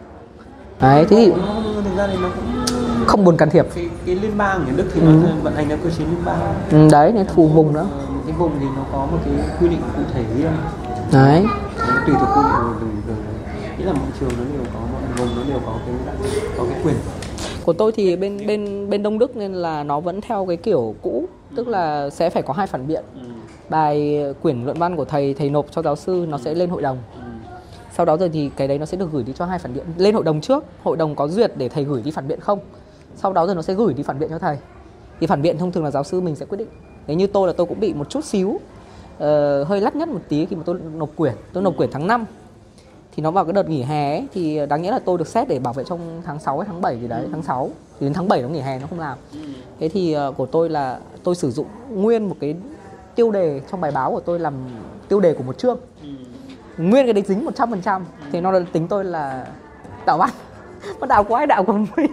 Đấy 0.81 1.07
thế 1.11 1.17
thì 1.17 1.33
thực 1.85 1.97
ra 1.97 2.07
thì 2.07 2.17
nó 2.23 2.29
cũng 2.29 2.77
không 3.07 3.25
buồn 3.25 3.37
can 3.37 3.51
thiệp. 3.51 3.67
cái, 3.75 3.89
cái 4.07 4.15
liên 4.15 4.39
bang 4.39 4.67
ở 4.67 4.73
Đức 4.77 4.85
thì 4.95 5.01
nó 5.01 5.13
vận 5.43 5.55
hành 5.55 5.69
theo 5.69 5.79
cơ 5.85 5.91
chế 5.91 6.05
liên 6.05 6.25
bang. 6.25 6.39
Ừ, 6.71 6.89
đấy 6.93 7.13
nên 7.13 7.27
phù 7.27 7.49
vùng 7.49 7.73
nữa. 7.73 7.87
Ờ, 7.93 8.05
cái 8.27 8.35
vùng 8.39 8.51
thì 8.61 8.67
nó 8.77 8.83
có 8.93 8.99
một 8.99 9.19
cái 9.25 9.35
quy 9.61 9.69
định 9.69 9.81
cụ 9.97 10.03
thể 10.15 10.25
riêng 10.37 10.53
đấy. 11.13 11.45
Tùy 12.07 12.15
thuộc 12.21 12.29
nghĩa 13.79 13.85
là 13.85 13.93
mọi 13.93 14.09
trường 14.21 14.31
nó 14.39 14.45
đều 14.53 14.65
có 14.75 14.81
mọi 14.93 15.03
vùng 15.17 15.37
nó 15.37 15.43
đều 15.49 15.59
có 15.67 15.73
cái 15.87 15.95
có 16.59 16.65
cái 16.71 16.81
quyền. 16.85 16.95
Của 17.65 17.73
tôi 17.73 17.93
thì 17.93 18.17
bên 18.17 18.47
bên 18.47 18.91
bên 18.91 19.03
Đông 19.03 19.19
Đức 19.19 19.37
nên 19.37 19.53
là 19.53 19.85
nó 19.85 20.01
vẫn 20.01 20.21
theo 20.21 20.47
cái 20.47 20.57
kiểu 20.57 20.95
cũ 21.03 21.25
tức 21.57 21.69
là 21.69 22.11
sẽ 22.11 22.31
phải 22.31 22.43
có 22.43 22.55
hai 22.55 22.67
phản 22.67 22.87
biện. 22.87 23.05
Bài 23.69 24.25
quyển 24.43 24.65
luận 24.65 24.79
văn 24.79 24.97
của 24.97 25.05
thầy 25.05 25.35
thầy 25.35 25.51
nộp 25.51 25.67
cho 25.71 25.83
giáo 25.83 25.97
sư 25.97 26.27
nó 26.29 26.39
sẽ 26.39 26.55
lên 26.55 26.71
hội 26.71 26.83
đồng. 26.83 26.99
Sau 27.97 28.07
đó 28.07 28.17
rồi 28.17 28.29
thì 28.29 28.51
cái 28.57 28.69
đấy 28.69 28.79
nó 28.79 28.87
sẽ 28.87 28.97
được 28.97 29.13
gửi 29.13 29.23
đi 29.23 29.33
cho 29.33 29.45
hai 29.45 29.59
phản 29.59 29.75
biện. 29.75 29.85
Lên 29.97 30.15
hội 30.15 30.25
đồng 30.25 30.41
trước 30.41 30.65
hội 30.83 30.97
đồng 30.97 31.15
có 31.15 31.29
duyệt 31.29 31.53
để 31.57 31.69
thầy 31.69 31.85
gửi 31.85 32.03
đi 32.03 32.11
phản 32.11 32.29
biện 32.29 32.41
không? 32.41 32.59
Sau 33.17 33.33
đó 33.33 33.47
rồi 33.47 33.55
nó 33.55 33.63
sẽ 33.63 33.75
gửi 33.75 33.95
đi 33.95 34.03
phản 34.03 34.19
biện 34.19 34.31
cho 34.31 34.39
thầy. 34.39 34.59
Thì 35.21 35.27
phản 35.27 35.43
biện 35.43 35.59
thông 35.59 35.73
thường 35.73 35.85
là 35.85 35.91
giáo 35.91 36.05
sư 36.05 36.21
mình 36.21 36.37
sẽ 36.37 36.47
quyết 36.47 36.59
định. 36.59 36.69
Nếu 37.07 37.17
như 37.17 37.27
tôi 37.27 37.47
là 37.47 37.53
tôi 37.57 37.67
cũng 37.67 37.81
bị 37.81 37.95
một 37.95 38.11
chút 38.11 38.25
xíu 38.25 38.61
ờ, 39.19 39.65
hơi 39.65 39.81
lắt 39.81 39.97
nhất 39.97 40.09
một 40.09 40.21
tí 40.29 40.47
khi 40.47 40.57
mà 40.57 40.63
tôi 40.67 40.79
nộp 40.95 41.11
quyển. 41.17 41.35
Tôi 41.53 41.63
nộp 41.63 41.77
quyển 41.77 41.91
tháng 41.93 42.07
5 42.07 42.25
thì 43.17 43.23
nó 43.23 43.31
vào 43.31 43.45
cái 43.45 43.53
đợt 43.53 43.69
nghỉ 43.69 43.83
hè 43.83 44.11
ấy, 44.11 44.27
thì 44.35 44.67
đáng 44.67 44.83
nghĩa 44.83 44.91
là 44.91 44.99
tôi 44.99 45.19
được 45.19 45.29
xét 45.29 45.49
để 45.49 45.59
bảo 45.59 45.73
vệ 45.73 45.85
trong 45.85 46.23
tháng 46.25 46.41
6 46.41 46.59
hay 46.59 46.69
tháng 46.73 46.81
7 46.81 47.01
gì 47.01 47.09
đấy 47.09 47.27
tháng 47.33 47.43
6 47.43 47.71
thì 48.01 48.07
đến 48.07 48.13
tháng 48.13 48.29
7 48.29 48.43
nó 48.43 48.49
nghỉ 48.49 48.61
hè 48.61 48.79
nó 48.79 48.87
không 48.87 49.01
làm. 49.01 49.19
Thế 49.81 49.89
thì 49.89 50.13
ờ, 50.13 50.33
của 50.33 50.47
tôi 50.47 50.71
là 50.71 50.99
tôi 51.25 51.35
sử 51.35 51.51
dụng 51.51 51.67
nguyên 51.91 52.29
một 52.29 52.37
cái 52.41 52.55
tiêu 53.15 53.31
đề 53.31 53.61
trong 53.71 53.81
bài 53.81 53.91
báo 53.91 54.11
của 54.11 54.21
tôi 54.21 54.39
làm 54.39 54.55
tiêu 55.09 55.21
đề 55.21 55.35
của 55.35 55.43
một 55.43 55.59
chương. 55.59 55.79
Nguyên 56.79 57.07
cái 57.07 57.13
đấy 57.13 57.25
dính 57.27 57.47
100% 57.47 58.01
thì 58.33 58.41
nó 58.41 58.61
tính 58.73 58.89
tôi 58.89 59.05
là 59.05 59.47
đạo 60.07 60.19
văn. 60.19 60.31
Mà 61.01 61.07
đạo 61.07 61.25
của 61.25 61.35
ai 61.35 61.47
đạo 61.47 61.65
của 61.65 61.73
mình 61.73 62.11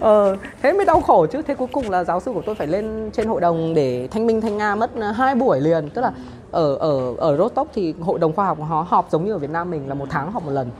ờ 0.00 0.36
thế 0.62 0.72
mới 0.72 0.86
đau 0.86 1.00
khổ 1.00 1.26
chứ. 1.26 1.42
Thế 1.42 1.54
cuối 1.54 1.68
cùng 1.72 1.90
là 1.90 2.04
giáo 2.04 2.20
sư 2.20 2.32
của 2.34 2.42
tôi 2.46 2.54
phải 2.54 2.66
lên 2.66 3.10
trên 3.12 3.26
hội 3.28 3.40
đồng 3.40 3.74
để 3.74 4.08
thanh 4.10 4.26
minh 4.26 4.40
thanh 4.40 4.58
nga 4.58 4.74
mất 4.74 4.90
hai 5.14 5.34
buổi 5.34 5.60
liền. 5.60 5.90
Tức 5.90 6.02
là 6.02 6.12
ở 6.50 6.76
ở 6.76 7.14
ở 7.18 7.36
Rostov 7.36 7.68
thì 7.74 7.94
hội 8.00 8.18
đồng 8.18 8.32
khoa 8.32 8.46
học 8.46 8.58
họ 8.68 8.86
họp 8.88 9.10
giống 9.10 9.24
như 9.24 9.32
ở 9.32 9.38
Việt 9.38 9.50
Nam 9.50 9.70
mình 9.70 9.88
là 9.88 9.94
một 9.94 10.06
tháng 10.10 10.32
họp 10.32 10.44
một 10.44 10.52
lần. 10.52 10.70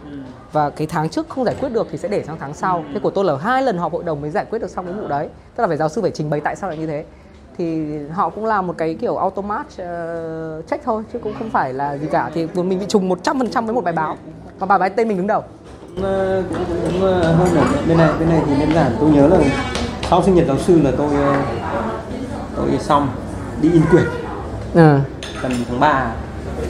Và 0.52 0.70
cái 0.70 0.86
tháng 0.86 1.08
trước 1.08 1.28
không 1.28 1.44
giải 1.44 1.54
quyết 1.60 1.68
được 1.68 1.86
thì 1.90 1.98
sẽ 1.98 2.08
để 2.08 2.22
sang 2.22 2.36
tháng 2.40 2.54
sau. 2.54 2.84
Thế 2.94 3.00
của 3.00 3.10
tôi 3.10 3.24
là 3.24 3.36
hai 3.36 3.62
lần 3.62 3.78
họp 3.78 3.92
hội 3.92 4.04
đồng 4.04 4.20
mới 4.20 4.30
giải 4.30 4.44
quyết 4.44 4.58
được 4.58 4.70
xong 4.70 4.86
cái 4.86 4.94
vụ 4.94 5.08
đấy. 5.08 5.28
Tức 5.56 5.62
là 5.62 5.68
phải 5.68 5.76
giáo 5.76 5.88
sư 5.88 6.02
phải 6.02 6.10
trình 6.10 6.30
bày 6.30 6.40
tại 6.40 6.56
sao 6.56 6.70
lại 6.70 6.78
như 6.78 6.86
thế. 6.86 7.04
Thì 7.58 7.98
họ 8.08 8.28
cũng 8.28 8.44
làm 8.44 8.66
một 8.66 8.74
cái 8.78 8.94
kiểu 8.94 9.16
automat 9.16 9.66
uh, 9.66 10.66
check 10.66 10.84
thôi 10.84 11.02
chứ 11.12 11.18
cũng 11.18 11.34
không 11.38 11.50
phải 11.50 11.72
là 11.72 11.98
gì 11.98 12.06
cả. 12.06 12.30
Thì 12.34 12.46
mình 12.54 12.78
bị 12.78 12.86
trùng 12.88 13.10
100% 13.10 13.64
với 13.64 13.74
một 13.74 13.84
bài 13.84 13.94
báo. 13.94 14.16
Mà 14.60 14.66
bài 14.66 14.78
báo 14.78 14.88
tên 14.96 15.08
mình 15.08 15.16
đứng 15.16 15.26
đầu 15.26 15.42
cũng, 15.94 16.04
ờ, 16.04 16.42
ờ, 17.20 17.32
hơn 17.32 17.56
ở 17.56 17.64
bên 17.88 17.98
này 17.98 18.10
bên 18.20 18.28
này 18.28 18.40
thì 18.46 18.52
đơn 18.60 18.74
giản 18.74 18.96
tôi 19.00 19.10
nhớ 19.10 19.28
là 19.28 19.38
sau 20.10 20.22
sinh 20.22 20.34
nhật 20.34 20.46
giáo 20.46 20.58
sư 20.58 20.82
là 20.82 20.90
tôi 20.98 21.08
ờ, 21.14 21.36
tôi 22.56 22.78
xong 22.80 23.08
đi 23.62 23.72
in 23.72 23.82
quyển 23.90 24.04
ừ. 24.74 24.98
tầm 25.42 25.52
tháng 25.68 25.80
3 25.80 26.06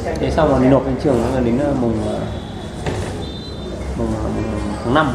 thế 0.05 0.30
sau 0.30 0.48
rồi 0.48 0.60
nộp 0.60 0.86
lên 0.86 0.96
trường 1.05 1.34
là 1.34 1.40
đến 1.40 1.59
ờ, 1.59 1.74
mùng 1.80 1.98
ờ, 2.06 2.18
mùng, 3.98 4.09
ờ, 4.24 4.30
tháng 4.84 4.94
5 4.94 5.06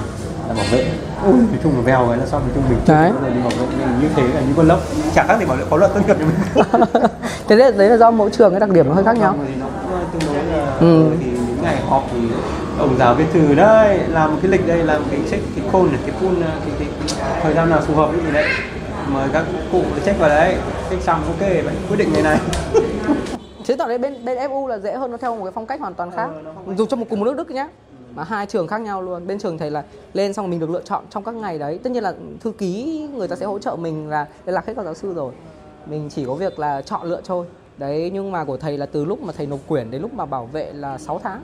là 0.47 0.53
bảo 0.53 0.65
vệ. 0.71 0.91
Ui. 1.25 1.33
Nói 1.33 1.59
chung 1.63 1.75
là 1.75 1.81
vèo 1.81 2.07
cái 2.09 2.17
là 2.17 2.25
xong 2.25 2.41
nói 2.41 2.51
chung 2.55 2.63
mình 2.69 2.79
Đấy. 2.87 3.11
đi 3.35 3.41
bảo 3.41 3.49
vệ 3.49 3.85
như 4.01 4.07
thế 4.15 4.23
là 4.23 4.41
như 4.41 4.53
con 4.57 4.67
lốc. 4.67 4.79
Chẳng 5.15 5.27
khác 5.27 5.37
gì 5.39 5.45
bảo 5.45 5.57
vệ 5.57 5.63
có 5.69 5.77
luật 5.77 5.93
tốt 5.93 5.99
nghiệp 6.07 6.15
như 6.19 6.25
mình. 6.25 6.73
Thế 7.47 7.55
đấy, 7.55 7.71
đấy 7.77 7.89
là 7.89 7.97
do 7.97 8.11
mỗi 8.11 8.29
trường 8.29 8.51
cái 8.51 8.59
đặc 8.59 8.69
điểm 8.69 8.87
nó 8.87 8.93
hơi 8.93 9.03
khác 9.03 9.17
nhau. 9.17 9.35
Thì 9.47 9.53
nó 9.59 9.65
ờ, 9.91 9.99
tương 10.13 10.33
đối 10.33 10.43
là 10.43 10.75
ừ. 10.79 11.11
thì 11.19 11.25
những 11.59 11.65
ngày 11.65 11.81
họp 11.81 12.03
thì 12.11 12.19
ông 12.79 12.95
giáo 12.99 13.15
viên 13.15 13.27
thử 13.31 13.55
đấy 13.55 13.99
làm 14.09 14.31
một 14.31 14.37
cái 14.41 14.51
lịch 14.51 14.67
đây 14.67 14.83
làm 14.83 15.01
cái 15.11 15.19
check 15.29 15.43
cái 15.55 15.65
này 15.91 15.99
cái 16.05 16.15
ờ, 16.41 16.59
cái, 16.65 16.71
cái, 16.79 16.87
cái 16.99 17.41
thời 17.41 17.53
gian 17.53 17.69
nào 17.69 17.81
phù 17.81 17.95
hợp 17.95 18.11
với 18.11 18.19
gì 18.25 18.31
đấy. 18.31 18.47
Mời 19.13 19.29
các 19.33 19.45
cụ 19.71 19.83
check 20.05 20.19
vào 20.19 20.29
đấy. 20.29 20.55
Check 20.89 21.03
xong 21.03 21.23
ok 21.27 21.39
vậy 21.39 21.75
quyết 21.89 21.97
định 21.97 22.09
ngày 22.13 22.23
này. 22.23 22.39
Chứ 23.63 23.75
toàn 23.75 23.89
đấy 23.89 23.97
bên 23.97 24.25
bên 24.25 24.37
FU 24.37 24.67
là 24.67 24.77
dễ 24.77 24.93
hơn 24.93 25.11
nó 25.11 25.17
theo 25.17 25.35
một 25.35 25.43
cái 25.43 25.51
phong 25.55 25.65
cách 25.65 25.79
hoàn 25.79 25.93
toàn 25.93 26.11
khác. 26.11 26.29
Dù 26.77 26.85
trong 26.85 26.99
một 26.99 27.05
cùng 27.09 27.19
một 27.19 27.25
nước 27.25 27.35
Đức 27.35 27.51
nhá 27.51 27.67
mà 28.15 28.23
hai 28.23 28.45
trường 28.45 28.67
khác 28.67 28.81
nhau 28.81 29.01
luôn. 29.01 29.27
Bên 29.27 29.39
trường 29.39 29.57
thầy 29.57 29.71
là 29.71 29.83
lên 30.13 30.33
xong 30.33 30.49
mình 30.49 30.59
được 30.59 30.69
lựa 30.69 30.81
chọn 30.85 31.03
trong 31.09 31.23
các 31.23 31.35
ngày 31.35 31.59
đấy. 31.59 31.79
Tất 31.83 31.91
nhiên 31.91 32.03
là 32.03 32.13
thư 32.39 32.51
ký 32.51 33.07
người 33.13 33.27
ta 33.27 33.35
sẽ 33.35 33.45
hỗ 33.45 33.59
trợ 33.59 33.75
mình 33.75 34.09
là 34.09 34.25
liên 34.45 34.55
lạc 34.55 34.65
hết 34.65 34.73
các 34.75 34.85
giáo 34.85 34.93
sư 34.93 35.13
rồi. 35.13 35.33
Mình 35.85 36.09
chỉ 36.09 36.25
có 36.25 36.33
việc 36.33 36.59
là 36.59 36.81
chọn 36.81 37.07
lựa 37.07 37.21
thôi 37.25 37.45
đấy 37.79 38.09
nhưng 38.13 38.31
mà 38.31 38.43
của 38.43 38.57
thầy 38.57 38.77
là 38.77 38.85
từ 38.85 39.05
lúc 39.05 39.21
mà 39.21 39.33
thầy 39.37 39.47
nộp 39.47 39.59
quyển 39.67 39.91
đến 39.91 40.01
lúc 40.01 40.13
mà 40.13 40.25
bảo 40.25 40.45
vệ 40.45 40.73
là 40.73 40.97
6 40.97 41.19
tháng. 41.19 41.41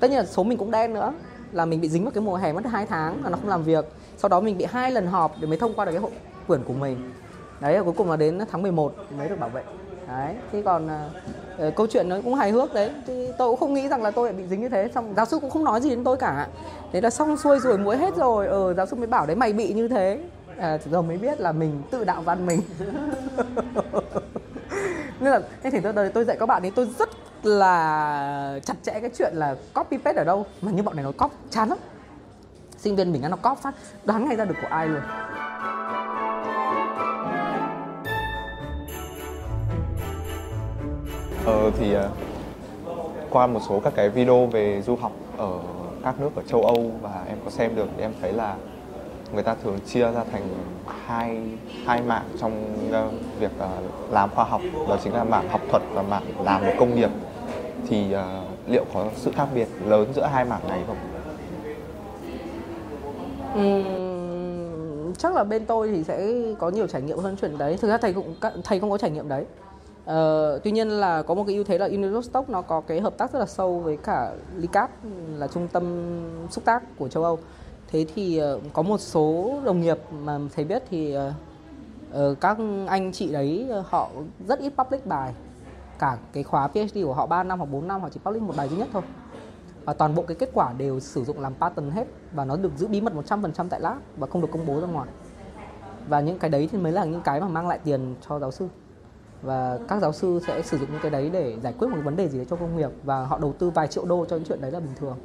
Tất 0.00 0.10
nhiên 0.10 0.18
là 0.18 0.24
số 0.24 0.42
mình 0.42 0.58
cũng 0.58 0.70
đen 0.70 0.94
nữa 0.94 1.12
là 1.52 1.64
mình 1.64 1.80
bị 1.80 1.88
dính 1.88 2.04
vào 2.04 2.10
cái 2.10 2.22
mùa 2.22 2.36
hè 2.36 2.52
mất 2.52 2.66
hai 2.66 2.86
tháng 2.86 3.24
là 3.24 3.30
nó 3.30 3.36
không 3.36 3.48
làm 3.48 3.62
việc. 3.62 3.84
Sau 4.16 4.28
đó 4.28 4.40
mình 4.40 4.58
bị 4.58 4.64
hai 4.64 4.90
lần 4.90 5.06
họp 5.06 5.32
để 5.40 5.46
mới 5.46 5.58
thông 5.58 5.74
qua 5.74 5.84
được 5.84 5.92
cái 5.92 6.00
hội 6.00 6.10
quyển 6.46 6.64
của 6.64 6.72
mình. 6.72 7.12
Đấy 7.60 7.78
và 7.78 7.82
cuối 7.82 7.92
cùng 7.96 8.10
là 8.10 8.16
đến 8.16 8.38
tháng 8.50 8.62
11 8.62 8.94
mới 9.18 9.28
được 9.28 9.40
bảo 9.40 9.48
vệ. 9.48 9.62
Đấy 10.08 10.34
thế 10.52 10.62
còn 10.62 10.88
uh, 11.66 11.76
câu 11.76 11.86
chuyện 11.86 12.08
nó 12.08 12.16
cũng 12.24 12.34
hài 12.34 12.50
hước 12.50 12.74
đấy. 12.74 12.90
Thì 13.06 13.28
tôi 13.38 13.48
cũng 13.48 13.60
không 13.60 13.74
nghĩ 13.74 13.88
rằng 13.88 14.02
là 14.02 14.10
tôi 14.10 14.32
lại 14.32 14.42
bị 14.42 14.46
dính 14.46 14.60
như 14.60 14.68
thế. 14.68 14.90
Xong 14.94 15.14
giáo 15.16 15.26
sư 15.26 15.38
cũng 15.40 15.50
không 15.50 15.64
nói 15.64 15.80
gì 15.80 15.90
đến 15.90 16.04
tôi 16.04 16.16
cả. 16.16 16.48
Thế 16.92 17.00
là 17.00 17.10
xong 17.10 17.36
xuôi 17.36 17.58
rồi 17.58 17.78
muối 17.78 17.96
hết 17.96 18.16
rồi. 18.16 18.46
Ờ 18.46 18.74
giáo 18.74 18.86
sư 18.86 18.96
mới 18.96 19.06
bảo 19.06 19.26
đấy 19.26 19.36
mày 19.36 19.52
bị 19.52 19.72
như 19.72 19.88
thế. 19.88 20.18
À, 20.56 20.78
giờ 20.90 21.02
mới 21.02 21.18
biết 21.18 21.40
là 21.40 21.52
mình 21.52 21.82
tự 21.90 22.04
đạo 22.04 22.22
văn 22.22 22.46
mình. 22.46 22.60
nên 25.22 25.32
là 25.32 25.40
nên 25.62 25.72
thì 25.72 25.80
tôi 25.80 26.08
tôi 26.08 26.24
dạy 26.24 26.36
các 26.40 26.46
bạn 26.46 26.62
ấy, 26.62 26.70
tôi 26.70 26.88
rất 26.98 27.08
là 27.42 28.60
chặt 28.64 28.74
chẽ 28.82 29.00
cái 29.00 29.10
chuyện 29.18 29.32
là 29.34 29.56
copy 29.74 29.96
paste 29.96 30.20
ở 30.20 30.24
đâu. 30.24 30.46
Mà 30.62 30.70
như 30.70 30.82
bọn 30.82 30.96
này 30.96 31.04
nó 31.04 31.12
copy, 31.12 31.34
chán 31.50 31.68
lắm. 31.68 31.78
Sinh 32.78 32.96
viên 32.96 33.12
mình 33.12 33.22
nó 33.30 33.36
copy 33.36 33.60
phát, 33.62 33.74
đoán 34.04 34.28
ngay 34.28 34.36
ra 34.36 34.44
được 34.44 34.54
của 34.62 34.68
ai 34.70 34.88
luôn. 34.88 35.02
Ờ 41.46 41.70
thì 41.78 41.94
à, 41.94 42.08
qua 43.30 43.46
một 43.46 43.60
số 43.68 43.80
các 43.80 43.92
cái 43.96 44.08
video 44.08 44.46
về 44.46 44.82
du 44.82 44.96
học 44.96 45.12
ở 45.36 45.58
các 46.04 46.20
nước 46.20 46.30
ở 46.36 46.42
châu 46.42 46.62
Âu 46.62 46.92
và 47.00 47.24
em 47.28 47.38
có 47.44 47.50
xem 47.50 47.76
được 47.76 47.86
thì 47.96 48.02
em 48.02 48.12
thấy 48.20 48.32
là 48.32 48.56
người 49.32 49.42
ta 49.42 49.54
thường 49.62 49.78
chia 49.86 50.12
ra 50.12 50.24
thành 50.32 50.48
hai 51.06 51.40
hai 51.84 52.02
mạng 52.02 52.24
trong 52.40 52.74
uh, 52.88 53.40
việc 53.40 53.50
uh, 53.56 54.12
làm 54.12 54.30
khoa 54.34 54.44
học 54.44 54.60
đó 54.88 54.98
chính 55.04 55.14
là 55.14 55.24
mảng 55.24 55.48
học 55.48 55.60
thuật 55.70 55.82
và 55.94 56.02
mảng 56.02 56.44
làm 56.44 56.64
một 56.66 56.72
công 56.78 56.94
nghiệp 56.94 57.10
thì 57.88 58.14
uh, 58.14 58.70
liệu 58.70 58.84
có 58.94 59.06
sự 59.16 59.32
khác 59.34 59.48
biệt 59.54 59.68
lớn 59.86 60.12
giữa 60.14 60.26
hai 60.26 60.44
mảng 60.44 60.68
này 60.68 60.82
không? 60.86 60.96
Uhm, 63.58 65.14
chắc 65.14 65.34
là 65.34 65.44
bên 65.44 65.66
tôi 65.66 65.90
thì 65.90 66.04
sẽ 66.04 66.32
có 66.58 66.70
nhiều 66.70 66.86
trải 66.86 67.02
nghiệm 67.02 67.18
hơn 67.18 67.36
chuyện 67.40 67.58
đấy. 67.58 67.78
Thực 67.80 67.88
ra 67.88 67.98
thầy 67.98 68.12
cũng 68.12 68.34
thầy 68.64 68.80
không 68.80 68.90
có 68.90 68.98
trải 68.98 69.10
nghiệm 69.10 69.28
đấy. 69.28 69.44
Uh, 70.02 70.62
tuy 70.64 70.70
nhiên 70.70 70.88
là 70.88 71.22
có 71.22 71.34
một 71.34 71.44
cái 71.46 71.54
ưu 71.54 71.64
thế 71.64 71.78
là 71.78 71.86
Unirostock 71.86 72.50
nó 72.50 72.62
có 72.62 72.80
cái 72.80 73.00
hợp 73.00 73.18
tác 73.18 73.32
rất 73.32 73.38
là 73.38 73.46
sâu 73.46 73.78
với 73.78 73.96
cả 73.96 74.32
LICAP 74.56 74.90
là 75.38 75.46
trung 75.46 75.68
tâm 75.72 75.84
xúc 76.50 76.64
tác 76.64 76.82
của 76.98 77.08
châu 77.08 77.24
Âu 77.24 77.38
thế 77.92 78.06
thì 78.14 78.38
ờ, 78.38 78.60
có 78.72 78.82
một 78.82 79.00
số 79.00 79.54
đồng 79.64 79.80
nghiệp 79.80 79.98
mà 80.24 80.38
thầy 80.54 80.64
biết 80.64 80.82
thì 80.90 81.12
ờ, 81.12 81.32
ờ, 82.12 82.34
các 82.40 82.58
anh 82.86 83.12
chị 83.12 83.32
đấy 83.32 83.68
họ 83.88 84.10
rất 84.48 84.58
ít 84.58 84.72
public 84.76 85.06
bài. 85.06 85.34
Cả 85.98 86.18
cái 86.32 86.42
khóa 86.42 86.68
PhD 86.68 87.04
của 87.04 87.14
họ 87.14 87.26
3 87.26 87.42
năm 87.42 87.58
hoặc 87.58 87.66
4 87.66 87.88
năm 87.88 88.00
họ 88.00 88.08
chỉ 88.08 88.20
public 88.24 88.42
một 88.42 88.56
bài 88.56 88.68
duy 88.68 88.76
nhất 88.76 88.88
thôi. 88.92 89.02
Và 89.84 89.92
toàn 89.92 90.14
bộ 90.14 90.22
cái 90.22 90.34
kết 90.34 90.50
quả 90.54 90.72
đều 90.78 91.00
sử 91.00 91.24
dụng 91.24 91.40
làm 91.40 91.54
pattern 91.54 91.90
hết 91.90 92.06
và 92.32 92.44
nó 92.44 92.56
được 92.56 92.72
giữ 92.76 92.86
bí 92.88 93.00
mật 93.00 93.12
100% 93.14 93.68
tại 93.68 93.80
lab 93.80 93.96
và 94.16 94.26
không 94.26 94.42
được 94.42 94.48
công 94.52 94.66
bố 94.66 94.80
ra 94.80 94.86
ngoài. 94.86 95.08
Và 96.08 96.20
những 96.20 96.38
cái 96.38 96.50
đấy 96.50 96.68
thì 96.72 96.78
mới 96.78 96.92
là 96.92 97.04
những 97.04 97.22
cái 97.24 97.40
mà 97.40 97.48
mang 97.48 97.68
lại 97.68 97.78
tiền 97.84 98.14
cho 98.28 98.38
giáo 98.38 98.50
sư. 98.50 98.68
Và 99.42 99.78
các 99.88 100.00
giáo 100.02 100.12
sư 100.12 100.40
sẽ 100.46 100.62
sử 100.62 100.78
dụng 100.78 100.92
những 100.92 101.02
cái 101.02 101.10
đấy 101.10 101.30
để 101.32 101.56
giải 101.62 101.74
quyết 101.78 101.88
một 101.88 101.98
vấn 102.04 102.16
đề 102.16 102.28
gì 102.28 102.38
đấy 102.38 102.46
cho 102.50 102.56
công 102.56 102.76
nghiệp 102.76 102.90
và 103.04 103.24
họ 103.24 103.38
đầu 103.38 103.52
tư 103.58 103.70
vài 103.70 103.88
triệu 103.88 104.04
đô 104.04 104.24
cho 104.24 104.36
những 104.36 104.44
chuyện 104.44 104.60
đấy 104.60 104.70
là 104.70 104.80
bình 104.80 104.94
thường 105.00 105.16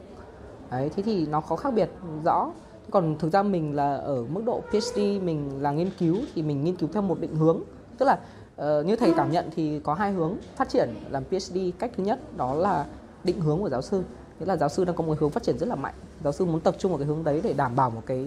đấy 0.72 0.92
thế 0.96 1.04
thì 1.04 1.26
nó 1.28 1.42
có 1.42 1.56
khác 1.56 1.74
biệt 1.74 1.90
rõ. 2.24 2.52
Còn 2.92 3.16
thực 3.20 3.34
ra 3.34 3.44
mình 3.44 3.76
là 3.76 3.96
ở 3.96 4.24
mức 4.30 4.42
độ 4.46 4.62
PhD 4.72 4.98
mình 4.98 5.62
là 5.62 5.72
nghiên 5.72 5.90
cứu 6.00 6.18
thì 6.36 6.42
mình 6.42 6.64
nghiên 6.64 6.76
cứu 6.76 6.90
theo 6.94 7.02
một 7.02 7.20
định 7.20 7.36
hướng. 7.36 7.60
Tức 7.98 8.06
là 8.06 8.20
uh, 8.62 8.86
như 8.86 8.96
thầy 8.96 9.14
cảm 9.18 9.32
nhận 9.32 9.50
thì 9.56 9.80
có 9.80 9.94
hai 9.94 10.12
hướng 10.12 10.38
phát 10.56 10.70
triển 10.70 10.90
làm 11.10 11.24
PhD 11.24 11.58
cách 11.80 11.92
thứ 11.98 12.04
nhất 12.04 12.38
đó 12.38 12.54
là 12.54 12.86
định 13.24 13.42
hướng 13.42 13.60
của 13.60 13.70
giáo 13.70 13.82
sư. 13.82 14.04
Nghĩa 14.40 14.46
là 14.46 14.58
giáo 14.58 14.70
sư 14.70 14.86
đang 14.86 14.96
có 14.96 15.04
một 15.04 15.20
hướng 15.20 15.30
phát 15.30 15.44
triển 15.44 15.58
rất 15.58 15.70
là 15.70 15.76
mạnh. 15.76 15.94
Giáo 16.24 16.34
sư 16.34 16.46
muốn 16.46 16.60
tập 16.60 16.76
trung 16.78 16.92
vào 16.92 17.00
cái 17.00 17.08
hướng 17.08 17.24
đấy 17.24 17.42
để 17.44 17.54
đảm 17.54 17.76
bảo 17.76 17.90
một 17.90 18.02
cái 18.06 18.26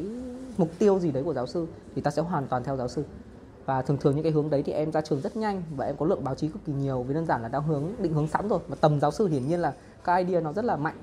mục 0.58 0.68
tiêu 0.78 0.98
gì 0.98 1.10
đấy 1.10 1.22
của 1.22 1.34
giáo 1.34 1.46
sư 1.46 1.66
thì 1.94 2.02
ta 2.02 2.10
sẽ 2.10 2.22
hoàn 2.22 2.46
toàn 2.46 2.64
theo 2.64 2.76
giáo 2.76 2.88
sư. 2.88 3.04
Và 3.66 3.82
thường 3.82 3.96
thường 4.00 4.14
những 4.14 4.22
cái 4.22 4.32
hướng 4.32 4.50
đấy 4.50 4.62
thì 4.62 4.72
em 4.72 4.92
ra 4.92 5.00
trường 5.00 5.20
rất 5.20 5.36
nhanh 5.36 5.62
và 5.76 5.86
em 5.86 5.96
có 5.96 6.06
lượng 6.06 6.24
báo 6.24 6.34
chí 6.34 6.48
cực 6.48 6.64
kỳ 6.64 6.72
nhiều. 6.72 7.02
Vì 7.02 7.14
đơn 7.14 7.26
giản 7.26 7.42
là 7.42 7.48
đang 7.48 7.62
hướng 7.62 7.84
định 7.98 8.14
hướng 8.14 8.28
sẵn 8.28 8.48
rồi. 8.48 8.60
Mà 8.68 8.76
tầm 8.80 9.00
giáo 9.00 9.10
sư 9.10 9.26
hiển 9.26 9.48
nhiên 9.48 9.60
là 9.60 9.72
cái 10.04 10.24
idea 10.24 10.40
nó 10.40 10.52
rất 10.52 10.64
là 10.64 10.76
mạnh 10.76 10.96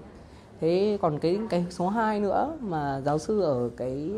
thế 0.62 0.98
còn 1.02 1.20
cái 1.20 1.40
cái 1.50 1.66
số 1.70 1.90
2 1.90 2.20
nữa 2.20 2.58
mà 2.62 3.02
giáo 3.06 3.20
sư 3.20 3.42
ở 3.42 3.70
cái 3.78 4.12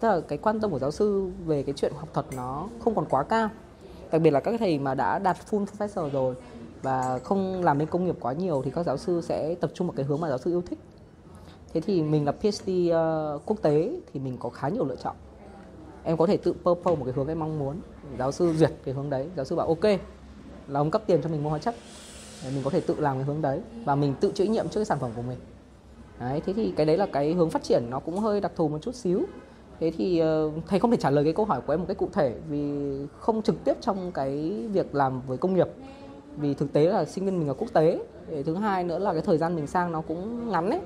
tức 0.00 0.08
là 0.08 0.20
cái 0.20 0.38
quan 0.38 0.60
tâm 0.60 0.70
của 0.70 0.78
giáo 0.78 0.90
sư 0.90 1.30
về 1.46 1.62
cái 1.62 1.74
chuyện 1.76 1.92
học 1.96 2.08
thuật 2.14 2.26
nó 2.36 2.68
không 2.84 2.94
còn 2.94 3.04
quá 3.10 3.22
cao. 3.22 3.48
Đặc 4.12 4.22
biệt 4.22 4.30
là 4.30 4.40
các 4.40 4.54
thầy 4.58 4.78
mà 4.78 4.94
đã 4.94 5.18
đạt 5.18 5.36
full 5.50 5.64
professor 5.64 6.10
rồi 6.10 6.34
và 6.82 7.18
không 7.24 7.64
làm 7.64 7.78
bên 7.78 7.88
công 7.88 8.04
nghiệp 8.04 8.16
quá 8.20 8.32
nhiều 8.32 8.62
thì 8.64 8.70
các 8.70 8.86
giáo 8.86 8.96
sư 8.96 9.20
sẽ 9.20 9.54
tập 9.54 9.70
trung 9.74 9.86
vào 9.86 9.94
cái 9.96 10.06
hướng 10.06 10.20
mà 10.20 10.28
giáo 10.28 10.38
sư 10.38 10.50
yêu 10.50 10.62
thích. 10.66 10.78
Thế 11.74 11.80
thì 11.80 12.02
mình 12.02 12.24
là 12.24 12.32
PhD 12.32 12.68
uh, 12.68 12.92
ờ, 12.92 13.38
quốc 13.46 13.62
tế 13.62 14.00
thì 14.12 14.20
mình 14.20 14.36
có 14.38 14.48
khá 14.48 14.68
nhiều 14.68 14.84
lựa 14.84 14.96
chọn. 14.96 15.16
Em 16.04 16.16
có 16.16 16.26
thể 16.26 16.36
tự 16.36 16.52
purple 16.52 16.96
một 16.96 17.04
cái 17.04 17.14
hướng 17.16 17.28
em 17.28 17.38
mong 17.38 17.58
muốn. 17.58 17.76
Giáo 18.18 18.32
sư 18.32 18.52
duyệt 18.52 18.72
cái 18.84 18.94
hướng 18.94 19.10
đấy 19.10 19.28
giáo 19.36 19.44
sư 19.44 19.56
bảo 19.56 19.66
ok 19.66 19.84
là 20.68 20.80
ông 20.80 20.90
cấp 20.90 21.02
tiền 21.06 21.22
cho 21.22 21.28
mình 21.28 21.42
mua 21.42 21.50
hóa 21.50 21.58
chất. 21.58 21.74
Mình 22.54 22.62
có 22.64 22.70
thể 22.70 22.80
tự 22.80 23.00
làm 23.00 23.16
cái 23.16 23.24
hướng 23.24 23.42
đấy. 23.42 23.60
Và 23.84 23.94
mình 23.94 24.14
tự 24.20 24.32
chịu 24.34 24.46
nhiệm 24.46 24.68
trước 24.68 24.80
cái 24.80 24.84
sản 24.84 24.98
phẩm 24.98 25.10
của 25.16 25.22
mình 25.22 25.38
đấy, 26.20 26.42
thế 26.46 26.52
thì 26.52 26.72
cái 26.76 26.86
đấy 26.86 26.96
là 26.96 27.06
cái 27.06 27.32
hướng 27.32 27.50
phát 27.50 27.62
triển 27.62 27.82
nó 27.90 27.98
cũng 27.98 28.18
hơi 28.18 28.40
đặc 28.40 28.52
thù 28.56 28.68
một 28.68 28.78
chút 28.82 28.94
xíu. 28.94 29.22
Thế 29.80 29.92
thì 29.96 30.18
ờ, 30.18 30.50
thầy 30.66 30.78
không 30.78 30.90
thể 30.90 30.96
trả 30.96 31.10
lời 31.10 31.24
cái 31.24 31.32
câu 31.32 31.44
hỏi 31.44 31.60
của 31.66 31.72
em 31.72 31.80
một 31.80 31.86
cách 31.88 31.98
cụ 31.98 32.08
thể 32.12 32.34
vì 32.48 32.72
không 33.18 33.42
trực 33.42 33.64
tiếp 33.64 33.74
trong 33.80 34.12
cái 34.12 34.52
việc 34.72 34.94
làm 34.94 35.20
với 35.26 35.38
công 35.38 35.54
nghiệp. 35.54 35.68
Vì 36.36 36.54
thực 36.54 36.72
tế 36.72 36.84
là 36.84 37.04
sinh 37.04 37.24
viên 37.24 37.38
mình 37.38 37.48
là 37.48 37.54
quốc 37.54 37.68
tế 37.72 37.98
thứ 38.46 38.54
hai 38.54 38.84
nữa 38.84 38.98
là 38.98 39.12
cái 39.12 39.22
thời 39.22 39.38
gian 39.38 39.56
mình 39.56 39.66
sang 39.66 39.92
nó 39.92 40.00
cũng 40.00 40.50
ngắn 40.50 40.70
đấy 40.70 40.80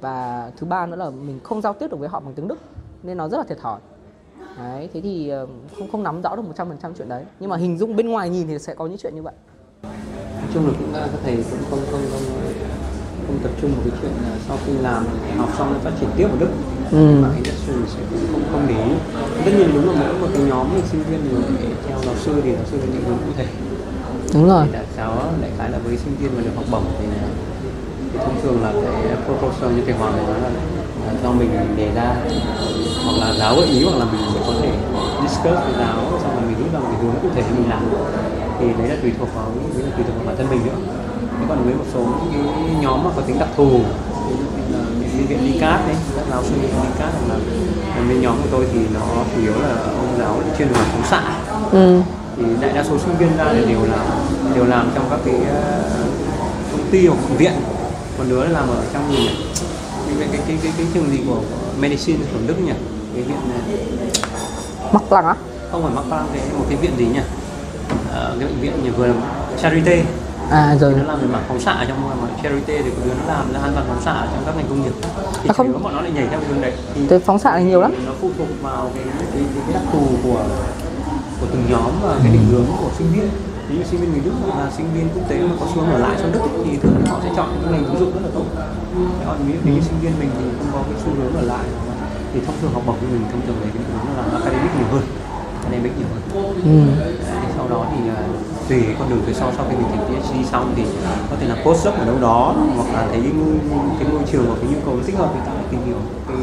và 0.00 0.50
thứ 0.56 0.66
ba 0.66 0.86
nữa 0.86 0.96
là 0.96 1.10
mình 1.10 1.40
không 1.42 1.60
giao 1.60 1.72
tiếp 1.72 1.90
được 1.90 1.98
với 1.98 2.08
họ 2.08 2.20
bằng 2.20 2.34
tiếng 2.34 2.48
đức, 2.48 2.58
nên 3.02 3.16
nó 3.16 3.28
rất 3.28 3.38
là 3.38 3.44
thiệt 3.44 3.58
thòi. 3.58 3.80
Đấy, 4.58 4.88
thế 4.92 5.00
thì 5.00 5.28
ờ, 5.28 5.46
không 5.78 5.88
không 5.92 6.02
nắm 6.02 6.22
rõ 6.22 6.36
được 6.36 6.42
100% 6.56 6.92
chuyện 6.98 7.08
đấy. 7.08 7.24
Nhưng 7.40 7.50
mà 7.50 7.56
hình 7.56 7.78
dung 7.78 7.96
bên 7.96 8.08
ngoài 8.08 8.30
nhìn 8.30 8.46
thì 8.46 8.58
sẽ 8.58 8.74
có 8.74 8.86
những 8.86 8.98
chuyện 8.98 9.14
như 9.14 9.22
vậy. 9.22 9.34
Nói 9.82 10.48
chung 10.54 10.66
là 10.66 10.72
cũng 10.78 10.88
các 10.92 11.20
thầy 11.24 11.36
cũng 11.36 11.58
không 11.70 11.80
không 11.90 12.00
không 12.12 12.43
không 13.26 13.38
tập 13.42 13.52
trung 13.60 13.70
vào 13.74 13.80
cái 13.84 13.98
chuyện 14.00 14.12
là 14.24 14.32
sau 14.48 14.56
khi 14.66 14.72
làm 14.82 15.06
học 15.38 15.50
xong 15.58 15.72
lại 15.72 15.80
phát 15.84 15.90
triển 16.00 16.10
tiếp 16.16 16.28
ở 16.34 16.36
Đức. 16.38 16.52
Ừ. 16.90 17.06
mà 17.22 17.28
industry 17.34 17.72
sẽ 17.94 18.00
cũng 18.10 18.20
không 18.32 18.42
không 18.52 18.64
để 18.68 18.74
ý. 18.84 18.92
Tất 19.44 19.52
nhiên 19.58 19.68
đúng 19.74 19.86
là 19.86 19.94
mỗi 20.00 20.14
một 20.20 20.28
cái 20.34 20.42
nhóm 20.42 20.66
thì 20.74 20.82
sinh 20.90 21.02
viên 21.10 21.20
thì 21.60 21.66
theo 21.88 21.98
giáo 22.04 22.14
sư 22.24 22.32
thì 22.44 22.52
giáo 22.52 22.64
sư 22.70 22.76
phải 22.80 22.88
định 22.92 23.04
hướng 23.06 23.18
cụ 23.26 23.32
thể. 23.36 23.46
Đúng 24.34 24.48
rồi. 24.48 24.64
Tại 24.72 24.84
sao 24.96 25.10
đại 25.40 25.50
khái 25.58 25.70
là 25.70 25.78
với 25.84 25.96
sinh 25.96 26.14
viên 26.20 26.30
mà 26.36 26.42
được 26.44 26.50
học 26.56 26.64
bổng 26.70 26.84
thì, 26.98 27.06
thì 28.12 28.18
thông 28.18 28.40
thường 28.42 28.62
là 28.62 28.72
cái 28.72 29.16
proposal 29.26 29.76
như 29.76 29.82
thầy 29.86 29.94
Hoàng 29.94 30.12
nói 30.16 30.40
là, 30.40 30.50
là 31.06 31.12
do 31.22 31.30
mình 31.30 31.50
đề 31.76 31.88
ra. 31.94 32.16
Hoặc 33.04 33.16
là 33.20 33.34
giáo 33.38 33.56
gợi 33.56 33.66
ý 33.66 33.84
hoặc 33.84 33.98
là 33.98 34.04
mình 34.04 34.20
có 34.46 34.52
thể 34.62 34.70
discuss 35.22 35.58
với 35.64 35.74
giáo 35.78 35.96
xong 36.22 36.32
rồi 36.34 36.42
mình 36.48 36.56
rút 36.58 36.72
ra 36.72 36.78
một 36.78 36.88
cái 36.92 37.00
hướng 37.02 37.14
cụ 37.22 37.28
thể 37.34 37.42
mình 37.56 37.70
làm. 37.70 37.82
Thì 38.60 38.66
đấy 38.78 38.88
là 38.88 38.96
tùy 39.02 39.12
thuộc 39.18 39.28
vào 39.34 39.46
đấy 39.74 39.82
là 39.86 39.96
tùy 39.96 40.04
thuộc 40.06 40.16
vào 40.16 40.26
bản 40.26 40.36
thân 40.36 40.46
mình 40.50 40.60
nữa 40.66 40.78
thế 41.40 41.46
còn 41.48 41.64
với 41.64 41.74
một 41.74 41.84
số 41.94 42.00
những 42.32 42.46
cái 42.54 42.76
nhóm 42.80 43.04
mà 43.04 43.10
có 43.16 43.22
tính 43.22 43.38
đặc 43.38 43.48
thù 43.56 43.68
ví 44.28 44.34
dụ 44.38 44.46
như 44.56 44.78
là 44.78 44.84
như 45.18 45.26
viện 45.28 45.52
LICAT 45.52 45.86
đấy 45.86 45.96
các 46.16 46.24
giáo 46.30 46.42
sư 46.44 46.54
LICAT 46.62 46.98
hoặc 46.98 47.28
là 47.28 47.36
bên 48.08 48.20
nhóm 48.20 48.36
của 48.42 48.48
tôi 48.50 48.66
thì 48.72 48.78
nó 48.94 49.00
chủ 49.34 49.42
yếu 49.42 49.52
là 49.52 49.74
ông 49.82 50.14
giáo 50.18 50.36
chuyên 50.58 50.68
làm 50.68 50.84
phóng 50.92 51.04
xạ. 51.10 51.22
Ừ. 51.72 52.00
thì 52.36 52.44
đại 52.60 52.72
đa 52.72 52.84
số 52.84 52.98
sinh 52.98 53.16
viên 53.18 53.36
ra 53.36 53.44
thì 53.52 53.64
đều 53.64 53.80
làm 53.90 54.06
đều 54.54 54.64
làm 54.64 54.90
trong 54.94 55.04
các 55.10 55.20
cái 55.24 55.34
ờ, 55.50 55.82
công 56.72 56.90
ty 56.90 57.06
hoặc 57.06 57.18
viện. 57.38 57.52
Còn 58.18 58.28
đứa 58.28 58.44
làm 58.44 58.68
ở 58.68 58.82
trong 58.92 59.12
gì 59.12 59.18
nhỉ? 59.18 59.30
Cái 60.18 60.28
cái 60.32 60.40
cái 60.46 60.58
cái, 60.62 60.72
cái 60.76 60.86
trường 60.94 61.10
gì 61.10 61.20
của 61.26 61.36
medicine 61.80 62.18
của 62.32 62.38
Đức 62.46 62.54
nhỉ? 62.66 62.72
Cái 63.14 63.22
viện 63.22 63.36
này. 63.48 63.78
Mắc 64.92 65.12
Lăng 65.12 65.26
á? 65.26 65.34
Không 65.70 65.82
phải 65.82 65.92
Mắc 65.94 66.04
Lăng 66.10 66.26
cái 66.32 66.42
một 66.58 66.64
cái 66.68 66.78
viện 66.78 66.92
gì 66.98 67.06
nhỉ? 67.06 67.20
À, 68.14 68.30
cái 68.38 68.48
bệnh 68.48 68.60
viện 68.60 68.72
nhỉ 68.84 68.90
vừa 68.90 69.06
là 69.06 69.14
Charité 69.62 70.02
à 70.50 70.76
rồi. 70.80 70.92
Nó 70.92 71.02
làm 71.02 71.20
về 71.20 71.26
mảng 71.26 71.44
phóng 71.48 71.60
xạ 71.60 71.84
trong 71.88 72.20
mà 72.20 72.28
charity 72.42 72.76
thì 72.82 72.90
đứa 73.04 73.14
nó 73.14 73.34
làm 73.34 73.52
là 73.52 73.60
an 73.60 73.72
toàn 73.74 73.86
phóng 73.88 74.02
xạ 74.04 74.26
trong 74.32 74.42
các 74.46 74.56
ngành 74.56 74.66
công 74.68 74.82
nghiệp. 74.82 74.92
Thì 75.42 75.48
à, 75.48 75.52
không. 75.52 75.82
bọn 75.82 75.94
nó 75.94 76.00
lại 76.00 76.10
nhảy 76.10 76.26
theo 76.30 76.40
cái 76.40 76.48
hướng 76.48 76.60
đấy. 76.60 76.72
Thì 76.94 77.06
cái 77.08 77.18
phóng 77.18 77.38
xạ 77.38 77.50
là 77.56 77.60
nhiều 77.60 77.80
lắm. 77.80 77.92
nó 78.06 78.12
phụ 78.20 78.30
thuộc 78.38 78.48
vào 78.62 78.90
cái 78.94 79.04
cái, 79.34 79.42
cái, 79.54 79.74
đặc 79.74 79.82
thù 79.92 80.06
của 80.22 80.44
của 81.40 81.46
từng 81.52 81.64
nhóm 81.70 81.92
và 82.02 82.18
cái 82.22 82.32
định 82.32 82.46
hướng 82.50 82.66
của 82.80 82.90
sinh 82.98 83.08
viên. 83.12 83.28
Ví 83.68 83.76
dụ 83.76 83.82
sinh 83.90 84.00
viên 84.00 84.12
người 84.12 84.20
Đức 84.24 84.32
là 84.58 84.70
sinh 84.76 84.86
viên 84.94 85.08
quốc 85.14 85.28
tế 85.28 85.40
mà 85.40 85.54
có 85.60 85.66
xu 85.74 85.80
hướng 85.80 85.92
ở 85.92 85.98
lại 85.98 86.16
sang 86.18 86.32
Đức 86.32 86.40
thì 86.64 86.76
thường 86.82 86.94
họ 87.06 87.18
sẽ 87.22 87.30
chọn 87.36 87.48
những 87.60 87.72
ngành 87.72 87.84
ứng 87.84 87.98
dụng 87.98 88.12
rất 88.14 88.20
là 88.22 88.28
tốt. 88.34 88.44
Còn 89.26 89.36
ví 89.46 89.52
dụ 89.52 89.72
như 89.74 89.80
sinh 89.80 89.98
viên 90.02 90.12
mình 90.20 90.30
thì 90.38 90.44
không 90.58 90.68
có 90.72 90.78
cái 90.90 91.00
xu 91.04 91.10
hướng 91.22 91.34
ở 91.36 91.42
lại. 91.42 91.64
Thì 92.34 92.40
thông 92.46 92.54
thường 92.62 92.72
học 92.74 92.82
bổng 92.86 92.96
của 93.00 93.06
mình 93.12 93.24
thông 93.32 93.40
thường 93.46 93.56
về 93.60 93.68
cái 93.74 93.82
định 93.82 93.92
hướng 93.94 94.16
là 94.16 94.22
làm 94.22 94.42
academic 94.42 94.70
nhiều 94.76 94.88
hơn 94.92 95.02
academic 95.64 95.92
nhiều 95.98 96.06
hơn. 96.14 96.22
Ừ. 96.64 97.00
Đấy, 97.00 97.14
sau 97.56 97.68
đó 97.68 97.86
thì 97.90 98.10
uh, 98.10 98.68
tùy 98.68 98.94
con 98.98 99.10
đường 99.10 99.22
phía 99.26 99.32
sau 99.32 99.52
sau 99.56 99.66
khi 99.70 99.76
mình 99.76 99.86
thành 99.90 100.04
PhD 100.08 100.50
xong 100.52 100.72
thì 100.76 100.84
có 101.30 101.36
thể 101.40 101.46
là 101.46 101.56
postdoc 101.64 101.94
ở 101.94 102.04
đâu 102.04 102.16
đó 102.20 102.54
hoặc 102.76 102.86
là 102.92 103.06
thấy 103.10 103.20
cái 103.98 104.08
môi 104.12 104.22
trường 104.32 104.46
và 104.48 104.54
cái 104.62 104.70
nhu 104.70 104.78
cầu 104.86 104.96
thích 105.06 105.16
hợp 105.18 105.30
thì 105.34 105.40
ta 105.46 105.54
lại 105.54 105.64
tìm 105.70 105.80
hiểu 105.86 105.96
cái 106.28 106.36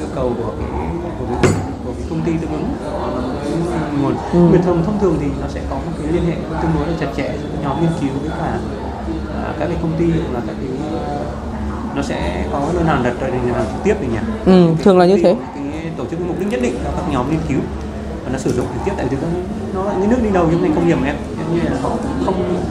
nhu 0.00 0.06
cầu 0.14 0.32
của 0.36 0.52
cái 0.58 0.68
của 1.18 1.26
cái, 1.42 1.52
của 1.84 1.92
cái 1.96 2.04
công 2.10 2.20
ty 2.20 2.32
tương 2.40 2.50
ứng. 2.50 2.68
Nguồn 4.02 4.14
ừ. 4.32 4.48
bình 4.52 4.62
thường 4.62 4.82
thông 4.86 4.98
thường 5.00 5.16
thì 5.20 5.26
nó 5.40 5.46
sẽ 5.48 5.60
có 5.70 5.76
một 5.76 5.92
cái 6.02 6.12
liên 6.12 6.22
hệ 6.26 6.34
tương 6.62 6.70
đối 6.78 6.86
là 6.86 6.92
chặt 7.00 7.06
chẽ 7.16 7.34
giữa 7.42 7.48
nhóm 7.62 7.80
nghiên 7.80 7.90
cứu 8.00 8.10
với 8.22 8.30
cả 8.30 8.58
uh, 8.58 9.58
các 9.58 9.66
cái 9.66 9.76
công 9.82 9.92
ty 9.98 10.04
hoặc 10.04 10.32
là 10.34 10.40
các 10.46 10.54
cái 10.60 10.68
nó 11.94 12.02
sẽ 12.02 12.46
có 12.52 12.60
đơn 12.74 12.86
hàng 12.86 13.02
đặt 13.02 13.14
đơn 13.20 13.30
hàng 13.54 13.64
trực 13.72 13.84
tiếp 13.84 13.94
thì 14.00 14.06
nhỉ? 14.06 14.18
Ừ, 14.46 14.74
thường 14.82 14.98
là 14.98 15.06
như 15.06 15.16
thế. 15.22 15.36
cái 15.54 15.90
tổ 15.96 16.04
chức 16.10 16.20
mục 16.20 16.36
đích 16.40 16.48
nhất 16.48 16.60
định 16.62 16.74
cho 16.84 16.90
các 16.96 17.12
nhóm 17.12 17.30
nghiên 17.30 17.40
cứu 17.48 17.58
và 18.28 18.32
nó 18.32 18.38
sử 18.38 18.52
dụng 18.52 18.66
trực 18.74 18.84
tiếp 18.84 18.92
tại 18.96 19.06
vì 19.10 19.16
nó 19.74 19.84
là 19.84 19.94
những 20.00 20.10
nước 20.10 20.18
đi 20.22 20.30
đầu 20.32 20.48
trong 20.50 20.62
ngành 20.62 20.74
công 20.74 20.88
nghiệp 20.88 20.98
em 21.06 21.16
như 21.54 21.60
là 21.60 21.80
họ 21.82 21.88
cũng 21.88 22.24
không 22.24 22.62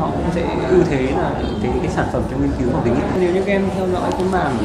họ 0.00 0.10
cũng 0.10 0.30
sẽ 0.34 0.42
ưu 0.70 0.80
thế 0.90 1.02
là 1.02 1.30
cái 1.62 1.72
cái 1.82 1.90
sản 1.90 2.06
phẩm 2.12 2.22
trong 2.30 2.40
nghiên 2.40 2.50
cứu 2.58 2.68
và 2.72 2.80
thí 2.84 2.90
nghiệm 2.90 3.00
nếu 3.20 3.34
như 3.34 3.40
các 3.40 3.52
em 3.52 3.62
theo 3.76 3.88
dõi 3.88 4.10
cái 4.12 4.24
mảng 4.32 4.56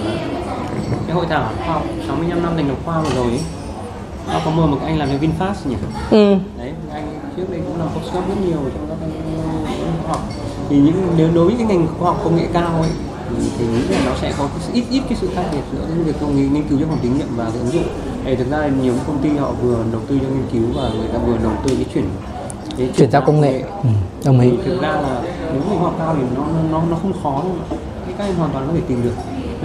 cái 1.07 1.15
hội 1.15 1.25
thảo 1.29 1.49
khoa 1.65 1.73
học 1.73 1.83
65 2.07 2.43
năm 2.43 2.53
thành 2.55 2.67
lập 2.67 2.75
khoa 2.85 3.01
vừa 3.01 3.09
rồi 3.15 3.27
ấy, 3.27 3.41
nó 4.27 4.39
có 4.45 4.51
mời 4.51 4.67
một 4.67 4.77
anh 4.85 4.97
làm 4.97 5.09
cho 5.09 5.17
Vinfast 5.17 5.69
nhỉ? 5.69 5.75
Ừ. 6.11 6.35
đấy 6.57 6.73
anh 6.91 7.07
trước 7.37 7.43
đây 7.49 7.61
cũng 7.67 7.79
làm 7.79 7.87
postdoc 7.89 8.27
rất 8.27 8.35
nhiều 8.45 8.59
trong 8.73 8.85
các 8.89 8.95
cái 9.01 9.11
khoa 10.03 10.11
học. 10.11 10.21
Thì 10.69 10.79
những 10.79 11.07
nếu 11.17 11.29
đối 11.35 11.45
với 11.45 11.55
cái 11.57 11.65
ngành 11.65 11.87
khoa 11.99 12.11
học 12.11 12.21
công 12.23 12.35
nghệ 12.35 12.47
cao 12.53 12.81
ấy 12.81 12.89
thì, 13.57 13.65
nghĩ 13.67 13.81
là 13.89 14.01
nó 14.05 14.11
sẽ 14.21 14.33
có 14.37 14.49
ít 14.73 14.83
ít 14.89 15.01
cái 15.09 15.17
sự 15.21 15.29
khác 15.35 15.43
biệt 15.51 15.61
giữa 15.73 15.85
cái 15.87 16.03
việc 16.03 16.15
công 16.21 16.53
nghiên 16.53 16.67
cứu 16.69 16.79
trong 16.79 16.89
phòng 16.89 16.99
thí 17.01 17.09
nghiệm 17.09 17.27
và 17.35 17.45
ứng 17.45 17.67
dụng. 17.67 17.83
Thì 18.23 18.35
thực 18.35 18.51
ra 18.51 18.67
nhiều 18.81 18.93
công 19.07 19.17
ty 19.23 19.29
họ 19.29 19.51
vừa 19.51 19.83
đầu 19.91 20.01
tư 20.07 20.19
cho 20.21 20.27
nghiên 20.27 20.47
cứu 20.51 20.81
và 20.81 20.89
người 20.97 21.07
ta 21.07 21.17
vừa 21.17 21.37
đầu 21.43 21.51
tư 21.65 21.75
cái 21.75 21.85
chuyển 21.93 22.05
cái 22.77 22.89
chuyển 22.97 23.11
giao 23.11 23.21
công 23.21 23.41
nghệ. 23.41 23.61
Ừ, 23.61 23.89
đồng 24.25 24.39
ý. 24.39 24.49
thì 24.49 24.57
thực 24.65 24.81
ra 24.81 24.91
là 24.91 25.21
nếu 25.53 25.61
mình 25.69 25.79
học 25.79 25.95
cao 25.99 26.15
thì 26.17 26.23
nó 26.35 26.45
nó 26.71 26.83
nó 26.89 26.95
không 27.01 27.13
khó 27.23 27.43
đâu 27.43 27.55
cái 28.05 28.15
các 28.17 28.23
em 28.23 28.35
hoàn 28.35 28.51
toàn 28.51 28.67
có 28.67 28.73
thể 28.73 28.81
tìm 28.87 29.03
được. 29.03 29.13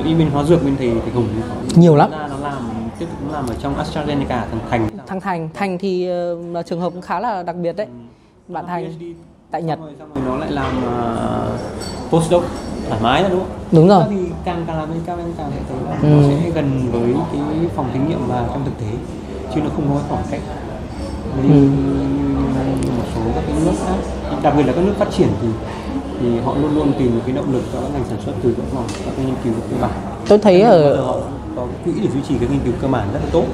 Như 0.05 0.17
bên 0.17 0.31
hóa 0.31 0.45
dược 0.45 0.65
bên 0.65 0.77
thì 0.79 0.91
hùng 0.91 1.29
thì 1.35 1.41
có 1.75 1.81
nhiều 1.81 1.97
lắm. 1.97 2.11
Ra 2.11 2.29
nó 2.29 2.37
làm 2.39 2.71
tiếp 2.99 3.07
tục 3.11 3.33
làm 3.33 3.47
ở 3.47 3.55
trong 3.63 3.75
AstraZeneca 3.75 4.27
thằng 4.29 4.61
Thành. 4.71 4.89
Thằng 5.07 5.21
Thành. 5.21 5.49
Thành 5.55 5.79
thì 5.79 6.09
uh, 6.33 6.55
là 6.55 6.63
trường 6.63 6.81
hợp 6.81 6.93
cũng 6.93 7.03
khá 7.03 7.21
là 7.21 7.43
đặc 7.43 7.57
biệt 7.57 7.77
đấy. 7.77 7.87
Bạn 8.49 8.67
Thành 8.67 8.93
tại 9.51 9.63
Nhật 9.63 9.79
xong 9.79 9.87
rồi, 9.87 9.95
xong 9.99 10.09
rồi 10.15 10.25
nó 10.27 10.37
lại 10.37 10.51
làm 10.53 10.73
uh, 10.79 12.11
postdoc 12.11 12.43
thoải 12.89 13.01
mái 13.03 13.23
ra 13.23 13.29
đúng 13.29 13.39
không? 13.41 13.49
Đúng 13.73 13.89
rồi. 13.89 14.05
Thì 14.11 14.17
càng 14.45 14.65
càng 14.67 14.79
làm 14.79 14.89
bên 14.91 14.99
cao 15.07 15.17
em 15.19 15.27
càng 15.39 15.51
sẽ 15.55 15.61
thấy 15.69 15.77
là 15.87 15.99
Ừ. 16.03 16.09
nó 16.09 16.23
sẽ 16.29 16.51
gần 16.51 16.89
với 16.93 17.15
cái 17.33 17.41
phòng 17.77 17.91
thí 17.95 17.99
nghiệm 18.09 18.19
và 18.29 18.45
trong 18.53 18.65
thực 18.65 18.79
tế 18.81 18.87
chứ 19.55 19.61
nó 19.61 19.71
không 19.77 19.85
có 19.95 20.01
khoảng 20.09 20.23
cách 20.31 20.41
như, 21.43 21.49
Ừ. 21.55 21.61
một 22.97 23.05
số 23.15 23.21
các 23.35 23.45
cái 23.47 23.57
nước 23.65 23.73
khác 23.87 23.95
đặc 24.43 24.55
biệt 24.57 24.63
là 24.67 24.73
các 24.73 24.85
nước 24.85 24.95
phát 24.99 25.09
triển 25.11 25.29
thì 25.43 25.49
thì 26.21 26.39
họ 26.41 26.55
luôn 26.63 26.75
luôn 26.75 26.93
tìm 26.99 27.21
cái 27.27 27.35
động 27.37 27.53
lực 27.53 27.63
cho 27.73 27.81
các 27.81 27.89
ngành 27.93 28.05
sản 28.09 28.19
xuất 28.25 28.33
từ 28.43 28.55
các 28.57 28.73
vòng 28.75 28.85
các 29.05 29.13
cái 29.17 29.27
nghiên 29.27 29.35
cứu 29.45 29.53
cơ 29.71 29.77
bản 29.81 29.91
tôi 30.29 30.39
thấy 30.39 30.59
nên 30.59 30.67
ở 30.71 31.03
họ 31.03 31.17
có 31.57 31.67
quỹ 31.85 31.93
để 32.03 32.09
duy 32.15 32.21
trì 32.29 32.35
cái 32.39 32.49
nghiên 32.49 32.61
cứu 32.65 32.73
cơ 32.83 32.89
bản 32.89 33.09
rất 33.13 33.19
là 33.25 33.31
tốt 33.33 33.45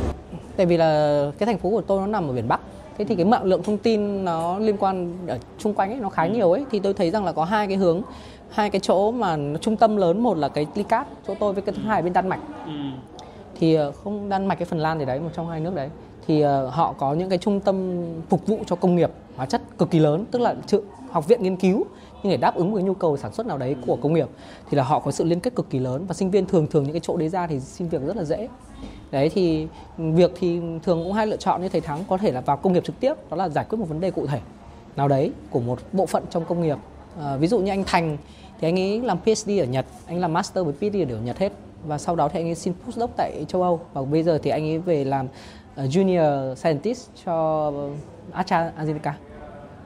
tại 0.57 0.67
vì 0.67 0.77
là 0.77 1.23
cái 1.39 1.47
thành 1.47 1.59
phố 1.59 1.71
của 1.71 1.81
tôi 1.81 2.01
nó 2.01 2.07
nằm 2.07 2.29
ở 2.29 2.33
biển 2.33 2.49
Bắc 2.49 2.61
thế 2.99 3.05
thì 3.05 3.17
cái 3.17 3.25
mạng 3.25 3.45
lượng 3.45 3.63
thông 3.63 3.79
tin 3.79 4.25
nó 4.25 4.59
liên 4.59 4.77
quan 4.77 5.13
ở 5.27 5.39
chung 5.59 5.75
quanh 5.75 5.91
ấy 5.91 6.01
nó 6.01 6.09
khá 6.09 6.27
nhiều 6.27 6.53
ấy. 6.53 6.65
Thì 6.71 6.79
tôi 6.79 6.95
thấy 6.95 7.11
rằng 7.11 7.25
là 7.25 7.33
có 7.33 7.45
hai 7.45 7.67
cái 7.67 7.77
hướng 7.77 8.03
hai 8.51 8.71
cái 8.71 8.81
chỗ 8.81 9.11
mà 9.11 9.39
trung 9.61 9.77
tâm 9.77 9.97
lớn 9.97 10.23
một 10.23 10.37
là 10.37 10.49
cái 10.49 10.67
Licat 10.75 11.07
chỗ 11.29 11.35
tôi 11.41 11.53
với 11.53 11.63
cái 11.63 11.75
thứ 11.75 11.83
hai 11.83 12.03
bên 12.03 12.13
Đan 12.13 12.29
Mạch. 12.29 12.41
Thì 13.59 13.75
ờ, 13.75 13.93
không 13.93 14.29
Đan 14.29 14.47
Mạch 14.47 14.55
cái 14.55 14.67
Phần 14.67 14.79
Lan 14.79 14.99
thì 14.99 15.05
đấy 15.05 15.21
một 15.21 15.31
trong 15.35 15.49
hai 15.49 15.61
nước 15.61 15.75
đấy. 15.75 15.89
Thì 16.27 16.41
ờ, 16.41 16.67
họ 16.69 16.95
có 16.99 17.15
những 17.15 17.29
cái 17.29 17.39
trung 17.39 17.61
tâm 17.61 18.05
phục 18.29 18.47
vụ 18.47 18.59
cho 18.67 18.77
công 18.77 18.97
nghiệp 18.97 19.11
hóa 19.37 19.47
chất 19.47 19.63
cực 19.79 19.91
kỳ 19.91 19.99
lớn 19.99 20.25
tức 20.31 20.39
là 20.39 20.55
trường 20.67 20.85
học 21.11 21.29
viện 21.29 21.43
nghiên 21.43 21.57
cứu 21.57 21.85
nhưng 22.23 22.31
để 22.31 22.37
đáp 22.37 22.55
ứng 22.55 22.71
một 22.71 22.77
cái 22.77 22.85
nhu 22.85 22.95
cầu 22.95 23.17
sản 23.17 23.33
xuất 23.33 23.47
nào 23.47 23.59
đấy 23.59 23.77
của 23.87 23.97
công 23.97 24.15
nghiệp. 24.15 24.29
Thì 24.71 24.77
là 24.77 24.83
họ 24.83 24.99
có 24.99 25.11
sự 25.11 25.25
liên 25.25 25.41
kết 25.41 25.55
cực 25.55 25.71
kỳ 25.71 25.79
lớn 25.79 26.05
và 26.09 26.15
sinh 26.15 26.31
viên 26.31 26.47
thường 26.47 26.67
thường 26.67 26.83
những 26.83 26.93
cái 26.93 27.01
chỗ 27.01 27.17
đấy 27.17 27.29
ra 27.29 27.47
thì 27.47 27.61
xin 27.61 27.89
việc 27.89 28.03
rất 28.07 28.17
là 28.17 28.25
dễ 28.25 28.49
đấy 29.13 29.29
thì 29.29 29.67
việc 29.97 30.33
thì 30.39 30.61
thường 30.83 31.03
cũng 31.05 31.13
hai 31.13 31.27
lựa 31.27 31.37
chọn 31.37 31.63
như 31.63 31.69
thầy 31.69 31.81
thắng 31.81 32.05
có 32.09 32.17
thể 32.17 32.33
là 32.33 32.41
vào 32.41 32.57
công 32.57 32.73
nghiệp 32.73 32.85
trực 32.85 33.01
tiếp 33.01 33.15
đó 33.31 33.37
là 33.37 33.49
giải 33.49 33.65
quyết 33.69 33.79
một 33.79 33.89
vấn 33.89 34.01
đề 34.01 34.11
cụ 34.11 34.27
thể 34.27 34.41
nào 34.97 35.09
đấy 35.09 35.33
của 35.51 35.61
một 35.61 35.79
bộ 35.93 36.07
phận 36.07 36.25
trong 36.31 36.45
công 36.45 36.63
nghiệp. 36.63 36.77
À, 37.21 37.37
ví 37.37 37.47
dụ 37.47 37.59
như 37.59 37.71
anh 37.71 37.85
thành 37.87 38.17
thì 38.61 38.69
anh 38.69 38.79
ấy 38.79 39.01
làm 39.01 39.19
PhD 39.19 39.51
ở 39.61 39.65
Nhật 39.65 39.87
anh 40.07 40.21
làm 40.21 40.33
master 40.33 40.65
với 40.65 40.75
PhD 40.75 41.13
ở 41.13 41.21
Nhật 41.25 41.39
hết. 41.39 41.53
Và 41.87 41.99
sau 41.99 42.17
đó 42.17 42.29
thì 42.29 42.41
anh 42.41 42.49
ấy 42.49 42.55
xin 42.55 42.75
postdoc 42.87 43.11
tại 43.17 43.45
châu 43.49 43.63
Âu. 43.63 43.81
Và 43.93 44.03
bây 44.03 44.23
giờ 44.23 44.39
thì 44.43 44.51
anh 44.51 44.65
ấy 44.65 44.79
về 44.79 45.05
làm 45.05 45.29
ờ, 45.77 45.85
junior 45.85 46.55
scientist 46.55 47.09
cho 47.25 47.73
AstraZeneca 48.35 49.13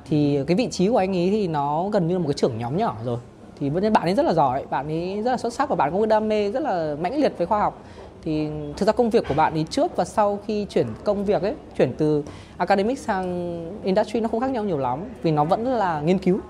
thì 0.09 0.39
cái 0.47 0.57
vị 0.57 0.69
trí 0.71 0.89
của 0.89 0.97
anh 0.97 1.17
ấy 1.17 1.29
thì 1.31 1.49
nó 1.49 1.89
gần 1.89 2.09
như 2.09 2.15
là 2.15 2.19
một 2.19 2.29
cái 2.29 2.35
trưởng 2.35 2.59
nhóm 2.59 2.77
nhỏ 2.77 2.97
rồi. 3.05 3.19
Thì 3.61 3.71
vẫn 3.71 3.93
bạn 3.93 4.03
ấy 4.03 4.15
rất 4.15 4.25
là 4.25 4.33
giỏi 4.33 4.65
bạn 4.71 4.89
ấy 4.89 5.23
rất 5.23 5.31
là 5.31 5.37
xuất 5.37 5.53
sắc 5.53 5.69
và 5.69 5.77
bạn 5.77 5.93
có 5.93 6.07
đam 6.07 6.29
mê 6.29 6.51
rất 6.51 6.63
là 6.63 6.97
mãnh 7.01 7.21
liệt 7.21 7.33
với 7.39 7.47
khoa 7.47 7.61
học 7.61 7.83
thì 8.27 8.49
thực 8.77 8.87
ra 8.87 8.93
công 8.93 9.11
việc 9.11 9.25
của 9.29 9.35
bạn 9.35 9.55
ý 9.55 9.65
trước 9.71 9.97
và 9.97 10.05
sau 10.05 10.39
khi 10.47 10.65
chuyển 10.65 10.87
công 11.05 11.25
việc 11.25 11.43
ấy, 11.43 11.55
chuyển 11.79 11.93
từ 11.99 12.23
academic 12.57 12.99
sang 12.99 13.81
industry 13.85 14.21
nó 14.21 14.29
không 14.29 14.41
khác 14.41 14.51
nhau 14.51 14.65
nhiều 14.65 14.79
lắm, 14.79 15.05
vì 15.23 15.31
nó 15.31 15.45
vẫn 15.45 15.67
là 15.67 16.01
nghiên 16.01 16.19
cứu 16.19 16.41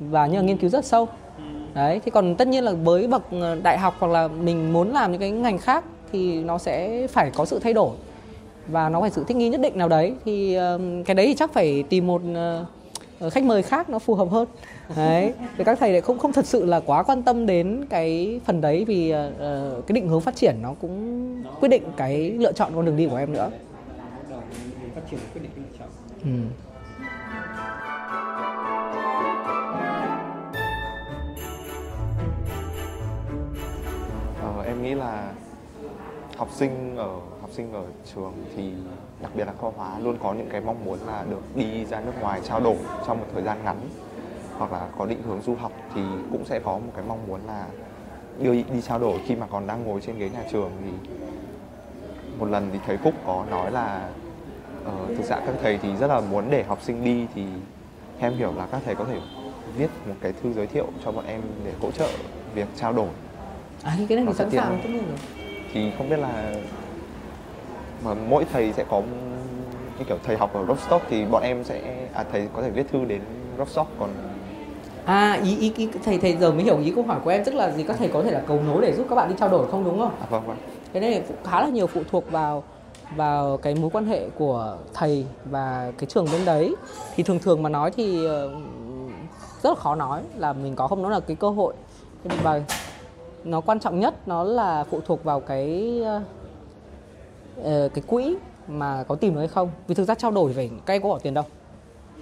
và 0.00 0.26
nhưng 0.26 0.36
mà 0.36 0.42
nghiên 0.42 0.56
cứu 0.56 0.70
rất 0.70 0.84
sâu. 0.84 1.08
Đấy 1.74 2.00
thì 2.04 2.10
còn 2.10 2.34
tất 2.34 2.48
nhiên 2.48 2.64
là 2.64 2.72
với 2.72 3.06
bậc 3.06 3.22
ờ, 3.30 3.54
đại 3.62 3.78
học 3.78 3.94
hoặc 3.98 4.12
là 4.12 4.28
mình 4.28 4.72
muốn 4.72 4.92
làm 4.92 5.12
những 5.12 5.20
cái 5.20 5.30
ngành 5.30 5.58
khác 5.58 5.84
thì 6.12 6.44
nó 6.44 6.58
sẽ 6.58 7.06
phải 7.06 7.30
có 7.30 7.44
sự 7.44 7.58
thay 7.58 7.72
đổi 7.72 7.90
và 8.68 8.88
nó 8.88 9.00
phải 9.00 9.10
sự 9.10 9.24
thích 9.28 9.36
nghi 9.36 9.48
nhất 9.48 9.60
định 9.60 9.78
nào 9.78 9.88
đấy. 9.88 10.14
Thì 10.24 10.54
ờ, 10.54 10.80
cái 11.04 11.14
đấy 11.14 11.26
thì 11.26 11.34
chắc 11.34 11.52
phải 11.52 11.84
tìm 11.88 12.06
một 12.06 12.22
ờ, 12.34 13.30
khách 13.30 13.44
mời 13.44 13.62
khác 13.62 13.90
nó 13.90 13.98
phù 13.98 14.14
hợp 14.14 14.30
hơn 14.30 14.48
đấy 14.96 15.34
thì 15.56 15.64
các 15.64 15.78
thầy 15.78 15.92
lại 15.92 16.00
không 16.00 16.18
không 16.18 16.32
thật 16.32 16.46
sự 16.46 16.64
là 16.64 16.80
quá 16.80 17.02
quan 17.02 17.22
tâm 17.22 17.46
đến 17.46 17.84
cái 17.90 18.40
phần 18.44 18.60
đấy 18.60 18.84
vì 18.84 19.14
uh, 19.14 19.86
cái 19.86 19.94
định 19.94 20.08
hướng 20.08 20.20
phát 20.20 20.36
triển 20.36 20.56
nó 20.62 20.74
cũng 20.80 21.24
quyết 21.60 21.68
định 21.68 21.82
cái 21.96 22.30
lựa 22.30 22.52
chọn 22.52 22.72
con 22.74 22.84
đường 22.84 22.96
đi 22.96 23.08
của 23.08 23.16
em 23.16 23.32
nữa 23.32 23.50
phát 24.94 25.00
triển 25.10 25.20
quyết 25.34 25.42
định 25.42 25.50
lựa 25.56 25.78
chọn 25.78 25.88
ừ. 26.24 26.30
Ờ, 34.42 34.62
em 34.66 34.82
nghĩ 34.82 34.94
là 34.94 35.32
học 36.36 36.48
sinh 36.52 36.96
ở 36.96 37.10
học 37.40 37.50
sinh 37.52 37.72
ở 37.72 37.82
trường 38.14 38.32
thì 38.56 38.72
đặc 39.22 39.32
biệt 39.34 39.44
là 39.44 39.52
khoa 39.52 39.70
hóa 39.76 39.98
luôn 39.98 40.16
có 40.22 40.34
những 40.34 40.48
cái 40.50 40.60
mong 40.60 40.84
muốn 40.84 40.98
là 41.06 41.24
được 41.30 41.42
đi 41.54 41.84
ra 41.84 42.00
nước 42.00 42.12
ngoài 42.20 42.40
trao 42.44 42.60
đổi 42.60 42.76
trong 43.06 43.18
một 43.18 43.26
thời 43.34 43.42
gian 43.42 43.58
ngắn 43.64 43.76
hoặc 44.58 44.72
là 44.72 44.88
có 44.98 45.06
định 45.06 45.22
hướng 45.26 45.42
du 45.42 45.54
học 45.54 45.72
thì 45.94 46.00
cũng 46.32 46.44
sẽ 46.44 46.60
có 46.60 46.72
một 46.72 46.92
cái 46.96 47.04
mong 47.08 47.26
muốn 47.26 47.40
là 47.46 47.66
đưa 48.38 48.52
đi 48.52 48.80
trao 48.82 48.98
đổi. 48.98 49.20
Khi 49.26 49.34
mà 49.34 49.46
còn 49.46 49.66
đang 49.66 49.84
ngồi 49.84 50.00
trên 50.00 50.18
ghế 50.18 50.28
nhà 50.28 50.42
trường 50.52 50.70
thì 50.84 50.90
một 52.38 52.46
lần 52.46 52.70
thì 52.72 52.78
thầy 52.86 52.96
Phúc 52.96 53.14
có 53.26 53.44
nói 53.50 53.70
là 53.70 54.08
ờ, 54.84 54.92
thực 55.16 55.24
ra 55.24 55.36
các 55.46 55.54
thầy 55.62 55.78
thì 55.78 55.96
rất 55.96 56.06
là 56.06 56.20
muốn 56.20 56.44
để 56.50 56.62
học 56.62 56.78
sinh 56.82 57.04
đi 57.04 57.26
thì 57.34 57.44
em 58.18 58.32
hiểu 58.32 58.52
là 58.56 58.66
các 58.66 58.80
thầy 58.84 58.94
có 58.94 59.04
thể 59.04 59.18
viết 59.76 59.90
một 60.08 60.14
cái 60.20 60.32
thư 60.42 60.52
giới 60.52 60.66
thiệu 60.66 60.86
cho 61.04 61.12
bọn 61.12 61.24
em 61.26 61.40
để 61.64 61.72
hỗ 61.80 61.90
trợ 61.90 62.08
việc 62.54 62.68
trao 62.76 62.92
đổi. 62.92 63.08
À 63.82 63.94
thì 63.98 64.06
cái 64.06 64.16
này 64.16 64.26
thì 64.28 64.34
sẵn 64.34 64.50
sàng 64.50 64.80
tất 64.82 64.88
nhiên 64.88 65.04
rồi. 65.08 65.18
Thì 65.72 65.92
không 65.98 66.08
biết 66.08 66.18
là 66.18 66.54
mà 68.04 68.14
mỗi 68.14 68.44
thầy 68.52 68.72
sẽ 68.72 68.84
có 68.88 69.02
như 69.98 70.04
kiểu 70.04 70.18
thầy 70.24 70.36
học 70.36 70.54
ở 70.54 70.66
Rostock 70.66 71.06
thì 71.08 71.24
bọn 71.24 71.42
em 71.42 71.64
sẽ 71.64 72.08
à 72.14 72.24
thầy 72.32 72.48
có 72.52 72.62
thể 72.62 72.70
viết 72.70 72.88
thư 72.92 73.04
đến 73.04 73.20
Rostock 73.58 73.90
còn 73.98 74.10
à 75.04 75.40
ý, 75.44 75.58
ý 75.58 75.72
ý 75.76 75.88
thầy 76.04 76.18
thầy 76.18 76.36
giờ 76.36 76.52
mới 76.52 76.64
hiểu 76.64 76.78
ý 76.78 76.92
câu 76.94 77.04
hỏi 77.04 77.20
của 77.24 77.30
em 77.30 77.44
tức 77.44 77.54
là 77.54 77.70
gì? 77.70 77.82
Các 77.82 77.96
thầy 77.98 78.08
có 78.08 78.22
thể 78.22 78.30
là 78.30 78.42
cầu 78.46 78.62
nối 78.66 78.82
để 78.82 78.92
giúp 78.96 79.06
các 79.10 79.16
bạn 79.16 79.28
đi 79.28 79.34
trao 79.38 79.48
đổi 79.48 79.70
không 79.70 79.84
đúng 79.84 79.98
không? 79.98 80.14
À 80.20 80.26
vâng 80.30 80.46
vâng. 80.46 80.56
Cái 80.92 81.00
này 81.00 81.22
cũng 81.28 81.36
khá 81.44 81.60
là 81.60 81.68
nhiều 81.68 81.86
phụ 81.86 82.00
thuộc 82.10 82.30
vào 82.30 82.62
vào 83.16 83.56
cái 83.56 83.74
mối 83.74 83.90
quan 83.90 84.06
hệ 84.06 84.28
của 84.38 84.76
thầy 84.94 85.26
và 85.44 85.92
cái 85.98 86.06
trường 86.06 86.26
bên 86.32 86.44
đấy. 86.44 86.74
Thì 87.14 87.22
thường 87.22 87.38
thường 87.38 87.62
mà 87.62 87.68
nói 87.68 87.90
thì 87.90 88.26
ờ, 88.26 88.50
rất 89.62 89.70
là 89.70 89.76
khó 89.76 89.94
nói 89.94 90.22
là 90.36 90.52
mình 90.52 90.76
có 90.76 90.88
không 90.88 91.02
nó 91.02 91.08
là 91.08 91.20
cái 91.20 91.36
cơ 91.36 91.50
hội. 91.50 91.74
Và 92.42 92.60
nó 93.44 93.60
quan 93.60 93.80
trọng 93.80 94.00
nhất 94.00 94.28
nó 94.28 94.44
là 94.44 94.84
phụ 94.90 95.00
thuộc 95.06 95.24
vào 95.24 95.40
cái 95.40 96.00
ờ, 97.62 97.88
cái 97.94 98.04
quỹ 98.06 98.36
mà 98.68 99.04
có 99.08 99.14
tìm 99.14 99.34
được 99.34 99.38
hay 99.38 99.48
không. 99.48 99.70
Vì 99.88 99.94
thực 99.94 100.04
ra 100.04 100.14
trao 100.14 100.30
đổi 100.30 100.52
phải 100.52 100.70
em 100.86 101.02
có 101.02 101.08
bỏ 101.08 101.18
tiền 101.18 101.34
đâu 101.34 101.44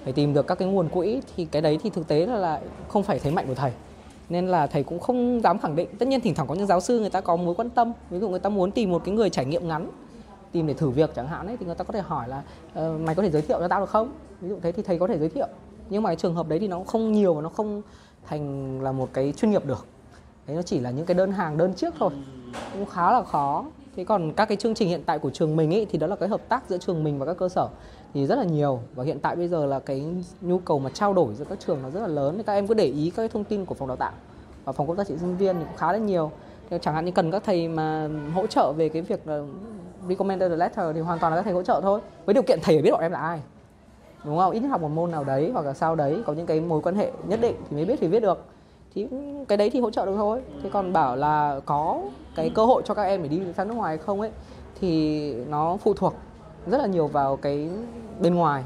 phải 0.04 0.12
tìm 0.12 0.34
được 0.34 0.46
các 0.46 0.54
cái 0.54 0.68
nguồn 0.68 0.88
quỹ 0.88 1.20
thì 1.36 1.44
cái 1.44 1.62
đấy 1.62 1.78
thì 1.82 1.90
thực 1.90 2.08
tế 2.08 2.26
là 2.26 2.36
lại 2.36 2.62
không 2.88 3.02
phải 3.02 3.18
thế 3.18 3.30
mạnh 3.30 3.46
của 3.48 3.54
thầy. 3.54 3.72
Nên 4.28 4.48
là 4.48 4.66
thầy 4.66 4.82
cũng 4.82 5.00
không 5.00 5.40
dám 5.44 5.58
khẳng 5.58 5.76
định. 5.76 5.88
Tất 5.98 6.08
nhiên 6.08 6.20
thỉnh 6.20 6.34
thoảng 6.34 6.48
có 6.48 6.54
những 6.54 6.66
giáo 6.66 6.80
sư 6.80 7.00
người 7.00 7.10
ta 7.10 7.20
có 7.20 7.36
mối 7.36 7.54
quan 7.54 7.70
tâm. 7.70 7.92
Ví 8.10 8.18
dụ 8.18 8.28
người 8.28 8.38
ta 8.38 8.48
muốn 8.48 8.70
tìm 8.70 8.90
một 8.90 9.02
cái 9.04 9.14
người 9.14 9.30
trải 9.30 9.44
nghiệm 9.44 9.68
ngắn 9.68 9.90
tìm 10.52 10.66
để 10.66 10.74
thử 10.74 10.90
việc 10.90 11.10
chẳng 11.14 11.28
hạn 11.28 11.46
ấy 11.46 11.56
thì 11.56 11.66
người 11.66 11.74
ta 11.74 11.84
có 11.84 11.92
thể 11.92 12.00
hỏi 12.00 12.28
là 12.28 12.42
uh, 12.78 13.00
mày 13.00 13.14
có 13.14 13.22
thể 13.22 13.30
giới 13.30 13.42
thiệu 13.42 13.58
cho 13.60 13.68
tao 13.68 13.80
được 13.80 13.90
không? 13.90 14.12
Ví 14.40 14.48
dụ 14.48 14.58
thế 14.62 14.72
thì 14.72 14.82
thầy 14.82 14.98
có 14.98 15.06
thể 15.06 15.18
giới 15.18 15.28
thiệu. 15.28 15.46
Nhưng 15.90 16.02
mà 16.02 16.08
cái 16.08 16.16
trường 16.16 16.34
hợp 16.34 16.48
đấy 16.48 16.58
thì 16.58 16.68
nó 16.68 16.82
không 16.86 17.12
nhiều 17.12 17.34
và 17.34 17.42
nó 17.42 17.48
không 17.48 17.82
thành 18.26 18.80
là 18.82 18.92
một 18.92 19.08
cái 19.12 19.32
chuyên 19.36 19.50
nghiệp 19.50 19.66
được. 19.66 19.86
Đấy 20.46 20.56
nó 20.56 20.62
chỉ 20.62 20.80
là 20.80 20.90
những 20.90 21.06
cái 21.06 21.14
đơn 21.14 21.32
hàng 21.32 21.58
đơn 21.58 21.74
trước 21.74 21.94
thôi. 21.98 22.10
Cũng 22.72 22.86
khá 22.86 23.12
là 23.12 23.22
khó. 23.22 23.64
Thế 23.96 24.04
còn 24.04 24.32
các 24.32 24.44
cái 24.44 24.56
chương 24.56 24.74
trình 24.74 24.88
hiện 24.88 25.02
tại 25.06 25.18
của 25.18 25.30
trường 25.30 25.56
mình 25.56 25.74
ấy 25.74 25.86
thì 25.90 25.98
đó 25.98 26.06
là 26.06 26.16
cái 26.16 26.28
hợp 26.28 26.40
tác 26.48 26.64
giữa 26.68 26.78
trường 26.78 27.04
mình 27.04 27.18
và 27.18 27.26
các 27.26 27.36
cơ 27.36 27.48
sở 27.48 27.68
thì 28.14 28.26
rất 28.26 28.38
là 28.38 28.44
nhiều. 28.44 28.80
Và 28.94 29.04
hiện 29.04 29.18
tại 29.20 29.36
bây 29.36 29.48
giờ 29.48 29.66
là 29.66 29.78
cái 29.78 30.04
nhu 30.40 30.58
cầu 30.58 30.78
mà 30.78 30.90
trao 30.90 31.12
đổi 31.12 31.34
giữa 31.34 31.44
các 31.44 31.60
trường 31.66 31.82
nó 31.82 31.90
rất 31.90 32.00
là 32.00 32.06
lớn. 32.06 32.34
Thì 32.36 32.42
các 32.42 32.52
em 32.52 32.66
cứ 32.66 32.74
để 32.74 32.84
ý 32.84 33.10
các 33.10 33.16
cái 33.16 33.28
thông 33.28 33.44
tin 33.44 33.64
của 33.64 33.74
phòng 33.74 33.88
đào 33.88 33.96
tạo 33.96 34.12
và 34.64 34.72
phòng 34.72 34.86
công 34.86 34.96
tác 34.96 35.06
trị 35.06 35.14
sinh 35.20 35.36
viên 35.36 35.56
thì 35.56 35.64
cũng 35.64 35.76
khá 35.76 35.92
là 35.92 35.98
nhiều. 35.98 36.30
Thì 36.70 36.78
chẳng 36.80 36.94
hạn 36.94 37.04
như 37.04 37.12
cần 37.12 37.30
các 37.30 37.42
thầy 37.44 37.68
mà 37.68 38.08
hỗ 38.34 38.46
trợ 38.46 38.72
về 38.76 38.88
cái 38.88 39.02
việc 39.02 39.28
là 39.28 39.42
recommended 40.08 40.52
letter 40.52 40.94
thì 40.94 41.00
hoàn 41.00 41.18
toàn 41.18 41.32
là 41.32 41.36
các 41.36 41.42
thầy 41.42 41.52
hỗ 41.52 41.62
trợ 41.62 41.80
thôi. 41.82 42.00
Với 42.24 42.34
điều 42.34 42.42
kiện 42.42 42.58
thầy 42.62 42.76
phải 42.76 42.82
biết 42.82 42.90
bọn 42.90 43.00
em 43.00 43.12
là 43.12 43.18
ai. 43.18 43.40
Đúng 44.24 44.38
không? 44.38 44.52
Ít 44.52 44.60
nhất 44.60 44.68
học 44.68 44.82
một 44.82 44.88
môn 44.88 45.10
nào 45.10 45.24
đấy 45.24 45.50
hoặc 45.52 45.66
là 45.66 45.72
sau 45.72 45.94
đấy, 45.94 46.22
có 46.26 46.32
những 46.32 46.46
cái 46.46 46.60
mối 46.60 46.80
quan 46.82 46.94
hệ 46.94 47.12
nhất 47.26 47.40
định 47.40 47.56
thì 47.70 47.76
mới 47.76 47.84
biết 47.84 47.96
thì 48.00 48.06
viết 48.08 48.20
được. 48.20 48.44
Thì 48.94 49.08
cái 49.48 49.58
đấy 49.58 49.70
thì 49.70 49.80
hỗ 49.80 49.90
trợ 49.90 50.06
được 50.06 50.16
thôi. 50.16 50.42
Thế 50.62 50.70
còn 50.72 50.92
bảo 50.92 51.16
là 51.16 51.60
có 51.66 52.00
cái 52.34 52.50
cơ 52.54 52.64
hội 52.64 52.82
cho 52.84 52.94
các 52.94 53.02
em 53.02 53.22
để 53.22 53.28
đi 53.28 53.40
sang 53.56 53.68
nước 53.68 53.74
ngoài 53.74 53.96
hay 53.96 54.06
không 54.06 54.20
ấy, 54.20 54.30
thì 54.80 55.34
nó 55.34 55.76
phụ 55.76 55.94
thuộc 55.94 56.14
rất 56.66 56.78
là 56.78 56.86
nhiều 56.86 57.06
vào 57.06 57.36
cái 57.36 57.68
bên 58.20 58.34
ngoài. 58.34 58.64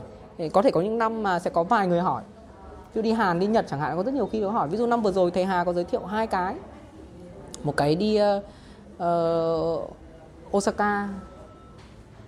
Có 0.52 0.62
thể 0.62 0.70
có 0.70 0.80
những 0.80 0.98
năm 0.98 1.22
mà 1.22 1.38
sẽ 1.38 1.50
có 1.50 1.62
vài 1.62 1.86
người 1.86 2.00
hỏi. 2.00 2.22
Chứ 2.94 3.02
đi 3.02 3.12
Hàn 3.12 3.38
đi 3.38 3.46
Nhật 3.46 3.66
chẳng 3.68 3.80
hạn 3.80 3.96
có 3.96 4.02
rất 4.02 4.14
nhiều 4.14 4.28
khi 4.32 4.42
có 4.42 4.50
hỏi. 4.50 4.68
Ví 4.68 4.78
dụ 4.78 4.86
năm 4.86 5.02
vừa 5.02 5.12
rồi 5.12 5.30
thầy 5.30 5.44
Hà 5.44 5.64
có 5.64 5.72
giới 5.72 5.84
thiệu 5.84 6.04
hai 6.04 6.26
cái. 6.26 6.54
Một 7.62 7.76
cái 7.76 7.94
đi 7.94 8.20
uh, 9.02 9.90
Osaka 10.56 11.08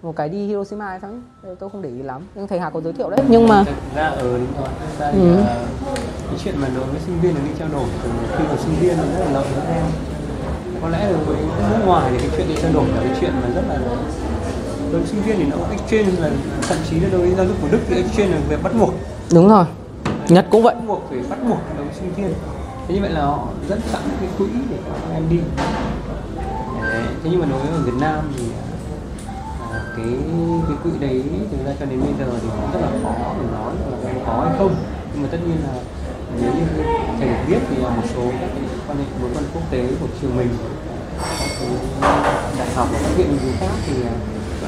một 0.02 0.16
cái 0.16 0.28
đi 0.28 0.46
Hiroshima 0.46 0.86
hay 0.86 1.00
sao 1.00 1.10
tôi 1.58 1.70
không 1.70 1.82
để 1.82 1.88
ý 1.88 2.02
lắm 2.02 2.22
nhưng 2.34 2.46
thầy 2.46 2.60
Hà 2.60 2.70
có 2.70 2.80
giới 2.80 2.92
thiệu 2.92 3.10
đấy. 3.10 3.20
Nhưng 3.28 3.48
mà 3.48 3.64
thực 3.64 3.74
ra 3.96 4.06
ở 4.08 4.18
ừ, 4.18 4.40
ra 4.98 5.12
thì, 5.12 5.20
ừ. 5.20 5.36
cái 6.28 6.38
chuyện 6.44 6.54
mà 6.60 6.68
đối 6.76 6.84
với 6.84 7.00
sinh 7.00 7.20
viên 7.20 7.34
là 7.34 7.40
đi 7.44 7.50
trao 7.58 7.68
đổi 7.72 7.88
thì 8.02 8.08
khi 8.36 8.44
mà 8.48 8.56
sinh 8.56 8.74
viên 8.80 8.96
nó 8.96 9.02
rất 9.02 9.24
là 9.24 9.30
lợi 9.32 9.44
với 9.54 9.74
em 9.74 9.84
có 10.82 10.88
lẽ 10.88 11.10
là 11.12 11.18
với 11.26 11.36
nước 11.70 11.86
ngoài 11.86 12.12
thì 12.12 12.18
cái 12.18 12.30
chuyện 12.36 12.48
đi 12.48 12.54
trao 12.62 12.72
đổi 12.72 12.88
là 12.88 13.00
cái 13.02 13.16
chuyện 13.20 13.32
mà 13.42 13.48
rất 13.54 13.62
là 13.68 13.78
đối 14.92 15.00
với 15.00 15.10
sinh 15.10 15.22
viên 15.22 15.36
thì 15.38 15.44
nó 15.44 15.56
exchange 15.70 16.20
là 16.20 16.30
thậm 16.68 16.78
chí 16.90 17.00
là 17.00 17.08
đối 17.12 17.20
với 17.20 17.34
giáo 17.34 17.46
dục 17.46 17.56
của 17.62 17.68
Đức 17.70 17.80
thì 17.88 17.96
exchange 17.96 18.34
là 18.34 18.40
việc 18.48 18.62
bắt 18.62 18.72
buộc. 18.78 18.94
Đúng 19.32 19.48
rồi 19.48 19.64
Nhật 20.28 20.46
cũng 20.50 20.62
vậy. 20.62 20.74
bắt 20.74 20.84
buộc 20.86 21.02
phải 21.10 21.18
bắt 21.30 21.38
buộc 21.48 21.58
đối 21.76 21.84
với 21.84 21.94
sinh 21.94 22.14
viên. 22.14 22.34
Thế 22.88 22.94
như 22.94 23.00
vậy 23.00 23.10
là 23.10 23.20
họ 23.20 23.46
dẫn 23.68 23.80
sẵn 23.92 24.02
cái 24.20 24.28
quỹ 24.38 24.46
để 24.70 24.76
các 24.86 25.14
em 25.14 25.22
đi. 25.30 25.38
Thế 27.22 27.30
nhưng 27.30 27.40
mà 27.40 27.46
đối 27.50 27.60
với 27.60 27.82
Việt 27.84 28.00
Nam 28.00 28.32
thì 28.36 28.44
à, 29.72 29.80
cái 29.96 30.06
cái 30.68 30.76
quỹ 30.82 30.90
đấy 31.00 31.22
thực 31.50 31.66
ra 31.66 31.72
cho 31.80 31.86
đến 31.86 32.00
bây 32.00 32.12
giờ 32.18 32.32
thì 32.42 32.48
cũng 32.48 32.70
rất 32.72 32.80
là 32.82 32.88
khó 33.02 33.34
để 33.40 33.46
nói 33.52 33.72
là 34.02 34.12
có 34.26 34.44
hay 34.48 34.58
không. 34.58 34.74
Nhưng 35.14 35.22
mà 35.22 35.28
tất 35.32 35.38
nhiên 35.46 35.56
là 35.64 35.80
nếu 36.40 36.52
như 36.54 36.62
thầy 37.18 37.28
biết 37.48 37.58
thì 37.70 37.76
là 37.82 37.88
một 37.88 38.02
số 38.14 38.22
các 38.40 38.48
cái 38.54 38.62
quan 38.88 38.98
hệ 38.98 39.04
mối 39.20 39.30
quan 39.34 39.44
quốc 39.54 39.62
tế 39.70 39.86
của 40.00 40.06
trường 40.22 40.36
mình 40.36 40.48
các 42.00 42.52
đại 42.58 42.68
học 42.74 42.88
và 42.92 42.98
các 43.02 43.10
viện 43.16 43.28
nghiên 43.30 43.52
khác 43.60 43.74
thì 43.86 43.92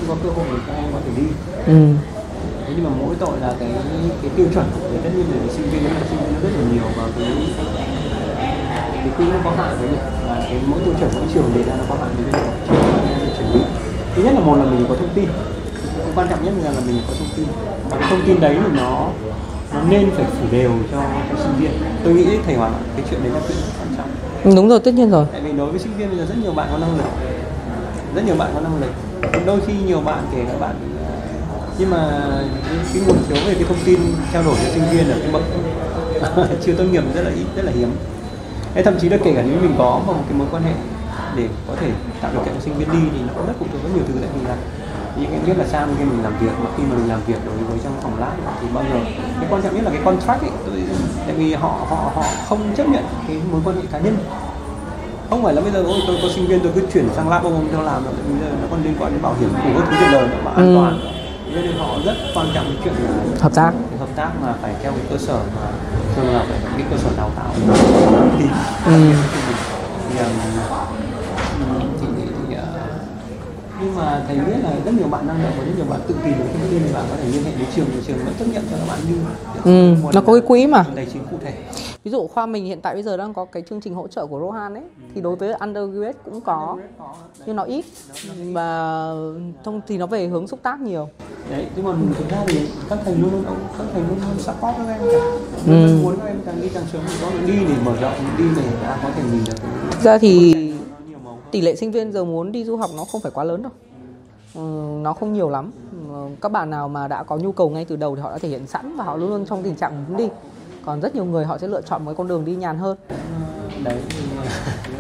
vẫn 0.01 0.09
có 0.09 0.17
cơ 0.25 0.31
hội 0.37 0.47
để 0.53 0.59
các 0.67 0.75
em 0.83 0.89
có 0.93 0.99
thể 1.05 1.13
đi. 1.17 1.27
Ừ. 1.67 1.81
thế 2.67 2.73
nhưng 2.77 2.85
mà 2.85 2.91
mỗi 3.01 3.15
tội 3.21 3.41
là 3.41 3.55
cái 3.61 3.69
cái 4.23 4.31
tiêu 4.37 4.47
chuẩn 4.55 4.67
thì 4.91 4.97
tất 5.05 5.11
nhiên 5.17 5.27
là 5.33 5.53
sinh 5.53 5.71
viên 5.71 5.85
là 5.85 6.01
sinh 6.09 6.19
viên 6.19 6.33
nó 6.35 6.41
rất 6.43 6.53
là 6.59 6.63
nhiều 6.73 6.87
và 6.97 7.05
cái 7.17 7.33
cái 9.19 9.27
nó 9.33 9.39
có 9.45 9.51
hạn 9.51 9.77
mình. 9.83 9.95
Và 10.29 10.35
cái 10.49 10.59
mỗi 10.67 10.81
tiêu 10.85 10.95
chuẩn 11.01 11.11
mỗi 11.15 11.25
trường 11.35 11.51
đề 11.55 11.63
ra 11.63 11.73
nó 11.79 11.85
có 11.89 11.95
hạn 12.01 12.11
với 12.17 12.25
mình. 12.33 12.43
Trường 12.69 13.31
chuẩn 13.39 13.53
bị. 13.55 13.61
Thứ 14.15 14.23
nhất 14.23 14.35
là 14.35 14.41
một 14.41 14.57
là 14.57 14.65
mình 14.65 14.87
có 14.89 14.95
thông 14.95 15.09
tin. 15.15 15.29
Quan 16.15 16.29
trọng 16.29 16.45
nhất 16.45 16.55
là, 16.65 16.71
là 16.71 16.81
mình 16.87 16.99
có 17.09 17.15
thông 17.19 17.29
tin. 17.37 17.47
Và 17.91 17.97
cái 17.99 18.07
thông 18.11 18.21
tin 18.27 18.41
đấy 18.41 18.57
thì 18.65 18.77
nó 18.77 19.09
nó 19.75 19.81
nên 19.91 20.11
phải 20.11 20.25
phủ 20.25 20.47
đều 20.51 20.71
cho, 20.93 21.03
cho 21.31 21.37
sinh 21.43 21.53
viên. 21.61 21.71
Tôi 22.05 22.15
nghĩ 22.15 22.27
thầy 22.47 22.55
hoàn 22.55 22.73
cái 22.97 23.05
chuyện 23.11 23.21
đấy 23.23 23.33
là 23.33 23.41
chuyện 23.49 23.59
quan 23.79 23.89
trọng. 23.97 24.57
Đúng 24.57 24.69
rồi 24.69 24.81
tất 24.85 24.95
nhiên 24.95 25.11
rồi. 25.11 25.27
Tại 25.33 25.41
vì 25.41 25.53
đối 25.53 25.71
với 25.71 25.81
sinh 25.81 25.97
viên 25.97 26.09
bây 26.09 26.19
giờ 26.19 26.25
rất 26.29 26.35
nhiều 26.43 26.53
bạn 26.53 26.69
có 26.73 26.79
năng 26.79 26.97
lực 26.97 27.05
rất 28.15 28.24
nhiều 28.24 28.37
bạn 28.37 28.51
có 28.55 28.61
năng 28.61 28.81
lực. 28.81 28.91
Đôi 29.47 29.61
khi 29.66 29.73
nhiều 29.87 30.01
bạn 30.01 30.27
kể 30.32 30.45
cả 30.49 30.59
bạn 30.61 30.74
ờ, 31.07 31.12
nhưng 31.78 31.91
mà 31.91 32.20
cái 32.93 33.03
nguồn 33.07 33.16
thiếu 33.28 33.37
về 33.47 33.55
cái 33.55 33.65
thông 33.69 33.78
tin 33.85 34.01
trao 34.32 34.43
đổi 34.43 34.55
với 34.55 34.70
sinh 34.70 34.82
viên 34.91 35.11
ở 35.11 35.19
cái 35.20 35.32
bậc 35.32 35.43
chưa 36.65 36.74
tốt 36.74 36.85
nghiệp 36.85 37.05
rất 37.15 37.23
là 37.23 37.31
ít 37.31 37.47
rất 37.57 37.65
là 37.65 37.73
hiếm. 37.73 37.93
Hay 38.74 38.82
thậm 38.85 38.99
chí 39.01 39.09
là 39.09 39.16
kể 39.24 39.32
cả 39.37 39.43
nếu 39.47 39.61
mình 39.61 39.74
có 39.78 40.01
một 40.07 40.15
cái 40.28 40.39
mối 40.39 40.47
quan 40.51 40.62
hệ 40.62 40.73
để 41.37 41.49
có 41.69 41.74
thể 41.81 41.91
tạo 42.20 42.31
điều 42.32 42.45
kiện 42.45 42.55
cho 42.55 42.61
sinh 42.61 42.74
viên 42.74 42.93
đi 42.93 42.99
thì 43.12 43.19
nó 43.27 43.32
cũng 43.37 43.47
rất 43.47 43.53
phụ 43.59 43.66
thuộc 43.73 43.82
rất 43.82 43.91
nhiều 43.95 44.05
thứ. 44.09 44.15
Tại 44.20 44.31
vì 44.35 44.47
là 44.47 44.57
những 45.20 45.32
em 45.32 45.41
biết 45.47 45.59
là 45.59 45.65
sao 45.66 45.87
khi 45.99 46.05
mình 46.05 46.23
làm 46.23 46.32
việc 46.41 46.53
mà 46.65 46.70
khi 46.77 46.82
mà 46.82 46.97
mình 46.97 47.09
làm 47.09 47.20
việc 47.27 47.39
đối 47.47 47.57
với 47.57 47.78
trong 47.85 47.93
phòng 48.03 48.20
lab 48.20 48.32
thì 48.61 48.66
bao 48.74 48.85
giờ 48.93 49.01
cái 49.41 49.47
quan 49.51 49.62
trọng 49.62 49.74
nhất 49.74 49.85
là 49.85 49.91
cái 49.91 50.01
contract 50.05 50.41
ấy. 50.43 50.51
Tôi, 50.66 50.82
tại 51.27 51.35
vì 51.37 51.55
họ 51.55 51.69
họ 51.69 52.11
họ 52.15 52.24
không 52.49 52.74
chấp 52.77 52.89
nhận 52.89 53.05
cái 53.28 53.37
mối 53.53 53.61
quan 53.65 53.77
hệ 53.77 53.82
cá 53.93 53.99
nhân 53.99 54.16
không 55.31 55.43
phải 55.43 55.55
là 55.55 55.61
bây 55.61 55.73
giờ 55.73 55.82
ôi 55.86 56.01
tôi 56.07 56.16
có 56.23 56.28
sinh 56.35 56.47
viên 56.47 56.61
tôi 56.61 56.73
cứ 56.74 56.82
chuyển 56.93 57.09
sang 57.16 57.28
lab 57.28 57.44
ông 57.44 57.69
theo 57.73 57.82
làm 57.82 58.05
rồi 58.05 58.12
bây 58.28 58.40
giờ 58.40 58.57
nó 58.62 58.66
còn 58.70 58.85
liên 58.85 58.94
quan 58.98 59.12
đến 59.12 59.23
bảo 59.23 59.35
hiểm 59.40 59.48
của 59.48 59.81
các 59.81 59.86
thứ 59.90 59.97
trên 60.01 60.12
đời 60.12 60.28
mà 60.44 60.51
an 60.51 60.66
ừ. 60.66 60.74
toàn. 60.77 61.01
Nên 61.55 61.73
họ 61.78 61.97
rất 62.05 62.15
quan 62.35 62.47
trọng 62.55 62.65
cái 62.65 62.77
chuyện 62.85 62.94
là 62.94 63.11
hợp 63.40 63.55
tác. 63.55 63.73
hợp 64.01 64.09
tác 64.16 64.31
mà 64.43 64.55
phải 64.62 64.74
theo 64.82 64.93
cái 64.93 65.01
cơ 65.11 65.19
sở 65.19 65.35
mà 65.36 65.69
thường 66.16 66.35
là 66.35 66.44
phải 66.48 66.59
cái 66.77 66.86
cơ 66.90 66.97
sở 66.97 67.09
đào 67.16 67.31
tạo. 67.36 67.52
Thì, 68.39 68.44
ừ. 68.86 69.12
thì, 69.35 69.40
thì, 69.48 69.55
uh, 70.20 70.51
nhưng 73.82 73.97
mà 73.97 74.23
thầy 74.27 74.36
biết 74.36 74.57
là 74.62 74.70
rất 74.85 74.94
nhiều 74.94 75.09
bạn 75.09 75.27
năng 75.27 75.43
động 75.43 75.52
và 75.59 75.65
rất 75.65 75.73
nhiều 75.77 75.86
bạn 75.90 76.01
tự 76.09 76.15
tìm 76.24 76.35
được 76.39 76.44
thông 76.52 76.70
tin 76.70 76.82
và 76.93 77.05
có 77.11 77.16
thể 77.23 77.28
liên 77.32 77.44
hệ 77.44 77.51
đến 77.59 77.66
trường 77.77 77.86
trường 78.07 78.19
vẫn 78.24 78.35
chấp 78.39 78.44
nhận 78.48 78.65
cho 78.70 78.77
các 78.77 78.89
bạn 78.89 78.98
đi 79.09 79.15
ừ, 79.65 79.94
nó 80.15 80.20
có 80.20 80.32
cái 80.32 80.43
quỹ 80.47 80.66
mà. 80.66 80.85
tài 80.97 81.07
chính 81.12 81.23
cụ 81.31 81.36
thể 81.44 81.52
ví 82.05 82.11
dụ 82.11 82.27
khoa 82.27 82.47
mình 82.47 82.65
hiện 82.65 82.81
tại 82.81 82.95
bây 82.95 83.03
giờ 83.03 83.17
đang 83.17 83.35
có 83.35 83.45
cái 83.45 83.63
chương 83.63 83.81
trình 83.81 83.95
hỗ 83.95 84.09
trợ 84.09 84.27
của 84.27 84.41
Rohan 84.41 84.75
ấy 84.75 84.83
ừ. 84.83 85.05
thì 85.15 85.21
đối 85.21 85.37
với 85.37 85.53
undergraduate 85.53 86.19
cũng 86.25 86.41
có 86.41 86.79
nhưng 87.47 87.57
nó 87.57 87.63
ít 87.63 87.85
và 88.53 89.13
thông 89.65 89.81
thì 89.87 89.99
nó 89.99 90.07
về 90.07 90.27
hướng 90.27 90.47
xúc 90.47 90.61
tác 90.63 90.81
nhiều. 90.81 91.09
Đấy 91.51 91.67
nhưng 91.77 91.85
mà 91.85 91.95
thực 92.19 92.29
ra 92.31 92.45
thì 92.47 92.69
các 92.89 92.99
thầy 93.05 93.15
luôn 93.15 93.33
luôn 93.33 93.45
các 93.79 93.87
thầy 93.93 94.03
luôn 94.03 94.19
luôn 94.27 94.39
support 94.39 94.77
các 94.77 94.87
em 94.89 95.01
cả. 95.13 95.19
Ừ. 95.67 95.99
muốn 96.03 96.17
các 96.17 96.27
em 96.27 96.41
càng 96.47 96.61
đi 96.63 96.69
càng 96.69 96.85
sớm 96.93 97.03
có 97.23 97.31
đi 97.47 97.65
để 97.69 97.75
mở 97.85 97.97
rộng 98.01 98.15
đi 98.39 98.45
để 98.57 98.63
có 99.03 99.11
thể 99.15 99.23
nhìn 99.33 99.45
được. 99.47 99.55
Ra 100.03 100.19
thì 100.19 100.55
tỷ 101.51 101.61
lệ 101.61 101.77
sinh 101.77 101.93
viên 101.93 102.13
giờ 102.13 102.25
muốn 102.25 102.53
đi 102.53 102.65
du 102.65 102.77
học 102.77 102.91
nó 102.97 103.05
không 103.05 103.21
phải 103.21 103.33
quá 103.35 103.45
lớn 103.45 103.63
đâu. 103.63 103.73
Ừ, 104.55 104.61
nó 105.03 105.13
không 105.13 105.33
nhiều 105.33 105.49
lắm. 105.49 105.71
Ừ, 106.09 106.15
các 106.41 106.53
bạn 106.53 106.71
nào 106.71 106.89
mà 106.89 107.09
đã 107.09 107.23
có 107.23 107.37
nhu 107.37 107.53
cầu 107.53 107.71
ngay 107.71 107.85
từ 107.85 107.97
đầu 107.97 108.17
thì 108.17 108.23
họ 108.23 108.31
đã 108.31 108.39
thể 108.39 108.49
hiện 108.49 108.67
sẵn 108.67 108.97
và 108.97 109.05
họ 109.05 109.17
luôn 109.17 109.31
luôn 109.31 109.47
trong 109.47 109.63
tình 109.63 109.75
trạng 109.75 110.05
muốn 110.09 110.17
đi 110.17 110.29
còn 110.91 111.01
rất 111.01 111.15
nhiều 111.15 111.25
người 111.25 111.45
họ 111.45 111.59
sẽ 111.59 111.69
lựa 111.69 111.81
chọn 111.81 112.05
một 112.05 112.12
con 112.17 112.29
đường 112.29 112.45
đi 112.45 112.55
nhàn 112.55 112.79
hơn. 112.79 112.97
Đấy 113.85 113.99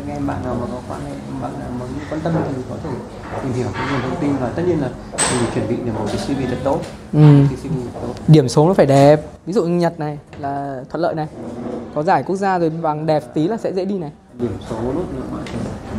nghe 0.06 0.14
bạn 0.14 0.44
nào 0.44 0.56
mà 0.60 0.66
có 0.72 0.80
quan 0.88 1.00
bạn 1.42 1.52
nào 1.60 1.68
mà 1.80 1.86
quan 2.10 2.20
tâm 2.20 2.32
thì 2.56 2.62
có 2.70 2.76
thể 2.84 2.90
tìm 3.42 3.52
hiểu 3.52 3.66
cái 3.74 3.86
nguồn 3.92 4.00
thông 4.00 4.20
tin 4.20 4.36
và 4.40 4.48
tất 4.56 4.62
nhiên 4.66 4.80
là 4.80 4.88
mình 5.14 5.50
chuẩn 5.54 5.68
bị 5.68 5.76
được 5.76 5.92
một 5.98 6.04
cái 6.06 6.16
CV 6.16 6.50
thật 6.50 6.58
tốt. 6.64 6.80
Ừ. 7.12 7.18
CV 7.62 7.72
tốt. 7.94 8.14
Điểm 8.28 8.48
số 8.48 8.68
nó 8.68 8.74
phải 8.74 8.86
đẹp. 8.86 9.20
Ví 9.46 9.52
dụ 9.52 9.64
như 9.64 9.78
Nhật 9.78 10.00
này 10.00 10.18
là 10.40 10.84
thuận 10.90 11.02
lợi 11.02 11.14
này. 11.14 11.26
Có 11.94 12.02
giải 12.02 12.22
quốc 12.22 12.36
gia 12.36 12.58
rồi 12.58 12.70
bằng 12.70 13.06
đẹp 13.06 13.22
tí 13.34 13.48
là 13.48 13.56
sẽ 13.56 13.72
dễ 13.72 13.84
đi 13.84 13.98
này 13.98 14.10
điểm 14.38 14.52
số 14.70 14.76
lúc 14.94 15.04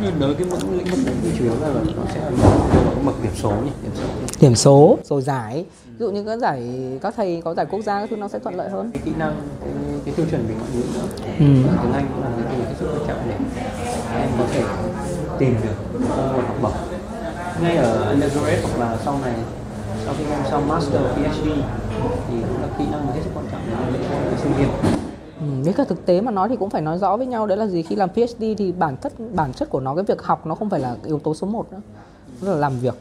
như 0.02 0.10
đối 0.20 0.34
cái 0.34 0.46
những 0.46 0.78
lĩnh 0.78 0.86
vực 0.86 0.98
đấy 1.06 1.14
thì 1.22 1.30
chủ 1.38 1.44
yếu 1.44 1.54
là 1.60 1.68
nó 1.96 2.04
sẽ 2.14 2.20
có 2.94 3.00
bậc 3.04 3.22
điểm 3.22 3.32
số 3.34 3.50
nhỉ 3.50 3.70
điểm 3.82 3.92
số. 3.94 4.04
Điểm 4.40 4.54
số 4.54 4.98
rồi 5.04 5.22
giải. 5.22 5.64
Ví 5.86 5.98
dụ 5.98 6.10
như 6.10 6.24
các 6.24 6.36
giải 6.36 6.62
các 7.02 7.14
thầy 7.16 7.42
có 7.44 7.54
giải 7.54 7.66
quốc 7.70 7.80
gia 7.82 8.00
các 8.00 8.10
thứ 8.10 8.16
nó 8.16 8.28
sẽ 8.28 8.38
thuận 8.38 8.54
lợi 8.54 8.70
hơn. 8.70 8.90
Cái 8.94 9.02
kỹ 9.04 9.12
năng 9.18 9.36
cái, 9.60 9.72
cái 10.04 10.14
tiêu 10.14 10.26
chuẩn 10.30 10.46
về 10.48 10.54
ngoại 10.54 10.70
ngữ 10.74 10.82
nữa. 10.94 11.06
Ừ. 11.38 11.44
tiếng 11.82 11.92
anh 11.92 12.06
cũng 12.14 12.22
là 12.22 12.30
cái 12.48 12.56
gì 12.56 12.62
rất 12.80 12.86
quan 12.92 13.08
trọng 13.08 13.18
để 13.28 13.34
em 14.20 14.28
có 14.38 14.44
thể 14.52 14.62
tìm 15.38 15.54
được 15.62 16.00
nguồn 16.32 16.44
học 16.46 16.56
bổng. 16.62 16.72
Ngay 17.62 17.76
ở 17.76 18.10
undergraduate 18.10 18.62
hoặc 18.62 18.78
là 18.80 18.98
sau 19.04 19.18
này 19.24 19.34
sau 20.04 20.14
khi 20.18 20.24
em 20.30 20.40
xong 20.50 20.68
master 20.68 21.02
phd 21.14 21.46
thì 22.28 22.36
cũng 22.48 22.62
là 22.62 22.68
kỹ 22.78 22.84
năng 22.90 23.06
hết 23.06 23.20
sức 23.24 23.30
quan 23.34 23.46
trọng 23.52 23.60
để 23.92 23.98
để 24.30 24.36
sinh 24.42 24.52
viên 24.52 24.68
Ừ, 25.42 25.46
với 25.64 25.72
cả 25.72 25.84
thực 25.84 26.06
tế 26.06 26.20
mà 26.20 26.32
nói 26.32 26.48
thì 26.48 26.56
cũng 26.56 26.70
phải 26.70 26.82
nói 26.82 26.98
rõ 26.98 27.16
với 27.16 27.26
nhau 27.26 27.46
đấy 27.46 27.56
là 27.58 27.66
gì? 27.66 27.82
Khi 27.82 27.96
làm 27.96 28.08
PhD 28.08 28.44
thì 28.58 28.72
bản 28.72 28.96
chất 28.96 29.12
bản 29.34 29.52
chất 29.52 29.70
của 29.70 29.80
nó 29.80 29.94
cái 29.94 30.04
việc 30.04 30.22
học 30.22 30.46
nó 30.46 30.54
không 30.54 30.70
phải 30.70 30.80
là 30.80 30.96
yếu 31.04 31.18
tố 31.18 31.34
số 31.34 31.46
1 31.46 31.72
nữa 31.72 31.80
nó 32.42 32.50
là 32.50 32.56
làm 32.56 32.78
việc. 32.78 32.94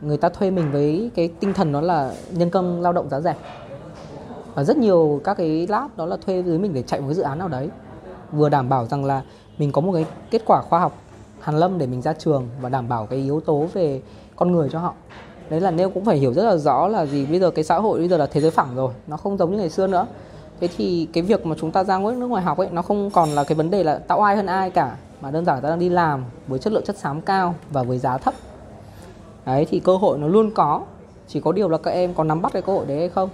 Người 0.00 0.16
ta 0.16 0.28
thuê 0.28 0.50
mình 0.50 0.72
với 0.72 1.10
cái 1.14 1.30
tinh 1.40 1.52
thần 1.54 1.72
đó 1.72 1.80
là 1.80 2.12
nhân 2.30 2.50
công 2.50 2.80
lao 2.80 2.92
động 2.92 3.08
giá 3.08 3.20
rẻ. 3.20 3.34
Và 4.54 4.64
rất 4.64 4.76
nhiều 4.76 5.20
các 5.24 5.36
cái 5.36 5.66
lab 5.66 5.90
đó 5.96 6.06
là 6.06 6.16
thuê 6.26 6.42
dưới 6.42 6.58
mình 6.58 6.74
để 6.74 6.82
chạy 6.82 7.00
một 7.00 7.06
cái 7.06 7.14
dự 7.14 7.22
án 7.22 7.38
nào 7.38 7.48
đấy 7.48 7.68
vừa 8.32 8.48
đảm 8.48 8.68
bảo 8.68 8.86
rằng 8.86 9.04
là 9.04 9.22
mình 9.58 9.72
có 9.72 9.80
một 9.80 9.92
cái 9.92 10.06
kết 10.30 10.42
quả 10.46 10.62
khoa 10.68 10.80
học 10.80 10.92
hàn 11.40 11.56
lâm 11.56 11.78
để 11.78 11.86
mình 11.86 12.02
ra 12.02 12.12
trường 12.12 12.48
và 12.60 12.68
đảm 12.68 12.88
bảo 12.88 13.06
cái 13.06 13.18
yếu 13.18 13.40
tố 13.40 13.68
về 13.72 14.02
con 14.36 14.52
người 14.52 14.68
cho 14.72 14.78
họ. 14.78 14.94
Đấy 15.50 15.60
là 15.60 15.70
nêu 15.70 15.90
cũng 15.90 16.04
phải 16.04 16.16
hiểu 16.16 16.32
rất 16.32 16.44
là 16.44 16.56
rõ 16.56 16.88
là 16.88 17.06
gì? 17.06 17.26
Bây 17.26 17.40
giờ 17.40 17.50
cái 17.50 17.64
xã 17.64 17.78
hội 17.78 17.98
bây 17.98 18.08
giờ 18.08 18.16
là 18.16 18.26
thế 18.26 18.40
giới 18.40 18.50
phẳng 18.50 18.76
rồi 18.76 18.92
nó 19.06 19.16
không 19.16 19.36
giống 19.36 19.50
như 19.50 19.58
ngày 19.58 19.70
xưa 19.70 19.86
nữa 19.86 20.06
thế 20.60 20.68
thì 20.76 21.08
cái 21.12 21.22
việc 21.22 21.46
mà 21.46 21.56
chúng 21.60 21.70
ta 21.70 21.84
ra 21.84 21.98
nước 21.98 22.26
ngoài 22.26 22.42
học 22.42 22.58
ấy, 22.58 22.68
nó 22.72 22.82
không 22.82 23.10
còn 23.10 23.28
là 23.28 23.44
cái 23.44 23.56
vấn 23.56 23.70
đề 23.70 23.84
là 23.84 23.98
tạo 23.98 24.22
ai 24.22 24.36
hơn 24.36 24.46
ai 24.46 24.70
cả, 24.70 24.96
mà 25.20 25.30
đơn 25.30 25.44
giản 25.44 25.62
ta 25.62 25.68
đang 25.68 25.78
đi 25.78 25.88
làm 25.88 26.24
với 26.46 26.58
chất 26.58 26.72
lượng 26.72 26.84
chất 26.84 26.96
xám 26.96 27.20
cao 27.20 27.54
và 27.70 27.82
với 27.82 27.98
giá 27.98 28.18
thấp. 28.18 28.34
Đấy, 29.46 29.66
thì 29.70 29.80
cơ 29.80 29.96
hội 29.96 30.18
nó 30.18 30.28
luôn 30.28 30.50
có, 30.50 30.80
chỉ 31.28 31.40
có 31.40 31.52
điều 31.52 31.68
là 31.68 31.78
các 31.78 31.90
em 31.90 32.14
có 32.14 32.24
nắm 32.24 32.42
bắt 32.42 32.52
cái 32.52 32.62
cơ 32.62 32.72
hội 32.72 32.86
đấy 32.86 32.98
hay 32.98 33.08
không? 33.08 33.28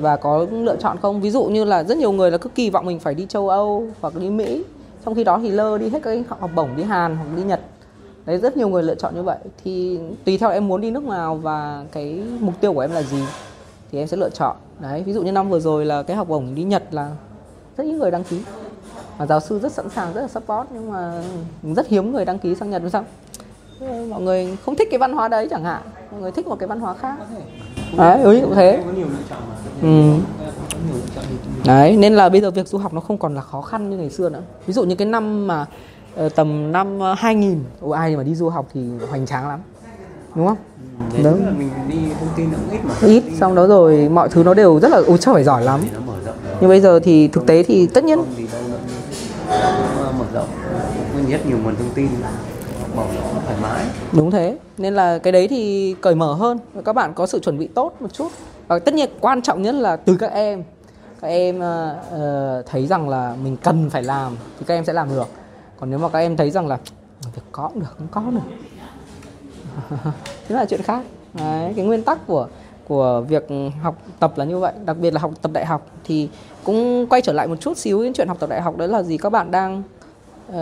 Và 0.00 0.16
có 0.16 0.46
lựa 0.50 0.76
chọn 0.76 0.96
không? 1.02 1.20
Ví 1.20 1.30
dụ 1.30 1.44
như 1.44 1.64
là 1.64 1.82
rất 1.82 1.98
nhiều 1.98 2.12
người 2.12 2.30
là 2.30 2.38
cứ 2.38 2.48
kỳ 2.54 2.70
vọng 2.70 2.86
mình 2.86 3.00
phải 3.00 3.14
đi 3.14 3.26
châu 3.28 3.48
âu 3.48 3.86
hoặc 4.00 4.14
đi 4.14 4.30
mỹ, 4.30 4.64
trong 5.04 5.14
khi 5.14 5.24
đó 5.24 5.38
thì 5.42 5.50
lơ 5.50 5.78
đi 5.78 5.88
hết 5.88 6.02
các 6.02 6.18
học 6.40 6.50
bổng, 6.54 6.76
đi 6.76 6.82
hàn 6.82 7.16
hoặc 7.16 7.26
đi 7.36 7.42
nhật. 7.42 7.60
Đấy, 8.26 8.38
rất 8.38 8.56
nhiều 8.56 8.68
người 8.68 8.82
lựa 8.82 8.94
chọn 8.94 9.14
như 9.14 9.22
vậy. 9.22 9.38
Thì 9.64 9.98
tùy 10.24 10.38
theo 10.38 10.50
em 10.50 10.68
muốn 10.68 10.80
đi 10.80 10.90
nước 10.90 11.04
nào 11.04 11.34
và 11.34 11.84
cái 11.92 12.22
mục 12.40 12.54
tiêu 12.60 12.72
của 12.72 12.80
em 12.80 12.90
là 12.90 13.02
gì 13.02 13.22
thì 13.94 14.00
em 14.00 14.06
sẽ 14.06 14.16
lựa 14.16 14.30
chọn. 14.30 14.56
Đấy 14.80 15.02
ví 15.02 15.12
dụ 15.12 15.22
như 15.22 15.32
năm 15.32 15.50
vừa 15.50 15.60
rồi 15.60 15.84
là 15.84 16.02
cái 16.02 16.16
học 16.16 16.28
bổng 16.28 16.54
đi 16.54 16.62
Nhật 16.62 16.82
là 16.90 17.10
rất 17.76 17.84
ít 17.84 17.92
người 17.92 18.10
đăng 18.10 18.24
ký. 18.24 18.40
Mà 19.18 19.26
giáo 19.26 19.40
sư 19.40 19.58
rất 19.58 19.72
sẵn 19.72 19.90
sàng 19.90 20.12
rất 20.14 20.20
là 20.20 20.28
support 20.28 20.68
nhưng 20.74 20.92
mà 20.92 21.22
rất 21.62 21.88
hiếm 21.88 22.12
người 22.12 22.24
đăng 22.24 22.38
ký 22.38 22.54
sang 22.54 22.70
Nhật 22.70 22.82
vì 22.82 22.90
sao 22.90 23.04
mọi 24.08 24.22
người 24.22 24.56
không 24.64 24.76
thích 24.76 24.88
cái 24.90 24.98
văn 24.98 25.12
hóa 25.12 25.28
đấy 25.28 25.48
chẳng 25.50 25.64
hạn. 25.64 25.82
Mọi 26.12 26.20
người 26.20 26.30
thích 26.30 26.46
một 26.46 26.56
cái 26.58 26.66
văn 26.66 26.80
hóa 26.80 26.94
khác. 26.94 27.16
Đấy 27.96 28.22
ừ 28.22 28.38
cũng 28.42 28.54
thế. 28.54 28.82
Ừ. 29.82 30.12
đấy 31.66 31.96
nên 31.96 32.14
là 32.14 32.28
bây 32.28 32.40
giờ 32.40 32.50
việc 32.50 32.68
du 32.68 32.78
học 32.78 32.94
nó 32.94 33.00
không 33.00 33.18
còn 33.18 33.34
là 33.34 33.40
khó 33.40 33.60
khăn 33.60 33.90
như 33.90 33.96
ngày 33.96 34.10
xưa 34.10 34.28
nữa. 34.28 34.42
Ví 34.66 34.72
dụ 34.74 34.84
như 34.84 34.94
cái 34.94 35.06
năm 35.06 35.46
mà 35.46 35.66
ờ, 36.16 36.28
tầm 36.28 36.72
năm 36.72 36.98
ờ, 36.98 37.14
2000 37.14 37.64
Ồ, 37.80 37.90
ai 37.90 38.16
mà 38.16 38.22
đi 38.22 38.34
du 38.34 38.48
học 38.48 38.66
thì 38.74 38.80
hoành 39.10 39.26
tráng 39.26 39.48
lắm. 39.48 39.60
Đúng 40.34 40.46
không? 40.46 40.56
Đấy, 40.98 41.08
tức 41.24 41.40
là 41.44 41.50
mình 41.58 41.70
đi 41.88 41.96
thông 42.20 42.28
tin 42.36 42.52
nó 42.52 42.58
cũng 42.58 42.70
ít 42.70 42.80
mà. 42.84 42.94
Ít 43.00 43.22
xong 43.40 43.54
đó 43.54 43.66
rồi 43.66 44.08
mọi 44.08 44.28
thứ 44.28 44.42
nó 44.42 44.54
đều 44.54 44.80
rất 44.80 44.88
là 44.88 45.00
ôi 45.06 45.18
trời 45.20 45.34
phải 45.34 45.44
giỏi 45.44 45.64
lắm. 45.64 45.80
Nó 46.06 46.14
nhưng 46.60 46.68
bây 46.68 46.80
giờ 46.80 47.00
thì 47.00 47.28
thực 47.28 47.46
tế 47.46 47.62
thì 47.62 47.86
tất 47.86 48.04
nhiên. 48.04 48.18
Nó 49.48 50.12
mở 50.18 50.24
rộng. 50.34 50.48
Rất 51.28 51.46
nhiều 51.46 51.58
nguồn 51.64 51.76
thông 51.76 51.90
tin. 51.94 52.08
Mở 52.96 53.02
rộng 53.14 53.42
thoải 53.44 53.56
mái. 53.62 53.84
Đúng 54.12 54.30
thế. 54.30 54.58
Nên 54.78 54.94
là 54.94 55.18
cái 55.18 55.32
đấy 55.32 55.48
thì 55.48 55.94
cởi 56.00 56.14
mở 56.14 56.34
hơn. 56.34 56.58
Các 56.84 56.92
bạn 56.92 57.14
có 57.14 57.26
sự 57.26 57.38
chuẩn 57.38 57.58
bị 57.58 57.66
tốt 57.66 57.92
một 58.00 58.12
chút. 58.12 58.28
Và 58.68 58.78
tất 58.78 58.94
nhiên 58.94 59.10
quan 59.20 59.42
trọng 59.42 59.62
nhất 59.62 59.74
là 59.74 59.96
từ 59.96 60.16
các 60.16 60.32
em. 60.32 60.62
Các 61.20 61.28
em 61.28 61.60
ờ, 61.60 62.62
thấy 62.70 62.86
rằng 62.86 63.08
là 63.08 63.36
mình 63.44 63.56
cần 63.56 63.90
phải 63.90 64.02
làm 64.02 64.36
thì 64.58 64.64
các 64.66 64.74
em 64.74 64.84
sẽ 64.84 64.92
làm 64.92 65.08
được. 65.08 65.28
Còn 65.80 65.90
nếu 65.90 65.98
mà 65.98 66.08
các 66.08 66.18
em 66.18 66.36
thấy 66.36 66.50
rằng 66.50 66.66
là 66.66 66.78
việc 67.34 67.42
có 67.52 67.68
cũng 67.68 67.80
được 67.80 67.86
không 67.98 68.08
có 68.10 68.30
được 68.30 68.38
thế 70.48 70.54
là 70.54 70.64
chuyện 70.64 70.82
khác. 70.82 71.04
Đấy, 71.34 71.72
cái 71.76 71.84
nguyên 71.84 72.02
tắc 72.02 72.26
của 72.26 72.48
của 72.88 73.24
việc 73.28 73.46
học 73.82 73.96
tập 74.18 74.32
là 74.36 74.44
như 74.44 74.58
vậy. 74.58 74.72
Đặc 74.84 74.96
biệt 74.98 75.14
là 75.14 75.20
học 75.20 75.30
tập 75.42 75.50
đại 75.54 75.66
học 75.66 75.86
thì 76.04 76.28
cũng 76.64 77.06
quay 77.10 77.22
trở 77.22 77.32
lại 77.32 77.48
một 77.48 77.56
chút 77.60 77.76
xíu 77.76 78.02
đến 78.02 78.12
chuyện 78.12 78.28
học 78.28 78.36
tập 78.40 78.50
đại 78.50 78.62
học 78.62 78.76
đấy 78.76 78.88
là 78.88 79.02
gì? 79.02 79.18
Các 79.18 79.30
bạn 79.30 79.50
đang 79.50 79.82
uh, 80.48 80.54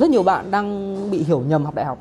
rất 0.00 0.10
nhiều 0.10 0.22
bạn 0.22 0.50
đang 0.50 0.96
bị 1.10 1.22
hiểu 1.22 1.40
nhầm 1.40 1.64
học 1.64 1.74
đại 1.74 1.84
học. 1.84 1.98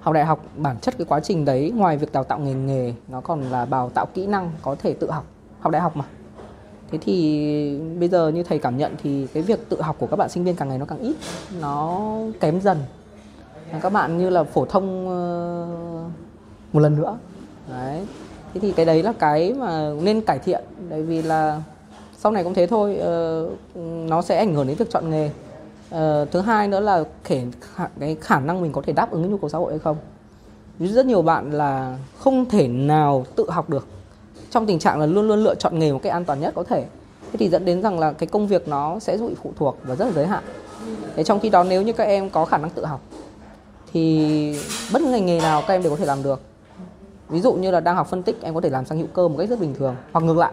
Học 0.00 0.14
đại 0.14 0.24
học 0.24 0.44
bản 0.56 0.76
chất 0.80 0.98
cái 0.98 1.04
quá 1.04 1.20
trình 1.20 1.44
đấy 1.44 1.72
ngoài 1.76 1.96
việc 1.96 2.12
đào 2.12 2.24
tạo 2.24 2.38
nghề 2.38 2.54
nghề 2.54 2.94
nó 3.08 3.20
còn 3.20 3.42
là 3.42 3.64
đào 3.64 3.90
tạo 3.90 4.06
kỹ 4.14 4.26
năng 4.26 4.50
có 4.62 4.76
thể 4.78 4.94
tự 4.94 5.10
học 5.10 5.24
học 5.60 5.72
đại 5.72 5.82
học 5.82 5.96
mà. 5.96 6.04
Thế 6.92 6.98
thì 7.02 7.78
bây 7.98 8.08
giờ 8.08 8.28
như 8.28 8.42
thầy 8.42 8.58
cảm 8.58 8.76
nhận 8.76 8.94
thì 9.02 9.26
cái 9.26 9.42
việc 9.42 9.68
tự 9.68 9.82
học 9.82 9.96
của 9.98 10.06
các 10.06 10.16
bạn 10.16 10.28
sinh 10.28 10.44
viên 10.44 10.56
càng 10.56 10.68
ngày 10.68 10.78
nó 10.78 10.84
càng 10.84 10.98
ít 10.98 11.14
nó 11.60 12.10
kém 12.40 12.60
dần 12.60 12.78
các 13.82 13.92
bạn 13.92 14.18
như 14.18 14.30
là 14.30 14.44
phổ 14.44 14.64
thông 14.64 15.08
ờ, 15.08 15.66
một 16.72 16.80
lần 16.80 16.96
nữa. 16.96 17.18
Đấy. 17.68 18.06
Thế 18.54 18.60
thì 18.60 18.72
cái 18.72 18.86
đấy 18.86 19.02
là 19.02 19.12
cái 19.18 19.52
mà 19.52 19.92
nên 20.02 20.20
cải 20.20 20.38
thiện 20.38 20.64
tại 20.90 21.02
vì 21.02 21.22
là 21.22 21.62
sau 22.16 22.32
này 22.32 22.44
cũng 22.44 22.54
thế 22.54 22.66
thôi 22.66 22.96
ờ, 22.96 23.46
nó 23.84 24.22
sẽ 24.22 24.38
ảnh 24.38 24.54
hưởng 24.54 24.66
đến 24.66 24.76
việc 24.76 24.90
chọn 24.90 25.10
nghề. 25.10 25.30
Ờ, 25.90 26.26
thứ 26.30 26.40
hai 26.40 26.68
nữa 26.68 26.80
là 26.80 27.04
kể 27.24 27.44
khả, 27.60 27.86
cái 28.00 28.16
khả 28.20 28.40
năng 28.40 28.62
mình 28.62 28.72
có 28.72 28.82
thể 28.86 28.92
đáp 28.92 29.10
ứng 29.10 29.22
cái 29.22 29.30
nhu 29.30 29.38
cầu 29.38 29.50
xã 29.50 29.58
hội 29.58 29.72
hay 29.72 29.78
không. 29.78 29.96
Rất 30.78 31.06
nhiều 31.06 31.22
bạn 31.22 31.50
là 31.50 31.98
không 32.18 32.44
thể 32.48 32.68
nào 32.68 33.24
tự 33.36 33.50
học 33.50 33.70
được. 33.70 33.86
Trong 34.50 34.66
tình 34.66 34.78
trạng 34.78 35.00
là 35.00 35.06
luôn 35.06 35.28
luôn 35.28 35.44
lựa 35.44 35.54
chọn 35.54 35.78
nghề 35.78 35.92
một 35.92 36.00
cách 36.02 36.12
an 36.12 36.24
toàn 36.24 36.40
nhất 36.40 36.52
có 36.56 36.62
thể. 36.62 36.84
Thế 37.32 37.36
thì 37.38 37.48
dẫn 37.48 37.64
đến 37.64 37.82
rằng 37.82 37.98
là 37.98 38.12
cái 38.12 38.26
công 38.26 38.46
việc 38.46 38.68
nó 38.68 38.98
sẽ 38.98 39.16
bị 39.16 39.34
phụ 39.42 39.52
thuộc 39.58 39.76
và 39.84 39.96
rất 39.96 40.04
là 40.04 40.12
giới 40.12 40.26
hạn. 40.26 40.44
Thế 41.16 41.24
trong 41.24 41.40
khi 41.40 41.50
đó 41.50 41.64
nếu 41.64 41.82
như 41.82 41.92
các 41.92 42.04
em 42.04 42.30
có 42.30 42.44
khả 42.44 42.58
năng 42.58 42.70
tự 42.70 42.84
học 42.84 43.00
thì 43.92 44.54
bất 44.92 44.98
cứ 44.98 45.10
ngành 45.10 45.26
nghề 45.26 45.40
nào 45.40 45.62
các 45.68 45.74
em 45.74 45.82
đều 45.82 45.90
có 45.90 45.96
thể 45.96 46.04
làm 46.04 46.22
được. 46.22 46.40
Ví 47.28 47.40
dụ 47.40 47.52
như 47.52 47.70
là 47.70 47.80
đang 47.80 47.96
học 47.96 48.06
phân 48.06 48.22
tích, 48.22 48.42
em 48.42 48.54
có 48.54 48.60
thể 48.60 48.70
làm 48.70 48.84
sang 48.84 48.98
hữu 48.98 49.06
cơ 49.06 49.28
một 49.28 49.34
cách 49.38 49.48
rất 49.48 49.60
bình 49.60 49.74
thường, 49.74 49.96
hoặc 50.12 50.24
ngược 50.24 50.36
lại. 50.36 50.52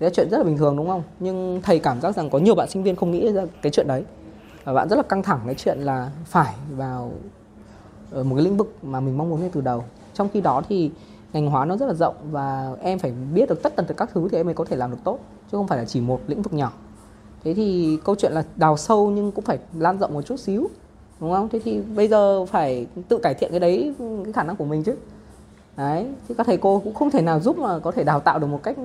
Đấy 0.00 0.10
là 0.10 0.14
chuyện 0.14 0.30
rất 0.30 0.38
là 0.38 0.44
bình 0.44 0.58
thường, 0.58 0.76
đúng 0.76 0.88
không? 0.88 1.02
Nhưng 1.20 1.60
thầy 1.62 1.78
cảm 1.78 2.00
giác 2.00 2.16
rằng 2.16 2.30
có 2.30 2.38
nhiều 2.38 2.54
bạn 2.54 2.70
sinh 2.70 2.82
viên 2.82 2.96
không 2.96 3.10
nghĩ 3.10 3.32
ra 3.32 3.42
cái 3.62 3.72
chuyện 3.72 3.88
đấy. 3.88 4.04
Và 4.64 4.72
bạn 4.72 4.88
rất 4.88 4.96
là 4.96 5.02
căng 5.02 5.22
thẳng 5.22 5.40
cái 5.46 5.54
chuyện 5.54 5.78
là 5.78 6.10
phải 6.24 6.54
vào 6.76 7.12
ở 8.10 8.24
một 8.24 8.36
cái 8.36 8.44
lĩnh 8.44 8.56
vực 8.56 8.74
mà 8.82 9.00
mình 9.00 9.18
mong 9.18 9.30
muốn 9.30 9.40
ngay 9.40 9.50
từ 9.52 9.60
đầu. 9.60 9.84
Trong 10.14 10.28
khi 10.32 10.40
đó 10.40 10.62
thì 10.68 10.90
ngành 11.32 11.46
hóa 11.46 11.64
nó 11.64 11.76
rất 11.76 11.86
là 11.86 11.94
rộng 11.94 12.14
và 12.30 12.76
em 12.80 12.98
phải 12.98 13.12
biết 13.34 13.48
được 13.48 13.62
tất 13.62 13.76
tần 13.76 13.86
tật 13.86 13.94
các 13.96 14.10
thứ 14.14 14.28
thì 14.30 14.36
em 14.36 14.46
mới 14.46 14.54
có 14.54 14.64
thể 14.64 14.76
làm 14.76 14.90
được 14.90 14.98
tốt, 15.04 15.18
chứ 15.52 15.58
không 15.58 15.68
phải 15.68 15.78
là 15.78 15.84
chỉ 15.84 16.00
một 16.00 16.20
lĩnh 16.26 16.42
vực 16.42 16.52
nhỏ. 16.52 16.72
Thế 17.44 17.54
thì 17.54 17.98
câu 18.04 18.14
chuyện 18.14 18.32
là 18.32 18.44
đào 18.56 18.76
sâu 18.76 19.10
nhưng 19.10 19.32
cũng 19.32 19.44
phải 19.44 19.58
lan 19.78 19.98
rộng 19.98 20.14
một 20.14 20.22
chút 20.22 20.40
xíu 20.40 20.70
đúng 21.20 21.32
không? 21.32 21.48
Thế 21.48 21.58
thì 21.64 21.80
bây 21.80 22.08
giờ 22.08 22.46
phải 22.46 22.86
tự 23.08 23.18
cải 23.18 23.34
thiện 23.34 23.50
cái 23.50 23.60
đấy 23.60 23.94
cái 24.24 24.32
khả 24.32 24.42
năng 24.42 24.56
của 24.56 24.64
mình 24.64 24.82
chứ. 24.82 24.94
Đấy 25.76 26.06
thì 26.28 26.34
các 26.38 26.46
thầy 26.46 26.56
cô 26.56 26.80
cũng 26.84 26.94
không 26.94 27.10
thể 27.10 27.22
nào 27.22 27.40
giúp 27.40 27.58
mà 27.58 27.78
có 27.78 27.90
thể 27.90 28.04
đào 28.04 28.20
tạo 28.20 28.38
được 28.38 28.46
một 28.46 28.60
cách 28.62 28.78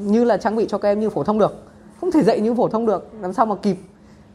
như 0.00 0.24
là 0.24 0.36
trang 0.36 0.56
bị 0.56 0.66
cho 0.68 0.78
các 0.78 0.88
em 0.88 1.00
như 1.00 1.10
phổ 1.10 1.24
thông 1.24 1.38
được. 1.38 1.62
Không 2.00 2.10
thể 2.10 2.22
dạy 2.22 2.40
như 2.40 2.54
phổ 2.54 2.68
thông 2.68 2.86
được 2.86 3.10
làm 3.20 3.32
sao 3.32 3.46
mà 3.46 3.54
kịp. 3.54 3.76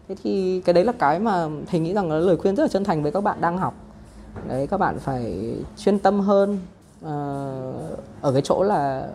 Thế 0.08 0.16
thì 0.24 0.62
cái 0.66 0.74
đấy 0.74 0.86
là 0.86 0.94
cái 1.00 1.20
mà 1.20 1.48
thầy 1.68 1.80
nghĩ 1.80 1.94
rằng 1.94 2.12
là 2.12 2.16
lời 2.16 2.38
khuyên 2.38 2.56
rất 2.56 2.64
là 2.64 2.68
chân 2.68 2.84
thành 2.84 3.04
với 3.04 3.12
các 3.12 3.22
bạn 3.22 3.42
đang 3.42 3.58
học. 3.58 3.74
Đấy 4.48 4.68
các 4.68 4.78
bạn 4.78 5.00
phải 5.00 5.56
chuyên 5.78 6.00
tâm 6.00 6.20
hơn 6.20 6.60
uh, 7.06 7.10
ở 8.22 8.32
cái 8.34 8.42
chỗ 8.42 8.64
là 8.64 9.08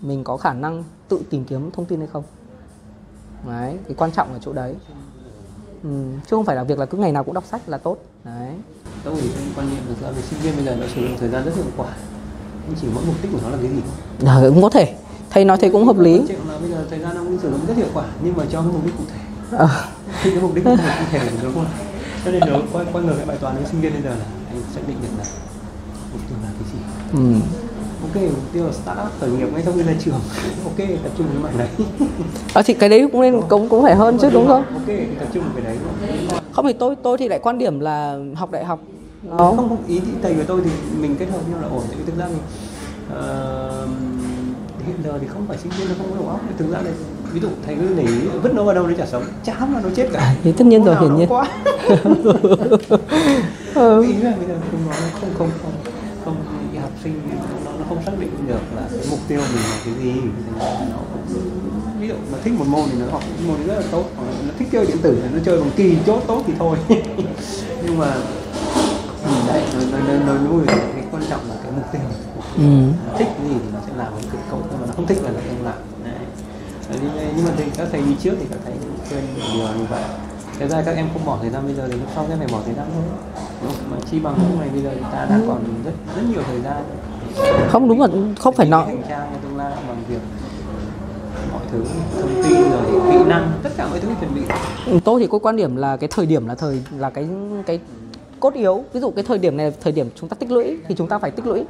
mình 0.00 0.24
có 0.24 0.36
khả 0.36 0.52
năng 0.52 0.84
tự 1.08 1.20
tìm 1.30 1.44
kiếm 1.44 1.70
thông 1.70 1.84
tin 1.84 1.98
hay 1.98 2.08
không. 2.08 2.22
Đấy 3.48 3.78
cái 3.84 3.94
quan 3.98 4.10
trọng 4.12 4.32
ở 4.32 4.38
chỗ 4.42 4.52
đấy 4.52 4.74
ừ, 5.90 6.04
chứ 6.26 6.36
không 6.36 6.44
phải 6.44 6.56
là 6.56 6.64
việc 6.64 6.78
là 6.78 6.86
cứ 6.86 6.98
ngày 6.98 7.12
nào 7.12 7.24
cũng 7.24 7.34
đọc 7.34 7.44
sách 7.50 7.60
là 7.66 7.78
tốt. 7.78 7.96
Đấy. 8.24 8.54
Tôi 9.04 9.14
thì 9.20 9.28
quan 9.56 9.70
niệm 9.70 9.82
là 10.02 10.10
về 10.10 10.22
sinh 10.22 10.38
viên 10.40 10.56
bây 10.56 10.64
giờ 10.64 10.76
nó 10.80 10.86
sử 10.94 11.00
dụng 11.00 11.16
thời 11.20 11.28
gian 11.28 11.44
rất 11.44 11.54
hiệu 11.54 11.64
quả. 11.76 11.88
Nhưng 12.66 12.76
chỉ 12.80 12.86
mỗi 12.94 13.04
mục 13.06 13.14
đích 13.22 13.32
của 13.32 13.38
nó 13.42 13.48
là 13.48 13.56
cái 13.62 13.70
gì. 13.70 13.80
À, 14.26 14.36
cũng 14.48 14.62
có 14.62 14.70
thể. 14.70 14.94
Thầy 15.30 15.44
nói 15.44 15.56
thế 15.60 15.70
cũng 15.70 15.86
hợp 15.86 15.98
lý. 15.98 16.18
Là 16.18 16.58
bây 16.60 16.70
giờ 16.70 16.84
thời 16.90 16.98
gian 16.98 17.16
ông 17.16 17.38
sử 17.42 17.50
dụng 17.50 17.60
rất 17.68 17.76
hiệu 17.76 17.88
quả 17.94 18.04
nhưng 18.24 18.36
mà 18.36 18.44
cho 18.52 18.60
cái 18.60 18.70
mục 18.72 18.84
đích 18.84 18.94
cụ 18.98 19.04
thể. 19.12 19.20
À, 19.58 19.88
khi 20.22 20.30
cái 20.30 20.40
mục 20.40 20.54
đích 20.54 20.64
cụ 20.64 20.76
thể 21.10 21.18
của 21.18 21.36
nó 21.42 21.50
không 21.54 21.66
cho 22.24 22.30
nên 22.32 22.42
nếu 22.46 22.60
quay 22.72 22.86
quay 22.92 23.04
ngược 23.04 23.14
cái 23.16 23.26
bài 23.26 23.36
toán 23.40 23.56
với 23.56 23.64
sinh 23.70 23.80
viên 23.80 23.92
bây 23.92 24.02
giờ 24.02 24.10
là 24.10 24.24
anh 24.48 24.62
xác 24.74 24.80
định 24.88 24.96
được 25.02 25.08
là 25.18 25.24
mục 26.12 26.20
tiêu 26.28 26.38
là 26.42 26.48
cái 26.58 26.68
gì? 26.72 26.78
Ừ. 27.12 27.40
ok 28.02 28.22
mục 28.22 28.52
tiêu 28.52 28.66
là 28.66 28.72
startup 28.72 29.20
khởi 29.20 29.30
nghiệp 29.30 29.48
ngay 29.52 29.62
sau 29.64 29.72
khi 29.76 29.82
ra 29.82 29.92
trường 29.98 30.20
ok 30.64 30.78
tập 31.02 31.12
trung 31.18 31.26
cái 31.32 31.42
mảng 31.42 31.58
đấy 31.58 31.68
à, 32.54 32.62
thì 32.62 32.74
cái 32.74 32.88
đấy 32.88 33.08
cũng 33.12 33.20
nên 33.20 33.40
cũng 33.48 33.68
cũng 33.68 33.82
phải 33.82 33.94
hơn 33.94 34.18
chứ 34.18 34.30
đúng 34.32 34.46
không 34.46 34.64
ok 34.74 34.86
thì 34.86 35.06
tập 35.18 35.28
trung 35.34 35.44
cái 35.54 35.64
đấy 35.64 35.76
không 36.52 36.66
thì 36.66 36.72
tôi 36.72 36.96
tôi 37.02 37.18
thì 37.18 37.28
lại 37.28 37.38
quan 37.42 37.58
điểm 37.58 37.80
là 37.80 38.18
học 38.34 38.50
đại 38.50 38.64
học 38.64 38.80
nó 39.22 39.36
không 39.36 39.68
không 39.68 39.84
ý 39.88 40.00
thì 40.00 40.12
thầy 40.22 40.34
và 40.34 40.44
tôi 40.46 40.60
thì 40.64 40.70
mình 41.00 41.16
kết 41.18 41.26
hợp 41.30 41.40
nhau 41.50 41.60
là 41.62 41.68
ổn 41.68 41.82
tại 41.88 41.96
vì 41.98 42.04
thực 42.04 42.18
ra 42.18 42.26
thì 42.28 42.36
uh, 43.12 43.88
hiện 44.86 44.96
giờ 45.04 45.18
thì 45.20 45.26
không 45.26 45.46
phải 45.48 45.58
sinh 45.58 45.72
viên 45.78 45.88
nó 45.88 45.94
không 45.98 46.06
có 46.10 46.16
đầu 46.16 46.28
óc 46.28 46.40
thực 46.58 46.72
ra 46.72 46.78
là 46.78 46.90
ví 47.32 47.40
dụ 47.40 47.48
thầy 47.66 47.74
cứ 47.74 47.94
để 47.96 48.02
ý, 48.02 48.28
vứt 48.42 48.54
nó 48.54 48.64
vào 48.64 48.74
đâu 48.74 48.86
nó 48.86 48.94
chả 48.98 49.06
sống 49.06 49.24
chán 49.44 49.74
là 49.74 49.80
nó 49.80 49.88
chết 49.96 50.08
cả 50.12 50.34
thì 50.42 50.52
tất 50.52 50.66
nhiên 50.66 50.84
Hôm 50.84 50.94
rồi 50.94 50.96
hiển 51.00 51.16
nhiên 51.16 51.28
quá 51.28 51.48
ừ. 53.74 54.02
ý 54.02 54.12
là 54.12 54.34
bây 54.36 54.46
giờ 54.48 54.54
không 54.70 54.86
nói 54.86 54.96
không 55.20 55.30
không 55.38 55.50
không 55.62 55.72
không 56.24 56.36
cái 56.72 56.82
học 56.82 56.92
sinh 57.04 57.20
không 57.88 58.02
xác 58.06 58.12
định 58.20 58.30
được 58.46 58.60
là 58.76 58.82
cái 58.90 59.06
mục 59.10 59.18
tiêu 59.28 59.40
mình 59.40 59.62
là 59.70 59.78
cái 59.84 59.94
gì 59.94 60.12
nó 60.90 60.98
ví 62.00 62.08
dụ 62.08 62.14
nó 62.32 62.38
thích 62.44 62.52
một 62.58 62.64
môn 62.68 62.84
thì 62.92 62.98
nó 62.98 63.06
học 63.12 63.22
một 63.28 63.44
môn 63.46 63.66
rất 63.66 63.74
là 63.76 63.82
tốt 63.90 64.04
nó 64.46 64.52
thích 64.58 64.68
chơi 64.72 64.86
điện 64.86 64.96
tử 65.02 65.18
thì 65.22 65.28
nó 65.32 65.38
chơi 65.44 65.60
bằng 65.60 65.70
kỳ 65.76 65.96
chốt 66.06 66.22
tốt 66.26 66.42
thì 66.46 66.52
thôi. 66.58 66.78
Nhưng 67.84 67.98
mà 67.98 68.14
ừ, 69.24 69.30
đấy 69.48 69.62
nói, 69.92 70.18
nói 70.26 70.38
vui 70.38 70.62
là 70.66 70.74
cái 70.74 71.04
quan 71.10 71.22
trọng 71.30 71.40
là 71.48 71.54
cái 71.62 71.72
mục 71.76 71.84
tiêu. 71.92 72.02
Ừ. 72.56 72.62
nó 73.12 73.18
thích 73.18 73.28
cái 73.38 73.48
gì 73.48 73.54
thì 73.62 73.68
nó 73.72 73.78
sẽ 73.86 73.92
làm 73.96 74.12
cái 74.32 74.42
cậu 74.50 74.60
nhưng 74.70 74.80
mà 74.80 74.86
nó 74.86 74.92
không 74.96 75.06
thích 75.06 75.18
là 75.22 75.30
nó 75.30 75.40
không 75.48 75.64
làm. 75.64 75.74
Đấy. 76.04 76.14
Nhưng- 77.36 77.44
mà 77.44 77.50
thì 77.56 77.64
các 77.76 77.88
thầy 77.92 78.00
đi 78.02 78.16
trước 78.22 78.34
thì 78.40 78.46
các 78.50 78.58
thầy 78.64 78.72
cũng 78.80 78.96
khuyên 79.08 79.24
điều 79.54 79.64
là 79.64 79.72
như 79.74 79.84
vậy. 79.90 80.02
Thật 80.58 80.66
ra 80.70 80.82
các 80.82 80.96
em 80.96 81.06
không 81.12 81.24
bỏ 81.24 81.38
thời 81.40 81.50
gian 81.50 81.66
bây 81.66 81.74
giờ 81.74 81.88
thì 81.88 81.92
lúc 81.98 82.08
sau 82.14 82.26
em 82.30 82.38
phải 82.38 82.48
bỏ 82.52 82.60
thời 82.64 82.74
gian 82.74 82.86
thôi? 82.94 83.02
Mà 83.90 83.96
chi 84.10 84.18
bằng 84.20 84.34
lúc 84.50 84.60
này 84.60 84.68
bây 84.68 84.82
giờ 84.82 84.90
chúng 84.94 85.12
ta 85.12 85.26
đã 85.30 85.40
còn 85.48 85.64
rất 85.84 85.92
rất 86.16 86.22
nhiều 86.30 86.42
thời 86.46 86.60
gian 86.60 86.82
không 87.68 87.88
đúng 87.88 88.00
là 88.00 88.08
không 88.38 88.54
phải 88.54 88.68
nói 88.68 88.96
bằng 89.88 90.02
việc 90.08 90.20
mọi 91.52 91.62
thứ 91.72 91.84
thông 92.20 92.42
tin 92.42 92.70
rồi 92.70 93.12
kỹ 93.12 93.18
năng 93.26 93.52
tất 93.62 93.70
cả 93.76 93.88
mọi 93.90 94.00
thứ 94.00 94.08
chuẩn 94.20 94.34
bị. 94.34 94.40
Tôi 95.04 95.20
thì 95.20 95.26
có 95.30 95.38
quan 95.38 95.56
điểm 95.56 95.76
là 95.76 95.96
cái 95.96 96.08
thời 96.12 96.26
điểm 96.26 96.46
là 96.46 96.54
thời 96.54 96.82
là 96.98 97.10
cái 97.10 97.28
cái 97.66 97.80
cốt 98.40 98.54
yếu. 98.54 98.84
Ví 98.92 99.00
dụ 99.00 99.10
cái 99.10 99.24
thời 99.24 99.38
điểm 99.38 99.56
này 99.56 99.70
là 99.70 99.76
thời 99.80 99.92
điểm 99.92 100.08
chúng 100.14 100.28
ta 100.28 100.34
tích 100.34 100.50
lũy 100.50 100.78
thì 100.88 100.94
chúng 100.94 101.08
ta 101.08 101.18
phải 101.18 101.30
tích 101.30 101.46
lũy. 101.46 101.64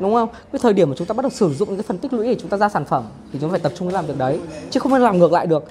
Đúng 0.00 0.14
không? 0.14 0.28
Cái 0.52 0.60
thời 0.62 0.72
điểm 0.72 0.90
mà 0.90 0.96
chúng 0.98 1.06
ta 1.06 1.12
bắt 1.12 1.22
đầu 1.22 1.30
sử 1.30 1.54
dụng 1.54 1.68
cái 1.68 1.82
phần 1.82 1.98
tích 1.98 2.12
lũy 2.12 2.26
để 2.26 2.36
chúng 2.40 2.50
ta 2.50 2.56
ra 2.56 2.68
sản 2.68 2.84
phẩm 2.84 3.04
thì 3.32 3.38
chúng 3.40 3.50
ta 3.50 3.52
phải 3.52 3.60
tập 3.60 3.72
trung 3.76 3.88
làm 3.88 4.06
việc 4.06 4.18
đấy 4.18 4.40
chứ 4.70 4.80
không 4.80 4.92
thể 4.92 4.98
làm 4.98 5.18
ngược 5.18 5.32
lại 5.32 5.46
được. 5.46 5.64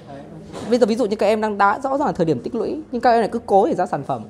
Bây 0.70 0.80
giờ 0.80 0.86
ví 0.86 0.96
dụ 0.96 1.06
như 1.06 1.16
các 1.16 1.26
em 1.26 1.42
đang 1.42 1.58
đã 1.58 1.80
rõ 1.84 1.98
ràng 1.98 2.06
là 2.06 2.12
thời 2.12 2.26
điểm 2.26 2.40
tích 2.40 2.56
lũy 2.56 2.82
nhưng 2.92 3.02
các 3.02 3.12
em 3.12 3.20
lại 3.20 3.30
cứ 3.32 3.40
cố 3.46 3.68
để 3.68 3.76
ra 3.76 3.86
sản 3.86 4.04
phẩm. 4.04 4.22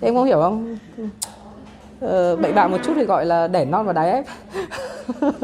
Em 0.00 0.14
không 0.14 0.26
hiểu 0.26 0.40
không 0.40 0.78
ờ, 2.00 2.36
bậy 2.36 2.52
bạ 2.52 2.68
một 2.68 2.78
chút 2.84 2.92
thì 2.96 3.04
gọi 3.04 3.26
là 3.26 3.48
đẻ 3.48 3.64
non 3.64 3.86
và 3.86 3.92
đái 3.92 4.10
ép. 4.10 4.24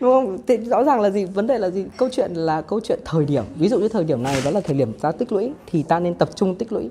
Đúng 0.00 0.12
không? 0.12 0.38
Thì 0.46 0.56
rõ 0.56 0.84
ràng 0.84 1.00
là 1.00 1.10
gì? 1.10 1.24
Vấn 1.24 1.46
đề 1.46 1.58
là 1.58 1.70
gì? 1.70 1.84
Câu 1.96 2.08
chuyện 2.12 2.34
là 2.34 2.60
câu 2.60 2.80
chuyện 2.80 3.00
thời 3.04 3.24
điểm. 3.24 3.44
Ví 3.56 3.68
dụ 3.68 3.78
như 3.78 3.88
thời 3.88 4.04
điểm 4.04 4.22
này 4.22 4.40
đó 4.44 4.50
là 4.50 4.60
thời 4.60 4.76
điểm 4.76 4.92
ta 4.92 5.12
tích 5.12 5.32
lũy 5.32 5.52
thì 5.66 5.82
ta 5.82 6.00
nên 6.00 6.14
tập 6.14 6.28
trung 6.34 6.54
tích 6.54 6.72
lũy. 6.72 6.90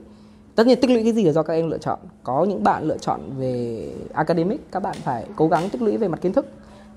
Tất 0.56 0.68
nhiên 0.68 0.82
tích 0.82 0.92
lũy 0.92 1.04
cái 1.04 1.14
gì 1.14 1.24
là 1.24 1.32
do 1.32 1.44
các 1.44 1.54
em 1.54 1.70
lựa 1.70 1.78
chọn. 1.78 2.00
Có 2.24 2.44
những 2.44 2.64
bạn 2.64 2.84
lựa 2.84 2.98
chọn 2.98 3.20
về 3.38 3.88
academic 4.14 4.72
các 4.72 4.84
bạn 4.84 4.96
phải 5.04 5.26
cố 5.36 5.48
gắng 5.48 5.70
tích 5.70 5.82
lũy 5.82 5.98
về 5.98 6.08
mặt 6.08 6.22
kiến 6.22 6.34
thức. 6.34 6.46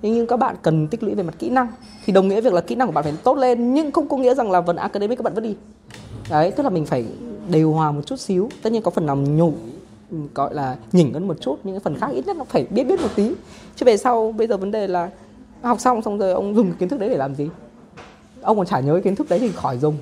Nhưng 0.02 0.26
các 0.26 0.36
bạn 0.36 0.56
cần 0.62 0.89
tích 0.89 1.02
lũy 1.02 1.14
về 1.14 1.22
mặt 1.22 1.35
kỹ 1.39 1.51
năng. 1.51 1.66
Thì 2.06 2.12
đồng 2.12 2.28
nghĩa 2.28 2.40
việc 2.40 2.52
là 2.52 2.60
kỹ 2.60 2.74
năng 2.74 2.89
của 2.89 2.93
bạn 2.93 3.05
phải 3.05 3.14
tốt 3.24 3.39
lên 3.39 3.74
nhưng 3.74 3.93
không 3.93 4.09
có 4.09 4.16
nghĩa 4.16 4.35
rằng 4.35 4.51
là 4.51 4.62
phần 4.62 4.76
academic 4.76 5.18
các 5.18 5.22
bạn 5.22 5.35
vẫn 5.35 5.44
đi. 5.44 5.56
Đấy 6.31 6.51
tức 6.51 6.62
là 6.62 6.70
mình 6.70 6.86
phải 6.86 7.05
đều 7.51 7.72
hòa 7.72 7.93
một 7.93 8.02
chút 8.06 8.16
xíu. 8.16 8.48
Tất 8.62 8.72
nhiên 8.72 8.82
có 8.82 8.90
phần 8.90 9.06
nào 9.06 9.16
nhủ 9.16 9.52
gọi 10.35 10.55
là 10.55 10.76
nhỉnh 10.93 11.12
hơn 11.12 11.28
một 11.28 11.40
chút 11.40 11.56
nhưng 11.64 11.74
cái 11.74 11.81
phần 11.81 11.97
khác 12.01 12.09
ít 12.12 12.26
nhất 12.26 12.36
nó 12.36 12.44
phải 12.44 12.66
biết 12.70 12.85
biết 12.85 13.01
một 13.01 13.09
tí. 13.14 13.32
Chứ 13.76 13.86
về 13.86 13.97
sau 13.97 14.32
bây 14.32 14.47
giờ 14.47 14.56
vấn 14.56 14.70
đề 14.70 14.86
là 14.86 15.10
học 15.62 15.81
xong 15.81 16.02
xong 16.02 16.18
rồi 16.18 16.32
ông 16.32 16.55
dùng 16.55 16.72
kiến 16.72 16.89
thức 16.89 17.01
đấy 17.01 17.09
để 17.09 17.16
làm 17.16 17.35
gì? 17.35 17.48
Ông 18.43 18.56
còn 18.56 18.66
chả 18.66 18.81
nhớ 18.81 18.93
cái 18.93 19.02
kiến 19.02 19.16
thức 19.16 19.28
đấy 19.28 19.39
thì 19.39 19.52
khỏi 19.52 19.78
dùng. 19.78 19.97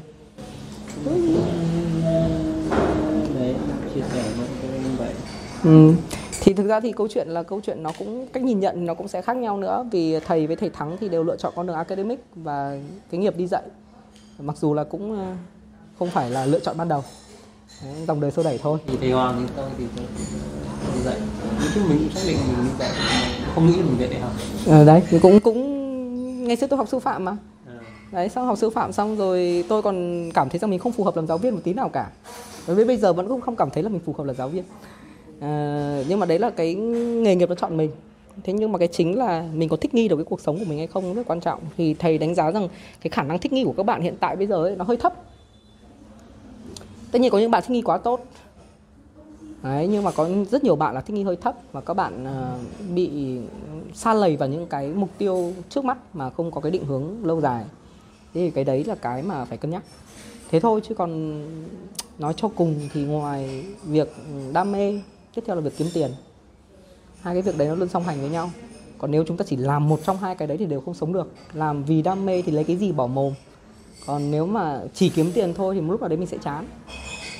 Đấy 1.07 1.15
chia 3.95 4.01
sẻ 4.01 4.23
với 4.37 4.47
các 4.62 4.69
em 4.74 4.97
vậy. 4.99 5.12
Ừ. 5.65 5.93
Thì 6.41 6.53
thực 6.53 6.66
ra 6.66 6.81
thì 6.81 6.93
câu 6.93 7.09
chuyện 7.09 7.29
là 7.29 7.43
câu 7.43 7.61
chuyện 7.65 7.83
nó 7.83 7.93
cũng 7.99 8.27
cách 8.33 8.43
nhìn 8.43 8.61
nhận 8.61 8.87
nó 8.87 8.95
cũng 8.95 9.09
sẽ 9.09 9.23
khác 9.23 9.37
nhau 9.37 9.57
nữa. 9.57 9.85
Vì 9.91 10.20
thầy 10.20 10.47
với 10.47 10.57
thầy 10.57 10.70
Thắng 10.70 10.97
thì 11.01 11.09
đều 11.09 11.24
lựa 11.24 11.37
chọn 11.37 11.53
con 11.57 11.66
đường 11.66 11.77
academic 11.77 12.24
và 12.35 12.79
cái 13.11 13.20
nghiệp 13.20 13.37
đi 13.37 13.47
dạy. 13.47 13.62
Mặc 14.39 14.57
dù 14.61 14.74
là 14.74 14.85
cũng 14.85 15.19
ờ, 15.19 15.27
không 15.99 16.11
phải 16.11 16.31
là 16.31 16.47
lựa 16.47 16.61
chọn 16.61 16.77
ban 16.77 16.89
đầu 16.89 17.05
dòng 18.07 18.21
đời 18.21 18.31
xô 18.31 18.43
đẩy 18.43 18.59
thôi. 18.63 18.79
Thì 18.87 18.97
thầy 19.01 19.11
Hoàng 19.11 19.47
thì 19.49 19.55
tôi 19.57 19.71
thì 19.79 19.85
tôi 20.95 21.03
dạy. 21.05 21.17
Chung 21.75 21.89
mình 21.89 21.99
cũng 21.99 22.11
xác 22.11 22.21
định 22.27 22.37
mình 22.59 22.67
dạy 22.79 22.91
không 23.55 23.67
nghĩ 23.67 23.77
mình 23.77 23.97
dạy 23.99 24.09
đại 24.09 24.21
học. 24.21 24.33
Ờ, 24.67 24.85
đấy 24.85 25.03
thì 25.11 25.19
cũng 25.19 25.41
cũng 25.41 26.49
ngày 26.49 26.57
xưa 26.57 26.67
tôi 26.67 26.77
học 26.77 26.89
sư 26.89 26.99
phạm 26.99 27.25
mà. 27.25 27.37
Đấy 28.13 28.29
xong 28.29 28.47
học 28.47 28.59
sư 28.59 28.71
phạm 28.71 28.93
xong 28.93 29.17
rồi 29.17 29.65
tôi 29.69 29.83
còn 29.83 30.29
cảm 30.35 30.49
thấy 30.49 30.59
rằng 30.59 30.71
mình 30.71 30.79
không 30.79 30.93
phù 30.93 31.05
hợp 31.05 31.17
làm 31.17 31.27
giáo 31.27 31.39
viên 31.39 31.55
một 31.55 31.61
tí 31.65 31.73
nào 31.73 31.89
cả. 31.89 32.11
Đối 32.67 32.77
với 32.77 32.85
bây 32.85 32.97
giờ 32.97 33.13
vẫn 33.13 33.29
cũng 33.29 33.41
không 33.41 33.57
cảm 33.57 33.71
thấy 33.71 33.83
là 33.83 33.89
mình 33.89 34.01
phù 34.07 34.15
hợp 34.19 34.25
là 34.25 34.35
giáo 34.35 34.49
viên. 34.49 34.65
À, 35.41 36.03
nhưng 36.09 36.21
mà 36.21 36.27
đấy 36.27 36.39
là 36.39 36.51
cái 36.51 36.75
nghề 36.75 37.35
nghiệp 37.35 37.49
nó 37.49 37.55
chọn 37.55 37.77
mình. 37.77 37.91
Thế 38.45 38.53
nhưng 38.53 38.73
mà 38.73 38.79
cái 38.79 38.89
chính 38.89 39.19
là 39.19 39.45
mình 39.55 39.69
có 39.69 39.77
thích 39.77 39.95
nghi 39.95 40.09
được 40.09 40.17
cái 40.17 40.25
cuộc 40.25 40.41
sống 40.41 40.59
của 40.59 40.65
mình 40.65 40.79
hay 40.79 40.87
không 40.87 41.15
rất 41.15 41.27
quan 41.27 41.41
trọng. 41.41 41.61
Thì 41.77 41.95
thầy 41.95 42.19
đánh 42.19 42.35
giá 42.35 42.51
rằng 42.51 42.69
cái 43.03 43.11
khả 43.11 43.23
năng 43.23 43.39
thích 43.39 43.53
nghi 43.53 43.65
của 43.65 43.75
các 43.77 43.87
bạn 43.87 44.03
hiện 44.03 44.17
tại 44.21 44.37
bây 44.37 44.47
giờ 44.47 44.57
ấy, 44.57 44.77
nó 44.77 44.85
hơi 44.85 44.97
thấp 44.97 45.13
tất 47.12 47.18
nhiên 47.18 47.30
có 47.30 47.39
những 47.39 47.51
bạn 47.51 47.62
thích 47.66 47.70
nghi 47.70 47.82
quá 47.82 47.98
tốt. 47.98 48.24
Đấy, 49.62 49.89
nhưng 49.89 50.05
mà 50.05 50.10
có 50.10 50.28
rất 50.51 50.64
nhiều 50.64 50.76
bạn 50.76 50.94
là 50.94 51.01
thích 51.01 51.14
nghi 51.14 51.22
hơi 51.22 51.36
thấp 51.36 51.55
và 51.72 51.80
các 51.80 51.94
bạn 51.94 52.24
uh, 52.24 52.90
bị 52.94 53.39
xa 53.94 54.14
lầy 54.14 54.36
vào 54.36 54.48
những 54.48 54.66
cái 54.66 54.89
mục 54.89 55.09
tiêu 55.18 55.52
trước 55.68 55.84
mắt 55.84 55.98
mà 56.14 56.30
không 56.30 56.51
có 56.51 56.60
cái 56.60 56.72
định 56.72 56.84
hướng 56.84 57.26
lâu 57.26 57.40
dài. 57.40 57.64
Thế 58.34 58.40
thì 58.40 58.51
cái 58.51 58.64
đấy 58.64 58.84
là 58.84 58.94
cái 58.94 59.22
mà 59.22 59.44
phải 59.44 59.59
cân 59.59 59.70
nhắc. 59.70 59.82
Thế 60.51 60.60
thôi 60.60 60.80
chứ 60.84 60.94
còn 60.94 61.43
nói 62.18 62.34
cho 62.36 62.48
cùng 62.48 62.89
thì 62.93 63.05
ngoài 63.05 63.64
việc 63.84 64.14
đam 64.52 64.72
mê 64.72 65.01
tiếp 65.34 65.43
theo 65.47 65.56
là 65.56 65.62
việc 65.62 65.72
kiếm 65.76 65.89
tiền. 65.94 66.10
Hai 67.20 67.34
cái 67.34 67.43
việc 67.43 67.59
đấy 67.59 67.68
nó 67.68 67.74
luôn 67.74 67.89
song 67.89 68.02
hành 68.02 68.20
với 68.20 68.30
nhau. 68.30 68.51
Còn 68.98 69.10
nếu 69.10 69.24
chúng 69.26 69.36
ta 69.36 69.44
chỉ 69.48 69.56
làm 69.56 69.89
một 69.89 70.01
trong 70.05 70.16
hai 70.16 70.34
cái 70.34 70.48
đấy 70.48 70.56
thì 70.56 70.66
đều 70.66 70.80
không 70.80 70.94
sống 70.94 71.12
được. 71.12 71.32
Làm 71.52 71.84
vì 71.84 72.02
đam 72.02 72.26
mê 72.26 72.43
thì 72.43 72.52
lấy 72.52 72.64
cái 72.64 72.76
gì 72.76 72.93
bỏ 72.93 73.06
mồm? 73.06 73.32
Còn 74.07 74.31
nếu 74.31 74.47
mà 74.47 74.81
chỉ 74.95 75.09
kiếm 75.09 75.33
tiền 75.35 75.55
thôi 75.55 75.74
thì 75.74 75.81
một 75.81 75.93
lúc 75.93 76.01
nào 76.01 76.09
đấy 76.09 76.19
mình 76.19 76.29
sẽ 76.29 76.39
chán. 76.39 76.66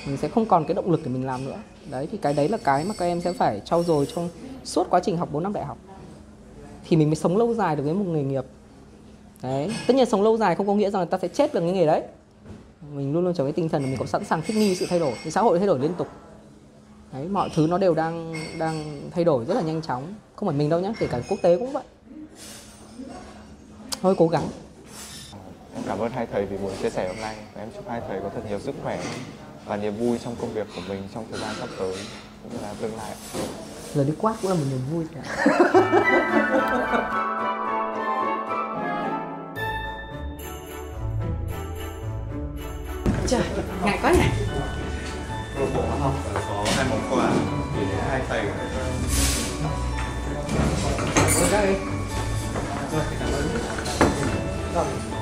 Mình 0.07 0.17
sẽ 0.17 0.27
không 0.27 0.45
còn 0.45 0.65
cái 0.65 0.73
động 0.73 0.91
lực 0.91 1.01
để 1.03 1.11
mình 1.11 1.25
làm 1.25 1.45
nữa. 1.45 1.57
Đấy, 1.89 2.07
thì 2.11 2.17
cái 2.17 2.33
đấy 2.33 2.49
là 2.49 2.57
cái 2.63 2.85
mà 2.85 2.93
các 2.97 3.05
em 3.05 3.21
sẽ 3.21 3.33
phải 3.33 3.61
trau 3.65 3.83
dồi 3.83 4.07
trong 4.15 4.29
suốt 4.63 4.89
quá 4.89 4.99
trình 4.99 5.17
học 5.17 5.29
4 5.31 5.43
năm 5.43 5.53
đại 5.53 5.65
học. 5.65 5.77
Thì 6.87 6.97
mình 6.97 7.09
mới 7.09 7.15
sống 7.15 7.37
lâu 7.37 7.53
dài 7.53 7.75
được 7.75 7.83
với 7.83 7.93
một 7.93 8.05
nghề 8.07 8.23
nghiệp. 8.23 8.45
Đấy, 9.41 9.75
tất 9.87 9.95
nhiên 9.95 10.05
sống 10.05 10.23
lâu 10.23 10.37
dài 10.37 10.55
không 10.55 10.67
có 10.67 10.73
nghĩa 10.75 10.89
rằng 10.89 10.99
là 10.99 11.05
ta 11.05 11.17
sẽ 11.17 11.27
chết 11.27 11.53
được 11.53 11.59
cái 11.59 11.71
nghề 11.71 11.85
đấy. 11.85 12.01
Mình 12.93 13.13
luôn 13.13 13.23
luôn 13.23 13.33
trở 13.33 13.43
cái 13.43 13.53
tinh 13.53 13.69
thần 13.69 13.81
là 13.81 13.87
mình 13.87 13.97
cũng 13.97 14.07
sẵn 14.07 14.25
sàng 14.25 14.41
thích 14.41 14.57
nghi 14.57 14.75
sự 14.75 14.85
thay 14.89 14.99
đổi. 14.99 15.13
Thì 15.23 15.31
xã 15.31 15.41
hội 15.41 15.57
thay 15.57 15.67
đổi 15.67 15.79
liên 15.79 15.93
tục. 15.93 16.07
Đấy, 17.13 17.27
mọi 17.27 17.49
thứ 17.55 17.67
nó 17.67 17.77
đều 17.77 17.93
đang 17.93 18.33
đang 18.57 19.01
thay 19.11 19.23
đổi 19.23 19.45
rất 19.45 19.53
là 19.53 19.61
nhanh 19.61 19.81
chóng. 19.81 20.13
Không 20.35 20.49
phải 20.49 20.57
mình 20.57 20.69
đâu 20.69 20.79
nhé 20.79 20.93
kể 20.99 21.07
cả 21.07 21.21
quốc 21.29 21.37
tế 21.41 21.57
cũng 21.57 21.71
vậy. 21.73 21.83
Thôi 24.01 24.15
cố 24.17 24.27
gắng 24.27 24.47
cảm 25.87 25.99
ơn 25.99 26.11
hai 26.11 26.27
thầy 26.31 26.45
vì 26.45 26.57
buổi 26.57 26.71
chia 26.81 26.89
sẻ 26.89 27.07
hôm 27.07 27.17
nay 27.21 27.35
và 27.53 27.61
em 27.61 27.69
chúc 27.75 27.89
hai 27.89 28.01
thầy 28.07 28.19
có 28.19 28.29
thật 28.35 28.41
nhiều 28.49 28.59
sức 28.59 28.75
khỏe 28.83 28.99
và 29.65 29.77
niềm 29.77 29.97
vui 29.97 30.19
trong 30.23 30.35
công 30.41 30.53
việc 30.53 30.67
của 30.75 30.81
mình 30.87 31.03
trong 31.13 31.25
thời 31.31 31.39
gian 31.39 31.55
sắp 31.59 31.69
tới 31.79 31.95
cũng 32.43 32.51
như 32.53 32.57
là 32.61 32.73
tương 32.81 32.97
lai. 32.97 33.11
giờ 33.93 34.03
đi 34.03 34.13
quát 34.17 34.33
cũng 34.41 34.51
là 34.51 34.55
một 34.55 34.63
niềm 34.69 34.81
vui 34.91 35.05
cả 35.15 35.21
trời 43.27 43.41
ngại 43.85 43.99
quá 44.01 44.11
nhỉ 44.11 44.45
Câu 45.57 45.67
bộ 45.75 45.81
học 45.99 46.13
có 46.33 46.65
hai 46.75 46.85
món 46.89 46.99
quà 47.11 47.31
đến 47.79 47.87
hai 48.09 48.21
thầy. 48.29 48.45
đây 51.51 51.75
Vâng. 54.73 55.12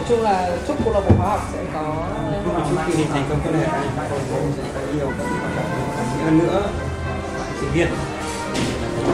Nói 0.00 0.08
chung 0.08 0.22
là 0.22 0.50
chúc 0.68 0.76
câu 0.84 0.94
lạc 0.94 1.00
bộ 1.00 1.16
hóa 1.18 1.28
học 1.28 1.40
sẽ 1.52 1.58
có 1.74 2.06
chu 2.70 2.76
kỳ 2.96 3.04
thành 3.04 3.24
công 3.28 3.40
tốt 3.44 3.50
đẹp 3.52 3.68
sẽ 4.56 4.62
có 4.74 4.80
nhiều 4.94 5.12
các 5.18 5.24
hoạt 5.40 5.56
động 5.56 5.66
hơn 6.24 6.38
nữa 6.38 6.62
bạn 7.38 7.48
sinh 7.60 7.70
viên 7.72 7.88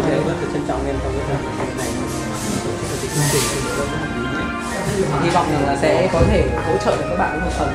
để 0.09 0.17
rất 0.27 0.35
là 0.43 0.49
trân 0.53 0.63
trọng 0.69 0.87
em 0.87 0.97
trong 1.03 1.13
cái 1.13 1.23
thời 1.29 1.37
này. 1.79 1.89
Được 2.91 2.97
cái 3.03 3.11
chương 3.15 3.25
trình 3.33 3.43
thì 4.97 5.05
hy 5.23 5.31
vọng 5.31 5.47
rằng 5.53 5.67
là 5.67 5.77
sẽ 5.83 6.09
có 6.13 6.23
thể 6.31 6.49
hỗ 6.67 6.77
trợ 6.85 6.97
được 6.97 7.05
các 7.09 7.17
bạn 7.19 7.41
một 7.41 7.51
phần 7.59 7.69